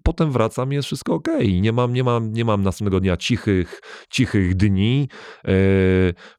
potem 0.04 0.32
wracam 0.32 0.72
i 0.72 0.76
jest 0.76 0.86
wszystko 0.86 1.14
okej. 1.14 1.62
Nie 1.62 1.72
mam, 1.72 1.94
nie, 1.94 2.04
mam, 2.04 2.34
nie 2.34 2.46
mam 2.46 2.64
następnego 2.64 3.00
dnia 3.00 3.18
cichych, 3.18 3.82
cichych 4.10 4.56
dni, 4.56 5.10
yy, 5.44 5.54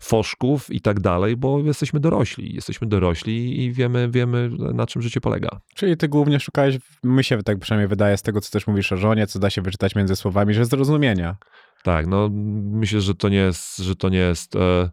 foszków 0.01 0.71
i 0.71 0.81
tak 0.81 1.01
dalej, 1.01 1.37
bo 1.37 1.59
jesteśmy 1.59 2.01
dorośli. 2.01 2.55
Jesteśmy 2.55 2.89
dorośli 2.89 3.65
i 3.65 3.73
wiemy, 3.73 4.09
wiemy 4.11 4.51
na 4.75 4.87
czym 4.87 5.03
życie 5.03 5.21
polega. 5.21 5.61
Czyli 5.75 5.97
ty 5.97 6.09
głównie 6.09 6.41
szukałeś, 6.41 6.79
mi 7.05 7.25
się 7.25 7.43
tak 7.43 7.59
przynajmniej 7.59 7.89
wydaje 7.89 8.17
z 8.17 8.23
tego, 8.23 8.41
co 8.41 8.51
też 8.51 8.67
mówisz 8.67 8.93
o 8.93 8.97
żonie, 8.97 9.27
co 9.27 9.39
da 9.39 9.51
się 9.51 9.63
wyczytać 9.63 9.95
między 9.95 10.17
słowami, 10.17 10.55
że 10.55 10.65
zrozumienia. 10.65 11.37
Tak, 11.83 12.07
no 12.07 12.29
myślę, 12.73 13.01
że 13.01 13.15
to 13.15 13.29
nie 13.29 13.37
jest, 13.37 13.79
że 13.79 13.97
to 13.97 14.09
nie 14.09 14.19
jest. 14.19 14.57
E, 14.57 14.91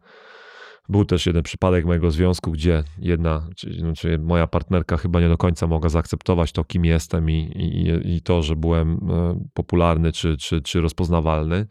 był 0.90 1.06
też 1.06 1.26
jeden 1.26 1.44
przypadek 1.44 1.86
mojego 1.86 2.12
związku, 2.12 2.52
gdzie 2.52 2.84
jedna, 2.98 3.48
czy, 3.56 3.74
znaczy 3.74 4.20
moja 4.20 4.48
partnerka 4.48 4.98
chyba 4.98 5.22
nie 5.22 5.30
do 5.30 5.38
końca 5.38 5.68
mogła 5.68 5.90
zaakceptować 5.90 6.52
to, 6.52 6.64
kim 6.64 6.86
jestem 6.86 7.30
i, 7.30 7.34
i, 7.36 8.16
i 8.16 8.22
to, 8.22 8.42
że 8.42 8.56
byłem 8.56 9.00
e, 9.12 9.40
popularny 9.54 10.12
czy, 10.12 10.38
czy, 10.38 10.62
czy 10.62 10.82
rozpoznawalny. 10.82 11.68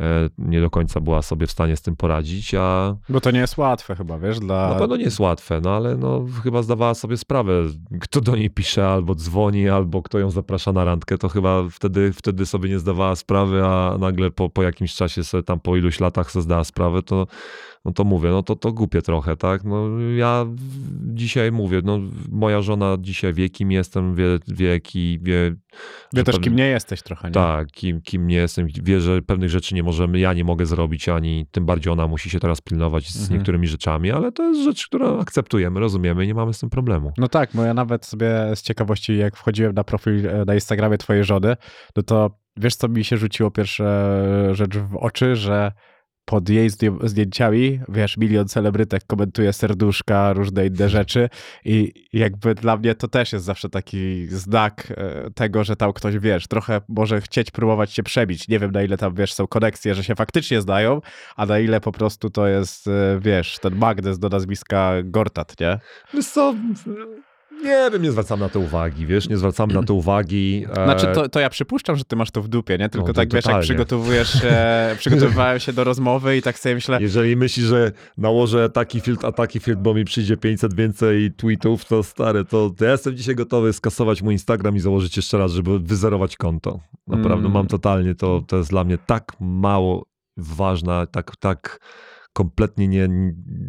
E, 0.00 0.28
nie 0.38 0.60
do 0.60 0.70
końca 0.70 1.00
była 1.00 1.22
sobie 1.22 1.46
w 1.46 1.50
stanie 1.50 1.76
z 1.76 1.82
tym 1.82 1.96
poradzić, 1.96 2.54
a 2.54 2.96
Bo 3.08 3.20
to 3.20 3.30
nie 3.30 3.40
jest 3.40 3.58
łatwe 3.58 3.96
chyba, 3.96 4.18
wiesz, 4.18 4.38
dla... 4.38 4.68
na 4.68 4.74
pewno 4.74 4.96
nie 4.96 5.04
jest 5.04 5.20
łatwe, 5.20 5.60
no 5.60 5.70
ale 5.70 5.96
no, 5.96 6.24
chyba 6.42 6.62
zdawała 6.62 6.94
sobie 6.94 7.16
sprawę, 7.16 7.52
kto 8.00 8.20
do 8.20 8.36
niej 8.36 8.50
pisze, 8.50 8.88
albo 8.88 9.14
dzwoni, 9.14 9.68
albo 9.68 10.02
kto 10.02 10.18
ją 10.18 10.30
zaprasza 10.30 10.72
na 10.72 10.84
randkę, 10.84 11.18
to 11.18 11.28
chyba 11.28 11.62
wtedy, 11.70 12.12
wtedy 12.12 12.46
sobie 12.46 12.68
nie 12.68 12.78
zdawała 12.78 13.16
sprawy, 13.16 13.64
a 13.64 13.96
nagle 14.00 14.30
po, 14.30 14.50
po 14.50 14.62
jakimś 14.62 14.94
czasie 14.94 15.24
sobie 15.24 15.42
tam 15.42 15.60
po 15.60 15.76
iluś 15.76 16.00
latach 16.00 16.30
sobie 16.30 16.42
zdała 16.42 16.64
sprawę, 16.64 17.02
to 17.02 17.26
no 17.86 17.92
to 17.92 18.04
mówię, 18.04 18.30
no 18.30 18.42
to, 18.42 18.56
to 18.56 18.72
głupie 18.72 19.02
trochę, 19.02 19.36
tak? 19.36 19.64
No 19.64 20.00
ja 20.16 20.46
dzisiaj 21.14 21.52
mówię, 21.52 21.80
no 21.84 21.98
moja 22.32 22.60
żona 22.62 22.96
dzisiaj 23.00 23.34
wie, 23.34 23.48
kim 23.50 23.70
jestem, 23.72 24.14
wie, 24.14 24.24
wie, 24.48 24.80
ki- 24.80 25.18
wie 25.22 25.54
Wie 26.12 26.24
też, 26.24 26.38
kim 26.40 26.56
nie 26.56 26.66
jesteś 26.66 27.02
trochę, 27.02 27.28
nie? 27.28 27.34
tak, 27.34 27.68
kim, 27.72 28.00
kim 28.02 28.26
nie 28.26 28.36
jestem, 28.36 28.66
wie, 28.82 29.00
że 29.00 29.22
pewnych 29.22 29.50
rzeczy 29.50 29.74
nie 29.74 29.82
możemy, 29.82 30.18
ja 30.18 30.32
nie 30.32 30.44
mogę 30.44 30.66
zrobić, 30.66 31.08
ani 31.08 31.46
tym 31.50 31.66
bardziej 31.66 31.92
ona 31.92 32.06
musi 32.06 32.30
się 32.30 32.40
teraz 32.40 32.60
pilnować 32.60 33.08
z 33.10 33.20
Mhm. 33.20 33.38
niektórymi 33.38 33.66
rzeczami, 33.66 34.10
ale 34.10 34.32
to 34.32 34.42
jest 34.42 34.60
rzecz, 34.60 34.86
którą 34.86 35.20
akceptujemy, 35.20 35.80
rozumiemy 35.80 36.24
i 36.24 36.26
nie 36.26 36.34
mamy 36.34 36.54
z 36.54 36.58
tym 36.58 36.70
problemu. 36.70 37.12
No 37.18 37.28
tak, 37.28 37.50
bo 37.54 37.62
ja 37.64 37.74
nawet 37.74 38.06
sobie 38.06 38.30
z 38.54 38.62
ciekawości, 38.62 39.16
jak 39.16 39.36
wchodziłem 39.36 39.72
na 39.74 39.84
profil 39.84 40.26
e, 40.28 40.44
na 40.44 40.54
Instagramie 40.54 40.98
twojej 40.98 41.24
żony, 41.24 41.56
no 41.96 42.02
to 42.02 42.30
wiesz, 42.56 42.76
co 42.76 42.88
mi 42.88 43.04
się 43.04 43.16
rzuciło 43.16 43.50
pierwsza 43.50 43.84
rzecz 44.52 44.76
w 44.78 44.96
oczy, 44.96 45.36
że 45.36 45.72
pod 46.26 46.48
jej 46.48 46.70
zdję- 46.70 47.08
zdjęciami, 47.08 47.80
wiesz, 47.88 48.16
milion 48.16 48.48
celebrytek 48.48 49.02
komentuje 49.06 49.52
serduszka, 49.52 50.32
różne 50.32 50.66
inne 50.66 50.88
rzeczy 50.88 51.28
i 51.64 51.92
jakby 52.12 52.54
dla 52.54 52.76
mnie 52.76 52.94
to 52.94 53.08
też 53.08 53.32
jest 53.32 53.44
zawsze 53.44 53.68
taki 53.68 54.26
znak 54.26 54.92
e, 54.96 55.30
tego, 55.30 55.64
że 55.64 55.76
tam 55.76 55.92
ktoś, 55.92 56.18
wiesz, 56.18 56.46
trochę 56.46 56.80
może 56.88 57.20
chcieć 57.20 57.50
próbować 57.50 57.92
się 57.92 58.02
przebić. 58.02 58.48
Nie 58.48 58.58
wiem, 58.58 58.70
na 58.70 58.82
ile 58.82 58.96
tam, 58.98 59.14
wiesz, 59.14 59.32
są 59.32 59.46
koneksje, 59.46 59.94
że 59.94 60.04
się 60.04 60.14
faktycznie 60.14 60.60
znają, 60.60 61.00
a 61.36 61.46
na 61.46 61.58
ile 61.58 61.80
po 61.80 61.92
prostu 61.92 62.30
to 62.30 62.46
jest, 62.46 62.88
e, 62.88 63.18
wiesz, 63.20 63.58
ten 63.58 63.74
magnes 63.76 64.18
do 64.18 64.28
nazwiska 64.28 64.92
Gortat, 65.04 65.60
nie? 65.60 65.78
Wiesz 66.14 66.26
co, 66.26 66.54
nie 67.64 67.90
wiem, 67.92 68.02
nie 68.02 68.10
zwracamy 68.12 68.40
na 68.42 68.48
to 68.48 68.60
uwagi, 68.60 69.06
wiesz, 69.06 69.28
nie 69.28 69.36
zwracamy 69.36 69.74
na 69.74 69.82
to 69.82 69.94
uwagi. 69.94 70.66
e, 70.70 70.74
Znaczy, 70.84 71.06
to, 71.14 71.28
to 71.28 71.40
ja 71.40 71.50
przypuszczam, 71.50 71.96
że 71.96 72.04
ty 72.04 72.16
masz 72.16 72.30
to 72.30 72.42
w 72.42 72.48
dupie, 72.48 72.78
nie? 72.78 72.88
Tylko 72.88 73.06
No, 73.08 73.12
tak, 73.14 73.24
wiesz, 73.28 73.34
jak 73.34 73.42
totalnie. 73.44 73.62
przygotowujesz 73.64 74.32
się, 74.42 74.56
przygotowywałem 74.98 75.60
się 75.60 75.72
do 75.72 75.84
rozmowy 75.84 76.36
i 76.36 76.42
tak 76.42 76.58
sobie 76.58 76.74
myślę, 76.74 76.98
Jeżeli 77.00 77.36
myślisz, 77.36 77.66
że 77.66 77.92
nałożę 78.18 78.70
taki 78.70 79.00
filtr, 79.00 79.26
a 79.26 79.32
taki 79.32 79.60
filtr, 79.60 79.80
bo 79.82 79.94
mi 79.94 80.04
przyjdzie 80.04 80.36
500 80.36 80.74
więcej 80.74 81.32
tweetów, 81.32 81.84
to 81.84 82.02
stary, 82.02 82.44
to, 82.44 82.70
to 82.70 82.84
ja 82.84 82.92
jestem 82.92 83.16
dzisiaj 83.16 83.34
gotowy 83.34 83.72
skasować 83.72 84.22
mój 84.22 84.32
Instagram 84.32 84.76
i 84.76 84.80
założyć 84.80 85.16
jeszcze 85.16 85.38
raz, 85.38 85.52
żeby 85.52 85.78
wyzerować 85.80 86.36
konto. 86.36 86.80
Naprawdę, 87.06 87.40
Mm. 87.40 87.52
mam 87.52 87.66
totalnie, 87.66 88.14
to, 88.14 88.42
to 88.46 88.56
jest 88.56 88.70
dla 88.70 88.84
mnie 88.84 88.98
tak 89.06 89.32
mało 89.40 90.06
ważna, 90.36 91.06
tak, 91.06 91.36
tak 91.36 91.78
kompletnie 92.36 92.88
nie, 92.88 93.08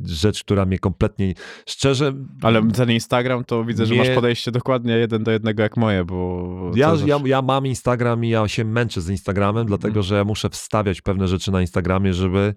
rzecz, 0.05 0.43
która 0.43 0.65
mnie 0.65 0.79
kompletnie, 0.79 1.33
szczerze, 1.65 2.13
ale 2.41 2.71
ten 2.71 2.91
Instagram 2.91 3.43
to 3.43 3.63
widzę, 3.65 3.85
że 3.85 3.93
Nie. 3.93 3.99
masz 3.99 4.09
podejście 4.09 4.51
dokładnie 4.51 4.93
jeden 4.93 5.23
do 5.23 5.31
jednego 5.31 5.63
jak 5.63 5.77
moje, 5.77 6.05
bo... 6.05 6.71
Ja, 6.75 6.93
ja, 7.05 7.19
ja 7.25 7.41
mam 7.41 7.65
Instagram 7.65 8.25
i 8.25 8.29
ja 8.29 8.47
się 8.47 8.65
męczę 8.65 9.01
z 9.01 9.09
Instagramem, 9.09 9.65
dlatego 9.65 9.87
Mhm. 9.87 10.03
że 10.03 10.15
ja 10.15 10.23
muszę 10.23 10.49
wstawiać 10.49 11.01
pewne 11.01 11.27
rzeczy 11.27 11.51
na 11.51 11.61
Instagramie, 11.61 12.13
żeby 12.13 12.53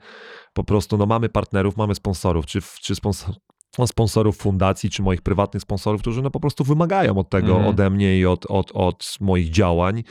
po 0.53 0.65
prostu, 0.65 0.97
no 0.99 1.07
mamy 1.07 1.29
partnerów, 1.29 1.77
mamy 1.77 1.95
sponsorów, 1.95 2.47
czy, 2.47 2.59
czy 2.83 2.95
sponsor, 2.95 3.35
sponsorów 3.87 4.37
fundacji, 4.37 4.91
czy 4.91 5.03
moich 5.03 5.23
prywatnych 5.23 5.63
sponsorów, 5.63 6.01
którzy 6.01 6.23
no 6.23 6.31
po 6.31 6.41
prostu 6.41 6.65
wymagają 6.65 7.19
od 7.19 7.31
tego 7.31 7.53
Mhm. 7.53 7.67
ode 7.67 7.91
mnie 7.91 8.19
i 8.19 8.27
od, 8.27 8.47
od, 8.49 8.71
od 8.75 9.15
moich 9.21 9.51
działań. 9.51 10.03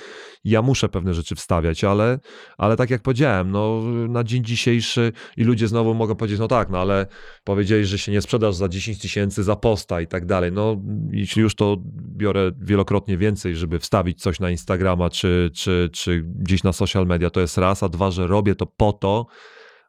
Ja 0.43 0.62
muszę 0.62 0.89
pewne 0.89 1.14
rzeczy 1.14 1.36
wstawiać, 1.36 1.84
ale, 1.84 2.20
ale 2.57 2.76
tak 2.76 2.89
jak 2.89 3.01
powiedziałem, 3.01 3.51
no 3.51 3.82
na 4.10 4.24
dzień 4.24 4.43
dzisiejszy 4.43 5.12
i 5.38 5.43
ludzie 5.43 5.68
znowu 5.68 5.93
mogą 5.93 6.16
powiedzieć, 6.16 6.39
no 6.39 6.47
tak, 6.47 6.70
no 6.70 6.78
ale 6.80 7.05
powiedzieli, 7.43 7.86
że 7.86 7.97
się 7.97 8.12
nie 8.12 8.22
sprzedasz 8.22 8.55
za 8.55 8.70
10 8.70 8.99
tysięcy 8.99 9.43
za 9.43 9.55
posta 9.55 10.01
i 10.01 10.07
tak 10.07 10.26
dalej. 10.26 10.51
No 10.51 10.82
jeśli 11.12 11.41
już 11.41 11.55
to 11.55 11.78
biorę 12.18 12.51
wielokrotnie 12.62 13.18
więcej, 13.18 13.55
żeby 13.55 13.80
wstawić 13.80 14.22
coś 14.22 14.39
na 14.39 14.49
Instagrama 14.49 15.10
czy, 15.10 15.51
czy, 15.53 15.89
czy 15.93 16.24
gdzieś 16.26 16.64
na 16.64 16.74
social 16.74 17.05
media, 17.05 17.30
to 17.30 17.39
jest 17.39 17.57
raz, 17.57 17.84
a 17.84 17.89
dwa, 17.89 18.12
że 18.12 18.28
robię 18.28 18.55
to 18.55 18.66
po 18.66 18.93
to, 18.93 19.26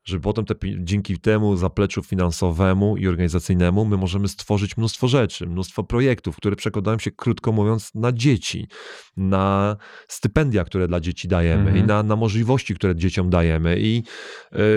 żeby 0.05 0.23
potem 0.23 0.45
te, 0.45 0.55
dzięki 0.79 1.19
temu 1.19 1.57
zapleczu 1.57 2.03
finansowemu 2.03 2.97
i 2.97 3.09
organizacyjnemu 3.09 3.85
my 3.85 3.97
możemy 3.97 4.29
stworzyć 4.29 4.77
mnóstwo 4.77 5.09
rzeczy, 5.09 5.47
mnóstwo 5.47 5.85
projektów, 5.85 6.37
które 6.37 6.57
przekładają 6.57 6.99
się, 6.99 7.11
krótko 7.11 7.53
mówiąc, 7.53 7.91
na 7.95 8.13
dzieci, 8.13 8.69
na 9.17 9.77
stypendia, 10.09 10.65
które 10.65 10.89
dla 10.89 11.01
dzieci 11.01 11.29
dajemy 11.29 11.61
Mhm. 11.61 11.77
i 11.77 11.83
na, 11.83 12.03
na 12.03 12.17
możliwości, 12.17 12.75
które 12.75 12.97
dzieciom 12.97 13.31
dajemy. 13.31 13.77
I 13.81 14.03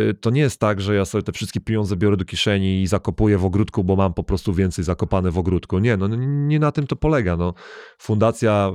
y, 0.10 0.14
to 0.14 0.30
nie 0.30 0.42
jest 0.42 0.60
tak, 0.60 0.82
że 0.82 0.96
ja 0.96 1.06
sobie 1.06 1.22
te 1.24 1.32
wszystkie 1.32 1.60
pieniądze 1.60 1.96
biorę 1.96 2.18
do 2.18 2.26
kieszeni 2.26 2.82
i 2.82 2.88
zakopuję 2.88 3.38
w 3.38 3.46
ogródku, 3.46 3.84
bo 3.84 3.96
mam 3.96 4.14
po 4.14 4.24
prostu 4.24 4.54
więcej 4.54 4.86
zakopane 4.86 5.32
w 5.32 5.38
ogródku. 5.38 5.80
Nie, 5.80 5.98
no 5.98 6.08
nie 6.48 6.60
na 6.60 6.72
tym 6.72 6.88
to 6.88 6.96
polega. 6.96 7.38
No, 7.38 7.54
fundacja 7.98 8.72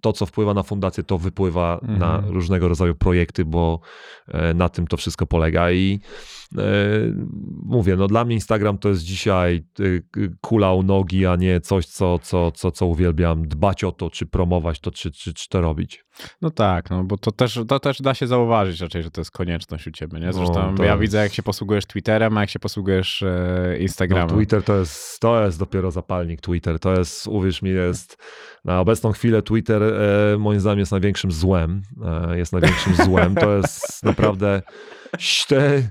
to, 0.00 0.12
co 0.12 0.26
wpływa 0.26 0.54
na 0.54 0.62
fundację, 0.62 1.04
to 1.04 1.18
wypływa 1.18 1.78
Mhm. 1.82 1.98
na 1.98 2.22
różnego 2.26 2.68
rodzaju 2.68 2.94
projekty, 2.94 3.44
bo 3.44 3.80
e, 4.28 4.54
na 4.54 4.68
tym 4.68 4.86
to 4.86 4.96
wszystko 4.96 5.26
polega. 5.26 5.72
I 5.72 6.00
e, 6.58 6.62
mówię, 7.64 7.96
no 7.96 8.06
dla 8.08 8.24
mnie 8.24 8.34
Instagram 8.34 8.78
to 8.78 8.88
jest 8.88 9.02
dzisiaj 9.02 9.64
k- 10.10 10.20
kula 10.40 10.72
u 10.72 10.82
nogi, 10.82 11.26
a 11.26 11.36
nie 11.36 11.60
coś, 11.60 11.86
co, 11.86 12.18
co, 12.18 12.50
co, 12.52 12.70
co 12.70 12.86
uwielbiam 12.86 13.48
dbać 13.48 13.84
o 13.84 13.92
to, 13.92 14.10
czy 14.10 14.26
promować 14.26 14.80
to, 14.80 14.90
czy, 14.90 15.10
czy, 15.10 15.34
czy 15.34 15.48
to 15.48 15.60
robić. 15.60 16.04
No 16.42 16.50
tak, 16.50 16.90
no 16.90 17.04
bo 17.04 17.18
to 17.18 17.32
też, 17.32 17.60
to 17.68 17.80
też 17.80 18.02
da 18.02 18.14
się 18.14 18.26
zauważyć 18.26 18.80
raczej, 18.80 19.02
że 19.02 19.10
to 19.10 19.20
jest 19.20 19.30
konieczność 19.30 19.86
u 19.86 19.90
ciebie, 19.90 20.20
nie? 20.20 20.32
Zresztą 20.32 20.74
No, 20.78 20.84
ja 20.84 20.90
jest- 20.90 21.00
widzę, 21.00 21.18
jak 21.18 21.32
się 21.32 21.42
posługujesz 21.42 21.86
Twitterem, 21.86 22.38
a 22.38 22.40
jak 22.40 22.50
się 22.50 22.58
posługujesz 22.58 23.22
e, 23.22 23.26
No, 23.70 23.76
Instagramem. 23.76 24.36
Twitter 24.36 24.62
to 24.62 24.76
jest, 24.78 25.20
to 25.20 25.44
jest 25.44 25.58
dopiero 25.58 25.90
zapalnik. 25.90 26.40
Twitter 26.40 26.78
to 26.78 26.92
jest, 26.92 27.26
uwierz 27.26 27.62
mi, 27.62 27.70
jest 27.70 28.16
na 28.64 28.80
obecną 28.80 29.12
chwilę 29.12 29.42
Twitter 29.42 29.82
e, 29.82 30.38
moim 30.38 30.60
zdaniem 30.60 30.78
jest 30.78 30.92
największym 30.92 31.32
złem. 31.32 31.82
E, 32.04 32.38
jest 32.38 32.52
największym 32.52 32.94
złem. 32.94 33.34
To 33.34 33.56
jest 33.56 34.02
naprawdę 34.04 34.62
ście, 35.18 35.90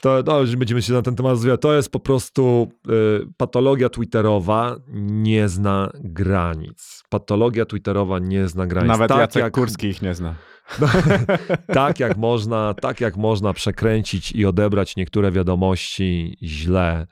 to, 0.00 0.22
no, 0.26 0.40
już 0.40 0.56
będziemy 0.56 0.82
się 0.82 0.92
na 0.92 1.02
ten 1.02 1.16
temat 1.16 1.30
rozwijać. 1.30 1.60
To 1.60 1.74
jest 1.74 1.92
po 1.92 2.00
prostu 2.00 2.72
e, 2.88 2.92
patologia 3.36 3.88
twitterowa 3.88 4.76
nie 5.06 5.48
zna 5.48 5.90
granic. 6.00 7.01
Patologia 7.12 7.64
twitterowa 7.66 8.18
nie 8.18 8.48
zna 8.48 8.66
granic. 8.66 8.88
Nawet 8.88 9.08
tak 9.08 9.18
Jacek 9.18 9.42
jak, 9.42 9.52
Kurski 9.52 9.86
ich 9.86 10.02
nie 10.02 10.14
zna. 10.14 10.34
tak 11.74 12.00
jak 12.00 12.16
można, 12.16 12.74
tak 12.74 13.00
jak 13.00 13.16
można 13.16 13.52
przekręcić 13.52 14.32
i 14.32 14.46
odebrać 14.46 14.96
niektóre 14.96 15.30
wiadomości 15.32 16.36
źle, 16.42 17.06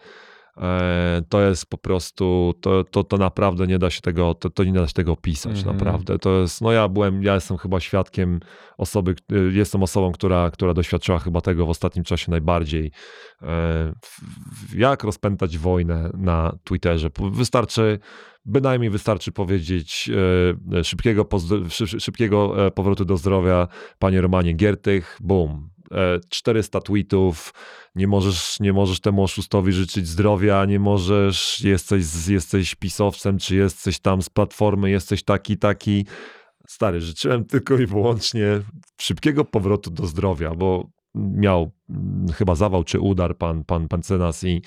e, 0.57 1.23
to 1.29 1.41
jest 1.41 1.67
po 1.67 1.79
prostu, 1.79 2.55
to, 2.61 2.85
to, 2.85 3.05
to 3.05 3.17
naprawdę 3.17 3.67
nie 3.67 3.79
da 3.79 3.91
się 3.91 4.01
tego, 4.01 4.35
to, 4.35 4.51
to 4.51 4.65
nie 4.65 4.73
da 4.73 4.87
się 4.87 4.93
tego 4.93 5.13
opisać, 5.13 5.59
Mhm. 5.59 5.77
naprawdę. 5.77 6.19
To 6.19 6.41
jest, 6.41 6.61
no 6.61 6.73
ja 6.73 6.89
byłem, 6.89 7.23
ja 7.23 7.35
jestem 7.35 7.57
chyba 7.57 7.81
świadkiem 7.81 8.41
osoby, 8.79 9.15
y, 9.33 9.53
jestem 9.53 9.83
osobą, 9.83 10.13
która, 10.13 10.51
która 10.51 10.75
doświadczyła 10.75 11.19
chyba 11.19 11.41
tego 11.41 11.67
w 11.67 11.71
ostatnim 11.71 12.05
czasie 12.05 12.31
najbardziej. 12.31 12.93
E, 13.43 13.93
Jak 14.77 15.05
rozpętać 15.05 15.59
wojnę 15.59 16.11
na 16.15 16.57
Twitterze? 16.65 17.11
Wystarczy, 17.33 17.99
bynajmniej 18.45 18.91
wystarczy 18.91 19.33
powiedzieć 19.33 20.11
e, 20.73 20.85
szybkiego, 20.85 21.25
pozdro- 21.25 21.69
szy- 21.69 22.01
szybkiego 22.01 22.67
e, 22.67 22.71
powrotu 22.71 23.05
do 23.05 23.17
zdrowia 23.17 23.69
panie 23.99 24.21
Romanie 24.21 24.53
Giertych. 24.53 25.19
E, 25.93 26.21
400 26.29 26.81
tweetów, 26.81 27.55
nie 27.95 28.07
możesz, 28.07 28.61
nie 28.61 28.73
możesz 28.73 29.01
temu 29.01 29.23
oszustowi 29.23 29.73
życzyć 29.73 30.09
zdrowia, 30.09 30.65
nie 30.65 30.81
możesz, 30.81 31.61
jesteś, 31.61 32.05
jesteś 32.29 32.75
pisowcem, 32.75 33.39
czy 33.39 33.57
jesteś 33.57 34.01
tam 34.01 34.23
z 34.23 34.31
platformy, 34.31 34.91
jesteś 34.91 35.23
taki, 35.23 35.59
taki. 35.59 36.07
Stary, 36.69 37.01
życzyłem 37.01 37.45
tylko 37.45 37.79
i 37.79 37.87
wyłącznie 37.87 38.61
szybkiego 39.01 39.45
powrotu 39.45 39.91
do 39.91 40.07
zdrowia, 40.07 40.55
bo 40.55 40.91
miał 41.15 41.71
mm, 41.91 42.27
chyba 42.35 42.55
zawał 42.55 42.85
czy 42.85 43.01
udar 43.01 43.37
pan, 43.37 43.65
pan, 43.65 43.89
pan 43.89 44.03
Cenas 44.03 44.45
i 44.45 44.63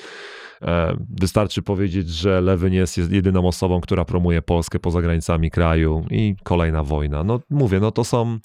e, 0.61 0.97
wystarczy 1.19 1.61
powiedzieć, 1.61 2.09
że 2.09 2.41
Lewyn 2.41 2.73
jest, 2.73 2.97
jest 2.97 3.11
jedyną 3.11 3.47
osobą, 3.47 3.81
która 3.81 4.05
promuje 4.05 4.41
Polskę 4.41 4.79
poza 4.79 5.01
granicami 5.01 5.51
kraju 5.51 6.05
i 6.11 6.35
kolejna 6.43 6.83
wojna. 6.83 7.23
No 7.23 7.39
mówię, 7.49 7.79
no 7.79 7.91
to 7.91 8.03
są 8.03 8.39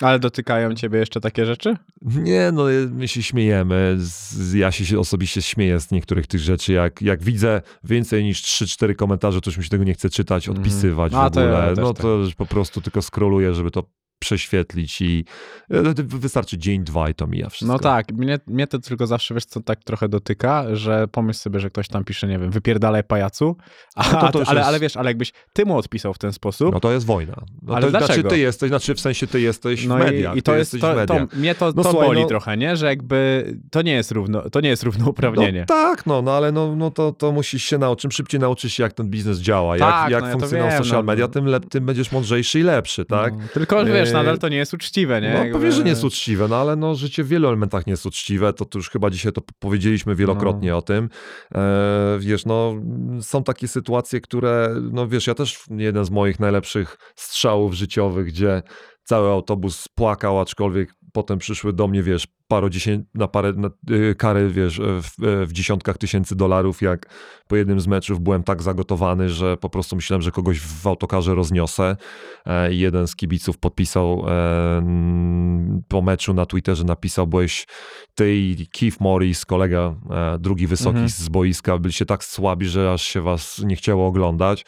Ale 0.00 0.18
dotykają 0.18 0.74
ciebie 0.74 0.98
jeszcze 0.98 1.20
takie 1.20 1.46
rzeczy? 1.46 1.76
nie, 2.02 2.52
no 2.52 2.64
my 2.90 3.08
się 3.08 3.22
śmiejemy. 3.22 3.98
Ja 4.54 4.72
się 4.72 4.98
osobiście 4.98 5.42
śmieję 5.42 5.80
z 5.80 5.90
niektórych 5.90 6.26
tych 6.26 6.40
rzeczy. 6.40 6.72
Jak, 6.72 7.02
jak 7.02 7.22
widzę 7.22 7.62
więcej 7.84 8.24
niż 8.24 8.42
3-4 8.42 8.94
komentarze, 8.96 9.40
to 9.40 9.50
już 9.50 9.58
mi 9.58 9.64
się 9.64 9.70
tego 9.70 9.84
nie 9.84 9.94
chce 9.94 10.10
czytać, 10.10 10.48
Mhm. 10.48 10.58
odpisywać 10.66 11.12
A, 11.14 11.30
w 11.30 11.36
ja 11.36 11.42
ogóle. 11.42 11.68
też 11.68 11.78
no 11.78 11.92
tak. 11.94 12.02
to 12.02 12.18
po 12.36 12.46
prostu 12.46 12.80
tylko 12.80 13.02
scrolluję, 13.02 13.54
żeby 13.54 13.70
to 13.70 13.84
prześwietlić 14.22 15.00
i 15.00 15.24
e, 15.70 15.82
wystarczy 16.04 16.58
dzień, 16.58 16.84
dwa 16.84 17.08
i 17.10 17.14
to 17.14 17.26
mija 17.26 17.48
wszystko. 17.48 17.72
No 17.72 17.78
tak, 17.78 18.12
mnie, 18.12 18.38
mnie 18.46 18.66
to 18.66 18.78
tylko 18.78 19.06
zawsze, 19.06 19.34
wiesz 19.34 19.44
co, 19.44 19.60
tak 19.60 19.84
trochę 19.84 20.08
dotyka, 20.08 20.64
że 20.72 21.08
pomyśl 21.08 21.38
sobie, 21.40 21.60
że 21.60 21.70
ktoś 21.70 21.88
tam 21.88 22.04
pisze, 22.04 22.26
nie 22.28 22.38
wiem, 22.38 22.50
wypierdalaj 22.50 23.04
pajacu, 23.04 23.56
a, 23.96 24.12
No 24.12 24.20
to 24.20 24.44
to 24.44 24.48
ale, 24.50 24.58
jest- 24.60 24.68
ale 24.68 24.80
wiesz, 24.80 24.96
ale 24.96 25.10
jakbyś 25.10 25.32
ty 25.52 25.64
mu 25.64 25.76
odpisał 25.76 26.14
w 26.14 26.18
ten 26.18 26.32
sposób, 26.32 26.74
No 26.74 26.80
to 26.80 26.92
jest 26.92 27.06
wojna. 27.06 27.34
No 27.62 27.74
Ale 27.74 27.82
to 27.84 27.90
znaczy 27.90 28.06
dlaczego? 28.06 28.28
ty 28.28 28.38
jesteś, 28.38 28.68
znaczy 28.68 28.94
w 28.94 29.00
sensie 29.00 29.26
ty 29.26 29.40
jesteś 29.40 29.86
no 29.86 29.96
w 29.96 29.98
mediach. 29.98 30.36
i, 30.36 30.38
i 30.38 30.42
to 30.42 30.52
ty 30.52 30.58
jest, 30.58 30.74
jesteś 30.74 30.90
to, 30.90 31.02
w 31.04 31.06
to, 31.30 31.36
mnie 31.36 31.54
to, 31.54 31.66
No 31.66 31.82
to 31.82 31.90
słuchaj, 31.90 32.08
boli 32.08 32.20
no- 32.22 32.28
trochę, 32.28 32.56
nie, 32.56 32.76
że 32.76 32.86
jakby 32.86 33.46
to 33.70 33.82
nie 33.82 33.92
jest 33.92 34.10
równo, 34.10 34.50
to 34.50 34.60
nie 34.60 34.68
jest 34.68 34.82
równouprawnienie. 34.82 35.60
No 35.60 35.66
tak, 35.66 36.06
no, 36.06 36.22
no 36.22 36.32
ale 36.32 36.52
no, 36.52 36.76
no 36.76 36.90
to, 36.90 37.12
to 37.12 37.32
musisz 37.32 37.64
się 37.64 37.78
nauczyć. 37.78 38.02
Czym 38.02 38.10
szybciej 38.10 38.40
nauczysz 38.40 38.72
się, 38.74 38.82
jak 38.82 38.92
ten 38.92 39.08
biznes 39.08 39.38
działa, 39.38 39.78
Tak, 39.78 40.02
jak, 40.02 40.10
jak 40.10 40.20
no 40.22 40.26
ja 40.28 40.32
funkcjonują 40.32 40.70
social 40.78 40.98
no. 40.98 41.02
media, 41.02 41.28
tym, 41.28 41.46
lep, 41.46 41.68
tym 41.68 41.86
będziesz 41.86 42.12
mądrzejszy 42.12 42.60
i 42.60 42.62
lepszy, 42.62 43.04
tak? 43.04 43.32
No, 43.32 43.38
tylko, 43.54 43.86
że 43.86 43.92
wiesz, 43.92 44.11
Nadal 44.12 44.38
to 44.38 44.48
nie 44.48 44.56
jest 44.56 44.74
uczciwe, 44.74 45.20
nie? 45.20 45.28
No 45.28 45.34
Jakby- 45.38 45.52
pewnie, 45.52 45.72
że 45.72 45.82
nie 45.84 45.90
jest 45.90 46.04
uczciwe, 46.04 46.48
no 46.48 46.56
ale 46.56 46.76
no, 46.76 46.94
życie 46.94 47.24
w 47.24 47.28
wielu 47.28 47.48
elementach 47.48 47.86
nie 47.86 47.92
jest 47.92 48.06
uczciwe, 48.06 48.52
to, 48.52 48.64
to 48.64 48.78
już 48.78 48.90
chyba 48.90 49.10
dzisiaj 49.10 49.32
to 49.32 49.42
powiedzieliśmy 49.58 50.14
wielokrotnie 50.14 50.70
No. 50.70 50.76
o 50.78 50.82
tym. 50.82 51.08
E, 51.54 52.16
wiesz, 52.20 52.44
no 52.46 52.74
są 53.20 53.44
takie 53.44 53.68
sytuacje, 53.68 54.20
które, 54.20 54.74
no 54.92 55.08
wiesz, 55.08 55.26
ja 55.26 55.34
też 55.34 55.64
jeden 55.76 56.04
z 56.04 56.10
moich 56.10 56.40
najlepszych 56.40 56.96
strzałów 57.16 57.74
życiowych, 57.74 58.26
gdzie 58.26 58.62
cały 59.04 59.28
autobus 59.30 59.88
płakał, 59.94 60.40
aczkolwiek 60.40 60.94
potem 61.12 61.38
przyszły 61.38 61.72
do 61.72 61.88
mnie, 61.88 62.02
wiesz, 62.02 62.26
parodziesię- 62.48 63.02
na 63.14 63.28
parę 63.28 63.52
na, 63.52 63.70
y, 63.90 64.14
kary, 64.14 64.48
wiesz, 64.50 64.80
w, 64.80 65.24
e, 65.24 65.46
w 65.46 65.52
dziesiątkach 65.52 65.98
tysięcy 65.98 66.36
dolarów, 66.36 66.82
jak 66.82 67.06
po 67.48 67.56
jednym 67.56 67.80
z 67.80 67.86
meczów 67.86 68.20
byłem 68.20 68.42
tak 68.42 68.62
zagotowany, 68.62 69.28
że 69.28 69.56
po 69.56 69.70
prostu 69.70 69.96
myślałem, 69.96 70.22
że 70.22 70.30
kogoś 70.30 70.60
w 70.60 70.86
autokarze 70.86 71.34
rozniosę. 71.34 71.96
E, 72.46 72.72
i 72.72 72.78
jeden 72.78 73.06
z 73.06 73.16
kibiców 73.16 73.58
podpisał 73.58 74.24
e, 74.28 74.82
po 75.88 76.02
meczu 76.02 76.34
na 76.34 76.46
Twitterze, 76.46 76.84
napisał, 76.84 77.26
byłeś 77.26 77.66
ty 78.14 78.36
i 78.36 78.66
Keith 78.66 79.00
Morris, 79.00 79.44
kolega, 79.44 79.94
e, 80.10 80.38
drugi 80.38 80.66
wysoki 80.66 80.88
Mhm. 80.90 81.08
z 81.08 81.28
boiska, 81.28 81.78
byliście 81.78 82.06
tak 82.06 82.24
słabi, 82.24 82.66
że 82.68 82.92
aż 82.92 83.02
się 83.02 83.20
was 83.20 83.58
nie 83.64 83.76
chciało 83.76 84.06
oglądać. 84.06 84.64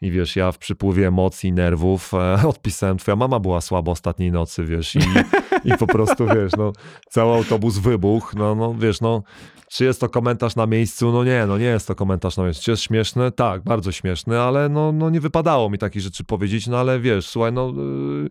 I 0.00 0.10
wiesz, 0.10 0.36
ja 0.36 0.52
w 0.52 0.58
przypływie 0.58 1.06
emocji, 1.08 1.52
nerwów 1.52 2.14
e, 2.14 2.38
odpisałem, 2.48 2.98
twoja 2.98 3.16
mama 3.16 3.40
była 3.40 3.60
słaba 3.60 3.92
ostatniej 3.92 4.32
nocy, 4.32 4.64
wiesz, 4.64 4.96
i, 4.96 4.98
i 5.64 5.76
po 5.78 5.86
prostu, 5.86 6.26
wiesz, 6.26 6.52
no, 6.58 6.72
cały 7.10 7.36
autobus 7.36 7.78
wybuchł, 7.78 8.38
no, 8.38 8.54
no, 8.54 8.74
wiesz, 8.74 9.00
no, 9.00 9.22
czy 9.70 9.84
jest 9.84 10.00
to 10.00 10.08
komentarz 10.08 10.56
na 10.56 10.66
miejscu? 10.66 11.12
No 11.12 11.24
nie, 11.24 11.46
no 11.46 11.58
nie 11.58 11.64
jest 11.64 11.88
to 11.88 11.94
komentarz 11.94 12.36
na 12.36 12.44
miejscu. 12.44 12.64
Czy 12.64 12.70
jest 12.70 12.82
śmieszny? 12.82 13.32
Tak, 13.32 13.62
bardzo 13.62 13.92
śmieszny, 13.92 14.40
ale 14.40 14.68
no, 14.68 14.92
no 14.92 15.10
nie 15.10 15.20
wypadało 15.20 15.70
mi 15.70 15.78
takich 15.78 16.02
rzeczy 16.02 16.24
powiedzieć, 16.24 16.66
no 16.66 16.78
ale 16.78 17.00
wiesz, 17.00 17.28
słuchaj, 17.28 17.52
no 17.52 17.72
yy, 17.76 18.28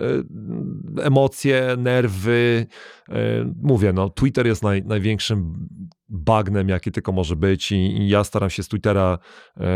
yy, 0.00 1.04
emocje, 1.04 1.76
nerwy, 1.78 2.66
yy, 3.08 3.16
mówię, 3.62 3.92
no 3.92 4.10
Twitter 4.10 4.46
jest 4.46 4.62
naj, 4.62 4.82
największym 4.82 5.68
bagnem, 6.08 6.68
jaki 6.68 6.92
tylko 6.92 7.12
może 7.12 7.36
być 7.36 7.72
i, 7.72 7.76
i 7.76 8.08
ja 8.08 8.24
staram 8.24 8.50
się 8.50 8.62
z 8.62 8.68
Twittera, 8.68 9.18
yy, 9.56 9.66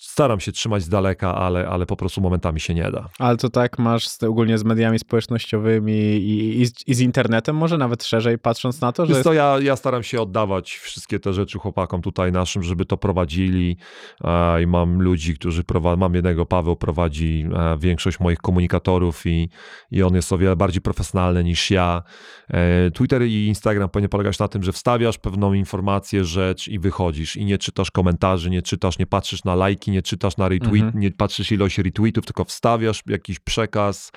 staram 0.00 0.40
się 0.40 0.52
trzymać 0.52 0.82
z 0.82 0.88
daleka, 0.88 1.34
ale, 1.34 1.68
ale 1.68 1.86
po 1.86 1.96
prostu 1.96 2.20
momentami 2.20 2.60
się 2.60 2.74
nie 2.74 2.90
da. 2.90 3.08
Ale 3.18 3.36
to 3.36 3.48
tak 3.48 3.78
masz 3.78 4.08
z, 4.08 4.22
ogólnie 4.22 4.58
z 4.58 4.64
mediami 4.64 4.98
społecznościowymi 4.98 6.30
i, 6.32 6.60
i, 6.86 6.94
z- 6.94 7.00
internetem, 7.00 7.56
może 7.56 7.78
nawet 7.78 8.04
szerzej 8.04 8.38
patrząc 8.38 8.80
na 8.80 8.92
to, 8.92 9.02
że 9.06 9.08
Wiesz 9.08 9.16
jest... 9.16 9.24
co, 9.24 9.32
ja, 9.32 9.56
ja 9.62 9.76
staram 9.76 10.02
się 10.02 10.20
oddawać 10.22 10.72
wszystkie 10.72 11.20
te 11.20 11.32
rzeczy 11.32 11.58
chłopakom 11.58 12.02
tutaj 12.02 12.32
naszym, 12.32 12.62
żeby 12.62 12.84
to 12.84 12.96
prowadzili 12.96 13.76
e, 14.24 14.62
i 14.62 14.66
mam 14.66 15.02
ludzi, 15.02 15.34
którzy 15.34 15.64
prowadzą, 15.64 15.96
mam 15.96 16.14
jednego, 16.14 16.46
Paweł 16.46 16.76
prowadzi 16.76 17.46
e, 17.54 17.78
większość 17.78 18.20
moich 18.20 18.38
komunikatorów 18.38 19.26
i, 19.26 19.48
i 19.90 20.02
on 20.02 20.14
jest 20.14 20.32
o 20.32 20.38
wiele 20.38 20.56
bardziej 20.56 20.82
profesjonalny 20.82 21.44
niż 21.44 21.70
ja. 21.70 22.02
E, 22.50 22.90
Twitter 22.90 23.22
i 23.22 23.46
Instagram 23.46 23.88
powinien 23.88 24.08
polegać 24.08 24.38
na 24.38 24.48
tym, 24.48 24.62
że 24.62 24.72
wstawiasz 24.72 25.18
pewną 25.18 25.52
informację, 25.52 26.24
rzecz 26.24 26.68
i 26.68 26.78
wychodzisz 26.78 27.36
i 27.36 27.44
nie 27.44 27.58
czytasz 27.58 27.90
komentarzy, 27.90 28.50
nie 28.50 28.62
czytasz, 28.62 28.98
nie 28.98 29.06
patrzysz 29.06 29.44
na 29.44 29.54
lajki, 29.54 29.90
nie 29.90 30.02
czytasz 30.02 30.36
na 30.36 30.48
retweet, 30.48 30.82
Mhm. 30.82 31.00
nie 31.00 31.10
patrzysz 31.10 31.52
ilość 31.52 31.78
retweetów, 31.78 32.26
tylko 32.26 32.44
wstawiasz 32.44 33.02
jakiś 33.06 33.38
przekaz 33.40 34.12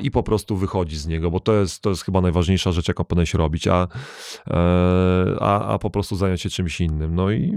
i 0.00 0.10
po 0.10 0.22
prostu 0.22 0.56
wychodzisz 0.56 0.98
z 0.98 1.06
niego, 1.06 1.30
bo 1.36 1.40
to 1.40 1.54
jest, 1.54 1.82
to 1.82 1.90
jest 1.90 2.04
chyba 2.04 2.20
najważniejsza 2.20 2.72
rzecz, 2.72 2.88
jaką 2.88 3.04
powinieneś 3.04 3.34
robić, 3.34 3.68
a, 3.68 3.88
e, 4.50 5.36
a, 5.40 5.74
a 5.74 5.78
po 5.78 5.90
prostu 5.90 6.16
zająć 6.16 6.42
się 6.42 6.50
czymś 6.50 6.80
innym. 6.80 7.14
No 7.14 7.30
i 7.30 7.52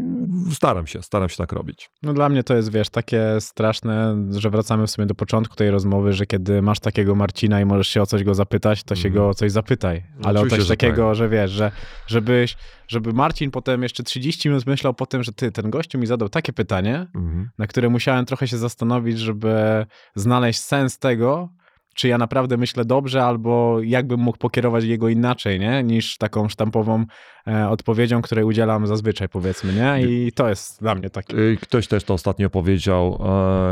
staram 0.51 0.87
się, 0.87 1.01
staram 1.01 1.29
się 1.29 1.37
tak 1.37 1.51
robić. 1.51 1.89
No 2.03 2.13
dla 2.13 2.29
mnie 2.29 2.43
to 2.43 2.55
jest, 2.55 2.71
wiesz, 2.71 2.89
takie 2.89 3.23
straszne, 3.39 4.25
że 4.31 4.49
wracamy 4.49 4.87
w 4.87 4.91
sumie 4.91 5.07
do 5.07 5.15
początku 5.15 5.55
tej 5.55 5.71
rozmowy, 5.71 6.13
że 6.13 6.25
kiedy 6.25 6.61
masz 6.61 6.79
takiego 6.79 7.15
Marcina 7.15 7.61
i 7.61 7.65
możesz 7.65 7.87
się 7.87 8.01
o 8.01 8.05
coś 8.05 8.23
go 8.23 8.35
zapytać, 8.35 8.83
to 8.83 8.95
się 8.95 9.07
Mhm. 9.07 9.13
go 9.15 9.29
o 9.29 9.33
coś 9.33 9.51
zapytaj. 9.51 10.03
Ale 10.23 10.39
o 10.39 10.43
Oczywiście, 10.43 10.57
coś 10.57 10.67
że 10.67 10.73
takiego, 10.77 11.15
że 11.15 11.29
wiesz, 11.29 11.51
że 11.51 11.71
żebyś, 12.07 12.57
żeby 12.87 13.13
Marcin 13.13 13.51
potem 13.51 13.83
jeszcze 13.83 14.03
30 14.03 14.49
minut 14.49 14.65
myślał 14.65 14.93
po 14.93 15.05
tym, 15.05 15.23
że 15.23 15.31
ty, 15.33 15.51
ten 15.51 15.69
gościu 15.69 15.99
mi 15.99 16.07
zadał 16.07 16.29
takie 16.29 16.53
pytanie, 16.53 17.07
Mhm. 17.15 17.49
na 17.57 17.67
które 17.67 17.89
musiałem 17.89 18.25
trochę 18.25 18.47
się 18.47 18.57
zastanowić, 18.57 19.19
żeby 19.19 19.85
znaleźć 20.15 20.59
sens 20.59 20.99
tego, 20.99 21.49
czy 21.95 22.07
ja 22.07 22.17
naprawdę 22.17 22.57
myślę 22.57 22.85
dobrze, 22.85 23.23
albo 23.23 23.77
jakbym 23.83 24.19
mógł 24.19 24.37
pokierować 24.37 24.83
jego 24.83 25.09
inaczej, 25.09 25.59
nie? 25.59 25.83
Niż 25.83 26.17
taką 26.17 26.49
sztampową 26.49 27.05
e, 27.47 27.69
odpowiedzią, 27.69 28.21
której 28.21 28.45
udzielam 28.45 28.87
zazwyczaj, 28.87 29.29
powiedzmy, 29.29 29.73
nie? 29.73 30.01
I 30.07 30.31
to 30.31 30.49
jest 30.49 30.79
dla 30.79 30.95
mnie 30.95 31.09
taki. 31.09 31.35
Y, 31.37 31.57
Ktoś 31.61 31.87
też 31.87 32.03
to 32.03 32.13
ostatnio 32.13 32.49
powiedział, 32.49 33.21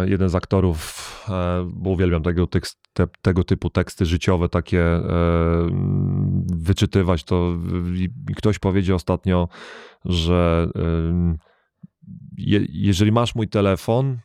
e, 0.03 0.09
jeden 0.09 0.29
z 0.29 0.35
aktorów, 0.35 1.11
e, 1.29 1.69
bo 1.73 1.89
uwielbiam 1.89 2.23
tego, 2.23 2.47
tekst, 2.47 2.79
te, 2.93 3.07
tego 3.21 3.43
typu 3.43 3.69
teksty 3.69 4.05
życiowe, 4.05 4.49
takie 4.49 4.81
e, 4.81 5.01
wyczytywać, 6.55 7.23
to 7.23 7.53
ktoś 8.35 8.59
powiedział 8.59 8.95
ostatnio, 8.95 9.47
że 10.05 10.67
je, 12.37 12.59
jeżeli 12.69 13.11
masz 13.11 13.35
mój 13.35 13.47
telefon, 13.47 14.17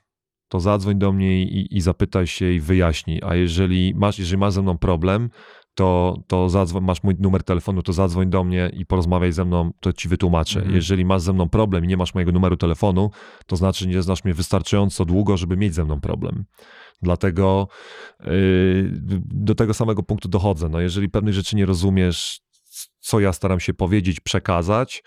to 0.52 0.60
zadzwoń 0.60 0.98
do 0.98 1.12
mnie 1.12 1.42
i, 1.42 1.76
i 1.76 1.80
zapytaj 1.80 2.26
się 2.26 2.52
i 2.52 2.60
wyjaśnij. 2.60 3.20
A 3.24 3.34
jeżeli 3.34 3.94
masz, 3.94 4.18
jeżeli 4.18 4.38
masz 4.38 4.52
ze 4.52 4.62
mną 4.62 4.78
problem, 4.78 5.30
to, 5.74 6.16
to 6.26 6.48
zadzwoń, 6.48 6.84
masz 6.84 7.02
mój 7.02 7.14
numer 7.18 7.42
telefonu, 7.42 7.82
to 7.82 7.92
zadzwoń 7.92 8.30
do 8.30 8.44
mnie 8.44 8.70
i 8.74 8.86
porozmawiaj 8.86 9.32
ze 9.32 9.44
mną, 9.44 9.70
to 9.80 9.92
ci 9.92 10.08
wytłumaczę. 10.08 10.58
Mhm. 10.58 10.76
Jeżeli 10.76 11.04
masz 11.04 11.22
ze 11.22 11.32
mną 11.32 11.48
problem 11.48 11.84
i 11.84 11.88
nie 11.88 11.96
masz 11.96 12.14
mojego 12.14 12.32
numeru 12.32 12.56
telefonu, 12.56 13.10
to 13.46 13.56
znaczy 13.56 13.88
nie 13.88 14.02
znasz 14.02 14.24
mnie 14.24 14.34
wystarczająco 14.34 15.04
długo, 15.04 15.36
żeby 15.36 15.56
mieć 15.56 15.74
ze 15.74 15.84
mną 15.84 16.00
problem. 16.00 16.44
Dlatego 17.02 17.68
yy, 18.20 18.90
do 19.24 19.54
tego 19.54 19.74
samego 19.74 20.02
punktu 20.02 20.28
dochodzę. 20.28 20.68
No, 20.68 20.80
jeżeli 20.80 21.08
pewnych 21.08 21.34
rzeczy 21.34 21.56
nie 21.56 21.66
rozumiesz, 21.66 22.40
co 23.00 23.20
ja 23.20 23.32
staram 23.32 23.60
się 23.60 23.74
powiedzieć, 23.74 24.20
przekazać, 24.20 25.02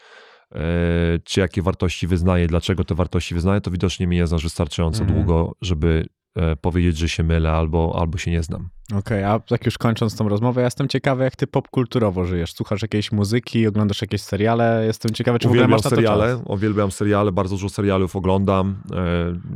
czy 1.23 1.40
jakie 1.40 1.61
wartości 1.61 2.07
wyznaję, 2.07 2.48
dlaczego 2.48 2.84
te 2.84 2.95
wartości 2.95 3.36
wyznaję, 3.36 3.61
to 3.61 3.72
widocznie 3.72 4.07
mnie 4.07 4.18
nie 4.18 4.27
znasz 4.27 4.44
wystarczająco 4.44 4.99
Mhm. 5.03 5.19
długo, 5.19 5.56
żeby 5.61 6.06
e, 6.36 6.56
powiedzieć, 6.56 6.98
że 6.98 7.10
się 7.10 7.23
mylę 7.23 7.52
albo, 7.52 7.95
albo 7.99 8.18
się 8.18 8.32
nie 8.32 8.44
znam. 8.44 8.69
Okej, 8.94 9.24
a 9.24 9.40
tak 9.40 9.66
już 9.66 9.78
kończąc 9.78 10.16
tą 10.18 10.30
rozmowę, 10.30 10.62
ja 10.62 10.66
jestem 10.68 10.88
ciekawy, 10.88 11.24
jak 11.24 11.36
ty 11.36 11.48
popkulturowo 11.48 12.26
żyjesz. 12.26 12.53
Słuchasz 12.53 12.82
jakiejś 12.82 13.12
muzyki, 13.12 13.68
oglądasz 13.68 14.02
jakieś 14.02 14.22
seriale? 14.22 14.84
Jestem 14.86 15.12
ciekawy, 15.12 15.40
czy 15.40 15.48
w 15.48 15.52
ogóle 15.52 15.62
Uwielbiam 15.62 15.78
masz 15.78 15.84
na 15.84 15.90
seriale, 15.90 16.38
uwielbiam 16.45 16.91
seriale, 16.91 17.32
bardzo 17.32 17.56
dużo 17.56 17.70
serialów 17.70 18.16
oglądam. 18.16 18.76
E, 18.94 18.95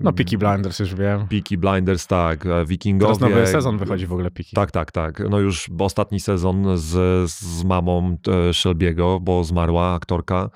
No, 0.03 0.13
Peaky 0.13 0.37
Blinders 0.37 0.79
już 0.79 0.95
wiem. 0.95 1.27
Peaky 1.27 1.57
Blinders, 1.57 2.07
tak, 2.07 2.45
e, 2.45 2.65
Wikingowie. 2.65 3.13
Teraz 3.15 3.31
nowy 3.31 3.47
sezon 3.47 3.77
wychodzi 3.77 4.07
w 4.07 4.13
ogóle 4.13 4.31
Peaky. 4.31 4.51
Tak, 4.55 4.71
tak, 4.71 4.91
tak. 4.91 5.23
No 5.29 5.39
już 5.39 5.69
ostatni 5.79 6.19
sezon 6.19 6.77
z, 6.77 7.29
z 7.31 7.63
mamą 7.63 8.17
e, 8.27 8.31
Shelby'ego, 8.53 9.19
bo 9.21 9.43
zmarła 9.43 9.93
aktorka. 9.93 10.49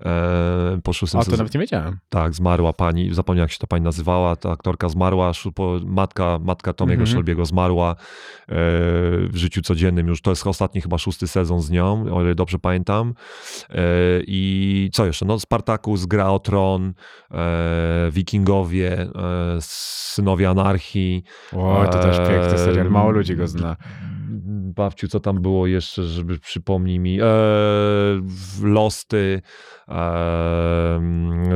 E, 0.00 0.80
po 0.84 0.92
szóstym 0.92 1.20
A 1.20 1.24
to 1.24 1.30
nawet 1.30 1.54
nie 1.54 1.60
wiedziałem. 1.60 1.98
Tak, 2.08 2.34
zmarła 2.34 2.72
pani, 2.72 3.14
zapomniałem 3.14 3.44
jak 3.44 3.52
się 3.52 3.58
ta 3.58 3.66
pani 3.66 3.84
nazywała, 3.84 4.36
ta 4.36 4.50
aktorka 4.50 4.88
zmarła, 4.88 5.32
matka, 5.86 6.38
matka 6.42 6.72
Tomiego 6.72 7.02
Mhm. 7.02 7.18
Shelby'ego 7.24 7.46
zmarła 7.46 7.96
w 8.48 9.34
życiu 9.34 9.62
codziennym 9.62 10.08
już, 10.08 10.22
to 10.22 10.30
jest 10.30 10.46
ostatni 10.46 10.80
chyba 10.80 10.98
szósty 10.98 11.28
sezon 11.28 11.62
z 11.62 11.70
nią, 11.70 12.16
o 12.16 12.22
ile 12.22 12.34
dobrze 12.34 12.58
pamiętam. 12.58 13.14
E, 13.70 13.82
I 14.26 14.90
co 14.92 15.06
jeszcze? 15.06 15.26
No 15.26 15.40
Spartacus, 15.40 16.06
Gra 16.06 16.30
o 16.30 16.38
Tron, 16.38 16.94
e, 17.30 18.08
Wikingowie, 18.10 18.92
e, 19.00 19.08
Synowie 19.60 20.48
Anarchii. 20.50 21.24
O, 21.52 21.84
to 21.92 21.98
też 21.98 22.28
piękny 22.28 22.58
serial, 22.58 22.90
mało 22.90 23.10
ludzi 23.10 23.36
go 23.36 23.48
zna. 23.48 23.76
Babciu, 24.74 25.08
co 25.08 25.20
tam 25.20 25.42
było 25.42 25.66
jeszcze, 25.66 26.02
żeby 26.04 26.38
przypomnij 26.38 26.98
mi? 27.00 27.20
E, 27.20 27.24
Losty, 28.62 29.42
e, 29.88 31.00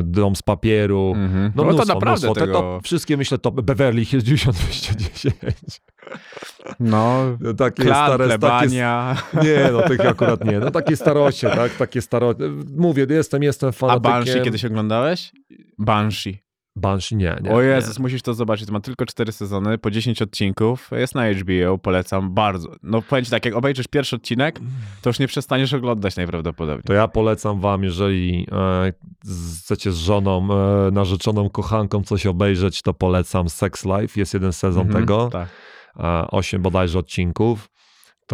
Dom 0.03 0.37
z 0.37 0.43
papieru. 0.43 1.13
Mhm. 1.17 1.53
No, 1.57 1.63
No, 1.65 1.69
to 1.69 1.75
mnóstwo, 1.75 1.95
naprawdę 1.95 2.27
mnóstwo. 2.27 2.35
Te 2.35 2.41
tego... 2.41 2.53
top, 2.53 2.85
wszystkie 2.85 3.17
myślę 3.17 3.39
to 3.39 3.51
Beverly 3.51 4.05
Hills 4.05 4.25
90210. 4.25 5.83
No, 6.81 7.25
Takie 7.59 7.83
klan, 7.83 8.07
stare, 8.09 8.29
takie, 8.29 8.39
plebania. 8.39 9.17
nie, 9.43 9.71
no 9.73 9.83
tych 9.83 10.07
akurat 10.07 10.45
nie. 10.45 10.59
No 10.59 10.71
takie 10.71 10.97
starocie, 10.97 11.51
tak? 11.51 11.77
Takie 11.77 12.03
staro... 12.03 12.35
Mówię, 12.77 13.07
jestem, 13.11 13.43
jestem 13.43 13.69
A 13.69 13.73
fanatykiem. 13.73 14.13
Banshee 14.13 14.41
kiedyś 14.45 14.65
oglądałeś? 14.65 15.33
Banshee. 15.79 16.39
Banshee, 16.77 17.17
nie, 17.17 17.37
nie. 17.43 17.51
o 17.51 17.63
nie. 17.63 17.69
Jezus, 17.69 17.99
musisz 17.99 18.23
to 18.23 18.35
zobaczyć. 18.35 18.71
Ma 18.71 18.81
tylko 18.81 19.07
cztery 19.07 19.33
sezony, 19.33 19.79
po 19.79 19.91
10 19.91 20.23
odcinków. 20.23 20.91
Jest 20.93 21.15
na 21.15 21.31
HBO, 21.33 21.79
polecam 21.79 22.35
bardzo. 22.35 22.69
No 22.83 23.03
powiem 23.03 23.25
ci 23.25 23.31
tak, 23.31 23.45
jak 23.45 23.55
obejrzysz 23.55 23.89
pierwszy 23.89 24.17
odcinek, 24.17 24.61
to 25.03 25.11
już 25.11 25.19
nie 25.19 25.27
przestaniesz 25.27 25.75
oglądać 25.75 26.17
najprawdopodobniej. 26.17 26.83
To 26.85 26.93
ja 26.93 27.09
polecam 27.09 27.61
wam, 27.61 27.85
jeżeli 27.85 28.47
e, 28.53 28.93
chcecie 29.59 29.93
z 29.93 29.97
żoną, 29.97 30.49
e, 30.87 30.91
narzeczoną, 30.91 31.51
kochanką 31.51 32.03
coś 32.03 32.27
obejrzeć, 32.27 32.83
to 32.83 32.95
polecam 32.95 33.49
Sex 33.49 33.85
Life. 33.85 34.21
Jest 34.21 34.35
jeden 34.35 34.53
sezon 34.53 34.87
Mhm, 34.87 35.01
tego. 35.05 35.29
Tak. 35.33 35.49
e, 35.97 36.27
osiem 36.31 36.63
bodajże 36.63 36.99
odcinków, 36.99 37.69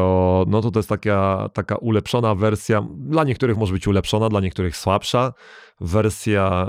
to, 0.02 0.44
no 0.48 0.60
to 0.60 0.70
to 0.70 0.78
jest 0.78 0.88
taka, 0.88 1.48
taka 1.52 1.76
ulepszona 1.76 2.34
wersja, 2.34 2.86
dla 2.98 3.24
niektórych 3.24 3.56
może 3.58 3.72
być 3.72 3.86
ulepszona, 3.86 4.28
dla 4.28 4.40
niektórych 4.40 4.76
słabsza, 4.76 5.32
wersja 5.80 6.66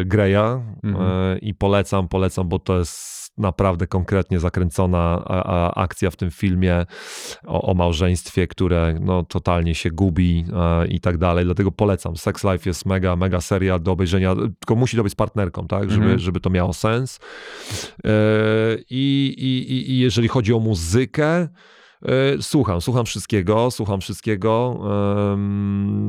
e, 0.00 0.04
Greya 0.04 0.60
Mhm. 0.84 0.96
e, 1.08 1.38
i 1.38 1.54
polecam, 1.54 2.08
polecam, 2.08 2.48
bo 2.48 2.58
to 2.58 2.78
jest 2.78 3.14
naprawdę 3.38 3.86
konkretnie 3.86 4.40
zakręcona 4.40 5.22
a, 5.24 5.44
a, 5.44 5.74
akcja 5.74 6.10
w 6.10 6.16
tym 6.16 6.30
filmie 6.30 6.86
o, 7.46 7.62
o 7.62 7.74
małżeństwie, 7.74 8.46
które 8.46 8.98
no, 9.00 9.22
totalnie 9.22 9.74
się 9.74 9.90
gubi 9.90 10.44
e, 10.82 10.86
i 10.86 11.00
tak 11.00 11.18
dalej, 11.18 11.44
dlatego 11.44 11.72
polecam. 11.72 12.16
Sex 12.16 12.44
Life 12.44 12.70
jest 12.70 12.86
mega, 12.86 13.16
mega 13.16 13.40
seria 13.40 13.78
do 13.78 13.92
obejrzenia, 13.92 14.34
tylko 14.34 14.74
musi 14.76 14.96
to 14.96 15.02
być 15.02 15.12
z 15.12 15.16
partnerką, 15.16 15.66
tak, 15.66 15.90
żeby, 15.90 16.02
Mhm. 16.04 16.18
żeby 16.18 16.40
to 16.40 16.50
miało 16.50 16.72
sens. 16.72 17.20
E, 18.04 18.08
I, 18.90 19.34
i, 19.38 19.72
i- 19.92 19.98
jeżeli 19.98 20.28
chodzi 20.28 20.54
o 20.54 20.58
muzykę, 20.60 21.48
słucham, 22.40 22.80
słucham 22.80 23.04
wszystkiego, 23.06 23.70
słucham 23.70 24.00
wszystkiego. 24.00 24.80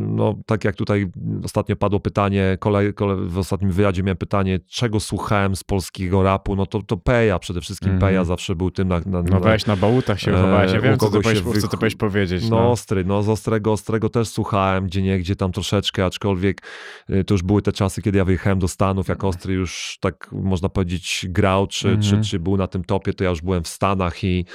No, 0.08 0.36
tak 0.46 0.64
jak 0.64 0.76
tutaj 0.76 1.08
ostatnio 1.44 1.76
padło 1.76 2.00
pytanie, 2.00 2.58
kolej, 2.60 2.94
kolej, 2.94 3.18
w 3.28 3.38
ostatnim 3.38 3.72
wywiadzie 3.72 4.04
miałem 4.04 4.18
pytanie, 4.18 4.60
czego 4.70 5.00
słuchałem 5.00 5.56
z 5.56 5.64
polskiego 5.64 6.24
rapu, 6.24 6.56
no 6.56 6.66
to, 6.66 6.82
to 6.82 6.98
Peja 6.98 7.40
przede 7.40 7.62
wszystkim. 7.62 7.92
Mhm. 7.92 8.10
Peja 8.10 8.24
zawsze 8.24 8.56
był 8.56 8.72
tym 8.72 8.88
na, 8.88 9.00
na, 9.06 9.22
No 9.22 9.40
weź, 9.40 9.66
na 9.66 9.76
bałutach 9.76 10.20
się 10.20 10.34
uchowałeś. 10.34 10.72
Ja 10.72 10.78
E, 10.78 10.82
wiem, 10.82 10.98
co 10.98 11.10
ty, 11.12 11.22
powiesz, 11.22 11.44
się 11.44 11.62
co 11.62 11.68
ty 11.68 11.78
powiesz 11.78 11.96
powiedzieć. 11.96 12.50
no, 12.50 12.56
No. 12.56 12.72
ostry, 12.72 13.06
no 13.06 13.24
z 13.24 13.30
ostrego, 13.30 13.72
ostrego 13.72 14.10
też 14.10 14.28
słuchałem, 14.28 14.86
gdzie 14.86 15.02
nie, 15.02 15.20
gdzie 15.20 15.36
tam 15.36 15.52
troszeczkę, 15.52 16.06
aczkolwiek 16.06 16.62
y, 17.10 17.24
to 17.24 17.34
już 17.34 17.44
były 17.44 17.62
te 17.62 17.72
czasy, 17.72 18.02
kiedy 18.02 18.18
ja 18.18 18.26
wyjechałem 18.26 18.60
do 18.60 18.68
Stanów, 18.68 19.08
jak 19.08 19.24
ostry 19.24 19.54
już 19.54 19.98
tak 20.02 20.30
można 20.32 20.70
powiedzieć 20.70 21.26
grał, 21.30 21.68
czy, 21.68 21.90
Mhm. 21.90 22.02
czy, 22.24 22.30
czy 22.30 22.40
był 22.40 22.58
na 22.58 22.68
tym 22.68 22.84
topie, 22.84 23.14
to 23.14 23.24
ja 23.24 23.30
już 23.30 23.42
byłem 23.42 23.64
w 23.64 23.68
Stanach 23.68 24.24
i 24.24 24.46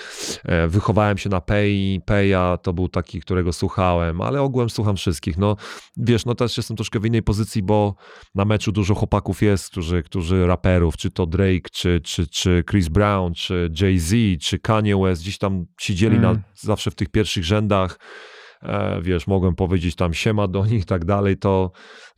e, 0.45 0.69
wychowałem 0.69 1.19
się 1.19 1.30
na 1.31 1.41
Pei, 1.41 2.01
Peja 2.07 2.59
to 2.63 2.73
był 2.73 2.89
taki, 2.89 3.21
którego 3.21 3.53
słuchałem, 3.53 4.21
ale 4.21 4.43
ogółem 4.43 4.71
słucham 4.71 4.97
wszystkich, 4.97 5.39
no 5.39 5.57
wiesz, 5.97 6.25
no 6.25 6.35
też 6.35 6.57
jestem 6.57 6.77
troszkę 6.77 7.01
w 7.01 7.07
innej 7.07 7.23
pozycji, 7.23 7.63
bo 7.63 7.95
na 8.35 8.45
meczu 8.45 8.73
dużo 8.73 8.95
chłopaków 8.95 9.43
jest, 9.43 9.71
którzy, 9.71 10.03
którzy 10.03 10.47
raperów, 10.47 10.97
czy 10.97 11.11
to 11.11 11.27
Drake, 11.27 11.71
czy, 11.73 12.01
czy, 12.05 12.27
czy 12.27 12.65
Chris 12.71 12.89
Brown, 12.89 13.35
czy 13.35 13.71
Jay-Z, 13.81 14.15
czy 14.43 14.59
Kanye 14.59 14.97
West, 14.97 15.23
gdzieś 15.23 15.39
tam 15.39 15.67
siedzieli 15.81 16.17
Mm. 16.17 16.23
na, 16.35 16.43
zawsze 16.55 16.91
w 16.91 16.95
tych 16.95 17.09
pierwszych 17.09 17.45
rzędach, 17.45 17.99
wiesz, 19.03 19.27
mogłem 19.27 19.55
powiedzieć 19.55 19.95
tam 19.95 20.15
siema 20.15 20.49
do 20.49 20.67
nich 20.67 20.83
i 20.83 20.87
tak 20.87 21.05
dalej, 21.05 21.37
to, 21.37 21.71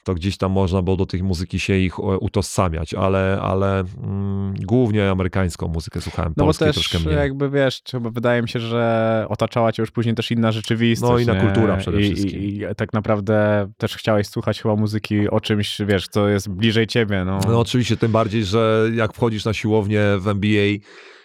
to 0.04 0.14
gdzieś 0.14 0.36
tam 0.36 0.52
można 0.52 0.82
było 0.82 0.96
do 0.96 1.06
tej 1.06 1.22
muzyki 1.22 1.60
się 1.60 1.76
ich 1.76 1.98
e, 1.98 2.02
utożsamiać, 2.02 2.94
ale, 2.94 3.38
ale 3.42 3.84
mm, 4.02 4.54
głównie 4.62 5.10
amerykańską 5.10 5.68
muzykę 5.68 6.00
słuchałem, 6.00 6.32
No 6.36 6.42
bo 6.44 6.46
polskiej 6.46 6.66
też 6.66 6.74
troszkę 6.74 6.98
mniej. 6.98 7.14
jakby 7.16 7.50
wiesz, 7.50 7.82
chyba 7.90 8.10
wydaje 8.10 8.42
mi 8.42 8.48
się, 8.48 8.60
że 8.60 9.26
otaczała 9.28 9.72
cię 9.72 9.82
już 9.82 9.90
później 9.90 10.14
też 10.14 10.30
inna 10.30 10.52
rzeczywistość. 10.52 11.26
No, 11.26 11.32
inna 11.32 11.42
nie? 11.42 11.50
kultura 11.50 11.76
przede 11.76 12.00
I, 12.00 12.04
wszystkim. 12.14 12.40
I, 12.40 12.44
I 12.72 12.74
tak 12.76 12.92
naprawdę 12.92 13.66
też 13.78 13.96
chciałeś 13.96 14.26
słuchać 14.26 14.62
chyba 14.62 14.76
muzyki 14.76 15.30
o 15.30 15.40
czymś, 15.40 15.78
wiesz, 15.86 16.08
co 16.08 16.28
jest 16.28 16.48
bliżej 16.50 16.86
ciebie. 16.86 17.24
No, 17.24 17.38
No 17.48 17.60
oczywiście, 17.60 17.96
tym 17.96 18.12
bardziej, 18.12 18.44
że 18.44 18.90
jak 18.94 19.12
wchodzisz 19.12 19.44
na 19.44 19.52
siłownię 19.52 20.02
w 20.18 20.28
NBA 20.28 20.72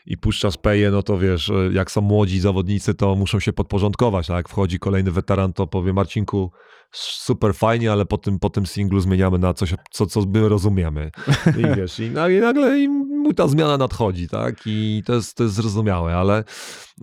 i 0.07 0.17
puszczasz 0.17 0.57
peję, 0.57 0.91
no 0.91 1.03
to 1.03 1.17
wiesz, 1.17 1.51
jak 1.71 1.91
są 1.91 2.01
młodzi 2.01 2.39
zawodnicy, 2.39 2.93
to 2.93 3.15
muszą 3.15 3.39
się 3.39 3.53
podporządkować, 3.53 4.29
a 4.29 4.35
jak 4.35 4.49
wchodzi 4.49 4.79
kolejny 4.79 5.11
weteran, 5.11 5.53
to 5.53 5.67
powie 5.67 5.93
Marcinku, 5.93 6.51
super 6.91 7.53
fajnie, 7.55 7.91
ale 7.91 8.05
po 8.05 8.17
tym, 8.17 8.39
po 8.39 8.49
tym 8.49 8.65
singlu 8.65 8.99
zmieniamy 8.99 9.39
na 9.39 9.53
coś, 9.53 9.73
co, 9.91 10.05
co 10.05 10.21
my 10.21 10.49
rozumiemy. 10.49 11.11
I 11.47 11.61
wiesz, 11.77 11.99
i, 11.99 12.11
na- 12.11 12.29
i 12.29 12.39
nagle 12.39 12.79
i 12.79 12.89
mu 12.89 13.33
ta 13.33 13.47
zmiana 13.47 13.77
nadchodzi, 13.77 14.27
tak? 14.29 14.55
I 14.65 15.03
to 15.05 15.13
jest, 15.13 15.37
to 15.37 15.43
jest 15.43 15.55
zrozumiałe, 15.55 16.15
ale, 16.15 16.43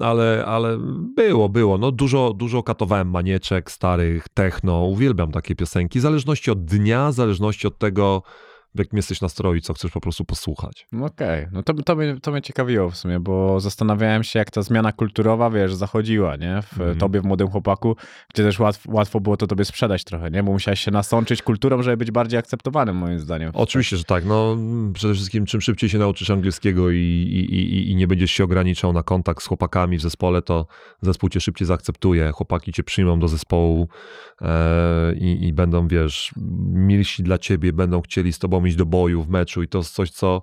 ale, 0.00 0.44
ale 0.46 0.78
było, 1.16 1.48
było. 1.48 1.78
No 1.78 1.92
dużo, 1.92 2.32
dużo 2.32 2.62
katowałem 2.62 3.10
manieczek, 3.10 3.70
starych, 3.70 4.28
techno, 4.28 4.84
uwielbiam 4.84 5.32
takie 5.32 5.56
piosenki, 5.56 5.98
w 5.98 6.02
zależności 6.02 6.50
od 6.50 6.64
dnia, 6.64 7.10
w 7.10 7.14
zależności 7.14 7.66
od 7.66 7.78
tego, 7.78 8.22
w 8.74 8.78
jakim 8.78 8.96
jesteś 8.96 9.20
nastroju, 9.20 9.60
co 9.60 9.74
chcesz 9.74 9.90
po 9.90 10.00
prostu 10.00 10.24
posłuchać. 10.24 10.86
Okej, 11.02 11.46
no 11.52 11.62
to, 11.62 11.74
to, 11.74 11.96
mnie, 11.96 12.16
to 12.22 12.30
mnie 12.32 12.42
ciekawiło 12.42 12.90
w 12.90 12.96
sumie, 12.96 13.20
bo 13.20 13.60
zastanawiałem 13.60 14.24
się, 14.24 14.38
jak 14.38 14.50
ta 14.50 14.62
zmiana 14.62 14.92
kulturowa, 14.92 15.50
wiesz, 15.50 15.74
zachodziła, 15.74 16.36
nie? 16.36 16.62
W 16.62 16.72
Mhm. 16.80 16.98
tobie, 16.98 17.20
w 17.20 17.24
młodym 17.24 17.48
chłopaku, 17.48 17.96
gdzie 18.34 18.42
też 18.42 18.58
łatw, 18.58 18.86
łatwo 18.88 19.20
było 19.20 19.36
to 19.36 19.46
tobie 19.46 19.64
sprzedać 19.64 20.04
trochę, 20.04 20.30
nie? 20.30 20.42
Bo 20.42 20.52
musiałeś 20.52 20.80
się 20.80 20.90
nasączyć 20.90 21.42
kulturą, 21.42 21.82
żeby 21.82 21.96
być 21.96 22.10
bardziej 22.10 22.38
akceptowanym, 22.38 22.96
moim 22.96 23.18
zdaniem. 23.18 23.50
Oczywiście, 23.54 23.96
że 23.96 24.04
tak. 24.04 24.24
No, 24.24 24.56
przede 24.94 25.14
wszystkim 25.14 25.46
czym 25.46 25.60
szybciej 25.60 25.90
się 25.90 25.98
nauczysz 25.98 26.30
angielskiego 26.30 26.90
i, 26.90 26.96
i, 26.98 27.54
i, 27.54 27.90
i 27.90 27.96
nie 27.96 28.06
będziesz 28.06 28.30
się 28.30 28.44
ograniczał 28.44 28.92
na 28.92 29.02
kontakt 29.02 29.42
z 29.42 29.46
chłopakami 29.46 29.98
w 29.98 30.00
zespole, 30.02 30.42
to 30.42 30.66
zespół 31.02 31.28
cię 31.28 31.40
szybciej 31.40 31.66
zaakceptuje. 31.66 32.32
Chłopaki 32.32 32.72
cię 32.72 32.82
przyjmą 32.84 33.20
do 33.20 33.28
zespołu 33.28 33.88
e, 34.40 35.14
i, 35.14 35.46
i 35.48 35.52
będą, 35.52 35.88
wiesz, 35.88 36.32
milsi 36.72 37.22
dla 37.22 37.38
ciebie, 37.38 37.72
będą 37.72 38.00
chcieli 38.02 38.32
z 38.32 38.38
tobą 38.38 38.63
iść 38.66 38.76
do 38.76 38.86
boju 38.86 39.22
w 39.22 39.28
meczu 39.28 39.62
i 39.62 39.68
to 39.68 39.78
jest 39.78 39.94
coś, 39.94 40.10
co 40.10 40.42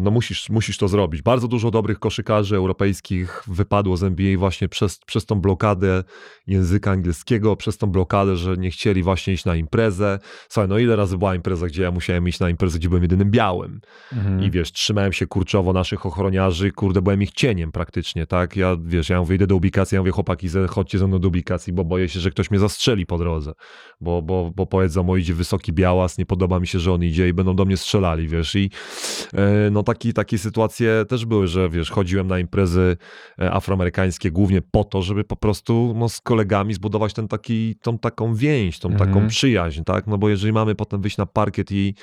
no 0.00 0.10
musisz, 0.10 0.50
musisz 0.50 0.78
to 0.78 0.88
zrobić. 0.88 1.22
Bardzo 1.22 1.48
dużo 1.48 1.70
dobrych 1.70 1.98
koszykarzy 1.98 2.56
europejskich 2.56 3.42
wypadło 3.46 3.96
z 3.96 4.02
NBA 4.02 4.38
właśnie 4.38 4.68
przez, 4.68 4.98
przez 4.98 5.26
tą 5.26 5.40
blokadę 5.40 6.04
języka 6.46 6.90
angielskiego, 6.90 7.56
przez 7.56 7.78
tą 7.78 7.86
blokadę, 7.86 8.36
że 8.36 8.56
nie 8.56 8.70
chcieli 8.70 9.02
właśnie 9.02 9.32
iść 9.32 9.44
na 9.44 9.56
imprezę. 9.56 10.18
Słuchaj, 10.48 10.68
no 10.68 10.78
ile 10.78 10.96
razy 10.96 11.18
była 11.18 11.34
impreza, 11.34 11.66
gdzie 11.66 11.82
ja 11.82 11.90
musiałem 11.90 12.28
iść 12.28 12.40
na 12.40 12.50
imprezę, 12.50 12.78
gdzie 12.78 12.88
byłem 12.88 13.02
jedynym 13.02 13.30
białym. 13.30 13.80
Mhm. 14.12 14.42
I 14.42 14.50
wiesz, 14.50 14.72
trzymałem 14.72 15.12
się 15.12 15.26
kurczowo 15.26 15.72
naszych 15.72 16.06
ochroniarzy, 16.06 16.72
kurde, 16.72 17.02
byłem 17.02 17.22
ich 17.22 17.32
cieniem 17.32 17.72
praktycznie, 17.72 18.26
tak? 18.26 18.56
Ja, 18.56 18.76
wiesz, 18.84 19.08
ja 19.08 19.22
wyjdę 19.22 19.46
do 19.46 19.56
ubikacji, 19.56 19.94
ja 19.94 20.00
mówię, 20.00 20.12
chłopaki, 20.12 20.48
chodźcie 20.68 20.98
ze 20.98 21.06
mną 21.06 21.18
do 21.18 21.28
ubikacji, 21.28 21.72
bo 21.72 21.84
boję 21.84 22.08
się, 22.08 22.20
że 22.20 22.30
ktoś 22.30 22.50
mnie 22.50 22.60
zastrzeli 22.60 23.06
po 23.06 23.18
drodze, 23.18 23.52
bo, 24.00 24.22
bo, 24.22 24.52
bo 24.56 24.66
powiedzą, 24.66 25.10
o 25.10 25.16
idzie 25.16 25.34
wysoki 25.34 25.72
białas, 25.72 26.18
nie 26.18 26.26
podoba 26.26 26.60
mi 26.60 26.66
się, 26.66 26.78
że 26.78 26.92
on 26.92 27.04
idzie 27.04 27.28
i 27.28 27.32
będą 27.32 27.56
do 27.56 27.64
mnie 27.64 27.76
strzelali, 27.76 28.28
wiesz, 28.28 28.54
i 28.54 28.70
e, 29.34 29.59
no 29.70 29.82
taki, 29.82 30.12
takie 30.12 30.38
sytuacje 30.38 31.04
też 31.08 31.26
były, 31.26 31.46
że 31.46 31.68
wiesz, 31.68 31.90
chodziłem 31.90 32.26
na 32.26 32.38
imprezy 32.38 32.96
e, 33.38 33.52
afroamerykańskie 33.52 34.30
głównie 34.30 34.62
po 34.62 34.84
to, 34.84 35.02
żeby 35.02 35.24
po 35.24 35.36
prostu 35.36 35.94
no, 35.96 36.08
z 36.08 36.20
kolegami 36.20 36.74
zbudować 36.74 37.14
ten 37.14 37.28
taki, 37.28 37.76
tą 37.82 37.98
taką 37.98 38.34
więź, 38.34 38.78
tą 38.78 38.88
Mhm. 38.90 39.08
taką 39.08 39.28
przyjaźń, 39.28 39.82
tak? 39.82 40.06
No 40.06 40.18
bo 40.18 40.28
jeżeli 40.28 40.52
mamy 40.52 40.74
potem 40.74 41.00
wyjść 41.02 41.16
na 41.16 41.26
parkiet 41.26 41.72
i, 41.72 41.94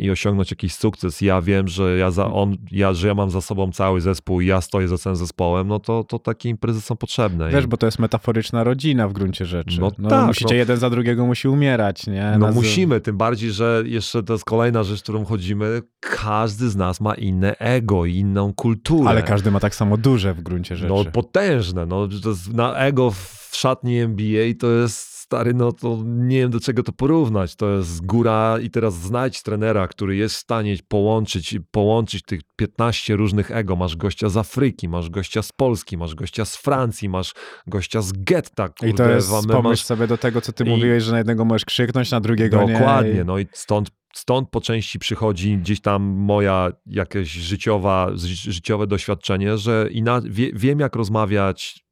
i 0.00 0.10
osiągnąć 0.10 0.50
jakiś 0.50 0.74
sukces, 0.74 1.20
ja 1.20 1.42
wiem, 1.42 1.68
że 1.68 1.96
ja, 1.96 2.10
za, 2.10 2.26
on, 2.26 2.56
ja, 2.70 2.92
że 2.92 3.08
ja 3.08 3.14
mam 3.14 3.30
za 3.30 3.40
sobą 3.40 3.72
cały 3.72 4.00
zespół 4.00 4.40
i 4.40 4.46
ja 4.46 4.60
stoję 4.60 4.88
za 4.88 4.98
całym 4.98 5.16
zespołem, 5.16 5.68
no 5.68 5.78
to, 5.78 6.04
to 6.04 6.18
takie 6.18 6.48
imprezy 6.48 6.80
są 6.80 6.96
potrzebne. 6.96 7.50
Wiesz, 7.50 7.66
bo 7.66 7.76
to 7.76 7.86
jest 7.86 7.98
metaforyczna 7.98 8.64
rodzina 8.64 9.08
w 9.08 9.12
gruncie 9.12 9.44
rzeczy. 9.46 9.80
No 9.80 9.90
No, 9.98 10.08
tak, 10.08 10.26
musicie 10.26 10.54
no. 10.54 10.58
jeden 10.58 10.76
za 10.76 10.90
drugiego 10.90 11.26
musi 11.26 11.48
umierać, 11.48 12.06
nie? 12.06 12.36
no 12.38 12.52
musimy, 12.52 13.00
tym 13.00 13.16
bardziej, 13.16 13.50
że 13.50 13.82
jeszcze 13.86 14.22
to 14.22 14.32
jest 14.32 14.44
kolejna 14.44 14.82
rzecz, 14.82 15.02
którą 15.02 15.24
chodzimy, 15.24 15.82
każdy 16.00 16.70
z 16.70 16.76
nas 16.76 17.00
ma 17.00 17.14
inne 17.14 17.58
ego 17.58 18.06
i 18.06 18.16
inną 18.16 18.54
kulturę. 18.54 19.10
Ale 19.10 19.22
każdy 19.22 19.50
ma 19.50 19.60
tak 19.60 19.74
samo 19.74 19.96
duże 19.96 20.34
w 20.34 20.42
gruncie 20.42 20.76
rzeczy. 20.76 20.94
No 20.94 21.04
potężne, 21.04 21.86
no 21.86 22.08
na 22.52 22.74
ego 22.74 23.10
w 23.10 23.50
szatni 23.52 23.98
NBA 23.98 24.54
to 24.58 24.66
jest 24.66 25.09
stary, 25.30 25.54
no 25.54 25.72
to 25.72 25.98
nie 26.06 26.38
wiem 26.38 26.50
do 26.50 26.60
czego 26.60 26.82
to 26.82 26.92
porównać, 26.92 27.56
to 27.56 27.70
jest 27.76 28.06
góra 28.06 28.58
i 28.62 28.70
teraz 28.70 28.94
znajdź 28.94 29.42
trenera, 29.42 29.88
który 29.88 30.16
jest 30.16 30.34
w 30.34 30.38
stanie 30.38 30.76
połączyć, 30.88 31.58
połączyć 31.70 32.22
tych 32.24 32.40
15 32.56 33.16
różnych 33.16 33.50
ego, 33.50 33.76
masz 33.76 33.96
gościa 33.96 34.28
z 34.28 34.36
Afryki, 34.36 34.88
masz 34.88 35.10
gościa 35.10 35.42
z 35.42 35.52
Polski, 35.52 35.96
masz 35.96 36.14
gościa 36.14 36.44
z 36.44 36.56
Francji, 36.56 37.08
masz 37.08 37.32
gościa 37.66 38.02
z 38.02 38.12
getta, 38.12 38.68
kurde, 38.68 38.88
I 38.88 38.94
to 38.94 39.10
jest, 39.10 39.28
wam- 39.30 39.44
pomyśl 39.46 39.68
masz 39.68 39.84
sobie 39.84 40.06
do 40.06 40.18
tego, 40.18 40.40
co 40.40 40.52
ty 40.52 40.64
I- 40.64 40.68
mówiłeś, 40.68 41.02
że 41.02 41.12
na 41.12 41.18
jednego 41.18 41.44
możesz 41.44 41.64
krzyknąć, 41.64 42.10
na 42.10 42.20
drugiego 42.20 42.64
nie. 42.64 42.72
Dokładnie, 42.72 43.24
no 43.24 43.38
i 43.38 43.46
stąd, 43.52 43.90
stąd 44.14 44.48
po 44.50 44.60
części 44.60 44.98
przychodzi 44.98 45.58
gdzieś 45.58 45.80
tam 45.80 46.02
moja 46.02 46.72
jakieś 46.86 47.28
życiowa, 47.32 48.10
ży- 48.14 48.52
życiowe 48.52 48.86
doświadczenie, 48.86 49.58
że 49.58 49.88
ina, 49.92 50.20
wie, 50.24 50.50
wiem 50.54 50.80
jak 50.80 50.96
rozmawiać, 50.96 51.84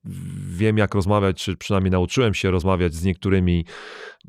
wiem 0.49 0.79
jak 0.79 0.95
rozmawiać, 0.95 1.45
czy 1.45 1.57
przynajmniej 1.57 1.91
nauczyłem 1.91 2.35
się 2.35 2.51
rozmawiać 2.51 2.95
z 2.95 3.05
niektórymi, 3.05 3.65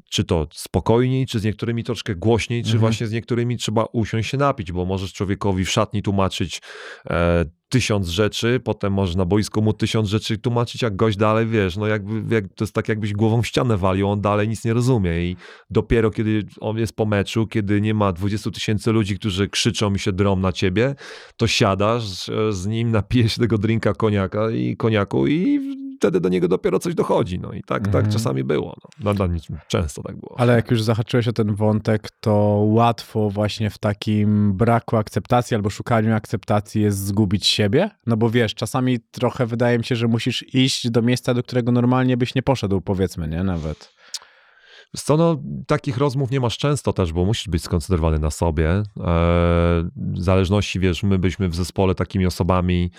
czy 0.10 0.24
to 0.24 0.48
spokojniej, 0.54 1.26
czy 1.26 1.40
z 1.40 1.44
niektórymi 1.44 1.84
troszkę 1.84 2.16
głośniej, 2.16 2.64
czy 2.64 2.68
Mhm. 2.68 2.80
właśnie 2.80 3.08
z 3.08 3.12
niektórymi 3.12 3.58
trzeba 3.58 3.86
usiąść 3.92 4.30
się 4.30 4.38
napić, 4.38 4.72
bo 4.72 4.86
możesz 4.86 5.14
człowiekowi 5.14 5.66
w 5.66 5.70
szatni 5.70 6.02
tłumaczyć 6.02 6.62
e, 7.10 7.46
tysiąc 7.70 8.08
rzeczy, 8.08 8.60
potem 8.64 8.94
możesz 8.94 9.16
na 9.16 9.26
boisku 9.26 9.62
mu 9.62 9.74
tysiąc 9.74 10.10
rzeczy 10.10 10.38
tłumaczyć, 10.38 10.82
jak 10.82 10.96
gość 10.96 11.18
dalej, 11.18 11.48
wiesz, 11.48 11.78
no 11.78 11.88
jakby, 11.88 12.36
jak, 12.36 12.46
to 12.56 12.64
jest 12.64 12.74
tak 12.74 12.90
jakbyś 12.90 13.14
głową 13.14 13.42
w 13.42 13.48
ścianę 13.48 13.78
walił, 13.78 14.10
on 14.10 14.22
dalej 14.22 14.48
nic 14.48 14.66
nie 14.66 14.74
rozumie 14.74 15.24
i 15.24 15.36
dopiero 15.70 16.12
kiedy 16.12 16.46
on 16.60 16.78
jest 16.78 16.96
po 16.96 17.06
meczu, 17.06 17.48
kiedy 17.48 17.82
nie 17.82 17.94
ma 17.94 18.12
20 18.14 18.52
tysięcy 18.52 18.92
ludzi, 18.92 19.16
którzy 19.20 19.50
krzyczą 19.50 19.94
i 19.94 20.00
się 20.00 20.12
drą 20.12 20.36
na 20.36 20.52
ciebie, 20.52 20.96
to 21.38 21.48
siadasz 21.48 22.30
e, 22.30 22.54
z 22.54 22.68
nim, 22.68 22.92
napijesz 22.92 23.36
tego 23.36 23.58
drinka 23.58 23.94
koniaka 23.94 24.52
i 24.52 24.78
koniaku 24.78 25.28
i 25.28 25.60
wtedy 26.00 26.20
do 26.20 26.30
niego 26.30 26.48
dopiero 26.48 26.80
coś 26.80 26.96
dochodzi, 26.96 27.40
no 27.40 27.54
i 27.54 27.64
tak, 27.64 27.88
Mhm. 27.88 28.04
tak 28.04 28.14
czasami 28.14 28.44
było, 28.44 28.76
no. 28.84 28.90
No, 29.04 29.14
no, 29.20 29.34
nic- 29.34 29.48
często 29.68 30.04
tak 30.04 30.16
było. 30.18 30.36
Ale 30.40 30.56
jak 30.56 30.72
już 30.72 30.82
zahaczyłeś 30.84 31.28
o 31.28 31.34
ten 31.34 31.56
wątek, 31.56 32.10
to 32.20 32.34
łatwo 32.68 33.30
właśnie 33.30 33.70
w 33.70 33.78
takim 33.78 34.54
braku 34.54 34.98
akceptacji 34.98 35.56
albo 35.56 35.70
szukaniu 35.70 36.14
akceptacji 36.14 36.82
jest 36.82 37.06
zgubić 37.06 37.48
siebie. 37.48 37.90
No 38.06 38.18
bo 38.18 38.30
wiesz, 38.30 38.56
czasami 38.56 39.00
trochę 39.12 39.46
wydaje 39.46 39.78
mi 39.78 39.84
się, 39.84 39.96
że 39.96 40.08
musisz 40.08 40.56
iść 40.56 40.90
do 40.90 41.02
miejsca, 41.02 41.34
do 41.34 41.44
którego 41.44 41.72
normalnie 41.72 42.18
byś 42.18 42.36
nie 42.36 42.44
poszedł, 42.44 42.82
powiedzmy, 42.82 43.28
nie? 43.28 43.44
Nawet. 43.44 43.94
Co, 44.98 45.18
no, 45.18 45.42
takich 45.68 45.98
rozmów 45.98 46.32
nie 46.32 46.40
masz 46.40 46.58
często 46.58 46.94
też, 46.94 47.14
bo 47.14 47.26
musisz 47.26 47.48
być 47.48 47.64
skoncentrowany 47.64 48.20
na 48.20 48.32
sobie. 48.32 48.70
E, 48.70 48.84
w 49.96 50.16
zależności, 50.16 50.80
wiesz, 50.80 51.04
my 51.04 51.20
byliśmy 51.20 51.50
w 51.50 51.56
zespole 51.56 51.96
takimi 51.96 52.26
osobami, 52.26 52.92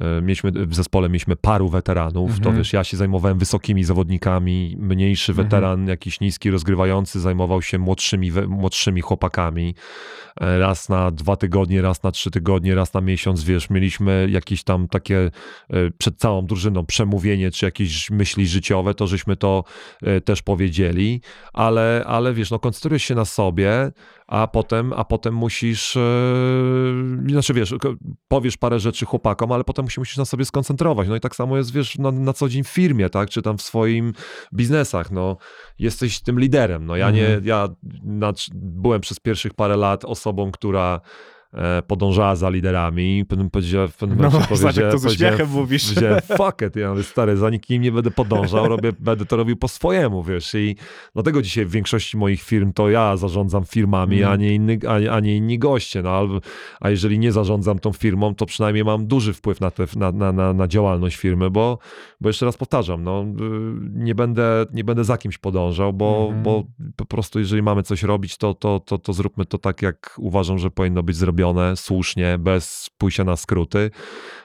e, 0.00 0.20
mieliśmy, 0.22 0.52
w 0.52 0.74
zespole 0.74 1.08
mieliśmy 1.08 1.36
paru 1.36 1.68
weteranów, 1.68 2.30
to 2.30 2.36
Mhm. 2.36 2.56
wiesz, 2.56 2.72
ja 2.72 2.84
się 2.84 2.96
zajmowałem 2.96 3.38
wysokimi 3.38 3.84
zawodnikami, 3.84 4.76
mniejszy 4.78 5.32
Mhm. 5.32 5.46
weteran, 5.48 5.88
jakiś 5.88 6.20
niski 6.20 6.50
rozgrywający 6.50 7.20
zajmował 7.20 7.62
się 7.62 7.78
młodszymi, 7.78 8.32
młodszymi 8.48 9.00
chłopakami. 9.00 9.74
E, 10.40 10.58
raz 10.58 10.88
na 10.88 11.10
dwa 11.10 11.36
tygodnie, 11.36 11.82
raz 11.82 12.02
na 12.02 12.10
trzy 12.10 12.30
tygodnie, 12.30 12.74
raz 12.74 12.94
na 12.94 13.00
miesiąc, 13.00 13.44
wiesz, 13.44 13.70
mieliśmy 13.70 14.26
jakieś 14.30 14.64
tam 14.64 14.88
takie 14.88 15.30
przed 15.98 16.16
całą 16.18 16.46
drużyną 16.46 16.86
przemówienie, 16.86 17.50
czy 17.50 17.64
jakieś 17.66 18.10
myśli 18.10 18.46
życiowe, 18.46 18.94
to 18.94 19.06
żeśmy 19.06 19.36
to 19.36 19.64
też 20.24 20.42
powiedzieli 20.42 21.20
ale, 21.52 22.04
ale 22.06 22.34
wiesz, 22.34 22.50
no 22.50 22.58
koncentrujesz 22.58 23.02
się 23.02 23.14
na 23.14 23.24
sobie, 23.24 23.92
a 24.26 24.46
potem, 24.46 24.92
a 24.92 25.04
potem 25.04 25.34
musisz, 25.34 25.96
e, 25.96 26.00
znaczy 27.28 27.54
wiesz, 27.54 27.74
powiesz 28.28 28.56
parę 28.56 28.80
rzeczy 28.80 29.06
chłopakom, 29.06 29.52
ale 29.52 29.64
potem 29.64 29.90
się 29.90 30.00
musisz 30.00 30.16
na 30.16 30.24
sobie 30.24 30.44
skoncentrować. 30.44 31.08
No 31.08 31.16
i 31.16 31.20
tak 31.20 31.36
samo 31.36 31.56
jest, 31.56 31.72
wiesz, 31.72 31.98
na, 31.98 32.10
na 32.10 32.32
co 32.32 32.48
dzień 32.48 32.64
w 32.64 32.68
firmie, 32.68 33.10
tak, 33.10 33.30
czy 33.30 33.42
tam 33.42 33.58
w 33.58 33.62
swoim 33.62 34.12
biznesach, 34.54 35.10
no 35.10 35.36
jesteś 35.78 36.20
tym 36.20 36.40
liderem. 36.40 36.86
No 36.86 36.96
ja 36.96 37.10
nie, 37.10 37.22
Mhm. 37.26 37.44
ja 37.44 37.68
na, 38.02 38.32
byłem 38.54 39.00
przez 39.00 39.20
pierwszych 39.20 39.54
parę 39.54 39.76
lat 39.76 40.04
osobą, 40.04 40.50
która 40.50 41.00
podążała 41.86 42.36
za 42.36 42.50
liderami 42.50 43.24
potem 43.28 43.50
powiedziała, 43.50 43.86
w 43.88 43.96
pewnym 43.96 44.18
No, 44.18 44.30
jak 44.76 44.92
to 44.92 44.98
z 44.98 45.06
uśmiechem 45.06 45.48
mówisz. 45.50 45.94
Fuck 46.38 46.62
it, 46.68 46.76
ja 46.76 46.90
mówię, 46.90 47.02
stary, 47.02 47.36
za 47.36 47.50
nikim 47.50 47.82
nie 47.82 47.92
będę 47.92 48.10
podążał, 48.10 48.68
robię, 48.68 48.92
będę 49.00 49.26
to 49.26 49.36
robił 49.36 49.56
po 49.56 49.68
swojemu, 49.68 50.22
wiesz, 50.22 50.54
i 50.54 50.76
dlatego 51.14 51.42
dzisiaj 51.42 51.64
w 51.66 51.70
większości 51.70 52.16
moich 52.16 52.42
firm 52.42 52.72
to 52.72 52.90
ja 52.90 53.16
zarządzam 53.16 53.64
firmami, 53.64 54.16
Mm. 54.22 54.32
a, 54.32 54.36
nie 54.36 54.54
inny, 54.54 54.78
a, 54.88 55.14
a 55.14 55.20
nie 55.20 55.36
inni 55.36 55.58
goście, 55.58 56.02
no, 56.02 56.28
a 56.80 56.90
jeżeli 56.90 57.18
nie 57.18 57.32
zarządzam 57.32 57.78
tą 57.78 57.92
firmą, 57.92 58.34
to 58.34 58.46
przynajmniej 58.46 58.84
mam 58.84 59.06
duży 59.06 59.32
wpływ 59.32 59.60
na, 59.60 59.70
te, 59.70 59.86
na, 59.96 60.12
na, 60.12 60.32
na, 60.32 60.52
na 60.52 60.68
działalność 60.68 61.16
firmy, 61.16 61.50
bo, 61.50 61.78
bo 62.20 62.28
jeszcze 62.28 62.46
raz 62.46 62.56
powtarzam, 62.56 63.04
no, 63.04 63.22
y, 63.22 63.24
nie, 63.92 64.14
będę, 64.14 64.66
nie 64.72 64.84
będę 64.84 65.04
za 65.04 65.18
kimś 65.18 65.38
podążał, 65.38 65.92
bo, 65.92 66.22
Mhm. 66.22 66.42
bo 66.42 66.64
po 66.96 67.04
prostu 67.04 67.38
jeżeli 67.38 67.62
mamy 67.62 67.82
coś 67.82 68.02
robić, 68.02 68.36
to, 68.36 68.54
to, 68.54 68.80
to, 68.80 68.98
to 68.98 69.12
zróbmy 69.12 69.44
to 69.46 69.58
tak, 69.58 69.82
jak 69.82 70.14
uważam, 70.18 70.58
że 70.58 70.70
powinno 70.70 71.02
być 71.02 71.16
zrobione, 71.16 71.41
słusznie, 71.76 72.38
bez 72.38 72.90
pójścia 72.98 73.24
na 73.24 73.36
skróty. 73.36 73.90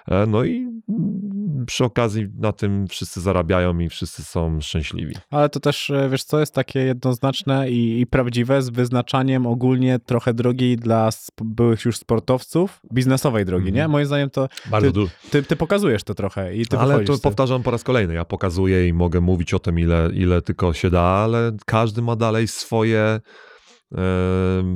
E, 0.08 0.26
No 0.26 0.44
i 0.44 0.58
mm, 0.90 1.66
przy 1.68 1.84
okazji 1.86 2.28
na 2.40 2.52
tym 2.52 2.88
wszyscy 2.88 3.22
zarabiają 3.22 3.80
i 3.80 3.90
wszyscy 3.90 4.24
są 4.24 4.62
szczęśliwi. 4.62 5.16
Ale 5.32 5.50
to 5.50 5.60
też, 5.60 5.90
e, 5.90 6.10
wiesz 6.10 6.24
co, 6.24 6.40
jest 6.40 6.54
takie 6.54 6.80
jednoznaczne 6.80 7.70
i, 7.70 8.00
i 8.02 8.08
prawdziwe 8.08 8.62
z 8.62 8.70
wyznaczaniem 8.70 9.46
ogólnie 9.46 10.00
trochę 10.00 10.34
drogi 10.34 10.76
dla 10.78 11.10
byłych 11.42 11.86
już 11.86 11.98
sportowców, 11.98 12.80
biznesowej 12.94 13.46
drogi, 13.46 13.68
Mhm. 13.70 13.76
nie? 13.76 13.88
Moim 13.92 14.06
zdaniem 14.06 14.30
to 14.30 14.48
Bardzo 14.72 14.88
Ty- 14.88 14.94
dużo. 14.94 15.12
ty, 15.32 15.44
ty 15.44 15.56
pokazujesz 15.56 16.04
to 16.04 16.14
trochę 16.14 16.56
i 16.56 16.66
ty 16.66 16.78
Ale 16.78 17.04
to 17.04 17.18
powtarzam 17.18 17.64
po 17.64 17.72
raz 17.72 17.84
kolejny. 17.84 18.14
Ja 18.14 18.26
pokazuję 18.26 18.88
i 18.88 18.94
mogę 18.94 19.22
mówić 19.22 19.54
o 19.54 19.60
tym, 19.60 19.80
ile, 19.80 20.10
ile 20.14 20.42
tylko 20.42 20.74
się 20.74 20.90
da, 20.90 21.02
ale 21.02 21.52
każdy 21.66 22.02
ma 22.02 22.16
dalej 22.16 22.48
swoje 22.48 23.20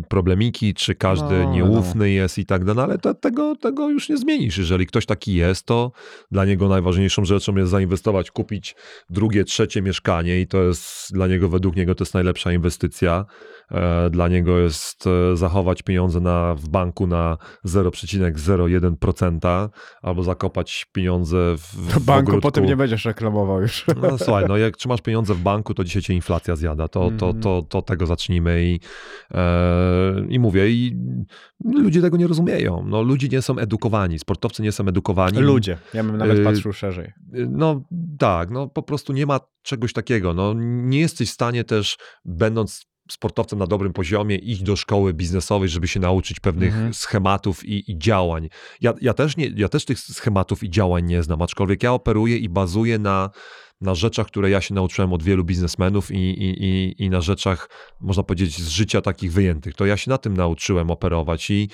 problemiki, 0.10 0.74
czy 0.74 0.96
każdy 0.96 1.44
No, 1.44 1.54
nieufny 1.54 2.12
jest 2.12 2.38
i 2.38 2.46
tak 2.46 2.66
dalej, 2.66 2.76
no 2.78 2.84
ale 2.84 2.98
to, 2.98 3.14
tego, 3.14 3.56
tego 3.56 3.90
już 3.90 4.10
nie 4.10 4.18
zmienisz. 4.18 4.58
Jeżeli 4.58 4.88
ktoś 4.88 5.06
taki 5.06 5.34
jest, 5.34 5.66
to 5.66 5.92
dla 6.32 6.46
niego 6.46 6.68
najważniejszą 6.68 7.26
rzeczą 7.26 7.56
jest 7.56 7.72
zainwestować, 7.72 8.32
kupić 8.32 8.76
drugie, 9.10 9.44
trzecie 9.44 9.82
mieszkanie 9.82 10.42
i 10.42 10.48
to 10.48 10.64
jest 10.64 11.14
dla 11.14 11.28
niego, 11.28 11.50
według 11.50 11.76
niego 11.76 11.96
to 11.96 12.04
jest 12.04 12.14
najlepsza 12.14 12.52
inwestycja. 12.52 13.26
E, 13.72 14.10
Dla 14.10 14.28
niego 14.28 14.60
jest 14.60 15.08
e, 15.08 15.38
zachować 15.38 15.84
pieniądze 15.84 16.20
na, 16.20 16.56
w 16.56 16.70
banku 16.70 17.08
na 17.08 17.38
0,01% 17.66 19.70
albo 20.02 20.24
zakopać 20.24 20.86
pieniądze 20.92 21.56
w, 21.58 21.62
w 21.62 22.06
banku 22.06 22.22
ogródku. 22.30 22.42
potem 22.42 22.66
nie 22.66 22.76
będziesz 22.76 23.06
reklamował 23.06 23.62
już. 23.62 23.86
No 24.02 24.18
słuchaj, 24.18 24.46
no 24.48 24.58
jak 24.58 24.78
trzymasz 24.78 25.02
pieniądze 25.02 25.34
w 25.34 25.40
banku, 25.42 25.74
to 25.74 25.84
dzisiaj 25.84 26.02
cię 26.02 26.14
inflacja 26.14 26.56
zjada. 26.56 26.88
To, 26.88 27.12
to, 27.18 27.26
Mhm. 27.26 27.44
to, 27.44 27.62
to 27.70 27.82
tego 27.82 28.06
zacznijmy 28.06 28.64
i, 28.64 28.80
e, 29.34 30.26
i 30.30 30.40
mówię, 30.40 30.70
i 30.70 30.98
ludzie 31.66 32.02
tego 32.02 32.18
nie 32.18 32.28
rozumieją. 32.28 32.84
No, 32.88 33.02
ludzie 33.02 33.28
nie 33.28 33.42
są 33.42 33.58
edukowani, 33.58 34.20
sportowcy 34.20 34.64
nie 34.64 34.72
są 34.72 34.88
edukowani. 34.88 35.40
Ludzie. 35.40 35.78
Ja 35.94 36.04
bym 36.04 36.18
nawet 36.18 36.40
Y, 36.40 36.44
patrzył 36.44 36.74
szerzej. 36.74 37.12
No 37.50 37.84
tak, 38.20 38.52
no 38.52 38.68
po 38.68 38.84
prostu 38.84 39.14
nie 39.14 39.26
ma 39.26 39.40
czegoś 39.62 39.94
takiego. 39.94 40.34
No, 40.34 40.54
nie 40.64 41.00
jesteś 41.00 41.30
w 41.30 41.34
stanie 41.34 41.64
też, 41.64 41.98
będąc 42.26 42.91
sportowcem 43.12 43.60
na 43.60 43.68
dobrym 43.68 43.94
poziomie, 43.94 44.36
iść 44.36 44.64
do 44.64 44.76
szkoły 44.76 45.14
biznesowej, 45.14 45.70
żeby 45.70 45.88
się 45.88 46.00
nauczyć 46.00 46.40
pewnych 46.40 46.74
Mhm. 46.74 46.94
schematów 46.94 47.66
i, 47.66 47.92
i 47.92 47.98
działań. 48.00 48.50
Ja, 48.82 48.94
ja, 49.02 49.14
też 49.14 49.38
nie, 49.38 49.52
ja 49.56 49.70
też 49.70 49.86
tych 49.86 50.00
schematów 50.00 50.64
i 50.64 50.70
działań 50.70 51.06
nie 51.06 51.24
znam, 51.24 51.42
aczkolwiek 51.42 51.84
ja 51.84 51.94
operuję 51.94 52.38
i 52.38 52.50
bazuję 52.50 53.00
na, 53.00 53.30
na 53.82 53.96
rzeczach, 53.96 54.28
które 54.28 54.50
ja 54.50 54.62
się 54.62 54.74
nauczyłem 54.74 55.14
od 55.14 55.24
wielu 55.24 55.44
biznesmenów 55.44 56.12
i, 56.12 56.16
i, 56.16 56.64
i, 56.64 56.96
i 57.04 57.10
na 57.10 57.22
rzeczach, 57.22 57.70
można 58.00 58.24
powiedzieć, 58.24 58.58
z 58.58 58.68
życia 58.68 59.02
takich 59.02 59.34
wyjętych. 59.34 59.76
To 59.76 59.86
ja 59.86 59.98
się 59.98 60.10
na 60.10 60.18
tym 60.18 60.38
nauczyłem 60.38 60.92
operować 60.92 61.50
i 61.50 61.70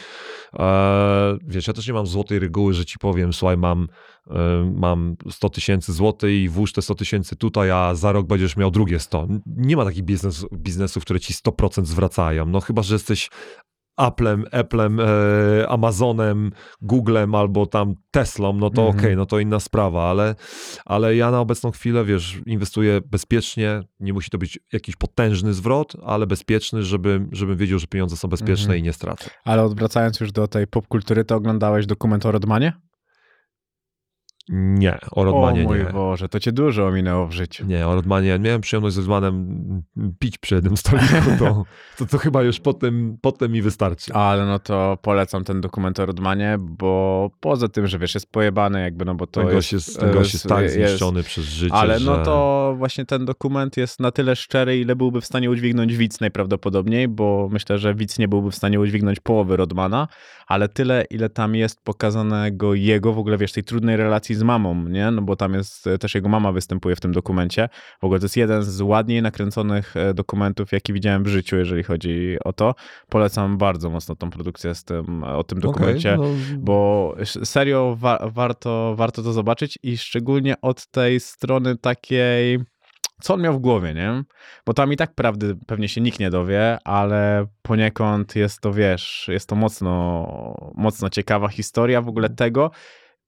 e, 0.60 1.38
wiesz, 1.48 1.68
ja 1.68 1.74
też 1.74 1.88
nie 1.88 1.94
mam 1.94 2.08
złotej 2.08 2.40
reguły, 2.40 2.74
że 2.74 2.86
ci 2.86 3.00
powiem, 3.00 3.34
słuchaj, 3.34 3.58
mam, 3.58 3.88
e, 4.28 4.72
mam 4.76 5.16
100 5.30 5.50
tysięcy 5.50 5.94
złotych 5.94 6.32
i 6.32 6.50
włóż 6.50 6.74
te 6.74 6.82
100 6.82 6.96
tysięcy 6.96 7.36
tutaj, 7.36 7.72
a 7.72 7.96
za 7.96 8.12
rok 8.12 8.28
będziesz 8.28 8.58
miał 8.58 8.72
drugie 8.72 9.00
100. 9.00 9.28
Nie 9.46 9.78
ma 9.78 9.86
takich 9.86 10.04
biznes, 10.04 10.46
biznesów, 10.54 11.04
które 11.04 11.20
ci 11.20 11.34
100% 11.34 11.86
zwracają. 11.86 12.46
No 12.46 12.60
chyba, 12.60 12.84
że 12.84 12.96
jesteś 12.96 13.30
Applem, 13.98 14.46
Applem, 14.52 15.00
e, 15.00 15.04
Amazonem, 15.70 16.52
Googlem 16.82 17.36
albo 17.36 17.66
tam 17.66 17.96
Teslą, 18.12 18.54
no 18.54 18.70
to 18.70 18.82
Mhm. 18.82 19.00
okej, 19.00 19.16
no 19.16 19.26
to 19.26 19.40
inna 19.40 19.60
sprawa, 19.60 20.10
ale, 20.10 20.36
ale 20.86 21.16
ja 21.16 21.32
na 21.32 21.40
obecną 21.40 21.72
chwilę, 21.72 22.06
wiesz, 22.06 22.40
inwestuję 22.46 23.02
bezpiecznie, 23.12 23.82
nie 24.00 24.14
musi 24.14 24.30
to 24.30 24.38
być 24.38 24.60
jakiś 24.74 24.96
potężny 24.96 25.54
zwrot, 25.54 25.94
ale 26.06 26.28
bezpieczny, 26.28 26.84
żeby, 26.84 27.26
żebym 27.32 27.58
wiedział, 27.58 27.80
że 27.80 27.88
pieniądze 27.88 28.18
są 28.18 28.28
bezpieczne 28.28 28.64
Mhm. 28.64 28.80
i 28.80 28.84
nie 28.84 28.94
stracę. 28.94 29.30
Ale 29.46 29.64
odwracając 29.64 30.20
już 30.20 30.32
do 30.32 30.48
tej 30.48 30.68
popkultury, 30.68 31.26
to 31.26 31.36
oglądałeś 31.36 31.86
dokument 31.86 32.26
o 32.26 32.32
Rodmanie? 32.32 32.74
Nie, 34.50 34.98
o 35.12 35.22
O 35.22 35.24
Rodmanie 35.24 35.64
mój 35.64 35.80
nie. 35.80 35.86
Boże, 35.86 36.30
to 36.30 36.40
cię 36.40 36.52
dużo 36.52 36.88
ominęło 36.88 37.28
w 37.28 37.32
życiu. 37.32 37.66
Nie, 37.66 37.88
o 37.88 37.96
Rodmanie. 37.96 38.40
Miałem 38.40 38.62
przyjemność 38.62 38.96
z 38.96 38.98
Rodmanem 38.98 39.84
pić 40.20 40.38
przy 40.38 40.56
jednym 40.56 40.78
stoliku, 40.78 41.32
to, 41.40 41.64
to, 41.98 42.06
to 42.06 42.18
chyba 42.18 42.44
już 42.44 42.60
potem, 42.60 43.18
potem 43.22 43.52
mi 43.52 43.62
wystarczy. 43.62 44.14
Ale 44.14 44.46
no 44.46 44.60
to 44.60 44.98
polecam 45.02 45.44
ten 45.44 45.62
dokument 45.62 46.00
o 46.00 46.06
Rodmanie, 46.06 46.58
bo 46.60 47.32
poza 47.40 47.68
tym, 47.68 47.88
że 47.88 48.00
wiesz, 48.00 48.14
jest 48.14 48.32
pojebany 48.32 48.82
jakby, 48.82 49.06
no 49.06 49.16
bo 49.16 49.28
to 49.28 49.42
ten 49.42 49.52
gość 49.52 49.74
jest... 49.74 49.88
jest, 49.88 50.00
ten 50.00 50.14
gość 50.14 50.34
jest 50.34 50.46
e, 50.46 50.50
tak 50.50 50.64
jest- 50.64 50.76
zniszczony 50.76 51.24
przez 51.24 51.46
życie, 51.46 51.76
Ale 51.76 52.00
no 52.00 52.16
że... 52.16 52.24
to 52.26 52.76
właśnie 52.78 53.06
ten 53.06 53.26
dokument 53.26 53.78
jest 53.78 54.00
na 54.00 54.12
tyle 54.12 54.36
szczery, 54.36 54.80
ile 54.80 54.96
byłby 54.96 55.22
w 55.22 55.26
stanie 55.26 55.50
udźwignąć 55.50 55.98
widz 55.98 56.20
najprawdopodobniej, 56.20 57.08
bo 57.08 57.50
myślę, 57.52 57.78
że 57.78 57.96
widz 57.96 58.20
nie 58.20 58.28
byłby 58.28 58.52
w 58.52 58.56
stanie 58.56 58.80
udźwignąć 58.80 59.20
połowy 59.20 59.58
Rodmana, 59.58 60.08
ale 60.48 60.70
tyle, 60.70 61.06
ile 61.10 61.30
tam 61.30 61.56
jest 61.56 61.84
pokazanego 61.84 62.74
jego, 62.74 63.14
w 63.14 63.20
ogóle 63.20 63.38
wiesz, 63.38 63.52
tej 63.52 63.64
trudnej 63.64 63.98
relacji 63.98 64.36
z 64.38 64.44
mamą, 64.44 64.84
nie? 64.90 65.12
No 65.12 65.22
bo 65.22 65.36
tam 65.36 65.54
jest, 65.54 65.88
e, 65.88 65.98
też 65.98 66.16
jego 66.16 66.30
mama 66.30 66.52
występuje 66.52 66.96
w 66.96 67.00
tym 67.00 67.12
dokumencie. 67.12 67.70
W 68.02 68.04
ogóle 68.04 68.20
to 68.20 68.26
jest 68.26 68.38
jeden 68.38 68.64
z 68.64 68.82
ładniej 68.82 69.22
nakręconych 69.22 69.98
e, 69.98 70.14
dokumentów, 70.14 70.72
jaki 70.72 70.94
widziałem 70.94 71.24
w 71.24 71.28
życiu, 71.28 71.56
jeżeli 71.58 71.84
chodzi 71.84 72.38
o 72.44 72.54
to. 72.54 72.76
Polecam 73.10 73.58
bardzo 73.58 73.90
mocno 73.90 74.16
tą 74.16 74.30
produkcję 74.30 74.76
z 74.76 74.84
tym, 74.84 75.24
o 75.24 75.44
tym 75.44 75.60
dokumencie. 75.60 76.18
no, 76.18 76.24
Bo 76.60 77.16
serio 77.26 77.96
wa- 78.00 78.30
warto, 78.34 78.94
warto 78.98 79.24
to 79.24 79.34
zobaczyć 79.34 79.80
i 79.84 79.98
szczególnie 79.98 80.56
od 80.62 80.88
tej 80.88 81.20
strony 81.20 81.78
takiej, 81.78 82.60
co 83.22 83.34
on 83.34 83.42
miał 83.42 83.54
w 83.54 83.60
głowie, 83.60 83.94
nie? 83.94 84.24
Bo 84.66 84.74
tam 84.74 84.94
i 84.94 84.98
tak 84.98 85.16
prawdy 85.16 85.56
pewnie 85.68 85.88
się 85.90 86.02
nikt 86.02 86.20
nie 86.20 86.30
dowie, 86.30 86.78
ale 86.84 87.46
poniekąd 87.62 88.36
jest 88.36 88.62
to, 88.62 88.74
wiesz, 88.74 89.26
jest 89.32 89.50
to 89.50 89.56
mocno, 89.56 90.72
mocno 90.76 91.10
ciekawa 91.10 91.48
historia 91.48 92.02
w 92.02 92.08
ogóle 92.08 92.30
tego, 92.30 92.72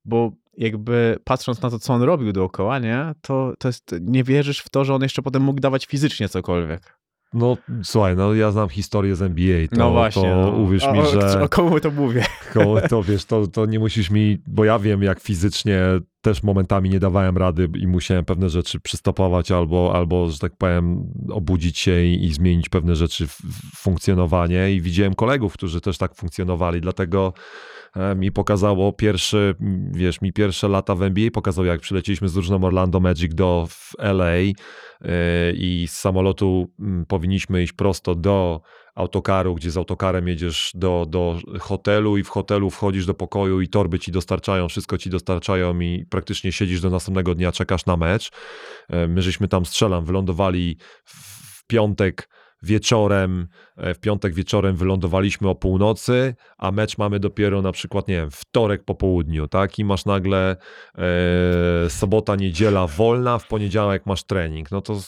bo 0.06 0.31
jakby 0.57 1.19
patrząc 1.23 1.61
na 1.61 1.69
to, 1.69 1.80
co 1.80 1.93
on 1.93 2.01
robił 2.01 2.31
dookoła, 2.31 2.80
nie? 2.80 3.13
To, 3.21 3.53
to 3.59 3.67
jest, 3.67 3.95
nie 4.01 4.23
wierzysz 4.23 4.59
w 4.59 4.69
to, 4.69 4.85
że 4.85 4.95
on 4.95 5.01
jeszcze 5.01 5.21
potem 5.21 5.41
mógł 5.41 5.59
dawać 5.59 5.85
fizycznie 5.85 6.30
cokolwiek. 6.30 6.99
no 7.34 7.57
słuchaj, 7.84 8.15
no 8.15 8.34
ja 8.34 8.51
znam 8.51 8.69
historię 8.69 9.15
z 9.15 9.21
NBA, 9.21 9.67
to, 9.67 9.76
no 9.76 9.91
właśnie. 9.91 10.21
to 10.21 10.35
no. 10.35 10.49
uwierz 10.49 10.84
mi, 10.93 10.99
o, 10.99 11.05
że... 11.05 11.41
O 11.41 11.49
komu 11.49 11.80
to 11.80 11.91
mówię? 11.91 12.26
Koło, 12.53 12.81
to 12.81 13.03
wiesz, 13.03 13.26
to, 13.26 13.47
to 13.47 13.65
nie 13.65 13.80
musisz 13.80 14.09
mi, 14.09 14.38
bo 14.47 14.65
ja 14.65 14.80
wiem, 14.80 15.03
jak 15.03 15.19
fizycznie 15.19 15.81
też 16.21 16.43
momentami 16.43 16.89
nie 16.89 16.99
dawałem 16.99 17.38
rady 17.38 17.69
i 17.76 17.88
musiałem 17.88 18.26
pewne 18.26 18.49
rzeczy 18.49 18.80
przystopować 18.80 19.51
albo, 19.51 19.95
albo 19.95 20.30
że 20.30 20.39
tak 20.39 20.57
powiem, 20.57 21.13
obudzić 21.31 21.80
się 21.80 22.03
i, 22.03 22.26
i 22.26 22.34
zmienić 22.34 22.69
pewne 22.69 22.95
rzeczy 22.95 23.27
w, 23.27 23.41
w 23.41 23.77
funkcjonowanie. 23.77 24.71
I 24.71 24.81
widziałem 24.81 25.15
kolegów, 25.15 25.53
którzy 25.53 25.81
też 25.81 25.97
tak 25.97 26.15
funkcjonowali, 26.15 26.81
dlatego 26.81 27.34
mi 28.16 28.32
pokazało 28.32 28.94
pierwszy, 28.94 29.56
wiesz, 29.91 30.22
mi 30.22 30.34
pierwsze 30.34 30.68
lata 30.68 30.95
w 30.95 31.03
NBA 31.03 31.32
pokazało, 31.32 31.66
jak 31.66 31.82
przylecieliśmy 31.82 32.30
z 32.30 32.34
drużyną 32.34 32.64
Orlando 32.64 32.99
Magic 32.99 33.36
do 33.36 33.68
LA 33.98 34.26
e, 34.26 34.53
i 35.53 35.86
z 35.88 35.94
samolotu 35.94 36.74
powinniśmy 37.07 37.64
iść 37.64 37.74
prosto 37.74 38.16
do 38.16 38.61
autokaru, 38.95 39.56
gdzie 39.56 39.72
z 39.72 39.78
autokarem 39.78 40.28
jedziesz 40.28 40.72
do, 40.76 41.06
do 41.10 41.40
hotelu 41.60 42.18
i 42.18 42.24
w 42.24 42.30
hotelu 42.30 42.70
wchodzisz 42.70 43.06
do 43.06 43.14
pokoju 43.14 43.61
i 43.61 43.68
torby 43.68 43.99
ci 43.99 44.11
dostarczają, 44.11 44.70
wszystko 44.70 44.98
ci 44.98 45.10
dostarczają 45.10 45.80
i 45.80 46.06
praktycznie 46.10 46.52
siedzisz 46.52 46.82
do 46.82 46.90
następnego 46.90 47.36
dnia, 47.36 47.52
czekasz 47.52 47.86
na 47.86 47.98
mecz. 47.98 48.32
E, 48.90 49.07
My 49.07 49.22
żeśmy 49.22 49.48
tam 49.48 49.66
strzelam, 49.66 50.06
wylądowali 50.06 50.78
w 51.06 51.68
piątek 51.68 52.30
wieczorem, 52.61 53.48
e, 53.77 53.94
w 53.94 53.99
piątek 53.99 54.34
wieczorem 54.34 54.76
wylądowaliśmy 54.76 55.49
o 55.49 55.56
północy, 55.56 56.36
a 56.57 56.72
mecz 56.72 56.98
mamy 56.98 57.19
dopiero 57.19 57.61
na 57.61 57.72
przykład, 57.72 58.07
nie 58.07 58.15
wiem, 58.15 58.31
wtorek 58.31 58.84
po 58.86 58.95
południu, 58.95 59.48
tak? 59.48 59.80
I 59.80 59.86
masz 59.86 60.06
nagle 60.06 60.56
e, 61.86 61.90
sobota, 61.90 62.36
niedziela 62.36 62.88
wolna, 62.88 63.40
w 63.40 63.48
poniedziałek 63.48 64.06
masz 64.06 64.23
trening. 64.23 64.72
No 64.72 64.81
to 64.81 64.99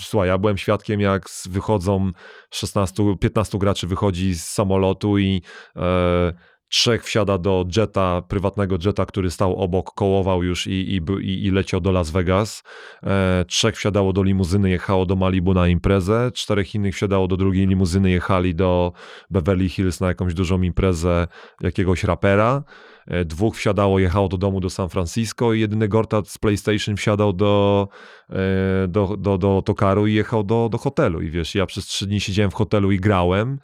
słuchaj, 0.00 0.28
ja 0.28 0.38
byłem 0.38 0.58
świadkiem, 0.58 1.00
jak 1.00 1.28
wychodzą 1.50 2.10
16, 2.50 3.16
15 3.20 3.58
graczy 3.58 3.86
wychodzi 3.86 4.34
z 4.34 4.44
samolotu 4.44 5.18
i 5.18 5.42
e, 5.76 6.32
trzech 6.68 7.04
wsiada 7.04 7.38
do 7.38 7.64
jeta, 7.76 8.22
prywatnego 8.28 8.76
jeta, 8.84 9.06
który 9.06 9.30
stał 9.30 9.56
obok, 9.56 9.94
kołował 9.94 10.42
już 10.42 10.66
i, 10.66 10.70
i, 10.70 11.46
i, 11.46 11.50
leciał 11.50 11.80
do 11.80 11.92
Las 11.92 12.10
Vegas. 12.10 12.62
E, 13.02 13.44
trzech 13.48 13.76
wsiadało 13.76 14.12
do 14.12 14.22
limuzyny, 14.22 14.70
jechało 14.70 15.06
do 15.06 15.16
Malibu 15.16 15.54
na 15.54 15.68
imprezę. 15.68 16.30
Czterech 16.34 16.74
innych 16.74 16.94
wsiadało 16.94 17.28
do 17.28 17.36
drugiej 17.36 17.66
limuzyny, 17.66 18.10
jechali 18.10 18.54
do 18.54 18.92
Beverly 19.30 19.68
Hills 19.68 20.00
na 20.00 20.08
jakąś 20.08 20.34
dużą 20.34 20.62
imprezę 20.62 21.28
jakiegoś 21.60 22.04
rapera. 22.04 22.62
E, 23.06 23.24
Dwóch 23.24 23.56
wsiadało, 23.56 23.98
jechało 23.98 24.28
do 24.28 24.36
domu 24.36 24.60
do 24.60 24.70
San 24.70 24.88
Francisco 24.88 25.52
i 25.52 25.60
jedyny 25.60 25.88
Gortat 25.88 26.28
z 26.28 26.38
PlayStation 26.38 26.96
wsiadał 26.96 27.32
do, 27.32 27.88
e, 28.30 28.88
do, 28.88 29.16
do, 29.16 29.38
do 29.38 29.62
tokaru 29.62 30.06
i 30.06 30.14
jechał 30.14 30.44
do, 30.44 30.68
do 30.68 30.78
hotelu. 30.78 31.22
I 31.22 31.30
wiesz, 31.30 31.54
ja 31.54 31.66
przez 31.66 31.86
trzy 31.86 32.06
dni 32.06 32.20
siedziałem 32.20 32.50
w 32.50 32.54
hotelu 32.54 32.92
i 32.92 33.00
grałem, 33.00 33.58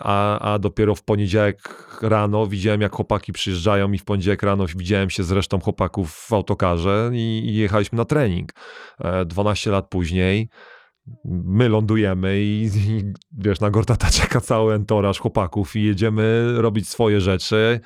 a, 0.00 0.38
a 0.52 0.58
dopiero 0.58 0.94
w 0.94 1.02
poniedziałek 1.02 1.58
rano 2.02 2.46
widziałem, 2.46 2.80
jak 2.80 2.92
chłopaki 2.92 3.32
przyjeżdżają 3.32 3.92
i 3.92 3.98
w 3.98 4.04
poniedziałek 4.04 4.42
rano 4.42 4.66
widziałem 4.66 5.10
się 5.10 5.22
z 5.22 5.30
resztą 5.32 5.60
chłopaków 5.60 6.12
w 6.12 6.32
autokarze 6.32 7.10
i, 7.12 7.42
i 7.46 7.54
jechaliśmy 7.54 7.96
na 7.96 8.04
trening. 8.04 8.52
E, 9.00 9.24
12 9.24 9.70
lat 9.70 9.88
później 9.88 10.48
my 11.44 11.68
lądujemy 11.68 12.40
i, 12.42 12.70
i 12.86 13.12
wiesz, 13.38 13.60
na 13.60 13.70
Gortata 13.70 14.10
czeka 14.10 14.40
cały 14.40 14.74
entoraż 14.74 15.18
chłopaków 15.18 15.76
i 15.76 15.82
jedziemy 15.82 16.52
robić 16.56 16.88
swoje 16.88 17.20
rzeczy 17.20 17.80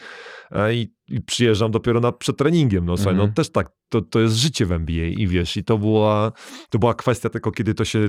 e, 0.50 0.74
i, 0.74 0.94
i 1.08 1.20
przyjeżdżam 1.20 1.70
dopiero 1.70 2.00
na, 2.00 2.12
przed 2.12 2.36
treningiem. 2.36 2.84
No, 2.84 2.96
słuchaj, 2.96 3.12
Mhm. 3.12 3.28
no 3.28 3.34
też 3.34 3.52
tak, 3.52 3.70
to, 3.88 4.02
to 4.02 4.20
jest 4.20 4.34
życie 4.34 4.66
w 4.66 4.72
NBA 4.72 5.06
i 5.06 5.26
wiesz, 5.26 5.56
i 5.56 5.64
to 5.64 5.78
była, 5.78 6.32
to 6.70 6.78
była 6.78 6.94
kwestia 6.94 7.28
tylko, 7.28 7.52
kiedy 7.52 7.74
to 7.74 7.84
się 7.84 8.08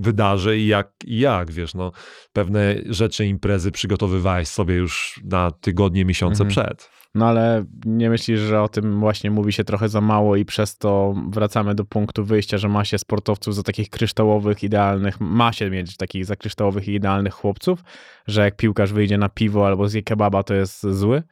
wydarzy 0.00 0.58
i 0.58 0.66
jak, 0.66 0.92
i 1.04 1.18
jak, 1.18 1.50
wiesz, 1.50 1.74
no 1.74 1.92
pewne 2.32 2.74
rzeczy, 2.86 3.26
imprezy 3.26 3.70
przygotowywałeś 3.70 4.48
sobie 4.48 4.74
już 4.74 5.20
na 5.24 5.50
tygodnie, 5.50 6.04
miesiące 6.04 6.44
Mhm. 6.44 6.50
przed. 6.50 6.90
No 7.14 7.26
ale 7.26 7.64
nie 7.84 8.10
myślisz, 8.10 8.40
że 8.40 8.62
o 8.62 8.68
tym 8.68 9.00
właśnie 9.00 9.30
mówi 9.30 9.52
się 9.52 9.64
trochę 9.64 9.88
za 9.88 10.00
mało 10.00 10.36
i 10.36 10.44
przez 10.44 10.78
to 10.78 11.14
wracamy 11.30 11.74
do 11.74 11.84
punktu 11.84 12.24
wyjścia, 12.24 12.58
że 12.58 12.68
ma 12.68 12.84
się 12.84 12.98
sportowców 12.98 13.54
za 13.54 13.62
takich 13.62 13.90
kryształowych, 13.90 14.62
idealnych, 14.62 15.20
ma 15.20 15.52
się 15.52 15.70
mieć 15.70 15.96
takich 15.96 16.24
za 16.24 16.36
kryształowych 16.36 16.88
i 16.88 16.94
idealnych 16.94 17.34
chłopców, 17.34 17.82
że 18.26 18.44
jak 18.44 18.56
piłkarz 18.56 18.92
wyjdzie 18.92 19.18
na 19.18 19.28
piwo 19.28 19.66
albo 19.66 19.88
zje 19.88 20.02
kebaba, 20.02 20.42
to 20.42 20.54
jest 20.54 20.86
zły? 20.90 21.22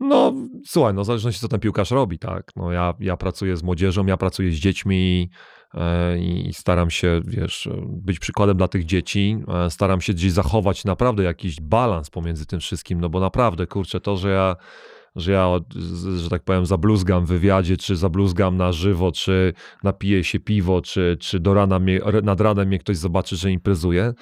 No, 0.00 0.32
słuchaj, 0.66 0.94
no 0.94 1.02
w 1.02 1.06
zależności 1.06 1.40
co 1.40 1.48
ten 1.48 1.60
piłkarz 1.60 1.90
robi, 1.90 2.18
tak. 2.18 2.50
No 2.56 2.72
ja, 2.72 2.94
ja 3.00 3.16
pracuję 3.16 3.56
z 3.56 3.62
młodzieżą, 3.62 4.06
ja 4.06 4.16
pracuję 4.16 4.50
z 4.52 4.54
dziećmi 4.54 5.30
e, 5.74 6.18
i 6.18 6.52
staram 6.52 6.90
się, 6.90 7.20
wiesz, 7.24 7.68
być 7.86 8.18
przykładem 8.18 8.56
dla 8.56 8.68
tych 8.68 8.84
dzieci. 8.84 9.38
E, 9.66 9.70
staram 9.70 10.00
się 10.00 10.12
gdzieś 10.14 10.32
zachować 10.32 10.84
naprawdę 10.84 11.22
jakiś 11.22 11.60
balans 11.60 12.10
pomiędzy 12.10 12.46
tym 12.46 12.60
wszystkim, 12.60 13.00
no 13.00 13.08
bo 13.08 13.20
naprawdę, 13.20 13.66
kurczę, 13.66 14.00
to, 14.00 14.16
że 14.16 14.30
ja 14.30 14.56
że 15.16 15.32
ja, 15.32 15.48
że 16.16 16.30
tak 16.30 16.42
powiem, 16.44 16.66
zabluzgam 16.66 17.24
w 17.24 17.28
wywiadzie, 17.28 17.76
czy 17.76 17.96
zabluzgam 17.96 18.56
na 18.56 18.72
żywo, 18.72 19.12
czy 19.12 19.52
napiję 19.82 20.24
się 20.24 20.40
piwo, 20.40 20.82
czy, 20.82 21.16
czy 21.20 21.40
do 21.40 21.54
rana 21.54 21.78
mnie, 21.78 22.00
nad 22.22 22.40
ranem 22.40 22.68
mnie 22.68 22.78
ktoś 22.78 22.96
zobaczy, 22.96 23.36
że 23.36 23.50
imprezuję, 23.50 24.12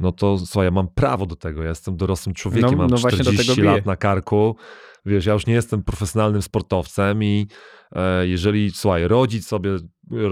no 0.00 0.12
to 0.12 0.38
słuchaj, 0.38 0.64
ja 0.64 0.70
mam 0.70 0.88
prawo 0.88 1.26
do 1.26 1.36
tego, 1.36 1.62
ja 1.62 1.68
jestem 1.68 1.96
dorosłym 1.96 2.34
człowiekiem, 2.34 2.70
No- 2.70 2.76
mam 2.76 2.90
no 2.90 2.96
właśnie 2.96 3.18
do 3.18 3.24
tego 3.24 3.34
40 3.42 3.62
biję. 3.62 3.74
lat 3.74 3.86
na 3.86 3.96
karku, 3.96 4.56
wiesz, 5.06 5.26
ja 5.26 5.32
już 5.32 5.46
nie 5.46 5.54
jestem 5.54 5.82
profesjonalnym 5.82 6.42
sportowcem 6.42 7.24
i 7.24 7.46
e, 7.92 8.26
jeżeli, 8.26 8.70
słuchaj, 8.70 9.08
rodzic 9.08 9.46
sobie, 9.46 9.70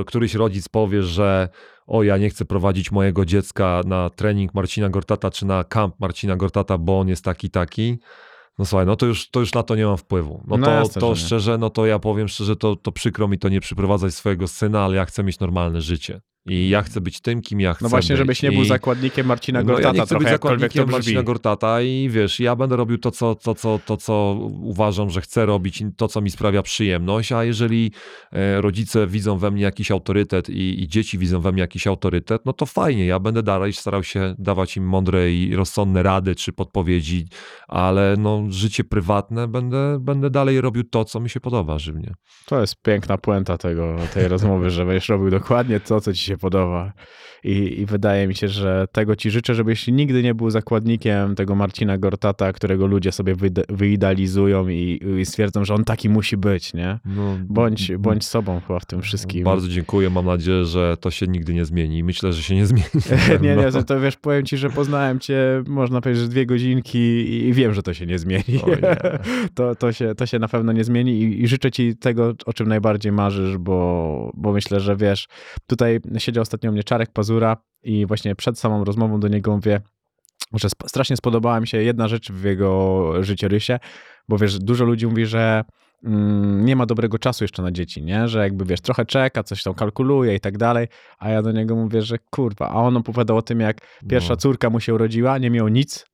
któryś 0.06 0.34
rodzic 0.34 0.68
powie, 0.68 1.02
że 1.02 1.48
o, 1.86 2.02
ja 2.02 2.18
nie 2.18 2.30
chcę 2.30 2.44
prowadzić 2.44 2.92
mojego 2.92 3.24
dziecka 3.24 3.80
na 3.86 4.10
trening 4.10 4.54
Marcina 4.54 4.88
Gortata 4.88 5.30
czy 5.30 5.46
na 5.46 5.64
kamp 5.64 6.00
Marcina 6.00 6.36
Gortata, 6.36 6.78
bo 6.78 7.00
on 7.00 7.08
jest 7.08 7.24
taki, 7.24 7.50
taki, 7.50 7.98
no 8.58 8.64
słuchaj, 8.64 8.86
no 8.86 8.96
to 8.96 9.06
już, 9.06 9.30
to 9.30 9.40
już 9.40 9.54
na 9.54 9.62
to 9.62 9.76
nie 9.76 9.86
mam 9.86 9.96
wpływu. 9.96 10.44
No, 10.46 10.56
No 10.56 10.66
to, 10.66 10.72
jasne, 10.72 11.00
to 11.00 11.14
szczerze, 11.14 11.58
no 11.58 11.70
to 11.70 11.86
ja 11.86 11.98
powiem 11.98 12.28
szczerze, 12.28 12.56
to, 12.56 12.76
to 12.76 12.92
przykro 12.92 13.28
mi 13.28 13.38
to 13.38 13.48
nie 13.48 13.60
przyprowadzać 13.60 14.14
swojego 14.14 14.48
syna, 14.48 14.84
ale 14.84 14.96
ja 14.96 15.04
chcę 15.04 15.24
mieć 15.24 15.38
normalne 15.38 15.80
życie. 15.80 16.20
I 16.46 16.68
ja 16.68 16.82
chcę 16.82 17.00
być 17.00 17.20
tym, 17.20 17.40
kim 17.40 17.60
ja 17.60 17.74
chcę 17.74 17.84
No 17.84 17.88
właśnie, 17.88 18.12
być. 18.12 18.18
żebyś 18.18 18.42
nie 18.42 18.52
był 18.52 18.62
I... 18.62 18.66
zakładnikiem 18.66 19.26
Marcina 19.26 19.60
No, 19.60 19.66
Gortata, 19.66 19.88
ja 19.88 20.00
nie 20.00 20.06
chcę 20.06 20.18
być 20.18 20.28
zakładnikiem. 20.28 20.90
Marcina 20.90 21.22
Gortata 21.22 21.82
i 21.82 22.08
wiesz, 22.10 22.40
ja 22.40 22.56
będę 22.56 22.76
robił 22.76 22.98
to 22.98 23.10
co, 23.10 23.34
to, 23.34 23.54
co, 23.54 23.80
to, 23.86 23.96
co 23.96 24.32
uważam, 24.62 25.10
że 25.10 25.20
chcę 25.20 25.46
robić, 25.46 25.84
to, 25.96 26.08
co 26.08 26.20
mi 26.20 26.30
sprawia 26.30 26.62
przyjemność, 26.62 27.32
a 27.32 27.44
jeżeli 27.44 27.92
e, 28.32 28.60
rodzice 28.60 29.06
widzą 29.06 29.38
we 29.38 29.50
mnie 29.50 29.62
jakiś 29.62 29.90
autorytet 29.90 30.50
i, 30.50 30.82
i 30.82 30.88
dzieci 30.88 31.18
widzą 31.18 31.40
we 31.40 31.52
mnie 31.52 31.60
jakiś 31.60 31.86
autorytet, 31.86 32.42
no 32.46 32.52
to 32.52 32.66
fajnie, 32.66 33.06
ja 33.06 33.18
będę 33.18 33.42
dalej 33.42 33.72
starał 33.72 34.02
się 34.02 34.34
dawać 34.38 34.76
im 34.76 34.84
mądre 34.84 35.32
i 35.32 35.56
rozsądne 35.56 36.02
rady 36.02 36.34
czy 36.34 36.52
podpowiedzi, 36.52 37.26
ale 37.68 38.14
no, 38.18 38.42
życie 38.48 38.84
prywatne 38.84 39.48
będę, 39.48 39.98
będę 40.00 40.30
dalej 40.30 40.60
robił 40.60 40.84
to, 40.84 41.04
co 41.04 41.20
mi 41.20 41.30
się 41.30 41.40
podoba 41.40 41.78
żywnie. 41.78 42.14
To 42.46 42.60
jest 42.60 42.82
piękna 42.82 43.18
puenta 43.18 43.58
tego, 43.58 43.96
tej 44.14 44.28
rozmowy, 44.28 44.70
że 44.70 44.86
będziesz 44.86 45.08
robił 45.08 45.30
dokładnie 45.30 45.80
to, 45.80 46.00
co 46.00 46.12
ci 46.12 46.24
się 46.24 46.31
podoba. 46.36 46.94
I, 47.44 47.80
I 47.80 47.86
wydaje 47.86 48.26
mi 48.26 48.34
się, 48.34 48.48
że 48.48 48.86
tego 48.92 49.16
ci 49.16 49.30
życzę, 49.30 49.54
żebyś 49.54 49.86
nigdy 49.88 50.22
nie 50.22 50.34
był 50.34 50.50
zakładnikiem 50.50 51.34
tego 51.34 51.54
Marcina 51.54 51.98
Gortata, 51.98 52.52
którego 52.52 52.86
ludzie 52.86 53.12
sobie 53.12 53.34
wyide- 53.36 53.64
wyidealizują 53.68 54.68
i, 54.68 55.00
i 55.20 55.26
stwierdzą, 55.26 55.64
że 55.64 55.74
on 55.74 55.84
taki 55.84 56.08
musi 56.08 56.36
być, 56.36 56.74
nie? 56.74 56.98
No, 57.04 57.38
Bądź, 57.48 57.92
bądź 57.98 58.24
sobą 58.26 58.60
chyba 58.66 58.78
w 58.80 58.86
tym 58.86 59.02
wszystkim. 59.02 59.44
Bardzo 59.44 59.68
dziękuję, 59.68 60.10
mam 60.10 60.26
nadzieję, 60.26 60.64
że 60.64 60.96
to 61.00 61.10
się 61.10 61.26
nigdy 61.26 61.54
nie 61.54 61.64
zmieni. 61.64 62.04
Myślę, 62.04 62.32
że 62.32 62.42
się 62.42 62.54
nie 62.54 62.66
zmieni. 62.66 62.86
nie, 63.42 63.56
No. 63.56 63.62
nie, 63.62 63.84
to 63.84 64.00
wiesz, 64.00 64.16
powiem 64.16 64.44
ci, 64.44 64.56
że 64.56 64.70
poznałem 64.70 65.18
cię, 65.20 65.62
można 65.66 66.00
powiedzieć, 66.00 66.22
że 66.22 66.28
dwie 66.30 66.46
godzinki 66.46 66.98
i 67.48 67.52
wiem, 67.52 67.74
że 67.74 67.82
to 67.82 67.94
się 67.94 68.06
nie 68.06 68.18
zmieni. 68.18 68.42
To, 69.54 69.74
to, 69.74 69.92
się, 69.92 70.14
to 70.14 70.26
się 70.26 70.38
na 70.38 70.48
pewno 70.48 70.72
nie 70.72 70.84
zmieni 70.84 71.22
i, 71.22 71.42
i 71.42 71.48
życzę 71.48 71.70
ci 71.70 71.96
tego, 71.96 72.34
o 72.46 72.52
czym 72.52 72.68
najbardziej 72.68 73.12
marzysz, 73.12 73.58
bo, 73.58 74.30
bo 74.34 74.52
myślę, 74.52 74.80
że 74.80 74.96
wiesz, 74.96 75.28
tutaj 75.66 76.00
siedział 76.18 76.42
ostatnio 76.42 76.70
u 76.70 76.72
mnie 76.72 76.84
Czarek 76.84 77.10
I 77.82 78.06
właśnie 78.06 78.34
przed 78.34 78.58
samą 78.58 78.84
rozmową 78.84 79.20
do 79.20 79.28
niego 79.28 79.56
mówię, 79.56 79.80
że 80.54 80.68
strasznie 80.86 81.16
spodobała 81.16 81.60
mi 81.60 81.68
się 81.68 81.82
jedna 81.82 82.08
rzecz 82.08 82.32
w 82.32 82.44
jego 82.44 83.12
życiorysie, 83.24 83.78
bo 84.28 84.38
wiesz, 84.38 84.58
dużo 84.58 84.84
ludzi 84.84 85.06
mówi, 85.06 85.26
że 85.26 85.64
mm, 86.04 86.64
nie 86.64 86.76
ma 86.76 86.86
dobrego 86.86 87.18
czasu 87.18 87.44
jeszcze 87.44 87.62
na 87.62 87.72
dzieci, 87.72 88.02
nie? 88.02 88.28
Że 88.28 88.38
jakby, 88.42 88.64
wiesz, 88.64 88.80
trochę 88.80 89.04
czeka, 89.06 89.42
coś 89.42 89.62
tam 89.62 89.74
kalkuluje 89.74 90.34
i 90.34 90.40
tak 90.40 90.58
dalej, 90.58 90.88
a 91.18 91.28
ja 91.30 91.42
do 91.42 91.52
niego 91.52 91.76
mówię, 91.76 92.02
że 92.02 92.18
kurwa, 92.30 92.68
a 92.68 92.74
on 92.74 92.96
opowiadał 92.96 93.36
o 93.36 93.42
tym, 93.42 93.60
jak 93.60 93.76
pierwsza 94.08 94.32
No. 94.32 94.36
córka 94.36 94.70
mu 94.70 94.80
się 94.80 94.94
urodziła, 94.94 95.38
nie 95.38 95.50
miał 95.50 95.68
nic 95.68 96.06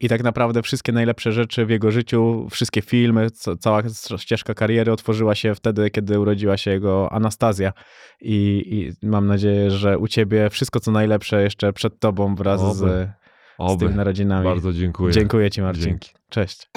i 0.00 0.08
tak 0.08 0.22
naprawdę 0.22 0.62
wszystkie 0.62 0.92
najlepsze 0.92 1.32
rzeczy 1.32 1.66
w 1.66 1.70
jego 1.70 1.90
życiu, 1.90 2.46
wszystkie 2.50 2.82
filmy, 2.82 3.30
ca- 3.30 3.56
cała 3.56 3.82
ścieżka 4.16 4.54
kariery 4.54 4.92
otworzyła 4.92 5.34
się 5.34 5.54
wtedy, 5.54 5.90
kiedy 5.90 6.20
urodziła 6.20 6.56
się 6.56 6.70
jego 6.70 7.12
Anastazja 7.12 7.72
i, 8.20 8.62
i 9.02 9.06
mam 9.06 9.26
nadzieję, 9.26 9.70
że 9.70 9.98
u 9.98 10.08
ciebie 10.08 10.50
wszystko 10.50 10.80
co 10.80 10.90
najlepsze 10.90 11.42
jeszcze 11.42 11.72
przed 11.72 12.00
tobą 12.00 12.34
wraz 12.34 12.60
z, 12.60 12.82
Oby. 12.82 13.08
z 13.58 13.78
tymi 13.78 13.88
Oby. 13.88 13.94
narodzinami. 13.94 14.44
Bardzo 14.44 14.72
dziękuję. 14.72 15.12
Dziękuję 15.12 15.50
ci 15.50 15.62
Marcin. 15.62 15.84
Dzięki. 15.84 16.10
Cześć. 16.30 16.70